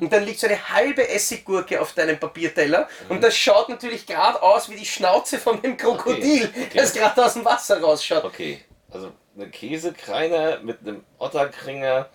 Und 0.00 0.10
dann 0.10 0.24
liegt 0.24 0.40
so 0.40 0.46
eine 0.46 0.70
halbe 0.70 1.06
Essiggurke 1.06 1.78
auf 1.78 1.92
deinem 1.92 2.18
Papierteller. 2.18 2.88
Und 3.10 3.22
das 3.22 3.36
schaut 3.36 3.68
natürlich 3.68 4.06
gerade 4.06 4.40
aus 4.42 4.70
wie 4.70 4.76
die 4.76 4.86
Schnauze 4.86 5.38
von 5.38 5.60
dem 5.60 5.76
Krokodil, 5.76 6.44
Okay, 6.46 6.62
okay. 6.68 6.78
das 6.78 6.94
gerade 6.94 7.22
aus 7.22 7.34
dem 7.34 7.44
Wasser 7.44 7.78
rausschaut. 7.78 8.24
Okay, 8.24 8.60
also 8.90 9.12
eine 9.36 9.50
Käsekreiner 9.50 10.60
mit 10.60 10.78
einem 10.80 11.04
Otterkringer 11.18 12.08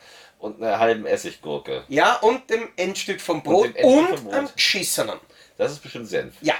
und 0.43 0.61
einer 0.61 0.77
halben 0.77 1.05
Essiggurke. 1.05 1.83
Ja, 1.87 2.15
und 2.17 2.49
dem 2.49 2.67
Endstück 2.75 3.21
vom 3.21 3.41
Brot 3.41 3.67
Endstück 3.75 3.85
und, 3.85 4.07
vom 4.19 4.23
Brot. 4.25 4.33
am 4.33 4.49
geschissenen. 4.55 5.19
Das 5.57 5.71
ist 5.71 5.79
bestimmt 5.81 6.07
Senf, 6.09 6.33
Ja. 6.41 6.55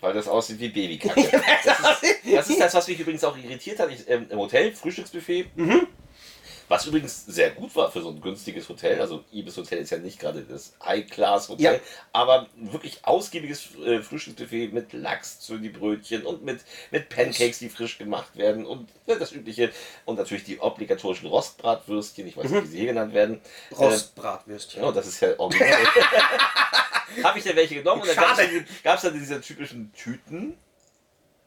weil 0.00 0.12
das 0.12 0.26
aussieht 0.26 0.58
wie 0.58 0.68
Babykacke. 0.68 1.20
Das 1.64 2.02
ist, 2.02 2.16
das 2.34 2.50
ist 2.50 2.60
das, 2.60 2.74
was 2.74 2.88
mich 2.88 2.98
übrigens 2.98 3.22
auch 3.24 3.36
irritiert 3.36 3.78
hat. 3.78 3.90
Ich, 3.90 4.08
ähm, 4.08 4.26
Im 4.28 4.38
Hotel, 4.38 4.72
Frühstücksbuffet. 4.74 5.46
Was 6.68 6.86
übrigens 6.86 7.26
sehr 7.26 7.50
gut 7.50 7.76
war 7.76 7.92
für 7.92 8.00
so 8.00 8.08
ein 8.08 8.20
günstiges 8.20 8.68
Hotel. 8.68 9.00
Also 9.00 9.22
Ibis 9.32 9.56
Hotel 9.56 9.78
ist 9.80 9.90
ja 9.90 9.98
nicht 9.98 10.18
gerade 10.18 10.42
das 10.42 10.72
High-Class-Hotel, 10.82 11.74
Ja. 11.74 11.80
aber 12.12 12.46
wirklich 12.56 13.00
ausgiebiges 13.04 13.74
äh, 13.84 14.00
Frühstücksbuffet 14.00 14.72
mit 14.72 14.92
Lachs 14.94 15.40
zu 15.40 15.58
die 15.58 15.68
Brötchen 15.68 16.24
und 16.24 16.42
mit, 16.42 16.60
mit 16.90 17.10
Pancakes, 17.10 17.58
die 17.58 17.68
frisch 17.68 17.98
gemacht 17.98 18.36
werden 18.36 18.64
und 18.64 18.88
ne, 19.06 19.18
das 19.18 19.32
übliche. 19.32 19.70
Und 20.06 20.16
natürlich 20.16 20.44
die 20.44 20.58
obligatorischen 20.58 21.28
Rostbratwürstchen, 21.28 22.26
ich 22.26 22.36
weiß 22.36 22.50
nicht, 22.50 22.64
wie 22.64 22.68
sie 22.68 22.78
hier 22.78 22.86
genannt 22.86 23.12
werden. 23.12 23.40
Äh, 23.70 23.74
Rostbratwürstchen. 23.74 24.82
ja, 24.82 24.90
das 24.90 25.06
ist 25.06 25.20
ja 25.20 25.38
original. 25.38 25.68
Habe 27.22 27.38
ich 27.38 27.44
da 27.44 27.54
welche 27.54 27.76
genommen 27.76 28.02
und 28.02 28.08
dann 28.08 28.16
gab 28.82 28.96
es 28.96 29.02
dann 29.02 29.12
diese 29.12 29.40
typischen 29.40 29.92
Tüten 29.92 30.56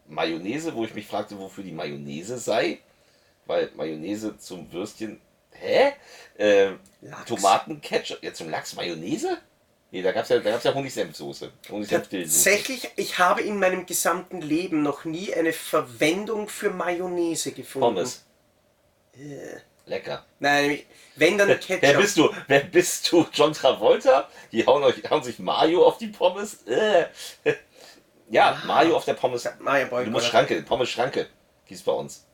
Mayonnaise, 0.08 0.74
wo 0.74 0.86
ich 0.86 0.94
mich 0.94 1.08
fragte, 1.08 1.38
wofür 1.38 1.64
die 1.64 1.72
Mayonnaise 1.72 2.38
sei. 2.38 2.80
Weil 3.48 3.72
Mayonnaise 3.76 4.38
zum 4.38 4.72
Würstchen. 4.72 5.20
Hä? 5.52 5.94
Äh. 6.38 6.74
Tomatenketchup. 7.26 8.22
Ja, 8.22 8.34
zum 8.34 8.50
Lachs 8.50 8.76
Mayonnaise? 8.76 9.38
Nee, 9.90 10.02
da 10.02 10.12
gab 10.12 10.24
es 10.24 10.30
ja, 10.30 10.40
da 10.40 10.52
gab's 10.52 10.66
ja 10.66 10.74
Honig-Senf-Soße. 10.74 11.50
Tatsächlich, 11.90 12.90
ich 12.98 13.20
habe 13.20 13.42
in 13.42 13.58
meinem 13.58 13.86
gesamten 13.86 14.42
Leben 14.42 14.84
noch 14.84 15.06
nie 15.06 15.34
eine 15.34 15.54
Verwendung 15.54 16.50
für 16.50 16.70
Mayonnaise 16.72 17.54
gefunden. 17.54 17.96
Pommes. 17.96 18.26
Lecker. 19.86 20.26
Nein, 20.40 20.62
nämlich, 20.64 20.86
wenn 21.16 21.38
dann 21.38 21.48
Wer 21.48 21.58
Ketchup. 21.58 22.02
bist 22.02 22.18
du? 22.18 22.30
Wer 22.48 22.60
bist 22.60 23.12
du? 23.12 23.26
John 23.32 23.54
Travolta? 23.54 24.30
Die 24.52 24.66
hauen, 24.66 24.84
euch, 24.84 25.10
hauen 25.10 25.24
sich 25.24 25.40
Mayo 25.40 25.88
auf 25.88 25.98
die 25.98 26.08
Pommes? 26.08 26.64
Äh. 26.68 27.06
Ja, 28.30 28.62
Mayo 28.66 28.98
auf 28.98 29.06
der 29.06 29.14
Pommes. 29.14 29.48
Mayo 29.60 29.88
Boy 29.88 30.04
Du 30.04 30.12
musst. 30.12 30.28
Schranke, 30.28 30.62
Pommes 30.64 30.90
Schranke. 30.90 31.28
Gießt 31.66 31.86
bei 31.86 31.94
uns. 31.94 32.27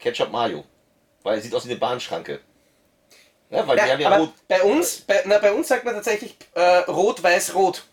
Ketchup 0.00 0.30
Mayo. 0.32 0.64
Weil 1.22 1.40
sieht 1.40 1.54
aus 1.54 1.66
wie 1.66 1.70
eine 1.70 1.78
Bahnschranke. 1.78 2.40
Ja, 3.50 3.66
weil 3.66 3.76
die 3.76 3.86
Ja, 3.86 3.92
haben 3.92 4.00
ja 4.00 4.16
rot. 4.16 4.32
bei 4.48 4.62
uns, 4.62 5.00
bei, 5.02 5.22
na, 5.26 5.38
bei 5.38 5.52
uns 5.52 5.68
sagt 5.68 5.84
man 5.84 5.94
tatsächlich 5.94 6.34
äh, 6.54 6.78
rot, 6.88 7.22
weiß, 7.22 7.54
rot. 7.54 7.84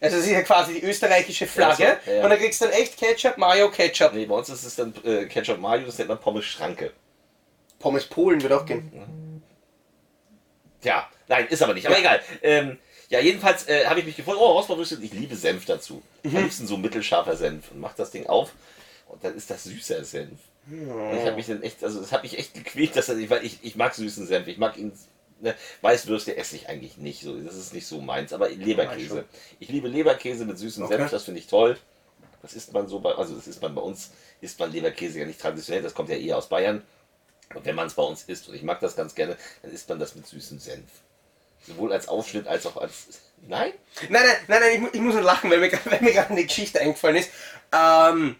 Also 0.00 0.16
das 0.16 0.26
ist 0.26 0.32
ja 0.32 0.42
quasi 0.42 0.74
die 0.74 0.82
österreichische 0.82 1.46
Flagge. 1.46 1.82
Ja, 1.84 1.96
ja, 2.06 2.12
ja. 2.12 2.24
Und 2.24 2.30
dann 2.30 2.38
kriegst 2.38 2.60
du 2.60 2.66
dann 2.66 2.74
echt 2.74 2.96
Ketchup, 2.98 3.38
Mayo, 3.38 3.70
Ketchup. 3.70 4.12
Nee, 4.12 4.26
bei 4.26 4.34
uns 4.34 4.48
ist 4.48 4.64
es 4.64 4.74
dann 4.74 4.92
äh, 5.04 5.26
Ketchup 5.26 5.58
Mayo, 5.60 5.86
das 5.86 5.96
nennt 5.98 6.08
man 6.08 6.18
Pommes 6.20 6.44
Schranke. 6.44 6.92
Pommes 7.78 8.04
Polen 8.06 8.42
wird 8.42 8.52
auch 8.52 8.66
gehen. 8.66 9.42
Ja, 10.82 11.08
nein, 11.28 11.46
ist 11.48 11.62
aber 11.62 11.74
nicht. 11.74 11.86
Aber 11.86 11.98
egal. 11.98 12.20
Ähm, 12.42 12.78
ja, 13.08 13.20
jedenfalls 13.20 13.68
äh, 13.68 13.86
habe 13.86 14.00
ich 14.00 14.06
mich 14.06 14.16
gefreut, 14.16 14.36
oh, 14.38 14.52
Rostbratwürstchen, 14.52 15.02
ich 15.02 15.12
liebe 15.12 15.36
Senf 15.36 15.66
dazu. 15.66 16.02
Mhm. 16.22 16.36
Am 16.36 16.42
liebsten 16.42 16.66
so 16.66 16.76
mittelscharfer 16.76 17.36
Senf. 17.36 17.70
Und 17.70 17.80
mach 17.80 17.94
das 17.94 18.10
Ding 18.10 18.26
auf 18.26 18.50
und 19.08 19.22
dann 19.24 19.36
ist 19.36 19.50
das 19.50 19.64
süßer 19.64 20.04
Senf. 20.04 20.38
Und 20.66 21.16
ich 21.16 21.24
habe 21.24 21.36
mich 21.36 21.46
dann 21.46 21.62
echt, 21.62 21.84
also 21.84 22.00
es 22.00 22.12
hat 22.12 22.22
mich 22.22 22.38
echt 22.38 22.54
gequält, 22.54 22.96
dass 22.96 23.08
er, 23.08 23.30
weil 23.30 23.44
ich, 23.44 23.58
ich 23.62 23.76
mag 23.76 23.94
süßen 23.94 24.26
Senf, 24.26 24.46
ich 24.48 24.58
mag 24.58 24.76
ihn, 24.78 24.92
ne, 25.40 25.54
Weißwürste 25.82 26.36
esse 26.36 26.56
ich 26.56 26.68
eigentlich 26.68 26.96
nicht, 26.96 27.22
so, 27.22 27.38
das 27.38 27.56
ist 27.56 27.74
nicht 27.74 27.86
so 27.86 28.00
meins, 28.00 28.32
aber 28.32 28.48
Leberkäse. 28.48 29.24
Ich 29.60 29.68
liebe 29.68 29.88
Leberkäse 29.88 30.44
mit 30.46 30.58
süßem 30.58 30.84
Okay. 30.84 30.96
Senf, 30.96 31.10
das 31.10 31.24
finde 31.24 31.40
ich 31.40 31.46
toll. 31.46 31.76
Das 32.40 32.54
isst 32.54 32.72
man 32.72 32.88
so 32.88 33.00
bei, 33.00 33.12
also 33.12 33.34
das 33.34 33.46
isst 33.46 33.62
man 33.62 33.74
bei 33.74 33.82
uns, 33.82 34.10
isst 34.40 34.58
man 34.58 34.72
Leberkäse 34.72 35.20
ja 35.20 35.26
nicht 35.26 35.40
traditionell, 35.40 35.82
das 35.82 35.94
kommt 35.94 36.08
ja 36.08 36.16
eher 36.16 36.38
aus 36.38 36.48
Bayern. 36.48 36.82
Und 37.54 37.64
wenn 37.64 37.74
man 37.74 37.86
es 37.86 37.94
bei 37.94 38.02
uns 38.02 38.24
isst, 38.24 38.48
und 38.48 38.54
ich 38.54 38.62
mag 38.62 38.80
das 38.80 38.96
ganz 38.96 39.14
gerne, 39.14 39.36
dann 39.62 39.70
isst 39.70 39.88
man 39.88 39.98
das 39.98 40.14
mit 40.14 40.26
süßem 40.26 40.58
Senf. 40.58 40.90
Sowohl 41.66 41.92
als 41.92 42.08
Aufschnitt 42.08 42.46
als 42.46 42.66
auch 42.66 42.76
als. 42.76 43.06
Nein? 43.46 43.72
Nein, 44.08 44.22
nein, 44.24 44.36
nein, 44.48 44.60
nein 44.60 44.86
ich, 44.86 44.94
ich 44.94 45.00
muss 45.00 45.14
nur 45.14 45.22
lachen, 45.22 45.50
weil 45.50 45.60
mir, 45.60 45.72
weil 45.84 46.00
mir 46.00 46.12
gerade 46.12 46.30
eine 46.30 46.44
Geschichte 46.44 46.80
eingefallen 46.80 47.16
ist. 47.16 47.30
Ähm, 47.72 48.36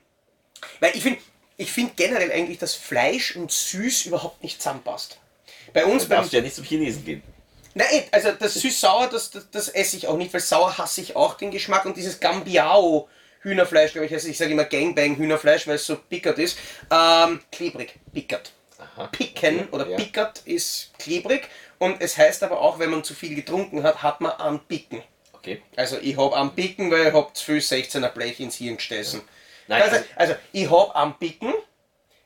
weil 0.81 0.95
ich 0.95 1.03
finde 1.03 1.21
ich 1.57 1.73
find 1.73 1.97
generell 1.97 2.33
eigentlich, 2.33 2.59
dass 2.59 2.75
Fleisch 2.75 3.37
und 3.37 3.51
Süß 3.51 4.07
überhaupt 4.07 4.43
nicht 4.43 4.61
zusammenpasst. 4.61 5.19
Bei 5.73 5.85
uns 5.85 6.09
darfst 6.09 6.33
du 6.33 6.37
ja 6.37 6.43
nicht 6.43 6.55
zum 6.55 6.65
Chinesen 6.65 7.05
gehen. 7.05 7.23
Nein, 7.75 8.05
also 8.13 8.31
das 8.33 8.55
süß-sauer, 8.55 9.09
das, 9.09 9.31
das, 9.31 9.51
das 9.51 9.69
esse 9.69 9.97
ich 9.97 10.07
auch 10.07 10.17
nicht, 10.17 10.33
weil 10.33 10.41
sauer 10.41 10.79
hasse 10.79 11.01
ich 11.01 11.17
auch 11.17 11.35
den 11.35 11.51
Geschmack 11.51 11.85
und 11.85 11.97
dieses 11.97 12.21
Gambiao 12.21 13.09
Hühnerfleisch, 13.41 13.93
glaube 13.93 14.07
ich, 14.07 14.15
also 14.15 14.29
ich 14.29 14.39
sage 14.39 14.53
immer 14.53 14.65
Gangbang 14.65 15.17
Hühnerfleisch, 15.17 15.67
weil 15.67 15.75
es 15.75 15.87
so 15.87 15.97
pickert 15.97 16.39
ist, 16.39 16.57
ähm, 16.91 17.41
klebrig, 17.51 17.99
pickert. 18.13 18.53
Aha. 18.79 19.09
Picken 19.09 19.61
Okay, 19.61 19.69
oder 19.73 19.89
ja. 19.89 19.97
pickert 19.97 20.43
ist 20.45 20.93
klebrig 20.99 21.49
und 21.79 22.01
es 22.01 22.17
heißt 22.17 22.43
aber 22.45 22.61
auch, 22.61 22.79
wenn 22.79 22.91
man 22.91 23.03
zu 23.03 23.15
viel 23.15 23.35
getrunken 23.35 23.83
hat, 23.83 24.03
hat 24.03 24.21
man 24.21 24.33
am 24.39 24.61
Picken. 24.67 25.03
Okay. 25.33 25.61
Also 25.77 25.99
ich 26.01 26.17
hab 26.17 26.35
am 26.35 26.55
Picken, 26.55 26.91
weil 26.91 27.09
ich 27.09 27.13
hab 27.13 27.37
zu 27.37 27.45
viel 27.45 27.59
16er 27.59 28.09
Blech 28.09 28.41
ins 28.41 28.57
Hirn 28.57 28.77
gestessen. 28.77 29.21
Nein, 29.69 29.83
also, 29.83 29.97
also- 29.97 30.09
also 30.17 30.35
ich 30.53 30.71
hab 30.71 30.95
am 30.97 31.19
Picken, 31.19 31.55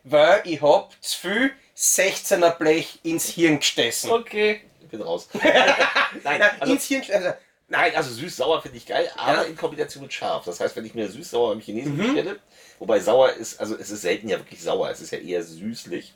weil 0.04 0.40
ich 0.44 0.60
hab 0.62 0.92
zu 1.02 1.18
viel 1.18 1.52
16er 1.76 2.50
Blech 2.58 2.98
ins 3.04 3.26
Hirn 3.28 3.58
gestessen. 3.60 4.10
Okay. 4.10 4.62
Ich 4.82 4.88
bin 4.88 5.02
raus. 5.02 5.28
Nein, 6.24 6.42
also, 6.58 6.72
ins 6.72 6.86
Hirn, 6.86 7.02
also, 7.12 7.28
nein, 7.68 7.94
also 7.94 8.10
süß-sauer 8.10 8.62
finde 8.62 8.78
ich 8.78 8.86
geil, 8.86 9.10
aber 9.16 9.32
Ja. 9.34 9.42
in 9.42 9.54
Kombination 9.56 10.02
mit 10.04 10.12
scharf. 10.12 10.44
Das 10.46 10.58
heißt, 10.60 10.74
wenn 10.76 10.86
ich 10.86 10.94
mir 10.94 11.08
süß-sauer 11.08 11.50
beim 11.50 11.60
Chinesen 11.60 11.94
Mhm. 11.96 11.98
bestelle, 12.14 12.38
wobei 12.78 12.98
sauer 13.00 13.32
ist, 13.34 13.60
also 13.60 13.76
es 13.76 13.90
ist 13.90 14.00
selten 14.00 14.28
ja 14.30 14.38
wirklich 14.38 14.62
sauer, 14.62 14.88
es 14.90 15.00
ist 15.02 15.10
ja 15.12 15.18
eher 15.18 15.42
süßlich. 15.42 16.14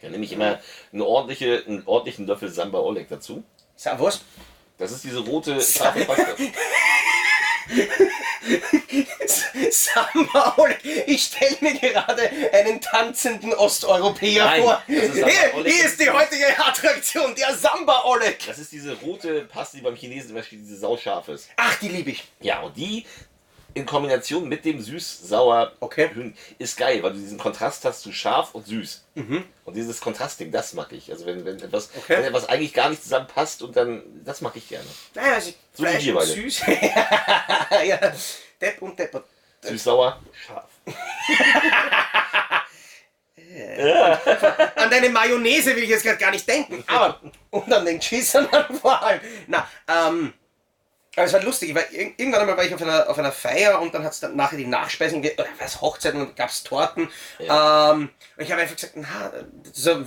Dann 0.00 0.12
nehme 0.12 0.24
ich 0.24 0.32
immer 0.32 0.58
eine 0.94 1.04
ordentliche, 1.04 1.62
einen 1.66 1.82
ordentlichen 1.86 2.26
Löffel 2.26 2.48
Samba 2.48 2.78
Oleg 2.78 3.08
dazu. 3.10 3.44
Sag 3.76 4.00
was? 4.00 4.22
Das 4.78 4.90
ist 4.92 5.04
diese 5.04 5.18
rote 5.18 5.60
scharfe 5.60 6.06
Pasta. 6.06 6.24
Samba 9.70 10.54
Oleg. 10.56 10.78
Ich 11.06 11.24
stelle 11.24 11.56
mir 11.60 11.78
gerade 11.78 12.30
einen 12.52 12.80
tanzenden 12.80 13.52
Osteuropäer 13.54 14.44
Nein, 14.44 14.62
vor. 14.62 14.82
Hier, 14.86 15.52
hier 15.64 15.84
ist 15.84 16.00
die 16.00 16.10
heutige 16.10 16.46
Attraktion, 16.58 17.34
der 17.34 17.54
Samba 17.54 18.04
Oleg. 18.04 18.46
Das 18.46 18.58
ist 18.58 18.72
diese 18.72 18.94
rote 19.00 19.42
Paste, 19.42 19.76
die 19.78 19.82
beim 19.82 19.94
Chinesen 19.96 20.30
immer 20.30 20.42
steht, 20.42 20.60
diese 20.60 20.76
sauscharf 20.76 21.28
ist. 21.28 21.48
Ach, 21.56 21.76
die 21.80 21.88
liebe 21.88 22.10
ich. 22.10 22.24
Ja, 22.40 22.60
und 22.60 22.76
die 22.76 23.06
in 23.74 23.86
Kombination 23.86 24.48
mit 24.48 24.64
dem 24.64 24.80
süß-sauer 24.80 25.72
Okay. 25.80 26.10
Ist 26.58 26.76
geil, 26.76 27.02
weil 27.02 27.12
du 27.12 27.18
diesen 27.18 27.38
Kontrast 27.38 27.84
hast 27.84 28.02
zu 28.02 28.12
scharf 28.12 28.54
und 28.54 28.66
süß. 28.66 29.04
Mhm. 29.14 29.44
Und 29.64 29.74
dieses 29.76 30.00
Kontrastding, 30.00 30.50
das 30.50 30.72
mag 30.74 30.92
ich. 30.92 31.10
Also 31.10 31.26
wenn, 31.26 31.44
wenn, 31.44 31.60
etwas, 31.60 31.90
Okay. 31.96 32.16
wenn 32.18 32.24
etwas 32.24 32.48
eigentlich 32.48 32.72
gar 32.74 32.88
nicht 32.90 33.02
zusammenpasst 33.02 33.62
und 33.62 33.76
dann, 33.76 34.02
das 34.24 34.40
mag 34.40 34.56
ich 34.56 34.68
gerne. 34.68 34.86
Naja, 35.14 35.34
also 35.34 35.52
So 35.74 35.84
wie 35.84 35.88
Fleisch 35.88 36.04
wir 36.04 36.12
und 36.14 36.18
beide. 36.20 36.32
süß. 36.32 36.62
ja, 37.86 38.12
Depp 38.60 38.82
und 38.82 38.98
Deppert. 38.98 39.24
Süß-sauer, 39.62 40.20
scharf. 40.46 40.68
An 44.76 44.90
deine 44.90 45.08
Mayonnaise 45.08 45.74
will 45.74 45.82
ich 45.82 45.90
jetzt 45.90 46.04
gerade 46.04 46.18
gar 46.18 46.30
nicht 46.30 46.46
denken, 46.48 46.84
aber 46.86 47.20
und 47.50 47.72
an 47.72 47.84
den 47.84 47.98
Geschissern 47.98 48.48
vor 48.80 49.02
allem. 49.02 49.20
Na, 49.48 49.68
ähm, 49.88 50.32
aber 51.16 51.26
es 51.26 51.32
war 51.32 51.42
lustig, 51.42 51.74
weil 51.74 51.84
ir- 51.92 52.12
irgendwann 52.16 52.42
einmal 52.42 52.56
war 52.56 52.64
ich 52.64 52.72
auf 52.74 52.80
einer, 52.82 53.08
auf 53.08 53.18
einer 53.18 53.32
Feier 53.32 53.80
und 53.80 53.92
dann 53.94 54.04
hat 54.04 54.12
es 54.12 54.20
dann 54.20 54.36
nachher 54.36 54.56
die 54.56 54.66
Nachspeisen 54.66 55.20
gegeben, 55.22 55.40
oder 55.42 55.50
was, 55.58 55.80
Hochzeit 55.80 56.14
und 56.14 56.20
dann 56.20 56.34
gab 56.34 56.50
es 56.50 56.62
Torten. 56.62 57.08
Ähm, 57.40 58.10
und 58.36 58.42
ich 58.44 58.50
habe 58.52 58.62
einfach 58.62 58.76
gesagt, 58.76 58.94
na, 58.96 59.32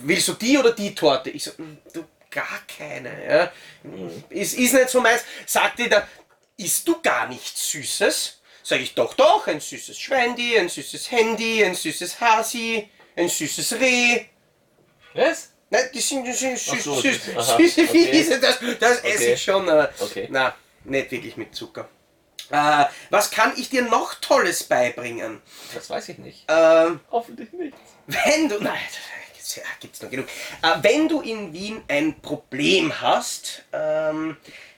willst 0.04 0.28
du 0.28 0.34
die 0.34 0.58
oder 0.58 0.72
die 0.72 0.96
Torte? 0.96 1.30
Ich 1.30 1.44
so, 1.44 1.52
"Mm, 1.58 1.78
du, 1.94 2.06
gar 2.32 2.60
keine. 2.78 3.12
Ja. 3.28 3.52
Ist, 4.30 4.56
ist 4.56 4.74
nicht 4.74 4.90
so 4.90 5.02
meins. 5.02 5.24
Sagt 5.46 5.78
die 5.80 5.90
da, 5.90 6.08
isst 6.58 6.88
du 6.88 7.00
gar 7.02 7.28
nichts 7.28 7.70
Süßes? 7.72 8.40
Sag 8.64 8.80
ich, 8.80 8.96
doch, 8.96 9.14
doch, 9.14 9.46
ein 9.48 9.60
süßes 9.60 10.00
Schweindi, 10.00 10.58
ein 10.58 10.70
süßes 10.70 11.12
Handy, 11.12 11.64
ein 11.66 11.76
süßes 11.76 12.20
Hasi, 12.22 12.90
ein 13.16 13.28
süßes 13.28 13.74
Reh. 13.74 14.26
Was? 15.14 15.50
Nein, 15.70 15.90
die 15.94 16.00
sind, 16.00 16.24
die 16.24 16.32
sind 16.34 16.58
süß, 16.58 16.84
so, 16.84 16.96
süß, 17.02 17.26
süß, 17.26 17.36
aha, 17.38 17.58
süße 17.58 17.82
okay. 17.84 18.12
Wiese, 18.12 18.40
das, 18.40 18.58
das 18.80 19.00
esse 19.04 19.16
Okay. 19.16 19.34
ich 19.34 19.44
schon, 19.44 19.70
aber 19.70 19.92
Okay. 20.00 20.28
na, 20.32 20.56
nicht 20.86 21.12
wirklich 21.12 21.38
mit 21.38 21.56
Zucker. 21.56 21.90
Äh, 22.50 22.86
was 23.10 23.32
kann 23.32 23.54
ich 23.56 23.70
dir 23.70 23.84
noch 23.84 24.16
Tolles 24.16 24.64
beibringen? 24.64 25.42
Das 25.74 25.90
weiß 25.90 26.10
ich 26.10 26.18
nicht. 26.18 26.46
Ähm, 26.48 27.00
Hoffentlich 27.12 27.52
nicht. 27.54 27.76
wenn 28.08 28.50
du, 28.50 28.60
nein, 28.60 28.80
ja, 29.56 29.64
gibt's 29.80 30.02
noch 30.02 30.10
genug. 30.10 30.28
Äh, 30.62 30.78
wenn 30.82 31.08
du 31.08 31.22
in 31.22 31.54
Wien 31.54 31.84
ein 31.88 32.20
Problem 32.22 33.02
hast, 33.02 33.64
ähm, 33.72 34.38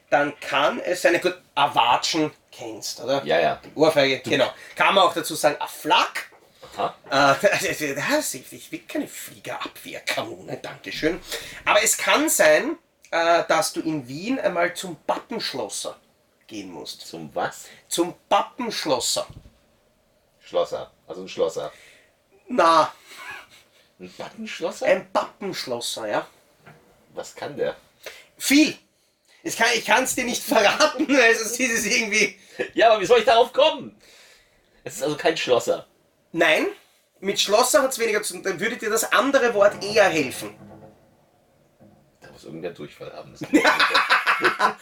dann 0.10 0.39
kann 0.39 0.80
es 0.80 1.01
sein, 1.01 1.20
gut, 1.22 1.38
Awatschen 1.56 2.32
kennst, 2.51 3.01
oder? 3.01 3.24
Ja, 3.26 3.39
ja. 3.39 3.62
Ohrfeige, 3.76 4.20
genau. 4.20 4.51
Kann 4.76 4.95
man 4.95 5.03
auch 5.06 5.14
dazu 5.14 5.36
sagen, 5.36 5.58
a 5.60 5.68
Flak. 5.68 6.32
Aha. 6.78 6.95
Äh, 7.10 7.47
das, 7.95 8.34
ich, 8.34 8.72
will 8.72 8.80
keine 8.88 9.08
Fliegerabwehrkanone, 9.08 10.58
Dankeschön. 10.58 11.20
Aber 11.64 11.84
es 11.84 11.97
kann 11.97 12.30
sein, 12.30 12.72
äh, 12.72 12.76
dass 13.12 13.74
du 13.74 13.82
in 13.82 14.08
Wien 14.08 14.39
einmal 14.39 14.74
zum 14.76 14.95
Pappenschlosser 15.08 15.97
gehen 16.47 16.72
musst. 16.72 17.01
Zum 17.01 17.34
was? 17.34 17.66
Zum 17.88 18.14
Pappenschlosser. 18.30 19.28
Schlosser. 20.41 20.91
Also 21.08 21.22
ein 21.22 21.30
Schlosser. 21.30 21.72
Na, 22.47 22.93
Ein 23.99 24.12
Buttonschlosser? 24.18 24.86
ein 24.86 25.12
Pappenschlosser, 25.12 26.08
ja. 26.08 26.28
Was 27.14 27.34
kann 27.36 27.56
der? 27.58 27.76
Viel. 28.38 28.78
Ich 29.41 29.56
kann 29.58 30.03
es 30.03 30.16
dir 30.16 30.26
nicht 30.26 30.43
verraten, 30.43 31.08
es 31.16 31.60
ist 31.60 31.86
irgendwie. 31.86 32.38
Ja, 32.74 32.91
aber 32.91 33.01
wie 33.01 33.06
soll 33.06 33.20
ich 33.20 33.26
darauf 33.26 33.53
kommen? 33.53 33.95
Es 34.84 34.97
ist 34.97 35.03
also 35.03 35.16
kein 35.16 35.38
Schlosser. 35.38 35.88
Nein, 36.32 36.68
mit 37.20 37.39
Schlosser 37.39 37.82
hat 37.82 37.91
es 37.91 37.99
weniger 37.99 38.22
zu 38.22 38.34
tun. 38.34 38.43
Dann 38.43 38.60
würde 38.60 38.78
dir 38.78 38.89
das 38.89 39.12
andere 39.12 39.53
Wort 39.53 39.84
eher 39.84 40.06
helfen. 40.10 40.56
Muss 42.46 42.54
irgendwer 42.54 42.72
Durchfall 42.72 43.12
haben. 43.12 43.34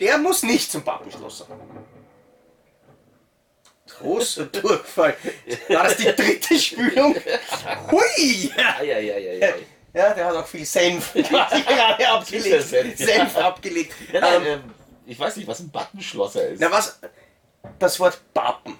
Der 0.00 0.18
muss 0.18 0.42
nicht 0.42 0.70
zum 0.72 0.82
Pappenschlosser. 0.82 1.46
Großer 3.88 4.46
Durchfall. 4.46 5.16
War 5.68 5.84
das 5.84 5.96
die 5.98 6.04
dritte 6.04 6.58
Spülung? 6.58 7.14
Hui! 7.90 8.52
Eieieiei. 8.56 9.54
Ja, 9.92 10.14
der 10.14 10.24
hat 10.26 10.34
auch 10.36 10.46
viel 10.46 10.64
Senf 10.64 11.12
gerade 11.14 12.08
abgelegt. 12.08 12.62
Senf, 12.68 12.98
ja. 13.00 13.06
Senf 13.06 13.36
abgelegt. 13.36 13.92
Ja, 14.12 14.20
nein, 14.20 14.42
Ähm, 14.42 14.46
ähm, 14.46 14.62
ich 15.06 15.18
weiß 15.18 15.36
nicht, 15.36 15.46
was 15.48 15.60
ein 15.60 15.70
Buttonschlosser 15.70 16.48
ist. 16.48 16.60
na 16.60 16.70
was? 16.70 17.00
Das 17.78 17.98
Wort 18.00 18.20
Pappen. 18.32 18.78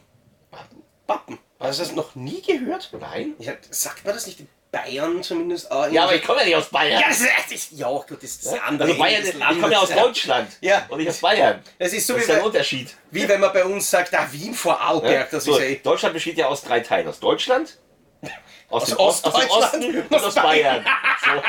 Button? 0.50 0.82
Pappen. 1.06 1.38
Hast 1.58 1.80
du 1.80 1.84
das 1.84 1.92
noch 1.94 2.14
nie 2.14 2.40
gehört? 2.42 2.90
Nein? 2.98 3.34
Hab, 3.46 3.58
sagt 3.70 4.04
man 4.04 4.14
das 4.14 4.26
nicht 4.26 4.40
Bayern 4.70 5.22
zumindest? 5.22 5.70
auch? 5.70 5.88
Ja, 5.90 6.04
aber 6.04 6.14
ich 6.14 6.22
komme 6.22 6.40
ja 6.40 6.46
nicht 6.46 6.56
aus 6.56 6.68
Bayern. 6.68 7.00
Ja, 7.00 7.08
das 7.08 7.50
ist, 7.50 7.72
ja 7.72 7.88
gut, 7.88 8.22
das 8.22 8.22
ist 8.30 8.46
das 8.46 8.60
andere 8.60 8.88
also 8.90 9.00
Bayern, 9.00 9.24
ich 9.24 9.60
komme 9.60 9.72
ja 9.72 9.78
aus 9.80 9.90
Deutschland. 9.90 10.48
Ja. 10.60 10.86
Und 10.88 10.98
nicht 10.98 11.08
aus 11.10 11.18
Bayern. 11.18 11.62
Das 11.78 11.92
ist 11.92 12.06
so 12.06 12.14
Das 12.14 12.26
wie, 12.26 12.30
ist 12.32 12.38
bei, 12.38 12.44
Unterschied. 12.44 12.96
wie 13.10 13.28
wenn 13.28 13.40
man 13.40 13.52
bei 13.52 13.64
uns 13.64 13.90
sagt, 13.90 14.14
ah, 14.14 14.28
Wien 14.30 14.54
vor 14.54 14.80
Arlberg, 14.80 15.30
das 15.30 15.44
So, 15.44 15.52
ist 15.56 15.58
ja 15.60 15.64
eh. 15.66 15.76
Deutschland 15.76 16.14
besteht 16.14 16.36
ja 16.38 16.46
aus 16.46 16.62
drei 16.62 16.80
Teilen. 16.80 17.08
Aus 17.08 17.18
Deutschland, 17.20 17.78
aus, 18.68 18.82
Aus 18.82 18.88
dem, 18.90 18.98
Ost, 18.98 19.24
aus 19.26 19.40
dem 19.40 19.50
Osten 19.50 20.02
und 20.08 20.14
aus 20.24 20.34
Bayern. 20.34 20.84
So. 21.22 21.42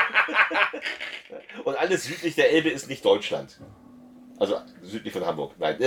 Und 1.64 1.76
alles 1.76 2.04
südlich 2.04 2.34
der 2.34 2.50
Elbe 2.50 2.68
ist 2.70 2.88
nicht 2.88 3.04
Deutschland. 3.04 3.58
Also 4.38 4.60
südlich 4.82 5.12
von 5.12 5.24
Hamburg. 5.24 5.52
Nein. 5.58 5.78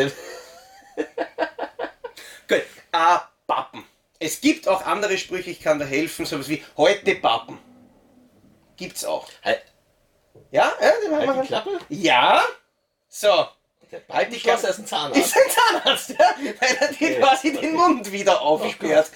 Gut, 2.48 2.62
ah, 2.92 3.22
Pappen. 3.46 3.84
Es 4.26 4.42
gibt 4.42 4.68
auch 4.68 4.82
andere 4.86 5.18
Sprüche, 5.18 5.52
ich 5.52 5.60
kann 5.62 5.78
da 5.80 5.86
helfen, 5.86 6.26
sowas 6.26 6.50
wie 6.50 6.64
heute 6.78 7.16
Pappen. 7.16 7.60
Gibt's 8.78 9.06
auch. 9.06 9.28
Halt, 9.44 9.62
Ja, 10.52 10.74
ja, 10.82 10.92
den 11.04 11.16
halt 11.16 11.44
die. 11.44 11.48
Klappe. 11.48 11.80
Ja. 11.90 12.44
So. 13.08 13.28
Der 13.92 14.02
Halt 14.10 14.32
Klappe. 14.42 14.68
ist 14.68 14.80
ein 14.80 14.86
Zahnarzt. 14.88 15.18
Ist 15.20 15.36
ein 15.38 15.52
Zahnarzt, 15.52 16.10
ja? 16.10 16.36
Weil 16.60 16.78
er 16.80 16.88
dir 16.88 16.96
Okay. 16.96 17.20
quasi 17.20 17.54
den 17.54 17.74
Mund 17.76 18.12
wieder 18.12 18.42
aufsperrt. 18.42 19.12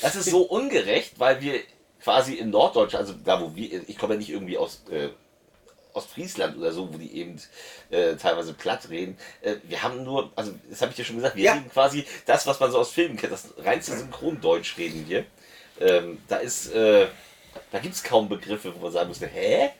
Das 0.00 0.16
ist 0.16 0.30
so 0.30 0.42
ungerecht, 0.42 1.18
weil 1.20 1.40
wir 1.42 1.60
quasi 2.02 2.34
in 2.34 2.50
Norddeutschland, 2.50 3.06
also 3.06 3.18
da 3.24 3.40
wo 3.40 3.54
wir, 3.54 3.88
ich 3.88 3.98
komme 3.98 4.14
ja 4.14 4.18
nicht 4.18 4.30
irgendwie 4.30 4.56
aus 4.58 4.82
äh, 4.90 5.10
Ostfriesland 5.94 6.56
oder 6.58 6.72
so, 6.72 6.92
wo 6.92 6.98
die 6.98 7.16
eben 7.16 7.40
äh, 7.90 8.14
teilweise 8.16 8.52
platt 8.52 8.88
reden. 8.90 9.16
Äh, 9.40 9.56
wir 9.64 9.82
haben 9.82 10.04
nur, 10.04 10.30
also 10.36 10.52
das 10.68 10.80
habe 10.82 10.90
ich 10.90 10.96
dir 10.96 11.04
schon 11.04 11.16
gesagt, 11.16 11.36
wir 11.36 11.44
Ja. 11.44 11.52
reden 11.54 11.70
quasi 11.70 12.04
das, 12.26 12.46
was 12.46 12.60
man 12.60 12.70
so 12.70 12.78
aus 12.78 12.90
Filmen 12.90 13.16
kennt, 13.16 13.32
das 13.32 13.54
reinste 13.58 13.96
Synchrondeutsch 13.96 14.76
reden 14.76 15.08
wir. 15.08 15.24
Ähm, 15.80 16.22
da 16.28 16.36
ist, 16.36 16.72
äh, 16.72 17.06
da 17.72 17.78
gibt 17.78 17.94
es 17.94 18.02
kaum 18.02 18.28
Begriffe, 18.28 18.74
wo 18.74 18.80
man 18.80 18.92
sagen 18.92 19.08
müsste, 19.08 19.26
hä? 19.26 19.70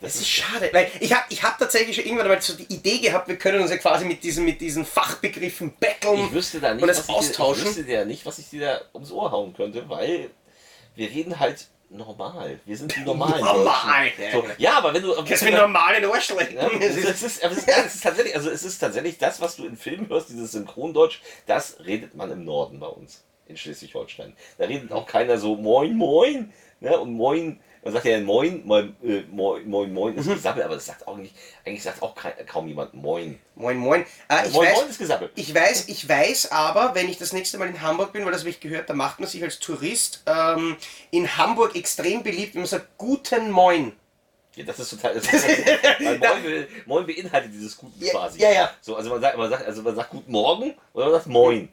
Das 0.00 0.14
ist 0.14 0.28
schade, 0.28 0.70
weil 0.72 0.88
ich 1.00 1.12
habe 1.12 1.24
ich 1.28 1.42
hab 1.42 1.58
tatsächlich 1.58 1.96
schon 1.96 2.04
irgendwann 2.04 2.28
mal 2.28 2.40
so 2.40 2.54
die 2.54 2.72
Idee 2.72 2.98
gehabt, 2.98 3.26
wir 3.26 3.36
können 3.36 3.60
uns 3.60 3.70
ja 3.72 3.78
quasi 3.78 4.04
mit 4.04 4.22
diesen, 4.22 4.44
mit 4.44 4.60
diesen 4.60 4.84
Fachbegriffen 4.86 5.72
betteln 5.80 6.26
Ich 6.26 6.32
wüsste 6.32 6.60
da 6.60 6.72
nicht, 6.72 6.82
und 6.82 6.88
das 6.88 6.98
was 6.98 7.04
ich, 7.08 7.10
ich 7.10 7.16
austauschen. 7.16 7.64
wüsste 7.66 7.82
ja 7.90 8.04
nicht, 8.04 8.24
was 8.24 8.38
ich 8.38 8.48
dir 8.48 8.60
da 8.60 8.80
ums 8.94 9.10
Ohr 9.10 9.32
hauen 9.32 9.54
könnte, 9.54 9.88
weil 9.88 10.30
wir 10.94 11.10
reden 11.10 11.40
halt 11.40 11.66
normal. 11.90 12.60
Wir 12.64 12.76
sind 12.76 12.94
die 12.94 13.00
normalen 13.04 13.44
Normal, 13.44 14.10
Deutschen. 14.16 14.32
So, 14.32 14.46
ja, 14.58 14.78
aber 14.78 14.94
wenn 14.94 15.02
du... 15.02 15.14
Das 15.22 15.40
sind 15.40 15.54
normale 15.54 16.06
Arschlecken. 16.12 16.56
Ja, 16.56 16.68
es, 16.80 16.96
ist, 16.96 17.08
es, 17.08 17.22
ist, 17.22 17.42
es, 17.42 17.58
ist, 17.58 17.68
es 17.68 17.94
ist 17.94 18.02
tatsächlich, 18.02 18.34
also 18.36 18.50
es 18.50 18.64
ist 18.64 18.78
tatsächlich 18.78 19.18
das, 19.18 19.40
was 19.40 19.56
du 19.56 19.66
in 19.66 19.76
Filmen 19.76 20.08
hörst, 20.08 20.28
dieses 20.28 20.52
Synchrondeutsch, 20.52 21.20
das 21.46 21.78
redet 21.84 22.14
man 22.14 22.30
im 22.30 22.44
Norden 22.44 22.80
bei 22.80 22.88
uns, 22.88 23.24
in 23.46 23.56
Schleswig-Holstein. 23.56 24.34
Da 24.58 24.66
redet 24.66 24.92
auch 24.92 25.06
keiner 25.06 25.38
so 25.38 25.56
Moin, 25.56 25.96
Moin, 25.96 26.52
ne? 26.80 26.98
Und 26.98 27.12
Moin, 27.12 27.60
man 27.88 27.94
sagt 27.94 28.04
ja 28.06 28.20
Moin, 28.20 28.62
Moin, 28.66 28.94
äh, 29.02 29.22
Moin, 29.30 29.66
Moin, 29.68 29.92
Moin 29.92 30.12
Mhm. 30.12 30.18
ist 30.20 30.28
Gesabbel, 30.28 30.62
aber 30.62 30.74
das 30.74 30.86
sagt 30.86 31.06
auch 31.08 31.16
nicht, 31.16 31.34
eigentlich 31.64 31.82
sagt 31.82 32.02
auch 32.02 32.14
kein, 32.14 32.32
kaum 32.46 32.68
jemand 32.68 32.92
Moin. 32.94 33.38
Moin, 33.54 33.76
moin. 33.78 34.04
Ah, 34.28 34.44
ich, 34.46 34.52
moin, 34.52 34.66
weiß, 34.68 34.76
Moin 34.76 34.88
ist 34.90 34.98
Gesabbel. 34.98 35.30
ich, 35.34 35.54
weiß, 35.54 35.88
ich 35.88 36.08
weiß 36.08 36.52
aber, 36.52 36.94
wenn 36.94 37.08
ich 37.08 37.16
das 37.18 37.32
nächste 37.32 37.56
Mal 37.58 37.68
in 37.68 37.80
Hamburg 37.80 38.12
bin, 38.12 38.24
weil 38.24 38.32
das 38.32 38.42
habe 38.42 38.50
ich 38.50 38.60
gehört, 38.60 38.90
da 38.90 38.94
macht 38.94 39.20
man 39.20 39.28
sich 39.28 39.42
als 39.42 39.58
Tourist 39.58 40.22
ähm, 40.26 40.76
in 41.10 41.36
Hamburg 41.38 41.74
extrem 41.76 42.22
beliebt, 42.22 42.54
wenn 42.54 42.62
man 42.62 42.68
sagt 42.68 42.98
Guten 42.98 43.50
Moin. 43.50 43.92
Ja, 44.56 44.64
das 44.64 44.78
ist 44.80 44.90
total. 44.90 45.14
Das 45.14 45.24
ist, 45.32 45.46
weil 46.00 46.18
Moin, 46.18 46.66
Moin 46.86 47.06
beinhaltet 47.06 47.52
dieses 47.52 47.76
Guten 47.76 48.04
Ja, 48.04 48.12
quasi. 48.12 48.40
ja, 48.40 48.50
ja. 48.50 48.70
So, 48.80 48.96
also 48.96 49.08
man 49.10 49.20
sagt, 49.20 49.36
man 49.38 49.48
sagt, 49.50 49.64
also 49.66 49.82
man 49.82 49.94
sagt 49.96 50.10
Guten 50.10 50.30
Morgen 50.30 50.74
oder 50.92 51.06
man 51.06 51.14
sagt 51.14 51.26
Moin. 51.26 51.68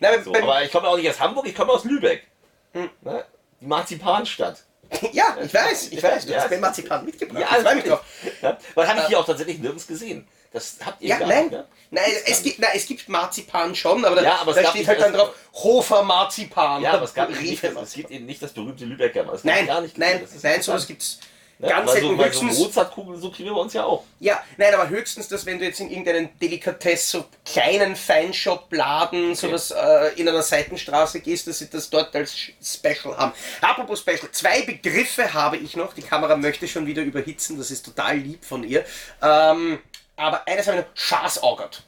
Bei- 0.00 0.22
So, 0.22 0.34
aber 0.34 0.62
ich 0.64 0.70
komme 0.70 0.86
auch 0.88 0.96
nicht 0.96 1.08
aus 1.08 1.18
Hamburg, 1.18 1.46
ich 1.48 1.54
komme 1.54 1.72
aus 1.72 1.84
Lübeck. 1.84 2.26
Hm. 2.72 2.90
Ne? 3.00 3.24
Die 3.60 3.66
Marzipanstadt. 3.66 4.62
ja, 5.12 5.36
ich 5.42 5.52
weiß, 5.52 5.88
ich 5.92 6.02
weiß. 6.02 6.26
Du 6.26 6.32
Ja, 6.32 6.40
hast 6.40 6.48
mir 6.50 6.56
es- 6.56 6.60
Marzipan 6.62 7.04
mitgebracht. 7.04 7.40
Ja, 7.40 7.56
ich 7.58 7.62
freue 7.62 7.74
mich 7.76 7.84
drauf. 7.84 8.00
Ja, 8.42 8.58
weil 8.74 8.88
habe 8.88 9.00
ich 9.00 9.06
hier 9.08 9.18
auch 9.20 9.26
tatsächlich 9.26 9.58
nirgends 9.58 9.86
gesehen. 9.86 10.26
Das 10.50 10.76
habt 10.84 11.02
ihr 11.02 11.08
Ja, 11.10 11.18
gar 11.18 11.28
nein. 11.28 11.42
nicht. 11.44 11.52
Ne? 11.52 11.64
Nein, 11.90 12.04
es 12.26 12.42
gibt, 12.42 12.58
nein, 12.58 12.70
es 12.74 12.86
gibt 12.86 13.06
Marzipan 13.08 13.74
schon, 13.74 14.02
aber 14.04 14.16
da, 14.16 14.22
Ja, 14.22 14.36
aber 14.40 14.56
es 14.56 14.62
da 14.62 14.70
steht 14.70 14.88
halt 14.88 15.00
dann 15.00 15.12
drauf 15.12 15.34
Hofer 15.54 16.02
Marzipan. 16.02 16.80
Ja, 16.82 16.92
aber 16.92 17.04
es 17.04 17.12
gab 17.12 17.28
nicht, 17.40 17.62
das, 17.62 17.70
es 17.70 17.74
Marzipan. 17.74 18.00
gibt 18.02 18.10
eben 18.12 18.26
nicht 18.26 18.40
das 18.42 18.52
berühmte 18.52 18.84
Lübecker. 18.86 19.24
Das 19.24 19.44
Nein, 19.44 19.66
gar 19.66 19.82
nicht 19.82 19.98
nein, 19.98 20.26
nein, 20.42 20.62
sowas 20.62 20.86
gibt's 20.86 21.18
Ne? 21.60 21.68
ganz 21.68 21.88
weil 21.88 21.94
selten 21.94 22.08
so, 22.08 22.18
weil 22.18 22.32
so 22.32 22.42
höchstens. 22.42 22.58
Mozartkugeln, 22.58 23.20
so 23.20 23.30
kriegen 23.32 23.48
wir 23.48 23.56
uns 23.56 23.72
ja 23.72 23.84
auch. 23.84 24.04
Ja, 24.20 24.42
nein, 24.56 24.72
aber 24.74 24.88
höchstens, 24.88 25.26
dass 25.26 25.44
wenn 25.44 25.58
du 25.58 25.64
jetzt 25.64 25.80
in 25.80 25.90
irgendeinen 25.90 26.38
Delikatesse, 26.38 27.18
so 27.18 27.24
kleinen 27.44 27.96
Feinshop-Laden, 27.96 29.34
so 29.34 29.50
das 29.50 29.72
äh, 29.72 30.12
in 30.16 30.28
einer 30.28 30.42
Seitenstraße 30.42 31.18
gehst, 31.20 31.48
dass 31.48 31.58
sie 31.58 31.68
das 31.68 31.90
dort 31.90 32.14
als 32.14 32.32
Special 32.62 33.16
haben. 33.16 33.32
Apropos 33.60 34.00
Special, 34.00 34.30
zwei 34.30 34.62
Begriffe 34.62 35.34
habe 35.34 35.56
ich 35.56 35.74
noch. 35.74 35.94
Die 35.94 36.02
Kamera 36.02 36.36
möchte 36.36 36.68
schon 36.68 36.86
wieder 36.86 37.02
überhitzen, 37.02 37.58
das 37.58 37.72
ist 37.72 37.84
total 37.84 38.18
lieb 38.18 38.44
von 38.44 38.62
ihr. 38.62 38.84
Ähm, 39.20 39.80
aber 40.14 40.46
eines 40.46 40.66
habe 40.68 40.78
ich 40.78 40.84
noch, 40.84 40.90
Schaßaugert. 40.94 41.82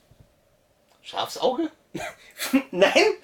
Schafsauge? 1.03 1.71
Nein, 2.73 3.14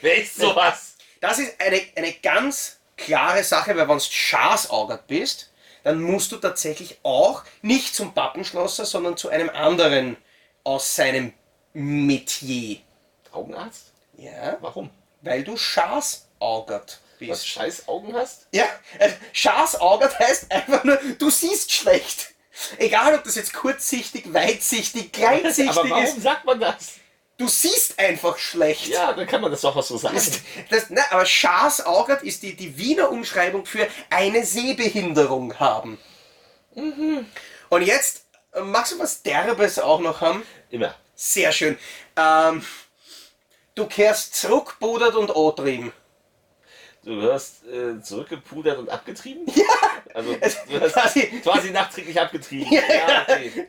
Wer 0.00 0.16
ist 0.16 0.36
sowas? 0.36 0.96
das 1.20 1.38
ist 1.38 1.60
eine, 1.60 1.80
eine 1.96 2.12
ganz 2.22 2.78
klare 2.96 3.42
Sache, 3.42 3.76
weil 3.76 3.88
wenn 3.88 3.98
du 3.98 4.04
Schaßaugert 4.04 5.06
bist, 5.06 5.50
dann 5.84 6.02
musst 6.02 6.32
du 6.32 6.36
tatsächlich 6.36 6.98
auch 7.04 7.44
nicht 7.62 7.94
zum 7.94 8.12
Pappenschlosser, 8.14 8.84
sondern 8.84 9.16
zu 9.16 9.28
einem 9.28 9.50
anderen 9.50 10.16
aus 10.64 10.96
seinem 10.96 11.32
Metier. 11.72 12.78
Augenarzt? 13.32 13.92
Ja, 14.16 14.56
Warum? 14.60 14.90
weil 15.22 15.42
du 15.42 15.56
Schaßaugert 15.56 17.00
Was 17.12 17.18
bist. 17.18 17.48
scheiß 17.48 17.88
Augen 17.88 18.14
hast? 18.14 18.46
Ja, 18.52 18.64
äh, 18.98 19.10
Schaßaugert 19.32 20.18
heißt 20.18 20.50
einfach 20.52 20.84
nur, 20.84 20.96
du 21.18 21.30
siehst 21.30 21.72
schlecht. 21.72 22.30
Egal, 22.78 23.14
ob 23.14 23.24
das 23.24 23.34
jetzt 23.34 23.52
kurzsichtig, 23.52 24.32
weitsichtig, 24.32 25.12
kleinsichtig 25.12 25.76
Aber 25.76 25.90
warum 25.90 26.04
ist, 26.04 26.22
sagt 26.22 26.44
man 26.44 26.60
das? 26.60 26.94
Du 27.38 27.48
siehst 27.48 27.98
einfach 27.98 28.38
schlecht. 28.38 28.88
Ja, 28.88 29.12
dann 29.12 29.26
kann 29.26 29.40
man 29.40 29.50
das 29.50 29.62
doch 29.62 29.76
auch 29.76 29.82
so 29.82 29.96
sagen. 29.96 30.14
Das, 30.14 30.40
das, 30.70 30.86
na, 30.90 31.02
aber 31.10 31.26
Schaßaugert 31.26 32.22
ist 32.22 32.42
die, 32.42 32.54
die 32.54 32.76
Wiener 32.78 33.10
Umschreibung 33.10 33.66
für 33.66 33.86
eine 34.10 34.44
Sehbehinderung 34.44 35.58
haben. 35.58 35.98
Mhm. 36.74 37.26
Und 37.68 37.82
jetzt, 37.82 38.26
äh, 38.52 38.60
magst 38.60 38.92
du 38.92 38.98
was 38.98 39.22
Derbes 39.22 39.78
auch 39.78 40.00
noch 40.00 40.20
haben? 40.20 40.42
Immer. 40.70 40.94
Sehr 41.14 41.52
schön. 41.52 41.78
Ähm, 42.16 42.64
du 43.74 43.86
kehrst 43.86 44.34
zurückbudert 44.34 45.14
und 45.14 45.34
antrieben. 45.34 45.92
Du 47.04 47.20
wirst 47.20 47.64
äh, 47.66 48.00
zurückgepudert 48.00 48.78
und 48.78 48.88
abgetrieben? 48.88 49.46
Ja. 49.54 49.93
Also 50.16 50.32
quasi- 50.92 51.40
quasi, 51.42 51.70
nachträglich 51.70 52.20
abgetrieben. 52.20 52.72
Ja, 52.72 53.22
okay. 53.22 53.66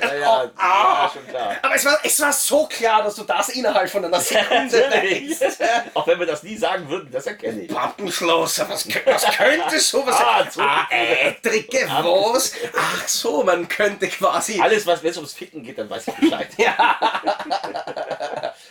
Ja, 0.00 0.14
ja, 0.14 0.44
oh, 0.44 0.50
ah. 0.56 1.02
ja, 1.06 1.10
schon 1.12 1.26
klar. 1.26 1.56
Aber 1.60 1.74
es 1.74 1.84
war, 1.84 1.98
es 2.04 2.20
war 2.20 2.32
so 2.32 2.66
klar, 2.66 3.02
dass 3.02 3.16
du 3.16 3.24
das 3.24 3.48
innerhalb 3.48 3.90
von 3.90 4.04
einer 4.04 4.20
Sekunde 4.20 4.78
weißt. 4.78 5.58
Auch 5.94 6.06
wenn 6.06 6.20
wir 6.20 6.26
das 6.26 6.44
nie 6.44 6.56
sagen 6.56 6.88
würden, 6.88 7.10
das 7.10 7.26
erkenne 7.26 7.62
ich. 7.62 7.68
Pappenschlosser, 7.68 8.68
was, 8.68 8.86
was 9.04 9.24
könnte 9.36 9.80
sowas 9.80 10.14
Ah, 10.16 10.46
sein? 10.48 10.64
Ah, 10.68 10.86
Ätrige, 10.90 11.88
was? 11.88 12.52
Ach 12.78 13.08
so, 13.08 13.42
man 13.42 13.66
könnte 13.66 14.06
quasi... 14.08 14.60
Alles, 14.60 14.86
was 14.86 15.02
wenn 15.02 15.10
es 15.10 15.16
ums 15.16 15.32
Ficken 15.34 15.64
geht, 15.64 15.78
dann 15.78 15.90
weiß 15.90 16.06
ich 16.08 16.14
Bescheid. 16.14 16.48
Ja. 16.56 17.00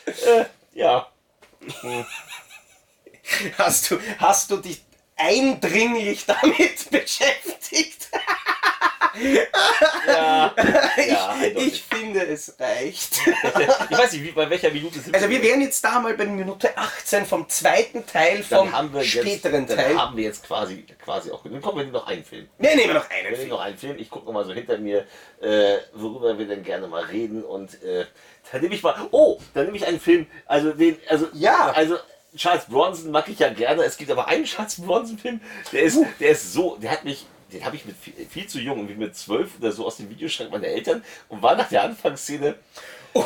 äh, 0.05 0.45
ja. 0.73 1.07
Hast 3.57 3.91
du, 3.91 3.99
hast 4.17 4.49
du 4.51 4.57
dich 4.57 4.81
eindringlich 5.15 6.25
damit 6.25 6.89
beschäftigt? 6.91 8.09
Ja. 10.07 10.53
ich, 10.97 11.17
eindeutig. 11.17 11.67
ich 11.73 11.83
finde 11.83 12.25
es 12.25 12.55
reicht. 12.59 13.21
Ich 13.89 13.97
weiß 13.97 14.13
nicht, 14.13 14.23
wie, 14.23 14.31
bei 14.31 14.49
welcher 14.49 14.71
Minute 14.71 14.99
sind 14.99 15.13
Also 15.13 15.29
wir 15.29 15.41
wären 15.43 15.61
jetzt 15.61 15.83
da 15.83 15.99
mal 15.99 16.15
bei 16.15 16.25
Minute 16.25 16.75
18 16.75 17.25
vom 17.27 17.47
zweiten 17.47 18.05
Teil 18.07 18.41
vom 18.43 18.71
wir 18.91 19.03
späteren 19.03 19.67
jetzt, 19.67 19.75
Teil. 19.75 19.89
Dann 19.89 20.01
haben 20.01 20.17
wir 20.17 20.23
jetzt 20.23 20.43
quasi, 20.47 20.83
quasi 21.03 21.29
auch. 21.31 21.43
Dann 21.43 21.61
kommen 21.61 21.85
wir 21.85 21.85
noch 21.91 22.07
einen 22.07 22.23
Film. 22.25 22.49
Wir 22.57 22.75
nehmen 22.75 22.93
noch 22.95 23.07
Wir 23.09 23.15
einen 23.15 23.23
nehmen 23.25 23.35
Film. 23.37 23.49
noch 23.49 23.59
einen 23.59 23.77
Film. 23.77 23.97
Ich 23.99 24.09
gucke 24.09 24.31
mal 24.31 24.45
so 24.45 24.53
hinter 24.53 24.77
mir, 24.79 25.05
äh, 25.41 25.77
worüber 25.93 26.37
wir 26.39 26.47
denn 26.47 26.63
gerne 26.63 26.87
mal 26.87 27.03
reden. 27.03 27.43
Und 27.43 27.81
äh, 27.83 28.05
dann 28.51 28.61
nehme 28.61 28.73
ich 28.73 28.81
mal. 28.81 28.95
Oh, 29.11 29.39
dann 29.53 29.65
nehme 29.65 29.77
ich 29.77 29.85
einen 29.85 29.99
Film. 29.99 30.25
Also 30.47 30.71
den, 30.73 30.97
also 31.07 31.27
Ja. 31.33 31.71
also 31.75 31.97
Charles 32.35 32.65
Bronson 32.65 33.11
mag 33.11 33.27
ich 33.29 33.39
ja 33.39 33.49
gerne. 33.53 33.83
Es 33.83 33.97
gibt 33.97 34.11
aber 34.11 34.27
einen 34.27 34.45
Charles 34.45 34.81
Bronson 34.81 35.17
Film, 35.17 35.39
der 35.71 35.83
ist, 35.83 35.99
der 36.19 36.29
ist 36.31 36.53
so, 36.53 36.77
der 36.77 36.91
hat 36.91 37.03
mich. 37.03 37.25
Den 37.51 37.63
habe 37.63 37.75
ich 37.75 37.85
mit 37.85 37.95
viel, 37.95 38.13
viel 38.27 38.47
zu 38.47 38.59
jung, 38.59 38.89
wie 38.89 38.95
mit 38.95 39.15
zwölf 39.15 39.59
oder 39.59 39.71
so 39.71 39.85
aus 39.85 39.97
dem 39.97 40.09
Videoschrank 40.09 40.49
meiner 40.49 40.65
Eltern 40.67 41.03
und 41.29 41.43
war 41.43 41.55
nach 41.55 41.69
der 41.69 41.83
Anfangsszene 41.83 42.55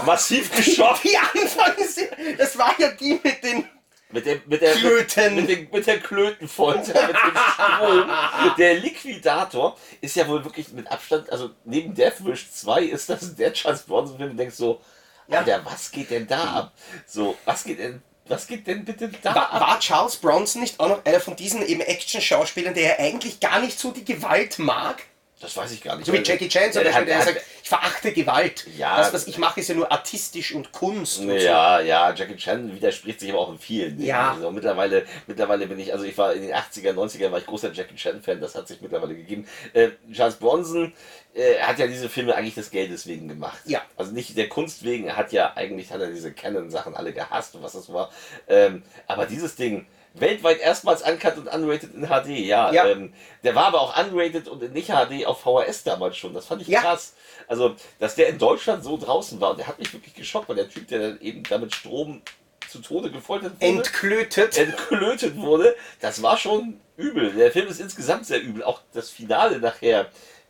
massiv 0.05 0.53
geschockt. 0.53 1.05
Die 1.05 1.17
Anfangsszene, 1.17 2.35
das 2.38 2.57
war 2.57 2.75
ja 2.77 2.89
die 2.91 3.17
mit 3.23 3.41
den 3.41 3.65
Mit 4.09 4.25
der, 4.25 4.41
mit 4.45 4.61
der, 4.61 4.73
Klöten. 4.73 5.35
Mit, 5.35 5.49
den, 5.49 5.67
mit 5.71 5.88
der 5.88 5.99
Klötenfolter, 5.99 7.07
mit 7.07 7.15
dem 7.15 7.38
Strom. 7.53 8.11
Der 8.57 8.73
Liquidator 8.75 9.77
ist 10.01 10.15
ja 10.17 10.27
wohl 10.27 10.43
wirklich 10.43 10.73
mit 10.73 10.89
Abstand, 10.91 11.29
also 11.31 11.51
neben 11.63 11.93
Death 11.93 12.25
Wish 12.25 12.51
2 12.51 12.84
ist 12.84 13.09
das 13.09 13.35
der 13.35 13.53
Charles 13.53 13.84
Bronson 13.84 14.17
Film, 14.17 14.31
du 14.31 14.35
denkst 14.35 14.55
so, 14.55 14.81
Ja. 15.27 15.39
Alter, 15.39 15.61
was 15.65 15.91
geht 15.91 16.09
denn 16.09 16.27
da 16.27 16.43
ab? 16.43 16.73
So, 17.05 17.38
was 17.45 17.63
geht 17.63 17.79
denn, 17.79 18.01
was 18.29 18.47
geht 18.47 18.67
denn 18.67 18.85
bitte 18.85 19.09
da 19.23 19.35
War, 19.35 19.59
war 19.59 19.79
Charles 19.79 20.15
Bronson 20.17 20.61
nicht 20.61 20.79
auch 20.79 20.89
noch 20.89 21.05
einer 21.05 21.19
von 21.19 21.35
diesen 21.35 21.65
eben 21.65 21.81
Action-Schauspielern, 21.81 22.73
der 22.73 22.83
ja 22.83 22.99
eigentlich 22.99 23.39
gar 23.39 23.59
nicht 23.59 23.79
so 23.79 23.91
die 23.91 24.05
Gewalt 24.05 24.59
mag? 24.59 25.03
Das 25.39 25.55
weiß 25.55 25.71
ich 25.71 25.83
gar 25.83 25.95
nicht. 25.95 26.07
So 26.07 26.13
wie 26.13 26.17
Jackie 26.23 26.49
Chan 26.49 26.71
zum 26.73 26.83
Beispiel, 26.83 27.05
der 27.05 27.17
hat- 27.19 27.25
sagt, 27.25 27.41
ich 27.61 27.69
verachte 27.69 28.11
Gewalt. 28.11 28.65
Ja. 28.75 28.97
das, 28.97 29.13
was 29.13 29.27
ich 29.27 29.37
mache, 29.37 29.59
ist 29.59 29.67
ja 29.69 29.75
nur 29.75 29.91
artistisch 29.91 30.51
und 30.55 30.71
Kunst. 30.71 31.19
und 31.19 31.27
so. 31.27 31.33
Ja, 31.35 31.79
ja, 31.79 32.11
Jackie 32.11 32.37
Chan 32.37 32.73
widerspricht 32.73 33.19
sich 33.19 33.29
aber 33.29 33.41
auch 33.41 33.51
in 33.51 33.59
vielen 33.59 33.97
Dingen. 33.97 34.07
Ja. 34.09 34.31
Also 34.31 34.49
mittlerweile, 34.49 35.05
mittlerweile 35.27 35.67
bin 35.67 35.77
ich, 35.77 35.93
also 35.93 36.05
ich 36.05 36.17
war 36.17 36.33
in 36.33 36.41
den 36.41 36.55
80er, 36.55 36.91
90er 36.93 37.29
war 37.31 37.37
ich 37.37 37.45
großer 37.45 37.71
Jackie 37.71 37.93
Chan-Fan, 37.95 38.41
das 38.41 38.55
hat 38.55 38.67
sich 38.67 38.81
mittlerweile 38.81 39.13
gegeben. 39.13 39.47
Äh, 39.73 39.89
Charles 40.11 40.37
Bronson 40.37 40.91
äh, 41.38 41.59
hat 41.61 41.77
ja 41.80 41.88
diese 41.88 42.09
Filme 42.09 42.35
eigentlich 42.35 42.55
des 42.55 42.72
Geldes 42.72 43.05
wegen 43.07 43.27
gemacht. 43.27 43.59
Ja. 43.65 43.81
Also 43.95 44.11
nicht 44.11 44.35
der 44.38 44.49
Kunst 44.49 44.84
wegen, 44.84 45.05
er 45.05 45.15
hat 45.18 45.31
ja 45.31 45.53
eigentlich, 45.55 45.91
hat 45.91 46.01
er 46.01 46.09
diese 46.09 46.31
Canon-Sachen 46.34 46.95
alle 46.95 47.14
gehasst 47.14 47.55
und 47.55 47.64
was 47.64 47.73
das 47.73 47.91
war. 47.93 48.09
Ähm, 48.47 48.84
aber 49.05 49.26
dieses 49.27 49.55
Ding, 49.55 49.85
weltweit 50.15 50.59
erstmals 50.59 51.03
uncut 51.03 51.38
und 51.38 51.47
unrated 51.47 51.93
in 51.93 52.07
HD, 52.07 52.30
ja. 52.45 52.72
Ja. 52.73 52.88
Ähm, 52.88 53.14
der 53.43 53.53
war 53.53 53.65
aber 53.68 53.81
auch 53.81 53.95
unrated 54.03 54.47
und 54.47 54.73
nicht 54.73 54.88
HD 54.89 55.26
auf 55.27 55.41
VHS 55.41 55.84
damals 55.84 56.18
schon. 56.18 56.34
Das 56.34 56.47
fand 56.47 56.64
ich 56.64 56.68
Ja. 56.69 56.81
krass. 56.81 57.14
Also, 57.47 57.76
dass 57.99 58.15
der 58.15 58.30
in 58.30 58.39
Deutschland 58.39 58.84
so 58.84 58.97
draußen 58.97 59.39
war 59.39 59.51
und 59.51 59.59
der 59.59 59.68
hat 59.68 59.77
mich 59.80 59.93
wirklich 59.93 60.15
geschockt, 60.15 60.49
weil 60.49 60.55
der 60.55 60.69
Typ, 60.69 60.88
der 60.88 60.99
dann 60.99 61.22
eben 61.22 61.43
damit 61.43 61.76
Strom 61.76 62.22
zu 62.68 62.80
Tode 62.80 63.11
gefoltert 63.11 63.53
wurde, 63.61 63.65
Entklötet. 63.77 64.57
entklötet 64.57 65.38
wurde, 65.38 65.76
das 66.01 66.22
war 66.22 66.35
schon 66.38 66.81
übel. 66.97 67.31
Der 67.34 67.51
Film 67.51 67.68
ist 67.68 67.80
insgesamt 67.80 68.26
sehr 68.26 68.41
übel. 68.41 68.64
Auch 68.64 68.81
das 68.93 69.09
Finale 69.09 69.59
nachher, 69.59 70.07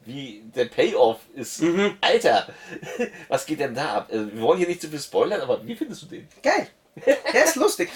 wie 0.07 0.43
der 0.55 0.65
Payoff 0.65 1.19
ist. 1.35 1.61
Mhm. 1.61 1.97
Alter, 2.01 2.47
was 3.27 3.45
geht 3.45 3.59
denn 3.59 3.75
da 3.75 3.95
ab? 3.95 4.09
Also, 4.11 4.31
Wir 4.34 4.41
wollen 4.41 4.57
hier 4.57 4.67
nicht 4.67 4.81
zu 4.81 4.89
viel 4.89 4.99
spoilern, 4.99 5.41
aber 5.41 5.65
wie 5.65 5.75
findest 5.75 6.03
du 6.03 6.05
den? 6.07 6.27
Geil. 6.41 6.67
Der 7.05 7.45
ist 7.45 7.55
lustig. 7.55 7.89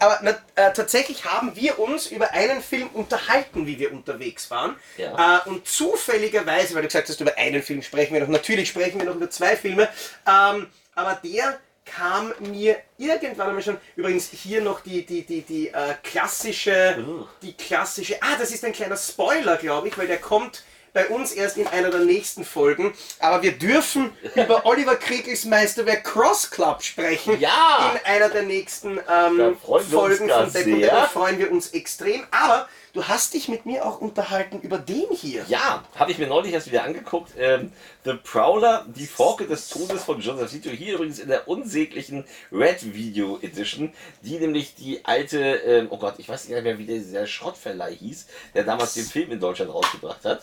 Aber 0.00 0.18
na, 0.22 0.30
äh, 0.56 0.72
tatsächlich 0.72 1.24
haben 1.24 1.54
wir 1.54 1.78
uns 1.78 2.08
über 2.08 2.32
einen 2.32 2.60
Film 2.60 2.88
unterhalten, 2.92 3.66
wie 3.66 3.78
wir 3.78 3.92
unterwegs 3.92 4.50
waren. 4.50 4.76
Ja. 4.96 5.42
Äh, 5.44 5.48
und 5.48 5.66
zufälligerweise, 5.66 6.74
weil 6.74 6.82
du 6.82 6.88
gesagt 6.88 7.08
hast, 7.08 7.20
über 7.20 7.36
einen 7.38 7.62
Film 7.62 7.82
sprechen 7.82 8.14
wir 8.14 8.20
noch, 8.20 8.28
natürlich 8.28 8.68
sprechen 8.68 8.98
wir 8.98 9.06
noch 9.06 9.14
über 9.14 9.30
zwei 9.30 9.56
Filme, 9.56 9.88
ähm, 10.26 10.66
aber 10.94 11.20
der 11.22 11.60
kam 11.84 12.34
mir 12.40 12.76
irgendwann 12.98 13.48
einmal 13.48 13.62
schon, 13.62 13.78
übrigens 13.96 14.28
hier 14.30 14.60
noch 14.60 14.80
die, 14.80 15.06
die, 15.06 15.22
die, 15.22 15.42
die 15.42 15.68
äh, 15.68 15.94
klassische, 16.02 17.02
Uh. 17.06 17.26
die 17.42 17.54
klassische, 17.54 18.16
ah, 18.20 18.36
das 18.38 18.50
ist 18.50 18.64
ein 18.64 18.72
kleiner 18.72 18.96
Spoiler, 18.96 19.56
glaube 19.56 19.88
ich, 19.88 19.96
weil 19.96 20.06
der 20.06 20.18
kommt 20.18 20.64
bei 20.92 21.08
uns 21.08 21.32
erst 21.32 21.56
in 21.56 21.66
einer 21.66 21.90
der 21.90 22.00
nächsten 22.00 22.44
Folgen, 22.44 22.92
aber 23.20 23.42
wir 23.42 23.52
dürfen 23.52 24.10
über 24.34 24.64
Oliver 24.66 24.96
Kriegels 24.96 25.44
Meisterwerk 25.44 26.04
Cross 26.04 26.50
Club 26.50 26.82
sprechen 26.82 27.38
Ja! 27.40 27.92
in 27.94 28.06
einer 28.06 28.28
der 28.28 28.42
nächsten 28.42 28.96
Da 29.06 29.28
ähm, 29.28 29.56
Folgen 29.56 29.86
von 29.90 30.10
Depp 30.10 30.30
und 30.44 30.50
sehr. 30.52 30.64
Depp, 30.64 31.10
freuen 31.10 31.38
wir 31.38 31.50
uns 31.50 31.70
extrem, 31.70 32.22
aber 32.30 32.68
du 32.92 33.04
hast 33.04 33.34
dich 33.34 33.48
mit 33.48 33.66
mir 33.66 33.84
auch 33.84 34.00
unterhalten 34.00 34.60
über 34.60 34.78
den 34.78 35.06
hier. 35.12 35.44
Ja, 35.48 35.84
habe 35.96 36.10
ich 36.10 36.18
mir 36.18 36.26
neulich 36.26 36.52
erst 36.52 36.70
wieder 36.70 36.84
angeguckt. 36.84 37.32
Ähm, 37.38 37.72
The 38.04 38.14
Prowler, 38.14 38.86
die 38.88 39.06
Forke 39.06 39.46
des 39.46 39.68
Todes 39.68 40.04
von 40.04 40.20
Joseph 40.20 40.50
Zito. 40.50 40.70
Hier 40.70 40.94
übrigens 40.94 41.18
in 41.18 41.28
der 41.28 41.48
unsäglichen 41.48 42.24
Red 42.50 42.94
Video 42.94 43.38
Edition, 43.42 43.92
die 44.22 44.38
nämlich 44.38 44.74
die 44.74 45.04
alte, 45.04 45.38
ähm, 45.38 45.88
oh 45.90 45.98
Gott, 45.98 46.14
ich 46.18 46.28
weiß 46.28 46.48
nicht 46.48 46.62
mehr, 46.62 46.78
wie 46.78 46.86
dieser 46.86 47.26
Schrottverleih 47.26 47.94
hieß, 47.94 48.26
der 48.54 48.64
damals 48.64 48.94
den 48.94 49.04
Film 49.04 49.30
in 49.32 49.40
Deutschland 49.40 49.72
rausgebracht 49.72 50.24
hat. 50.24 50.42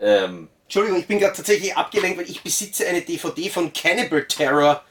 Ähm, 0.00 0.48
Entschuldigung, 0.64 0.98
ich 1.00 1.06
bin 1.06 1.18
gerade 1.18 1.36
tatsächlich 1.36 1.76
abgelenkt, 1.76 2.18
weil 2.18 2.28
ich 2.30 2.42
besitze 2.42 2.86
eine 2.86 3.00
DVD 3.02 3.48
von 3.48 3.72
Cannibal 3.72 4.24
Terror. 4.26 4.82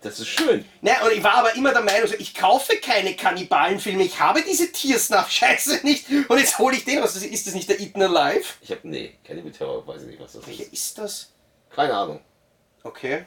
das 0.00 0.20
ist 0.20 0.28
schön. 0.28 0.64
Na, 0.80 1.04
und 1.04 1.12
ich 1.12 1.22
war 1.22 1.34
aber 1.34 1.54
immer 1.54 1.72
der 1.72 1.82
Meinung, 1.82 2.08
ich 2.18 2.34
kaufe 2.34 2.76
keine 2.76 3.14
Kannibalenfilme, 3.14 4.04
ich 4.04 4.18
habe 4.20 4.42
diese 4.42 4.72
Tiersnuff-Scheiße 4.72 5.80
nicht 5.84 6.06
und 6.28 6.38
jetzt 6.38 6.58
hole 6.58 6.76
ich 6.76 6.84
den 6.84 6.98
raus. 7.00 7.14
Ist 7.16 7.46
das 7.46 7.54
nicht 7.54 7.68
der 7.68 7.78
Eaten 7.80 8.02
Alive? 8.02 8.44
Ich 8.62 8.70
habe, 8.70 8.80
nee, 8.84 9.14
Cannibal 9.24 9.52
Terror, 9.52 9.86
weiß 9.86 10.02
ich 10.02 10.08
nicht, 10.08 10.20
was 10.20 10.32
das 10.32 10.46
Welcher 10.46 10.64
ist. 10.64 10.72
ist 10.72 10.98
das? 10.98 11.32
Keine 11.74 11.94
Ahnung. 11.94 12.20
Okay. 12.82 13.24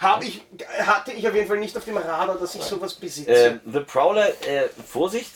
Habe 0.00 0.24
ich, 0.24 0.42
hatte 0.80 1.12
ich 1.12 1.26
auf 1.26 1.34
jeden 1.34 1.46
Fall 1.46 1.58
nicht 1.58 1.76
auf 1.76 1.84
dem 1.84 1.96
Radar, 1.96 2.36
dass 2.36 2.54
ich 2.56 2.62
sowas 2.62 2.94
besitze. 2.94 3.30
Ähm, 3.30 3.60
The 3.72 3.80
Prowler, 3.80 4.28
äh, 4.46 4.68
Vorsicht, 4.86 5.32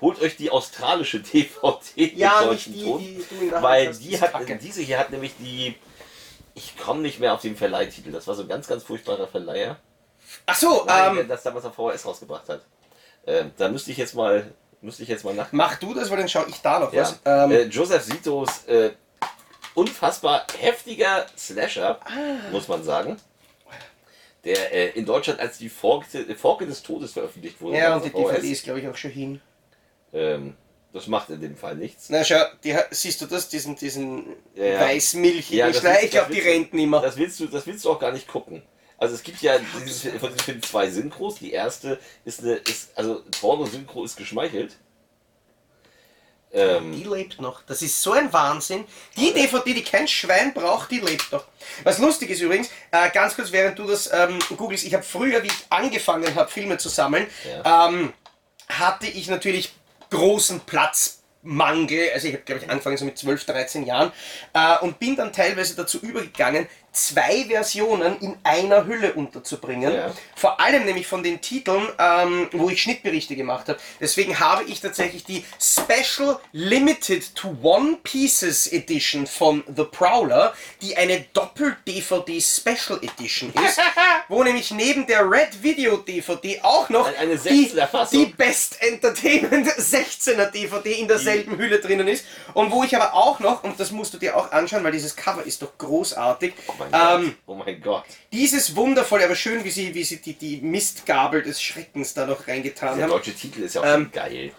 holt 0.00 0.20
euch 0.20 0.36
die 0.36 0.50
australische 0.50 1.20
DVD 1.20 1.80
Ja, 2.14 2.40
mit 2.40 2.50
nicht 2.50 2.50
deutschem 2.50 2.72
die, 2.74 2.84
Ton, 2.84 3.00
die 3.40 3.52
Hand 3.52 3.62
weil 3.62 3.92
die 3.94 4.08
die 4.08 4.20
hat, 4.20 4.32
kacke. 4.32 4.56
diese 4.56 4.82
hier 4.82 4.98
hat 4.98 5.10
nämlich 5.10 5.32
die, 5.38 5.74
ich 6.54 6.76
komme 6.76 7.00
nicht 7.00 7.18
mehr 7.20 7.32
auf 7.34 7.40
den 7.42 7.56
Verleihtitel, 7.56 8.10
das 8.12 8.26
war 8.26 8.34
so 8.34 8.42
ein 8.42 8.48
ganz, 8.48 8.66
ganz 8.66 8.82
furchtbarer 8.84 9.26
Verleiher, 9.26 9.76
Ach 10.44 10.56
so, 10.56 10.84
Nein, 10.86 11.18
ähm, 11.18 11.28
das 11.28 11.42
damals 11.44 11.64
auf 11.64 11.74
VHS 11.74 12.04
rausgebracht 12.04 12.48
hat. 12.48 12.60
Ähm, 13.26 13.52
da 13.56 13.68
müsste 13.68 13.90
ich 13.92 13.96
jetzt 13.96 14.14
mal, 14.14 14.52
müsste 14.80 15.02
ich 15.04 15.08
jetzt 15.08 15.24
mal 15.24 15.34
nach. 15.34 15.48
mach 15.52 15.76
du 15.76 15.94
das, 15.94 16.10
weil 16.10 16.18
dann 16.18 16.28
schaue 16.28 16.46
ich 16.48 16.60
da 16.62 16.80
noch 16.80 16.92
Ja. 16.92 17.02
was. 17.02 17.20
Ähm, 17.24 17.50
äh, 17.52 17.62
Joseph 17.64 18.02
Sitos 18.02 18.64
äh, 18.66 18.90
unfassbar 19.74 20.46
heftiger 20.58 21.26
Slasher, 21.38 22.00
Ah. 22.04 22.50
muss 22.50 22.66
man 22.68 22.82
sagen. 22.82 23.16
Der 24.44 24.72
äh, 24.72 24.90
in 24.98 25.04
Deutschland 25.06 25.40
als 25.40 25.58
die 25.58 25.68
Forke, 25.68 26.06
Forke 26.36 26.66
des 26.66 26.82
Todes 26.82 27.12
veröffentlicht 27.12 27.60
wurde. 27.60 27.78
ja, 27.78 27.94
und 27.96 28.04
die. 28.04 28.10
DVD 28.10 28.48
ist, 28.50 28.64
glaube 28.64 28.80
ich, 28.80 28.88
auch 28.88 28.96
schon 28.96 29.10
hin. 29.10 29.40
Ähm, 30.16 30.54
das 30.92 31.06
macht 31.08 31.28
in 31.28 31.40
dem 31.42 31.56
Fall 31.56 31.76
nichts. 31.76 32.08
Na 32.08 32.24
schau, 32.24 32.42
die, 32.64 32.74
siehst 32.90 33.20
du 33.20 33.26
das, 33.26 33.48
diesen, 33.50 33.76
diesen 33.76 34.24
Ja, 34.54 34.64
ja. 34.64 34.80
weißmilchigen 34.80 35.58
Ja, 35.58 35.66
willst- 35.66 35.84
Ich 36.04 36.10
glaube, 36.10 36.32
die 36.32 36.40
rennt 36.40 36.72
immer. 36.72 37.00
Das 37.02 37.16
willst 37.18 37.38
du, 37.38 37.46
das 37.46 37.66
willst 37.66 37.84
du 37.84 37.90
auch 37.90 37.98
gar 37.98 38.12
nicht 38.12 38.26
gucken. 38.26 38.62
Also 38.98 39.14
es 39.14 39.22
gibt 39.22 39.42
ja 39.42 39.58
dieses, 39.84 40.02
von 40.18 40.30
diesen 40.30 40.38
Filmen 40.38 40.62
zwei 40.62 40.88
Synchros. 40.88 41.34
Die 41.38 41.52
erste 41.52 41.98
ist 42.24 42.40
eine, 42.40 42.54
ist, 42.54 42.96
also 42.96 43.22
Porno-Synchro 43.40 44.04
ist 44.04 44.16
geschmeichelt. 44.16 44.76
Ähm, 46.52 46.92
Die 46.92 47.02
lebt 47.04 47.40
noch. 47.40 47.62
Das 47.64 47.82
ist 47.82 48.00
so 48.00 48.12
ein 48.12 48.32
Wahnsinn. 48.32 48.84
Die 49.18 49.34
DVD, 49.34 49.74
die 49.74 49.82
kein 49.82 50.08
Schwein 50.08 50.54
braucht, 50.54 50.90
die 50.90 51.00
lebt 51.00 51.30
noch. 51.32 51.44
Was 51.84 51.98
lustig 51.98 52.30
ist 52.30 52.40
übrigens, 52.40 52.70
äh, 52.92 53.10
ganz 53.10 53.34
kurz, 53.34 53.52
während 53.52 53.78
du 53.78 53.84
das 53.86 54.10
ähm, 54.12 54.38
googelst, 54.56 54.84
ich 54.86 54.94
habe 54.94 55.02
früher, 55.02 55.42
wie 55.42 55.48
ich 55.48 55.66
angefangen 55.68 56.34
habe, 56.34 56.50
Filme 56.50 56.78
zu 56.78 56.88
sammeln, 56.88 57.26
ähm, 57.64 58.12
hatte 58.68 59.06
ich 59.08 59.28
natürlich 59.28 59.74
großen 60.10 60.60
Platzmangel. 60.60 62.10
Also 62.14 62.28
ich 62.28 62.34
habe, 62.34 62.44
glaube 62.44 62.62
ich, 62.62 62.70
angefangen 62.70 62.96
so 62.96 63.04
mit 63.04 63.18
12, 63.18 63.44
13 63.44 63.86
Jahren 63.86 64.12
äh, 64.52 64.78
und 64.80 64.98
bin 64.98 65.16
dann 65.16 65.32
teilweise 65.32 65.76
dazu 65.76 65.98
übergegangen, 66.00 66.66
zwei 66.96 67.44
Versionen 67.48 68.18
in 68.20 68.36
einer 68.42 68.86
Hülle 68.86 69.12
unterzubringen. 69.12 69.92
Ja. 69.92 70.12
Vor 70.34 70.60
allem 70.60 70.84
nämlich 70.84 71.06
von 71.06 71.22
den 71.22 71.40
Titeln, 71.40 71.86
ähm, 71.98 72.48
wo 72.52 72.70
ich 72.70 72.82
Schnittberichte 72.82 73.36
gemacht 73.36 73.68
habe. 73.68 73.78
Deswegen 74.00 74.38
habe 74.40 74.64
ich 74.64 74.80
tatsächlich 74.80 75.24
die 75.24 75.44
Special 75.60 76.38
Limited 76.52 77.34
to 77.34 77.54
One 77.62 77.98
Pieces 78.02 78.66
Edition 78.72 79.26
von 79.26 79.62
The 79.74 79.84
Prowler, 79.84 80.54
die 80.80 80.96
eine 80.96 81.20
Doppel-DVD 81.32 82.40
Special 82.40 82.98
Edition 83.02 83.52
ist, 83.66 83.78
wo 84.28 84.42
nämlich 84.42 84.70
neben 84.70 85.06
der 85.06 85.30
Red 85.30 85.62
Video 85.62 85.98
DVD 85.98 86.60
auch 86.62 86.88
noch 86.88 87.06
Eine 87.18 87.36
die, 87.36 87.68
16er 87.68 87.86
Fassung. 87.86 88.18
die 88.18 88.32
Best 88.32 88.80
Entertainment 88.80 89.68
16er 89.78 90.50
DVD 90.50 90.92
in 90.92 91.08
derselben 91.08 91.58
Hülle 91.58 91.78
drinnen 91.80 92.08
ist. 92.08 92.24
Und 92.54 92.70
wo 92.70 92.82
ich 92.84 92.96
aber 92.96 93.12
auch 93.14 93.38
noch, 93.40 93.64
und 93.64 93.78
das 93.78 93.90
musst 93.90 94.14
du 94.14 94.18
dir 94.18 94.36
auch 94.36 94.50
anschauen, 94.52 94.82
weil 94.82 94.92
dieses 94.92 95.14
Cover 95.14 95.42
ist 95.44 95.60
doch 95.62 95.76
großartig, 95.76 96.54
oh 96.68 96.85
mein 96.90 97.20
ähm, 97.20 97.24
Gott. 97.26 97.36
Oh 97.46 97.54
mein 97.54 97.80
Gott. 97.80 98.04
dieses 98.32 98.74
wundervolle, 98.76 99.24
aber 99.24 99.34
schön, 99.34 99.64
wie 99.64 99.70
sie, 99.70 99.94
wie 99.94 100.04
sie 100.04 100.18
die, 100.20 100.34
die 100.34 100.58
Mistgabel 100.60 101.42
des 101.42 101.62
Schreckens 101.62 102.14
da 102.14 102.26
noch 102.26 102.46
reingetan 102.48 102.96
Der 102.96 103.04
haben. 103.04 103.10
deutsche 103.12 103.34
Titel 103.34 103.62
ist 103.62 103.74
ja 103.74 103.80
auch 103.82 103.86
Ähm, 103.86 104.02
schon 104.04 104.12
geil. 104.12 104.52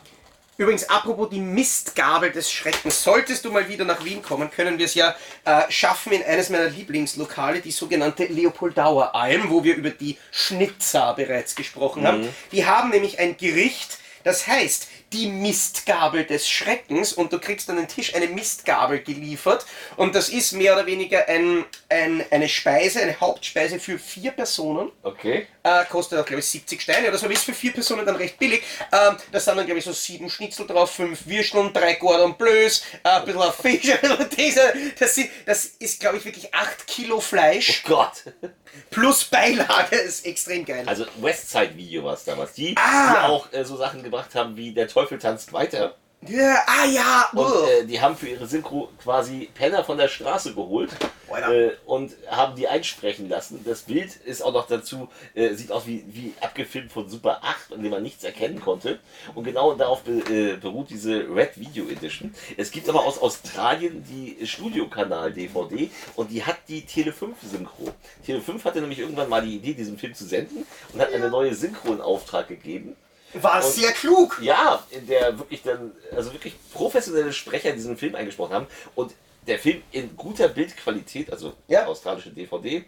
Übrigens, 0.59 0.89
apropos 0.89 1.29
die 1.29 1.39
Mistgabel 1.39 2.31
des 2.31 2.51
Schreckens. 2.51 3.03
Solltest 3.03 3.45
du 3.45 3.51
mal 3.51 3.69
wieder 3.69 3.85
nach 3.85 4.03
Wien 4.03 4.23
kommen, 4.23 4.49
können 4.49 4.79
wir 4.79 4.85
es 4.85 4.95
ja 4.95 5.15
äh, 5.45 5.61
schaffen 5.69 6.13
in 6.13 6.23
eines 6.23 6.49
meiner 6.49 6.69
Lieblingslokale, 6.69 7.61
die 7.61 7.69
sogenannte 7.69 8.25
Leopoldauer 8.25 9.13
Alm, 9.13 9.51
wo 9.51 9.63
wir 9.63 9.75
über 9.75 9.91
die 9.91 10.17
Schnitzer 10.31 11.13
bereits 11.13 11.55
gesprochen 11.55 12.07
haben. 12.07 12.27
Die 12.51 12.65
haben 12.65 12.89
nämlich 12.89 13.19
ein 13.19 13.37
Gericht, 13.37 13.99
das 14.23 14.47
heißt 14.47 14.87
die 15.13 15.27
Mistgabel 15.27 16.25
des 16.25 16.49
Schreckens 16.49 17.13
und 17.13 17.31
du 17.31 17.39
kriegst 17.39 17.69
an 17.69 17.77
den 17.77 17.87
Tisch 17.87 18.13
eine 18.13 18.27
Mistgabel 18.27 18.99
geliefert 18.99 19.65
und 19.95 20.15
das 20.15 20.29
ist 20.29 20.51
mehr 20.51 20.73
oder 20.73 20.85
weniger 20.85 21.27
ein, 21.27 21.65
ein, 21.89 22.25
eine 22.29 22.49
Speise, 22.49 23.01
eine 23.01 23.19
Hauptspeise 23.19 23.79
für 23.79 23.99
vier 23.99 24.31
Personen. 24.31 24.91
Okay. 25.03 25.47
Äh, 25.63 25.85
kostet 25.85 26.19
auch, 26.19 26.25
glaube 26.25 26.39
ich, 26.39 26.47
70 26.47 26.81
Steine 26.81 27.09
oder 27.09 27.17
so, 27.17 27.27
ist 27.27 27.43
für 27.43 27.53
vier 27.53 27.73
Personen 27.73 28.05
dann 28.05 28.15
recht 28.15 28.37
billig. 28.37 28.63
Ähm, 28.91 29.17
da 29.31 29.39
sind 29.39 29.57
dann, 29.57 29.65
glaube 29.65 29.79
ich, 29.79 29.85
so 29.85 29.91
sieben 29.93 30.29
Schnitzel 30.29 30.65
drauf, 30.67 30.91
fünf 30.91 31.25
Würsteln, 31.25 31.71
drei 31.73 31.93
Gordon 31.95 32.37
Bleus, 32.37 32.83
äh, 33.03 33.09
ein 33.09 33.25
bisschen 33.25 33.41
auf 33.41 33.55
Fisch, 33.61 33.89
ein 33.89 33.99
bisschen 34.01 34.29
diese. 34.37 34.73
Das, 34.99 35.15
sind, 35.15 35.29
das 35.45 35.65
ist, 35.65 35.99
glaube 35.99 36.17
ich, 36.17 36.25
wirklich 36.25 36.53
acht 36.53 36.85
Kilo 36.87 37.19
Fleisch 37.19 37.83
Gott. 37.83 38.23
plus 38.91 39.23
Beilage. 39.25 39.87
Das 39.91 40.01
ist 40.01 40.25
extrem 40.25 40.65
geil. 40.65 40.83
Also 40.85 41.05
Westside 41.21 41.75
Video 41.75 42.03
war 42.03 42.13
es 42.13 42.23
damals. 42.23 42.53
Die, 42.53 42.75
Ah. 42.77 43.11
die 43.11 43.29
auch 43.29 43.51
äh, 43.53 43.63
so 43.65 43.75
Sachen 43.77 44.03
gebracht 44.03 44.35
haben 44.35 44.55
wie 44.55 44.73
Der 44.73 44.87
Teufel 44.97 45.19
tanzt 45.19 45.53
weiter. 45.53 45.93
ja, 46.27 46.63
ah 46.65 46.85
ja, 46.85 47.29
Und 47.33 47.69
äh, 47.69 47.85
die 47.85 48.01
haben 48.01 48.17
für 48.17 48.29
ihre 48.29 48.47
Synchro 48.47 48.89
quasi 49.03 49.47
Penner 49.53 49.83
von 49.83 49.99
der 49.99 50.07
Straße 50.07 50.55
geholt 50.55 50.89
äh, 51.29 51.69
und 51.85 52.13
haben 52.31 52.55
die 52.55 52.67
einsprechen 52.67 53.29
lassen. 53.29 53.63
Das 53.63 53.83
Bild 53.83 54.15
ist 54.15 54.41
auch 54.41 54.53
noch 54.53 54.65
dazu, 54.65 55.07
äh, 55.35 55.53
sieht 55.53 55.71
aus 55.71 55.85
wie, 55.85 56.03
wie 56.07 56.33
abgefilmt 56.41 56.91
von 56.91 57.07
Super 57.07 57.41
8, 57.43 57.73
in 57.73 57.83
dem 57.83 57.91
man 57.91 58.01
nichts 58.01 58.23
erkennen 58.23 58.59
konnte. 58.59 58.97
Und 59.35 59.43
genau 59.43 59.75
darauf 59.75 60.01
be, 60.01 60.13
äh, 60.33 60.57
beruht 60.57 60.89
diese 60.89 61.27
Red 61.29 61.59
Video 61.59 61.87
Edition. 61.87 62.33
Es 62.57 62.71
gibt 62.71 62.89
aber 62.89 63.05
aus 63.05 63.21
Australien 63.21 64.03
die 64.09 64.47
Studiokanal-DVD 64.47 65.91
und 66.15 66.31
die 66.31 66.43
hat 66.43 66.57
die 66.67 66.81
Tele5 66.81 67.35
Synchro. 67.43 67.93
Tele5 68.25 68.63
hatte 68.63 68.81
nämlich 68.81 68.97
irgendwann 68.97 69.29
mal 69.29 69.43
die 69.43 69.57
Idee, 69.57 69.75
diesen 69.75 69.99
Film 69.99 70.15
zu 70.15 70.25
senden 70.25 70.65
und 70.91 70.99
hat 70.99 71.13
eine 71.13 71.29
neue 71.29 71.53
Synchro 71.53 71.93
in 71.93 72.01
Auftrag 72.01 72.47
gegeben. 72.47 72.95
War 73.33 73.63
und- 73.63 73.71
sehr 73.71 73.91
klug. 73.91 74.39
Ja, 74.41 74.85
in 74.89 75.05
der 75.07 75.37
wirklich 75.37 75.61
dann, 75.63 75.91
also 76.15 76.31
wirklich 76.33 76.55
professionelle 76.73 77.33
Sprecher 77.33 77.71
diesen 77.73 77.97
Film 77.97 78.15
eingesprochen 78.15 78.53
haben 78.53 78.67
und 78.95 79.13
der 79.45 79.59
Film 79.59 79.81
in 79.91 80.15
guter 80.17 80.49
Bildqualität, 80.49 81.31
also 81.31 81.53
Ja. 81.67 81.85
australische 81.85 82.31
DVD, 82.31 82.83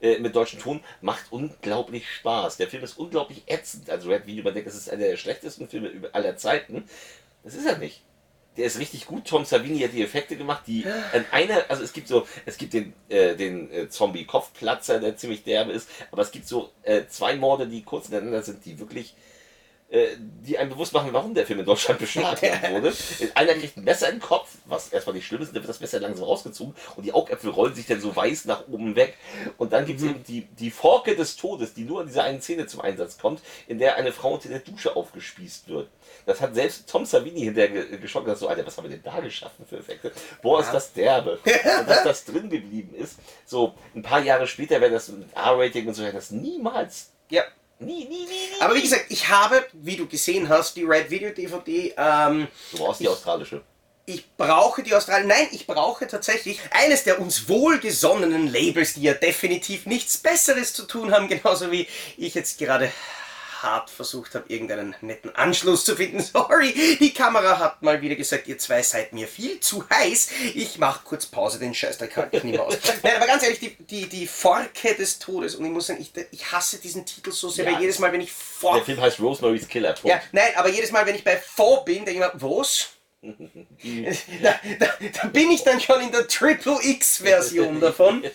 äh, 0.00 0.18
mit 0.18 0.34
deutschem 0.36 0.60
Ton, 0.60 0.80
macht 1.00 1.24
unglaublich 1.30 2.08
Spaß. 2.08 2.56
Der 2.56 2.68
Film 2.68 2.84
ist 2.84 2.98
unglaublich 2.98 3.42
ätzend. 3.46 3.90
Also 3.90 4.10
Red 4.10 4.26
Video, 4.26 4.44
man 4.44 4.54
denkt, 4.54 4.68
das 4.68 4.76
ist 4.76 4.90
einer 4.90 5.06
der 5.08 5.16
schlechtesten 5.16 5.68
Filme 5.68 5.90
aller 6.12 6.36
Zeiten. 6.36 6.84
Das 7.42 7.54
ist 7.54 7.66
er 7.66 7.78
nicht. 7.78 8.02
Der 8.56 8.66
ist 8.66 8.78
richtig 8.78 9.06
gut. 9.06 9.24
Tom 9.26 9.44
Savini 9.44 9.80
hat 9.80 9.92
die 9.92 10.02
Effekte 10.04 10.36
gemacht, 10.36 10.62
die 10.68 10.86
an 11.12 11.24
einer, 11.32 11.64
also 11.68 11.82
es 11.82 11.92
gibt 11.92 12.06
so, 12.06 12.24
es 12.46 12.56
gibt 12.56 12.72
den, 12.74 12.92
äh, 13.08 13.34
den 13.34 13.68
äh, 13.72 13.88
Zombie-Kopfplatzer, 13.88 15.00
der 15.00 15.16
ziemlich 15.16 15.42
derbe 15.42 15.72
ist, 15.72 15.88
aber 16.12 16.22
es 16.22 16.30
gibt 16.30 16.46
so 16.46 16.70
äh, 16.82 17.02
zwei 17.08 17.34
Morde, 17.34 17.66
die 17.66 17.82
kurz 17.82 18.08
ineinander 18.08 18.42
sind, 18.42 18.64
die 18.64 18.78
wirklich 18.78 19.16
die 20.18 20.58
einem 20.58 20.70
bewusst 20.70 20.92
machen, 20.92 21.12
warum 21.12 21.34
der 21.34 21.46
Film 21.46 21.60
in 21.60 21.64
Deutschland 21.66 21.98
beschlagnahmt 22.00 22.70
wurde. 22.70 22.92
Einer 23.34 23.54
kriegt 23.54 23.76
ein 23.76 23.84
Messer 23.84 24.08
in 24.08 24.16
den 24.16 24.20
Kopf, 24.22 24.48
was 24.66 24.88
erstmal 24.88 25.14
nicht 25.14 25.26
schlimm 25.26 25.40
ist, 25.42 25.48
und 25.48 25.54
dann 25.54 25.62
wird 25.62 25.70
das 25.70 25.80
Messer 25.80 26.00
langsam 26.00 26.24
rausgezogen 26.24 26.74
und 26.96 27.04
die 27.06 27.12
Augäpfel 27.12 27.50
rollen 27.50 27.74
sich 27.74 27.86
dann 27.86 28.00
so 28.00 28.14
weiß 28.14 28.46
nach 28.46 28.66
oben 28.68 28.96
weg. 28.96 29.16
Und 29.56 29.72
dann 29.72 29.86
gibt 29.86 30.00
es 30.00 30.06
eben 30.06 30.24
die, 30.24 30.42
die 30.58 30.70
Forke 30.72 31.14
des 31.14 31.36
Todes, 31.36 31.74
die 31.74 31.84
nur 31.84 32.00
in 32.00 32.08
dieser 32.08 32.24
einen 32.24 32.40
Szene 32.42 32.66
zum 32.66 32.80
Einsatz 32.80 33.18
kommt, 33.18 33.40
in 33.68 33.78
der 33.78 33.94
eine 33.96 34.12
Frau 34.12 34.34
unter 34.34 34.48
der 34.48 34.58
Dusche 34.60 34.96
aufgespießt 34.96 35.68
wird. 35.68 35.88
Das 36.26 36.40
hat 36.40 36.54
selbst 36.54 36.88
Tom 36.90 37.04
Savini 37.06 37.40
hinterher 37.42 37.70
ge- 37.70 37.98
geschockt, 37.98 38.26
dass 38.26 38.40
so, 38.40 38.48
Alter, 38.48 38.66
was 38.66 38.76
haben 38.76 38.84
wir 38.84 38.96
denn 38.96 39.02
da 39.04 39.20
geschaffen 39.20 39.64
für 39.68 39.76
Effekte? 39.78 40.10
Boah, 40.42 40.60
ist 40.60 40.72
das 40.72 40.92
derbe. 40.92 41.38
Und 41.44 41.88
dass 41.88 42.02
das 42.02 42.24
drin 42.24 42.50
geblieben 42.50 42.94
ist, 42.94 43.18
so 43.46 43.74
ein 43.94 44.02
paar 44.02 44.20
Jahre 44.22 44.46
später 44.46 44.80
wäre 44.80 44.90
das 44.92 45.08
mit 45.08 45.32
R-Rating 45.34 45.86
und 45.86 45.94
so, 45.94 46.02
hätte 46.02 46.16
das 46.16 46.30
niemals, 46.32 47.10
Ja. 47.30 47.42
Nie, 47.84 48.04
nie, 48.04 48.08
nie, 48.08 48.26
nie. 48.26 48.60
Aber 48.60 48.74
wie 48.74 48.82
gesagt, 48.82 49.06
ich 49.08 49.28
habe, 49.28 49.64
wie 49.72 49.96
du 49.96 50.06
gesehen 50.06 50.48
hast, 50.48 50.76
die 50.76 50.84
Red 50.84 51.10
Video 51.10 51.30
DVD. 51.30 51.94
Ähm, 51.96 52.48
Du 52.72 52.78
brauchst 52.78 53.00
die 53.00 53.08
australische. 53.08 53.62
ich 54.06 54.24
brauche 54.36 54.82
die 54.82 54.94
Australien. 54.94 55.28
Nein, 55.28 55.48
ich 55.52 55.66
brauche 55.66 56.06
tatsächlich 56.06 56.60
eines 56.70 57.04
der 57.04 57.20
uns 57.20 57.48
wohlgesonnenen 57.48 58.52
Labels, 58.52 58.94
die 58.94 59.02
ja 59.02 59.14
definitiv 59.14 59.86
nichts 59.86 60.18
Besseres 60.18 60.72
zu 60.72 60.84
tun 60.86 61.12
haben, 61.12 61.28
genauso 61.34 61.70
wie 61.70 61.86
ich 62.16 62.34
jetzt 62.34 62.58
gerade 62.58 62.90
hart 63.64 63.90
versucht 63.90 64.34
habe, 64.34 64.44
irgendeinen 64.48 64.94
netten 65.00 65.34
Anschluss 65.34 65.84
zu 65.84 65.96
finden. 65.96 66.20
Sorry, 66.32 66.96
die 67.00 67.12
Kamera 67.12 67.58
hat 67.58 67.82
mal 67.82 68.00
wieder 68.02 68.14
gesagt, 68.14 68.46
ihr 68.46 68.58
zwei 68.58 68.82
seid 68.82 69.12
mir 69.12 69.26
viel 69.26 69.58
zu 69.60 69.84
heiß. 69.88 70.30
Ich 70.54 70.78
mache 70.78 71.00
kurz 71.04 71.26
Pause, 71.26 71.58
den 71.58 71.74
Scheißdreck 71.74 72.16
halte 72.16 72.36
ich 72.36 72.44
nicht 72.44 72.54
mehr 72.56 72.64
aus. 72.64 72.76
Nein, 73.02 73.16
aber 73.16 73.26
ganz 73.26 73.42
ehrlich, 73.42 73.58
die, 73.60 73.74
die, 73.84 74.08
die 74.08 74.26
Forke 74.26 74.94
des 74.94 75.18
Todes. 75.18 75.54
Und 75.56 75.64
ich 75.64 75.70
muss 75.72 75.86
sagen, 75.88 76.00
ich, 76.00 76.12
ich 76.30 76.52
hasse 76.52 76.78
diesen 76.78 77.04
Titel 77.06 77.32
so 77.32 77.48
sehr, 77.48 77.64
Ja. 77.64 77.72
weil 77.72 77.80
jedes 77.80 77.98
Mal, 77.98 78.12
wenn 78.12 78.20
ich 78.20 78.28
Der 78.28 78.36
vor... 78.36 78.84
Film 78.84 79.00
heißt 79.00 79.18
Rosemary's 79.20 79.66
Killer. 79.66 79.92
Punkt. 79.94 80.06
Ja, 80.08 80.20
nein, 80.32 80.52
aber 80.56 80.68
jedes 80.68 80.92
Mal, 80.92 81.04
wenn 81.06 81.14
ich 81.14 81.24
bei 81.24 81.36
vor 81.36 81.84
bin, 81.84 82.04
denke 82.04 82.12
ich 82.12 82.18
mir, 82.18 82.32
was? 82.34 82.88
da, 84.42 84.54
da, 84.78 84.86
da 85.22 85.28
bin 85.28 85.50
ich 85.50 85.62
dann 85.64 85.80
schon 85.80 86.00
in 86.02 86.12
der 86.12 86.28
Triple 86.28 86.78
X-Version 86.82 87.80
davon. 87.80 88.20
Mit 88.20 88.34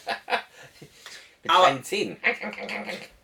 Aber- 1.47 1.59
kleinen 1.65 1.83
Zähnen. 1.83 2.17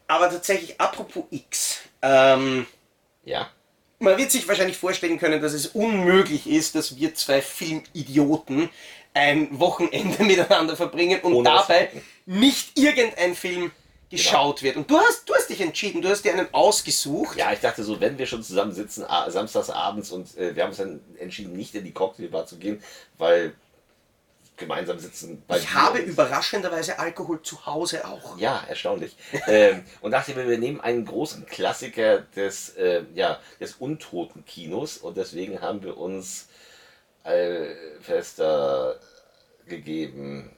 Aber 0.07 0.29
tatsächlich, 0.29 0.79
apropos 0.79 1.23
X, 1.31 1.79
ähm, 2.01 2.65
Ja. 3.23 3.49
man 3.99 4.17
wird 4.17 4.31
sich 4.31 4.47
wahrscheinlich 4.47 4.77
vorstellen 4.77 5.17
können, 5.19 5.41
dass 5.41 5.53
es 5.53 5.67
unmöglich 5.67 6.47
ist, 6.47 6.75
dass 6.75 6.95
wir 6.97 7.15
zwei 7.15 7.41
Filmidioten 7.41 8.69
ein 9.13 9.59
Wochenende 9.59 10.23
miteinander 10.23 10.75
verbringen 10.75 11.21
und 11.21 11.33
Ohne 11.33 11.49
dabei 11.49 11.85
gucken. 11.85 12.01
nicht 12.25 12.77
irgendein 12.77 13.33
Film 13.35 13.71
geschaut 14.11 14.61
wird. 14.61 14.75
Und 14.77 14.89
du 14.91 14.99
hast, 14.99 15.27
du 15.27 15.33
hast 15.33 15.49
dich 15.49 15.59
entschieden, 15.61 16.01
du 16.01 16.09
hast 16.09 16.23
dir 16.23 16.33
einen 16.33 16.53
ausgesucht. 16.53 17.37
Ja, 17.37 17.51
ich 17.51 17.59
dachte 17.59 17.83
so, 17.83 17.99
wenn 17.99 18.17
wir 18.17 18.27
schon 18.27 18.43
zusammen 18.43 18.71
sitzen, 18.73 19.03
samstags 19.27 19.69
abends 19.71 20.11
und 20.11 20.37
äh, 20.37 20.55
wir 20.55 20.63
haben 20.63 20.69
uns 20.69 20.77
dann 20.77 20.99
entschieden, 21.19 21.53
nicht 21.53 21.73
in 21.73 21.83
die 21.83 21.91
Cocktailbar 21.91 22.45
zu 22.45 22.57
gehen, 22.57 22.81
weil 23.17 23.53
gemeinsam 24.57 24.99
sitzen 24.99 25.43
bei 25.47 25.57
Ich 25.57 25.73
habe 25.73 25.99
überraschenderweise 25.99 26.99
Alkohol 26.99 27.41
zu 27.41 27.65
Hause 27.65 28.05
auch. 28.05 28.37
Ja, 28.37 28.63
erstaunlich. 28.67 29.15
ähm, 29.47 29.83
und 30.01 30.11
dachte 30.11 30.33
mir, 30.33 30.47
wir 30.47 30.57
nehmen 30.57 30.81
einen 30.81 31.05
großen 31.05 31.45
Klassiker 31.45 32.19
des, 32.19 32.69
äh, 32.77 33.03
ja, 33.13 33.39
des 33.59 33.73
untoten 33.75 34.45
Kinos 34.45 34.97
und 34.97 35.17
deswegen 35.17 35.61
haben 35.61 35.83
wir 35.83 35.97
uns 35.97 36.47
Fester 38.01 38.99
gegeben. 39.67 40.51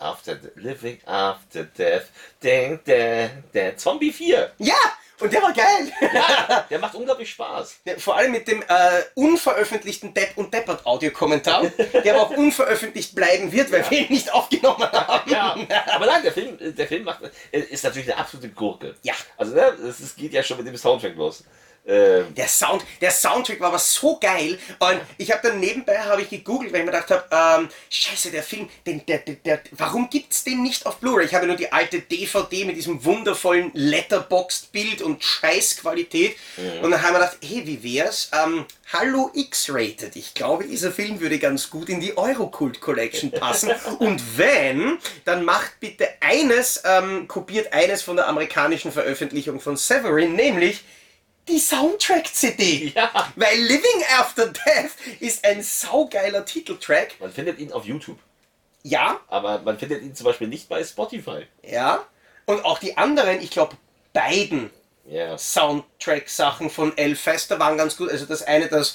After 0.00 0.36
the, 0.40 0.50
Living 0.54 0.98
After 1.06 1.64
Death. 1.64 2.06
Ding, 2.42 2.78
ding, 2.84 3.42
ding. 3.52 3.76
Zombie 3.76 4.12
4. 4.12 4.52
Ja, 4.58 4.74
und 5.20 5.32
der 5.32 5.42
war 5.42 5.52
geil. 5.52 5.92
Ja, 6.12 6.66
der 6.70 6.78
macht 6.78 6.94
unglaublich 6.94 7.30
Spaß. 7.30 7.80
Ja, 7.84 7.98
Vor 7.98 8.16
allem 8.16 8.32
mit 8.32 8.48
dem 8.48 8.62
äh, 8.62 9.02
unveröffentlichten 9.14 10.14
Depp 10.14 10.36
und 10.36 10.52
Deppert 10.52 10.86
Audiokommentar, 10.86 11.66
der 12.04 12.14
aber 12.14 12.22
auch 12.24 12.30
unveröffentlicht 12.30 13.14
bleiben 13.14 13.50
wird, 13.52 13.72
weil 13.72 13.88
wir 13.90 14.00
ihn 14.00 14.12
nicht 14.12 14.32
aufgenommen 14.32 14.90
haben. 14.90 15.30
Ja, 15.30 15.56
aber 15.94 16.06
nein, 16.06 16.22
der 16.22 16.32
Film, 16.32 16.58
der 16.58 16.86
Film 16.86 17.04
macht, 17.04 17.20
äh, 17.50 17.60
ist 17.60 17.84
natürlich 17.84 18.10
eine 18.10 18.20
absolute 18.20 18.50
Gurke. 18.50 18.94
Ja. 19.02 19.14
Also, 19.36 19.54
ne, 19.54 19.72
es 19.88 20.14
geht 20.16 20.32
ja 20.32 20.42
schon 20.42 20.58
mit 20.58 20.66
dem 20.66 20.76
Soundtrack 20.76 21.16
los. 21.16 21.44
Ähm, 21.88 22.34
Der, 22.34 22.48
Sound, 22.48 22.84
der 23.00 23.10
Soundtrack 23.10 23.60
war 23.60 23.68
aber 23.68 23.78
so 23.78 24.18
geil 24.20 24.58
und 24.78 25.00
ich 25.16 25.32
habe 25.32 25.48
dann 25.48 25.58
nebenbei 25.58 25.98
habe 25.98 26.20
ich 26.20 26.28
gegoogelt, 26.28 26.70
weil 26.72 26.80
ich 26.80 26.86
mir 26.86 26.92
gedacht 26.92 27.10
habe, 27.10 27.62
ähm, 27.62 27.68
scheiße, 27.88 28.30
der 28.30 28.42
Film, 28.42 28.68
den, 28.86 29.04
der, 29.06 29.18
der, 29.18 29.36
der, 29.36 29.60
warum 29.72 30.10
gibt's 30.10 30.44
den 30.44 30.62
nicht 30.62 30.84
auf 30.84 30.98
Blu-ray? 30.98 31.24
Ich 31.24 31.34
habe 31.34 31.46
nur 31.46 31.56
die 31.56 31.72
alte 31.72 32.00
DVD 32.00 32.66
mit 32.66 32.76
diesem 32.76 33.02
wundervollen 33.04 33.70
Letterboxd-Bild 33.72 35.00
und 35.00 35.24
Scheißqualität 35.24 36.36
und 36.82 36.90
dann 36.90 37.02
haben 37.02 37.14
wir 37.14 37.20
gedacht, 37.20 37.38
hey, 37.42 37.62
wie 37.64 37.82
wär's? 37.82 38.30
Ähm, 38.32 38.66
Hallo 38.92 39.30
X-Rated. 39.34 40.16
Ich 40.16 40.32
glaube, 40.32 40.64
dieser 40.64 40.90
Film 40.90 41.20
würde 41.20 41.38
ganz 41.38 41.68
gut 41.68 41.90
in 41.90 42.00
die 42.00 42.16
Eurocult 42.16 42.80
Collection 42.80 43.30
passen. 43.30 43.70
Und 43.98 44.38
wenn, 44.38 44.96
dann 45.26 45.44
macht 45.44 45.78
bitte 45.78 46.08
eines, 46.20 46.82
ähm, 46.86 47.28
kopiert 47.28 47.70
eines 47.74 48.00
von 48.00 48.16
der 48.16 48.28
amerikanischen 48.28 48.90
Veröffentlichung 48.90 49.60
von 49.60 49.76
Severin, 49.76 50.36
nämlich 50.36 50.84
die 51.48 51.58
Soundtrack-CD. 51.58 52.92
Ja. 52.94 53.10
Weil 53.36 53.58
Living 53.58 54.04
After 54.18 54.46
Death 54.48 54.90
ist 55.20 55.44
ein 55.44 55.62
saugeiler 55.62 56.44
Titeltrack. 56.44 57.14
man 57.20 57.32
findet 57.32 57.58
ihn 57.58 57.72
auf 57.72 57.84
YouTube. 57.84 58.18
Ja, 58.84 59.20
Aber 59.28 59.58
man 59.60 59.78
findet 59.78 60.02
ihn 60.02 60.14
zum 60.14 60.24
Beispiel 60.24 60.46
nicht 60.48 60.68
bei 60.68 60.82
Spotify. 60.84 61.46
ja. 61.62 62.04
Und 62.46 62.64
auch 62.64 62.78
die 62.78 62.96
anderen, 62.96 63.42
ich 63.42 63.50
glaube, 63.50 63.76
beiden 64.14 64.70
Ja. 65.06 65.36
Soundtrack-Sachen 65.36 66.70
von 66.70 66.96
El 66.96 67.14
Fester 67.16 67.58
waren 67.58 67.76
ganz 67.76 67.96
gut. 67.96 68.10
Also 68.10 68.24
das 68.24 68.42
eine, 68.42 68.68
das 68.68 68.94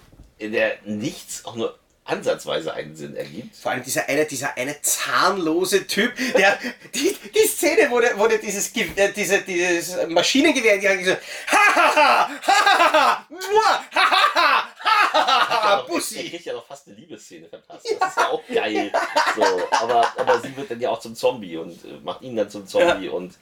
in 0.41 0.51
der 0.51 0.77
nichts 0.85 1.45
auch 1.45 1.55
nur 1.55 1.77
ansatzweise 2.03 2.73
einen 2.73 2.95
Sinn 2.95 3.15
ergibt. 3.15 3.55
vor 3.55 3.71
allem 3.71 3.83
dieser 3.83 4.09
eine, 4.09 4.25
dieser 4.25 4.57
eine 4.57 4.81
zahnlose 4.81 5.85
Typ, 5.87 6.13
der 6.35 6.57
die, 6.93 7.15
die 7.33 7.47
Szene, 7.47 7.89
wo 7.89 7.99
der, 7.99 8.17
wo 8.17 8.27
der 8.27 8.39
dieses, 8.39 8.75
äh, 8.75 9.11
diese, 9.15 9.41
dieses 9.41 10.07
Maschinengewehr 10.09 10.75
in 10.75 10.81
die 10.81 10.89
Hand 10.89 10.99
gesagt 10.99 11.21
ha 11.47 11.75
ha 11.75 11.95
ha 11.95 12.29
ha 12.41 12.65
ha 12.65 12.93
ha 12.93 13.27
mua, 13.29 13.85
ha 13.91 14.09
ha 14.09 14.33
ha 14.33 14.33
ha 14.33 14.57
ha 14.57 14.70
Ja, 15.13 15.47
aber 15.49 15.83
Er 15.83 15.87
Bussi. 15.87 16.29
kriegt 16.29 16.45
ja 16.45 16.53
noch 16.53 16.65
fast 16.65 16.87
eine 16.87 16.95
Liebesszene 16.95 17.47
verpasst. 17.47 17.85
Das 17.99 18.09
ist 18.09 18.17
ja 18.17 18.29
auch 18.29 18.41
geil. 18.53 18.91
So, 19.35 19.43
aber, 19.71 20.11
aber 20.17 20.39
sie 20.41 20.55
wird 20.55 20.71
dann 20.71 20.79
ja 20.79 20.89
auch 20.89 20.99
zum 20.99 21.15
Zombie 21.15 21.57
und 21.57 21.83
äh, 21.85 21.99
macht 22.03 22.21
ihn 22.21 22.35
dann 22.35 22.49
zum 22.49 22.67
Zombie 22.67 23.09
und 23.09 23.35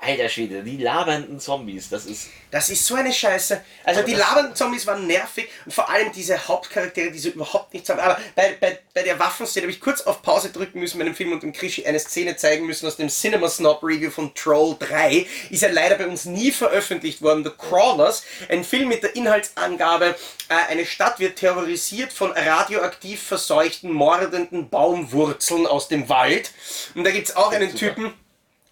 alter 0.00 0.28
Schwede, 0.28 0.62
die 0.62 0.76
labernden 0.76 1.40
Zombies, 1.40 1.88
das 1.88 2.04
ist 2.04 2.28
Das 2.50 2.68
ist 2.68 2.84
so 2.84 2.94
eine 2.94 3.12
Scheiße. 3.12 3.62
Also 3.84 4.02
die 4.02 4.14
labernden 4.14 4.54
Zombies 4.54 4.86
waren 4.86 5.06
nervig 5.06 5.48
und 5.64 5.72
vor 5.72 5.88
allem 5.88 6.12
diese 6.12 6.46
Hauptcharaktere, 6.46 7.10
die 7.10 7.18
so 7.18 7.30
überhaupt 7.30 7.72
nichts 7.72 7.88
haben. 7.88 8.00
Aber 8.00 8.18
bei, 8.34 8.56
bei, 8.60 8.78
bei 8.92 9.02
der 9.02 9.18
Waffenszene 9.18 9.64
habe 9.64 9.72
ich 9.72 9.80
kurz 9.80 10.02
auf 10.02 10.20
Pause 10.20 10.50
drücken 10.50 10.80
müssen 10.80 10.98
bei 10.98 11.04
dem 11.04 11.14
Film 11.14 11.32
und 11.32 11.42
dem 11.42 11.52
Krischi 11.52 11.86
eine 11.86 11.98
Szene 11.98 12.36
zeigen 12.36 12.66
müssen 12.66 12.86
aus 12.86 12.96
dem 12.96 13.08
Cinema 13.08 13.48
Snob 13.48 13.82
Review 13.82 14.10
von 14.10 14.34
Troll 14.34 14.76
3. 14.78 15.26
Ist 15.50 15.62
ja 15.62 15.70
leider 15.70 15.96
bei 15.96 16.06
uns 16.06 16.26
nie 16.26 16.50
veröffentlicht 16.50 17.22
worden. 17.22 17.44
The 17.44 17.50
Crawlers, 17.56 18.24
ein 18.50 18.62
Film 18.64 18.88
mit 18.88 19.02
der 19.02 19.16
Inhaltsangabe, 19.16 20.16
eine 20.48 20.86
Stadt 20.86 21.18
wird 21.18 21.38
terrorisiert 21.38 22.12
von 22.12 22.32
radioaktiv 22.32 23.22
verseuchten, 23.22 23.92
mordenden 23.92 24.68
Baumwurzeln 24.68 25.66
aus 25.66 25.88
dem 25.88 26.08
Wald. 26.08 26.52
Und 26.94 27.04
da 27.04 27.10
gibt 27.10 27.28
es 27.28 27.36
auch 27.36 27.52
einen 27.52 27.70
super. 27.70 27.94
Typen, 27.94 28.14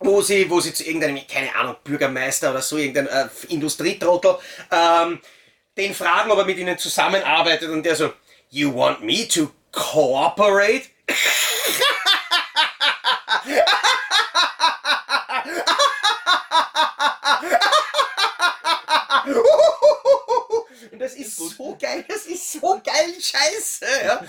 wo 0.01 0.21
sie, 0.23 0.51
wo 0.51 0.61
sie 0.61 0.75
zu 0.75 0.85
irgendeinem, 0.85 1.21
keine 1.27 1.55
Ahnung, 1.55 1.77
Bürgermeister 1.85 2.51
oder 2.51 2.63
so, 2.63 2.77
irgendein 2.77 3.07
äh, 3.07 3.29
Industrietrottel, 3.49 4.37
ähm, 4.71 5.21
den 5.77 5.95
fragen, 5.95 6.31
ob 6.31 6.39
er 6.39 6.45
mit 6.45 6.59
ihnen 6.59 6.79
zusammenarbeitet 6.79 7.71
und 7.71 7.85
der 7.85 7.97
so, 7.97 8.13
You 8.51 8.75
want 8.75 9.03
me 9.03 9.27
to 9.29 9.51
cooperate? 9.73 10.83
Und 20.91 20.99
das 20.99 21.15
ist 21.15 21.37
so 21.37 21.77
geil, 21.81 22.05
das 22.09 22.27
ist 22.27 22.53
so 22.53 22.61
geil, 22.85 23.15
scheiße. 23.21 23.85
Ja. 24.05 24.23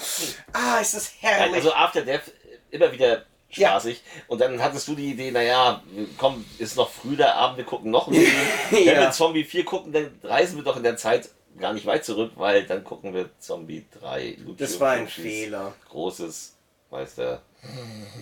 Ah, 0.53 0.79
ist 0.79 0.93
das 0.93 1.11
herrlich. 1.19 1.55
Also 1.55 1.73
After 1.73 2.01
Death 2.01 2.27
äh, 2.27 2.75
immer 2.75 2.91
wieder 2.91 3.25
spaßig. 3.49 4.01
Und 4.27 4.39
dann 4.41 4.61
hattest 4.61 4.87
du 4.87 4.95
die 4.95 5.11
Idee, 5.11 5.31
naja, 5.31 5.83
komm, 6.17 6.45
ist 6.57 6.75
noch 6.75 6.89
früh 6.89 7.15
der 7.15 7.35
Abend, 7.35 7.57
wir 7.57 7.65
gucken 7.65 7.91
noch 7.91 8.07
einen 8.07 8.21
Film. 8.21 8.47
Wenn 8.71 8.83
Ja. 8.85 9.01
wir 9.01 9.11
Zombie 9.11 9.43
4 9.43 9.65
gucken, 9.65 9.91
dann 9.93 10.19
reisen 10.23 10.55
wir 10.57 10.63
doch 10.63 10.77
in 10.77 10.83
der 10.83 10.97
Zeit 10.97 11.29
gar 11.59 11.73
nicht 11.73 11.85
weit 11.85 12.03
zurück, 12.05 12.31
weil 12.35 12.65
dann 12.65 12.83
gucken 12.83 13.13
wir 13.13 13.29
Zombie 13.39 13.85
3. 13.99 14.37
Lucio 14.39 14.55
das 14.57 14.79
war 14.79 14.91
ein 14.93 15.07
Fehler. 15.07 15.73
Großes 15.89 16.55
Meister. 16.89 17.41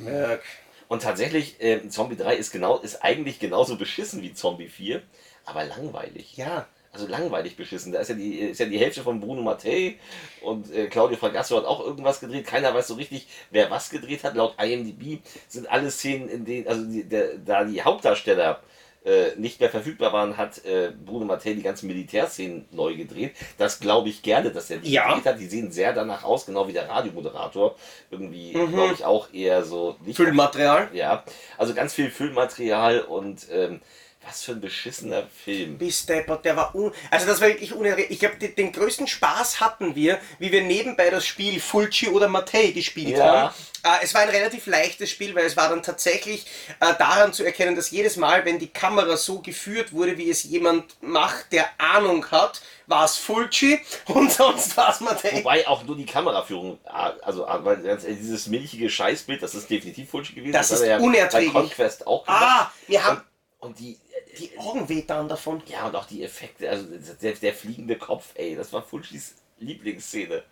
Merk. 0.04 0.44
Und 0.92 1.04
tatsächlich, 1.04 1.56
äh, 1.62 1.88
Zombie 1.88 2.18
3 2.18 2.36
ist 2.36 2.52
genau, 2.52 2.78
ist 2.78 3.02
eigentlich 3.02 3.40
genauso 3.40 3.78
beschissen 3.78 4.22
wie 4.22 4.34
Zombie 4.34 4.68
4, 4.68 5.02
aber 5.46 5.64
langweilig. 5.64 6.36
Ja. 6.36 6.68
Also 6.92 7.08
langweilig 7.08 7.56
beschissen. 7.56 7.94
Da 7.94 8.02
ist 8.02 8.10
ja 8.10 8.16
die, 8.16 8.40
ist 8.40 8.60
ja 8.60 8.66
die 8.66 8.78
Hälfte 8.78 9.02
von 9.02 9.22
Bruno 9.22 9.42
Mattei 9.42 10.00
und 10.42 10.70
äh, 10.74 10.88
Claudio 10.88 11.16
Fragasso 11.16 11.56
hat 11.56 11.64
auch 11.64 11.80
irgendwas 11.80 12.20
gedreht. 12.20 12.46
Keiner 12.46 12.74
weiß 12.74 12.90
so 12.90 12.96
richtig, 12.96 13.26
wer 13.52 13.72
was 13.72 13.90
gedreht 13.90 14.26
hat. 14.26 14.36
Laut 14.36 14.62
IMDb 14.62 15.22
sind 15.48 15.72
alle 15.72 15.92
Szenen, 15.92 16.28
in 16.28 16.44
denen, 16.44 16.68
also 16.68 16.84
die, 16.84 17.06
der, 17.06 17.38
da 17.38 17.64
die 17.64 17.82
Hauptdarsteller 17.82 18.62
äh, 19.04 19.36
nicht 19.36 19.60
mehr 19.60 19.70
verfügbar 19.70 20.14
waren, 20.14 20.38
hat 20.38 20.64
äh, 20.64 20.92
Bruno 21.06 21.26
Mattei 21.26 21.54
die 21.54 21.64
ganzen 21.64 21.88
Militärszenen 21.88 22.68
neu 22.72 22.96
gedreht. 22.96 23.34
Das 23.58 23.80
glaube 23.80 24.10
ich 24.10 24.22
gerne, 24.22 24.52
dass 24.52 24.70
er 24.70 24.78
die 24.78 24.92
Ja. 24.92 25.08
gedreht 25.08 25.26
hat. 25.34 25.40
Die 25.40 25.48
sehen 25.48 25.72
sehr 25.72 25.94
danach 25.94 26.24
aus, 26.24 26.46
genau 26.46 26.68
wie 26.68 26.74
der 26.74 26.88
Radiomoderator. 26.88 27.76
Irgendwie, 28.12 28.56
Mhm. 28.56 28.74
glaube 28.74 28.94
ich, 28.94 29.04
auch 29.06 29.34
eher 29.34 29.64
so 29.64 29.96
nicht 30.06 30.18
Füllmaterial. 30.18 30.90
ja, 30.94 31.24
also 31.58 31.74
ganz 31.74 31.94
viel 31.94 32.12
Füllmaterial 32.12 33.02
und 33.02 33.48
ähm, 33.52 33.82
was 34.26 34.44
für 34.44 34.52
ein 34.52 34.62
beschissener 34.62 35.28
Film. 35.44 35.78
Bis 35.78 36.06
deppert, 36.06 36.46
der 36.46 36.56
war 36.56 36.76
un 36.76 36.94
Also 37.10 37.26
das 37.26 37.42
war 37.42 37.48
wirklich 37.48 37.74
unerregend. 37.74 38.12
Ich 38.12 38.20
glaube, 38.20 38.36
den, 38.36 38.72
größten 38.72 39.08
Spaß 39.08 39.60
hatten 39.60 39.96
wir, 39.96 40.20
wie 40.38 40.52
wir 40.52 40.62
nebenbei 40.62 41.10
das 41.10 41.26
Spiel 41.26 41.60
Fulci 41.60 42.08
oder 42.08 42.28
Mattei 42.28 42.68
gespielt 42.72 43.18
Ja. 43.18 43.26
haben. 43.26 43.56
Äh, 43.84 44.04
es 44.04 44.14
war 44.14 44.22
ein 44.22 44.30
relativ 44.30 44.68
leichtes 44.68 45.10
Spiel, 45.10 45.34
weil 45.34 45.46
es 45.46 45.58
war 45.58 45.70
dann 45.70 45.82
tatsächlich 45.82 46.46
äh, 46.80 46.94
daran 47.00 47.34
zu 47.34 47.44
erkennen, 47.44 47.76
dass 47.76 47.90
jedes 47.90 48.16
Mal, 48.16 48.46
wenn 48.46 48.60
die 48.60 48.68
Kamera 48.68 49.18
so 49.18 49.40
geführt 49.40 49.92
wurde, 49.92 50.18
wie 50.20 50.30
es 50.30 50.44
jemand 50.44 51.02
macht, 51.02 51.52
der 51.52 51.68
Ahnung 51.80 52.30
hat, 52.30 52.62
war 52.86 53.06
es 53.06 53.18
Fulci 53.18 53.80
und 54.06 54.32
sonst 54.32 54.78
war 54.78 54.92
es 54.92 55.00
Mattei. 55.00 55.32
Wobei 55.38 55.68
auch 55.68 55.84
nur 55.84 55.98
die 55.98 56.06
Kameraführung, 56.06 56.78
ah, 56.86 57.14
also 57.24 57.48
ah, 57.48 57.60
weil 57.64 57.84
ehrlich, 57.84 58.06
dieses 58.20 58.46
milchige 58.46 58.88
Scheißbild, 58.88 59.42
das 59.42 59.56
ist 59.56 59.68
definitiv 59.68 60.12
Fulci 60.12 60.34
gewesen. 60.34 60.54
Das 60.54 60.70
hat 60.70 60.78
ist 60.78 60.84
er 60.84 61.02
unerträglich. 61.02 61.52
Bei 61.54 61.62
Conquest 61.62 62.06
auch 62.06 62.24
gemacht. 62.24 62.44
Ah, 62.44 62.72
wir 62.88 63.04
haben 63.04 63.22
und 63.62 63.80
die, 63.80 63.98
die 64.40 64.58
Augen 64.58 64.88
wehtan 64.90 65.28
davon. 65.28 65.62
ja, 65.68 65.88
und 65.88 65.96
auch 65.96 66.06
die 66.06 66.24
Effekte, 66.24 66.70
also 66.70 66.86
der, 67.22 67.34
der 67.34 67.54
fliegende 67.54 67.98
Kopf, 67.98 68.30
ey, 68.36 68.56
das 68.56 68.72
war 68.74 68.84
Fulcis 68.84 69.36
Lieblingsszene. 69.60 70.44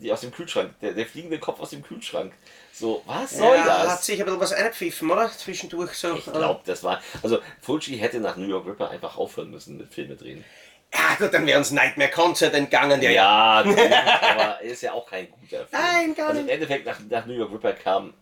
Die 0.00 0.12
aus 0.12 0.22
dem 0.22 0.32
Kühlschrank, 0.32 0.74
der, 0.80 0.92
der 0.92 1.06
fliegende 1.06 1.38
Kopf 1.38 1.60
aus 1.60 1.70
dem 1.70 1.82
Kühlschrank. 1.82 2.32
So, 2.72 3.02
was 3.06 3.38
soll 3.38 3.56
ja, 3.56 3.64
das? 3.64 3.88
hat 3.92 4.02
sich 4.02 4.18
ein 4.18 4.24
bisschen 4.24 4.40
was 4.40 4.52
eingepfiffen, 4.52 5.08
oder? 5.08 5.30
Zwischendurch 5.30 5.92
so. 5.92 6.16
Ich 6.16 6.24
glaube, 6.24 6.62
das 6.64 6.82
war. 6.82 7.00
Also, 7.22 7.38
Fulci 7.60 7.96
hätte 7.96 8.18
nach 8.18 8.36
New 8.36 8.48
York 8.48 8.66
Ripper 8.66 8.90
einfach 8.90 9.16
aufhören 9.16 9.52
müssen 9.52 9.78
mit 9.78 9.94
Filme 9.94 10.16
drehen. 10.16 10.44
Ja 10.92 11.16
gut, 11.18 11.34
dann 11.34 11.46
wäre 11.46 11.58
uns 11.58 11.70
Nightmare 11.70 12.10
Concert 12.10 12.54
entgangen, 12.54 13.00
der 13.00 13.12
Ja, 13.12 13.62
natürlich, 13.64 13.96
aber 14.22 14.60
er 14.60 14.62
ist 14.62 14.82
ja 14.82 14.92
auch 14.92 15.08
kein 15.08 15.28
guter 15.30 15.66
Film. 15.66 15.68
Nein, 15.72 16.14
gar 16.14 16.28
also 16.28 16.40
nicht. 16.40 16.50
Im 16.50 16.54
Endeffekt 16.54 16.86
nach, 16.86 16.98
nach 17.08 17.26
New 17.26 17.34
York 17.34 17.52
Ripper 17.52 17.72
kam, 17.72 18.14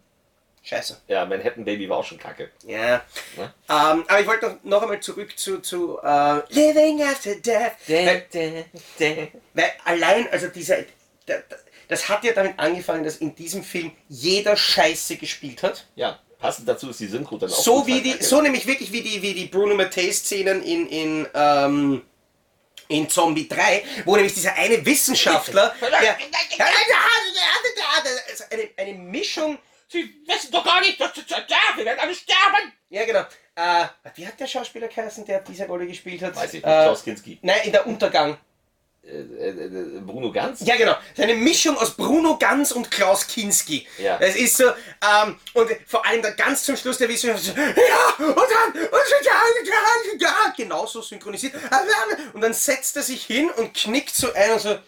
Scheiße. 0.64 1.01
ja, 1.09 1.24
Manhattan 1.26 1.64
Baby 1.64 1.89
war 1.89 1.98
auch 1.98 2.05
schon 2.05 2.18
kacke. 2.18 2.51
Ja. 2.64 3.02
Ne? 3.36 3.52
Ähm, 3.68 4.05
aber 4.06 4.20
ich 4.20 4.26
wollte 4.26 4.47
noch, 4.47 4.64
noch 4.64 4.82
einmal 4.82 5.01
zurück 5.01 5.36
zu, 5.36 5.59
zu 5.59 5.98
äh, 6.02 6.43
Living 6.51 7.02
After 7.02 7.34
Death. 7.34 7.72
Weil, 7.89 8.26
weil 9.55 9.72
allein, 9.84 10.28
also 10.30 10.47
dieser, 10.48 10.78
das 11.89 12.09
hat 12.09 12.22
ja 12.22 12.32
damit 12.32 12.59
angefangen, 12.59 13.02
dass 13.02 13.16
in 13.16 13.34
diesem 13.34 13.64
Film 13.64 13.90
jeder 14.09 14.56
Scheiße 14.56 15.16
gespielt 15.16 15.64
hat. 15.64 15.86
Ja, 15.97 16.20
passend 16.39 16.68
dazu 16.68 16.90
ist 16.90 17.01
die 17.01 17.09
Synchro 17.09 17.39
dann 17.39 17.51
auch 17.51 17.62
So 17.62 17.84
wie 17.89 18.01
die, 18.01 18.12
kacke. 18.12 18.24
so 18.24 18.40
nämlich 18.40 18.64
wirklich 18.64 18.93
wie 18.93 19.02
die, 19.02 19.20
wie 19.20 19.34
die 19.34 19.47
Bruno 19.47 19.74
Mattei-Szenen 19.74 20.62
in, 20.62 20.86
in, 20.86 21.28
ähm, 21.34 22.02
in 22.86 23.09
Zombie 23.09 23.48
3, 23.48 23.82
wo 24.05 24.14
nämlich 24.14 24.34
dieser 24.34 24.55
eine 24.55 24.84
Wissenschaftler, 24.86 25.74
der, 25.80 26.16
also 28.30 28.44
eine, 28.51 28.68
eine 28.76 28.94
Mischung 28.98 29.59
Sie 29.93 30.23
wissen 30.27 30.51
doch 30.51 30.64
gar 30.64 30.81
nicht, 30.81 30.98
dass 30.98 31.10
wir 31.14 31.85
werden 31.85 32.01
alle 32.01 32.14
sterben! 32.14 32.73
Ja, 32.89 33.05
genau. 33.05 33.20
Äh, 33.55 33.85
wie 34.14 34.27
hat 34.27 34.40
der 34.40 34.47
Schauspieler 34.47 34.89
geheißen, 34.89 35.27
der 35.27 35.40
diese 35.40 35.66
Rolle 35.66 35.86
gespielt 35.86 36.23
hat? 36.23 36.35
Weiß 36.35 36.55
ich 36.55 36.64
nicht, 36.64 36.64
Äh, 36.64 36.85
Klaus 36.85 37.05
Kinski. 37.05 37.39
Nein, 37.43 37.60
in 37.64 37.73
der 37.73 37.86
Untergang. 37.86 38.39
Äh, 39.05 39.09
äh, 39.09 39.48
äh, 39.48 40.01
Bruno 40.01 40.32
Ganz? 40.32 40.60
Ja, 40.60 40.77
genau. 40.77 40.97
Seine 41.14 41.35
Mischung 41.35 41.77
aus 41.77 41.94
Bruno 41.94 42.39
Ganz 42.39 42.70
und 42.73 42.90
Klaus 42.90 43.27
Kinski. 43.27 43.86
Ja. 43.98 44.16
Es 44.19 44.35
ist 44.36 44.56
so, 44.56 44.64
ähm, 44.69 45.39
und 45.52 45.69
vor 45.86 46.06
allem 46.06 46.23
dann 46.23 46.36
ganz 46.36 46.62
zum 46.64 46.77
Schluss 46.77 46.97
der 46.97 47.09
Wissenschaftler 47.10 47.52
so, 47.55 47.60
ja, 47.60 48.27
und 48.27 48.36
dann, 48.36 48.82
und 48.82 48.93
dann, 48.93 49.24
ja, 49.24 49.40
ja, 50.19 50.55
genauso 50.56 51.02
synchronisiert. 51.02 51.55
Und 52.32 52.40
dann 52.40 52.55
setzt 52.55 52.97
er 52.97 53.02
sich 53.02 53.27
hin 53.27 53.51
und 53.51 53.74
knickt 53.74 54.14
so 54.14 54.32
ein 54.32 54.52
und 54.52 54.60
so, 54.60 54.78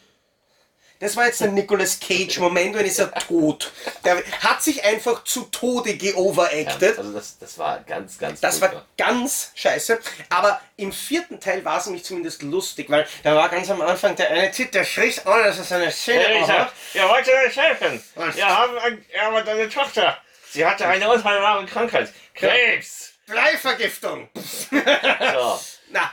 das 1.00 1.16
war 1.16 1.26
jetzt 1.26 1.42
ein 1.42 1.54
Nicolas 1.54 1.98
Cage-Moment 2.00 2.76
und 2.76 2.84
ist 2.84 2.98
er 2.98 3.12
tot. 3.12 3.72
Der 4.04 4.22
hat 4.42 4.62
sich 4.62 4.82
einfach 4.84 5.24
zu 5.24 5.42
Tode 5.46 5.90
Ja, 5.92 5.96
geoveracted. 6.12 6.98
also 6.98 7.12
das, 7.12 7.38
das 7.38 7.58
war 7.58 7.80
ganz, 7.80 8.18
ganz 8.18 8.40
Das 8.40 8.58
furchtbar. 8.58 8.80
war 8.80 8.86
ganz 9.12 9.50
scheiße. 9.54 9.98
Aber 10.30 10.60
im 10.76 10.92
vierten 10.92 11.40
Teil 11.40 11.64
war 11.64 11.78
es 11.78 11.86
nämlich 11.86 12.04
zumindest 12.04 12.42
lustig, 12.42 12.88
weil 12.90 13.06
da 13.22 13.34
war 13.34 13.48
ganz 13.48 13.68
am 13.70 13.82
Anfang 13.82 14.16
der 14.16 14.30
eine 14.30 14.50
Typ, 14.50 14.72
der 14.72 14.84
schrie 14.84 15.12
ohne 15.26 15.44
dass 15.44 15.58
er 15.58 15.64
seine 15.64 15.90
Szene 15.90 16.46
hat. 16.46 16.72
ihr 16.94 17.08
wollt 17.08 17.26
mir 17.26 17.46
nicht 17.46 17.56
helfen. 17.60 18.02
Was? 18.14 18.36
Wir 18.36 18.46
haben 18.48 18.78
ein, 18.78 19.04
aber 19.26 19.42
deine 19.42 19.68
Tochter. 19.68 20.16
Sie 20.50 20.64
hatte 20.64 20.86
eine 20.86 21.08
unheilbare 21.10 21.66
Krankheit. 21.66 22.12
Krebs. 22.34 23.10
Bleivergiftung. 23.26 24.28
So. 24.70 25.60
Na, 25.90 26.12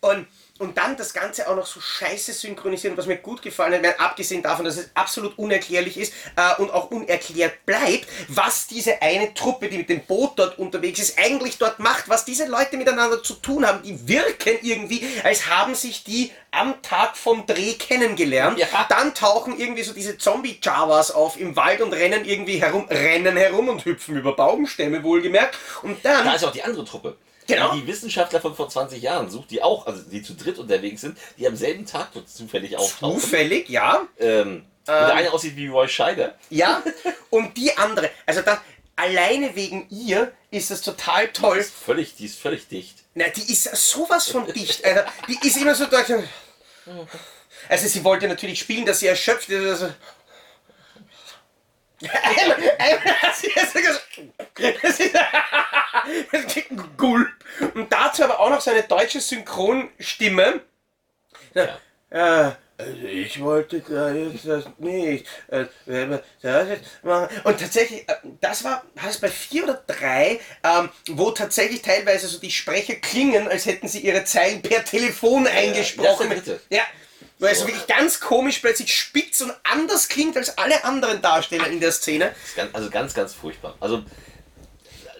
und 0.00 0.26
und 0.60 0.76
dann 0.76 0.96
das 0.96 1.14
Ganze 1.14 1.48
auch 1.48 1.56
noch 1.56 1.66
so 1.66 1.80
scheiße 1.80 2.34
synchronisieren, 2.34 2.96
was 2.96 3.06
mir 3.06 3.16
gut 3.16 3.40
gefallen 3.40 3.74
hat, 3.74 3.82
meine, 3.82 3.98
abgesehen 3.98 4.42
davon, 4.42 4.66
dass 4.66 4.76
es 4.76 4.90
absolut 4.94 5.36
unerklärlich 5.38 5.96
ist 5.96 6.12
äh, 6.36 6.60
und 6.60 6.70
auch 6.70 6.90
unerklärt 6.90 7.64
bleibt, 7.64 8.06
was 8.28 8.66
diese 8.66 9.00
eine 9.00 9.32
Truppe, 9.32 9.68
die 9.68 9.78
mit 9.78 9.88
dem 9.88 10.04
Boot 10.04 10.32
dort 10.36 10.58
unterwegs 10.58 11.00
ist, 11.00 11.18
eigentlich 11.18 11.56
dort 11.56 11.78
macht, 11.78 12.08
was 12.08 12.26
diese 12.26 12.46
Leute 12.46 12.76
miteinander 12.76 13.22
zu 13.22 13.34
tun 13.34 13.66
haben. 13.66 13.82
Die 13.82 14.06
wirken 14.06 14.58
irgendwie, 14.60 15.02
als 15.24 15.48
haben 15.48 15.74
sich 15.74 16.04
die 16.04 16.30
am 16.50 16.82
Tag 16.82 17.16
vom 17.16 17.46
Dreh 17.46 17.74
kennengelernt. 17.74 18.58
Ja. 18.58 18.66
Dann 18.88 19.14
tauchen 19.14 19.58
irgendwie 19.58 19.82
so 19.82 19.94
diese 19.94 20.18
Zombie-Javas 20.18 21.12
auf 21.12 21.40
im 21.40 21.56
Wald 21.56 21.80
und 21.80 21.94
rennen 21.94 22.26
irgendwie 22.26 22.60
herum, 22.60 22.86
rennen 22.90 23.36
herum 23.36 23.68
und 23.68 23.84
hüpfen 23.86 24.16
über 24.16 24.36
Baumstämme, 24.36 25.02
wohlgemerkt. 25.02 25.56
Und 25.82 26.04
dann... 26.04 26.24
Da 26.24 26.34
ist 26.34 26.44
auch 26.44 26.52
die 26.52 26.62
andere 26.62 26.84
Truppe. 26.84 27.16
Genau. 27.54 27.74
Die, 27.74 27.80
die 27.82 27.86
Wissenschaftler 27.86 28.40
von 28.40 28.54
vor 28.54 28.68
20 28.68 29.02
Jahren 29.02 29.30
sucht, 29.30 29.50
die 29.50 29.62
auch, 29.62 29.86
also 29.86 30.02
die 30.02 30.22
zu 30.22 30.34
dritt 30.34 30.58
unterwegs 30.58 31.00
sind, 31.00 31.18
die 31.38 31.46
am 31.46 31.56
selben 31.56 31.86
Tag 31.86 32.08
zufällig 32.26 32.76
auftauchen. 32.76 33.20
Zufällig, 33.20 33.68
ja. 33.68 34.06
Ähm, 34.18 34.64
und 34.80 34.86
der 34.86 35.14
eine 35.14 35.32
aussieht 35.32 35.56
wie 35.56 35.68
Roy 35.68 35.88
Scheider. 35.88 36.34
Ja, 36.48 36.82
und 37.30 37.56
die 37.56 37.76
andere, 37.76 38.10
also 38.26 38.40
da, 38.42 38.60
alleine 38.96 39.54
wegen 39.54 39.86
ihr 39.90 40.32
ist 40.50 40.70
es 40.70 40.82
total 40.82 41.26
Die 41.28 41.32
toll. 41.32 41.58
ist 41.58 41.72
völlig, 41.72 42.16
die 42.16 42.26
ist 42.26 42.38
völlig 42.38 42.68
dicht. 42.68 42.98
Na, 43.14 43.28
die 43.28 43.52
ist 43.52 43.64
sowas 43.76 44.28
von 44.28 44.46
dicht. 44.52 44.84
Also, 44.84 45.00
die 45.28 45.38
ist 45.46 45.56
immer 45.56 45.74
so 45.74 45.86
da. 45.86 46.04
Also 47.68 47.88
sie 47.88 48.04
wollte 48.04 48.26
natürlich 48.28 48.58
spielen, 48.60 48.86
dass 48.86 49.00
sie 49.00 49.06
erschöpft 49.06 49.48
ist. 49.48 49.64
Also, 49.64 49.92
einmal, 49.92 49.96
einmal 49.96 50.98
hat 50.98 50.98
sie 50.98 50.98
jetzt 51.00 51.14
gesagt, 51.16 51.38
das 54.82 55.00
ist, 55.00 55.14
das 56.32 56.46
kriegt 56.46 56.70
einen 56.70 56.96
Gulp. 56.96 57.28
Und 57.74 57.92
dazu 57.92 58.24
aber 58.24 58.40
auch 58.40 58.50
noch 58.50 58.60
so 58.60 58.70
eine 58.70 58.82
deutsche 58.84 59.20
Synchronstimme. 59.20 60.60
Ja. 61.54 61.78
Ja, 62.12 62.56
also 62.76 63.06
ich 63.06 63.40
wollte 63.40 63.80
das 63.80 64.64
nicht. 64.78 65.26
äh, 65.86 66.18
das 66.42 66.68
jetzt. 66.68 66.90
Und 67.02 67.60
tatsächlich, 67.60 68.08
äh, 68.08 68.14
das 68.40 68.64
war, 68.64 68.82
war 68.94 69.12
bei 69.20 69.28
vier 69.28 69.64
oder 69.64 69.82
drei, 69.86 70.40
ähm, 70.64 70.88
wo 71.10 71.30
tatsächlich 71.30 71.82
teilweise 71.82 72.26
so 72.26 72.38
die 72.40 72.50
Sprecher 72.50 72.94
klingen, 72.96 73.46
als 73.46 73.66
hätten 73.66 73.86
sie 73.86 74.00
ihre 74.00 74.24
Zeilen 74.24 74.62
per 74.62 74.84
Telefon 74.84 75.46
eingesprochen. 75.46 76.30
das 76.30 76.48
ist. 76.48 76.66
Ja. 76.70 76.82
Weil 77.40 77.52
es 77.52 77.60
So. 77.60 77.66
wirklich 77.66 77.86
ganz 77.86 78.20
komisch 78.20 78.58
plötzlich 78.60 78.94
spitz 78.94 79.40
und 79.40 79.52
anders 79.64 80.08
klingt 80.08 80.36
als 80.36 80.56
alle 80.58 80.84
anderen 80.84 81.20
Darsteller 81.22 81.66
in 81.68 81.80
der 81.80 81.90
Szene. 81.92 82.34
Ganz, 82.54 82.74
also 82.74 82.90
ganz, 82.90 83.14
ganz 83.14 83.34
furchtbar. 83.34 83.74
Also 83.80 84.02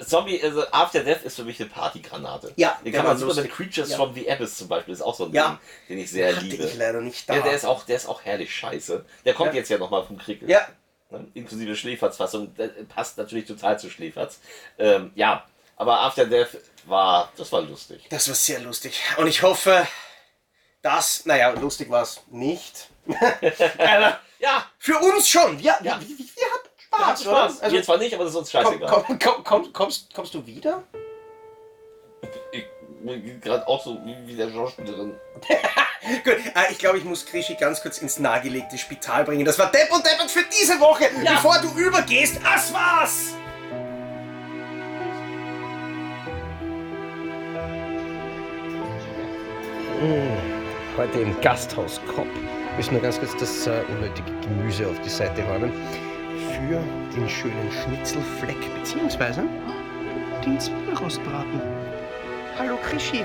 Zombie, 0.06 0.42
also 0.42 0.64
After 0.70 1.04
Death 1.04 1.22
ist 1.24 1.36
für 1.36 1.44
mich 1.44 1.60
eine 1.60 1.68
Partygranate. 1.68 2.52
Ja, 2.56 2.80
den 2.84 2.92
kann 2.92 3.04
man 3.04 3.18
super 3.18 3.34
mit 3.34 3.44
lustig. 3.50 3.52
Creatures 3.54 3.90
Ja. 3.90 3.96
from 3.96 4.14
the 4.14 4.30
Abyss 4.30 4.56
zum 4.56 4.68
Beispiel, 4.68 4.94
ist 4.94 5.02
auch 5.02 5.14
so 5.14 5.26
ein 5.26 5.32
Ja. 5.34 5.58
Ding, 5.88 5.96
den 5.96 6.04
ich 6.04 6.10
sehr 6.10 6.34
Hatte 6.34 6.44
liebe. 6.46 6.64
ich 6.64 6.74
leider 6.74 7.00
nicht 7.02 7.28
da. 7.28 7.34
Ja, 7.36 7.42
der 7.42 7.52
ist 7.52 7.66
auch, 7.66 7.84
der 7.84 7.96
ist 7.96 8.06
auch 8.06 8.22
herrlich 8.24 8.54
scheiße. 8.54 9.04
Der 9.26 9.34
kommt 9.34 9.50
Ja. 9.52 9.56
jetzt 9.60 9.68
ja 9.68 9.76
nochmal 9.78 10.04
vom 10.04 10.16
Krieg. 10.18 10.40
Ja, 10.46 10.66
Ne? 11.12 11.26
Inklusive 11.34 11.74
Schläferz-Fassung. 11.74 12.54
Der 12.54 12.68
passt 12.88 13.18
natürlich 13.18 13.44
total 13.44 13.76
zu 13.80 13.90
Schläferz. 13.90 14.38
Ähm, 14.78 15.10
ja, 15.16 15.44
aber 15.76 15.98
After 16.02 16.24
Death 16.24 16.56
war, 16.84 17.32
das 17.36 17.50
war 17.50 17.62
lustig. 17.62 18.06
das 18.10 18.28
war 18.28 18.36
sehr 18.36 18.60
lustig. 18.60 19.00
Und 19.16 19.26
ich 19.26 19.42
hoffe, 19.42 19.88
dass, 20.82 21.26
naja, 21.26 21.50
lustig 21.50 21.90
war 21.90 22.02
es 22.02 22.20
nicht. 22.30 22.88
Ja, 24.42 24.64
Für 24.78 24.98
uns 24.98 25.28
schon. 25.28 25.58
Ja, 25.58 25.78
Ja. 25.82 26.00
Wir, 26.00 26.08
wir, 26.08 26.16
wir 26.18 26.46
hatten 26.50 26.68
wir 26.78 26.98
Spaß, 26.98 27.06
hatten 27.06 27.22
Spaß. 27.24 27.60
Also, 27.60 27.76
Wir 27.76 27.82
zwar 27.82 27.98
nicht, 27.98 28.14
aber 28.14 28.24
das 28.24 28.32
ist 28.32 28.38
uns 28.38 28.50
komm, 28.50 28.62
scheißegal. 28.64 28.88
komm, 29.06 29.18
komm, 29.18 29.44
komm, 29.44 29.72
kommst, 29.74 30.14
kommst 30.14 30.32
du 30.32 30.46
wieder? 30.46 30.82
Ich 32.52 32.64
bin 33.02 33.40
gerade 33.42 33.68
auch 33.68 33.84
so 33.84 33.98
wie, 34.04 34.16
wie 34.26 34.34
der 34.34 34.50
Schauspielerin. 34.50 35.14
Gut, 36.24 36.36
äh, 36.36 36.70
ich 36.72 36.78
glaube, 36.78 36.96
ich 36.96 37.04
muss 37.04 37.26
Krischi 37.26 37.54
ganz 37.54 37.82
kurz 37.82 37.98
ins 37.98 38.18
nahegelegte 38.18 38.78
Spital 38.78 39.24
bringen. 39.24 39.44
Das 39.44 39.58
war 39.58 39.70
Depp 39.70 39.92
und 39.92 40.06
Deppert 40.06 40.30
für 40.30 40.44
diese 40.44 40.80
Woche. 40.80 41.10
Bevor 41.22 41.58
du 41.58 41.78
übergehst, 41.78 42.40
das 42.42 42.72
war's. 42.72 43.34
Heute 51.00 51.20
im 51.20 51.40
Gasthaus 51.40 51.98
Kopp 52.14 52.26
müssen 52.76 52.92
wir 52.92 53.00
ganz 53.00 53.18
kurz 53.18 53.34
das 53.38 53.66
äh, 53.66 53.80
unnötige 53.88 54.30
Gemüse 54.42 54.86
auf 54.86 55.00
die 55.00 55.08
Seite 55.08 55.42
räumen. 55.44 55.72
Für 56.52 56.78
den 57.16 57.26
schönen 57.26 57.72
Schnitzelfleck, 57.72 58.58
beziehungsweise 58.74 59.42
den 60.44 60.60
Zwiebelrostbraten. 60.60 61.62
Hallo 62.58 62.76
Krischi. 62.84 63.24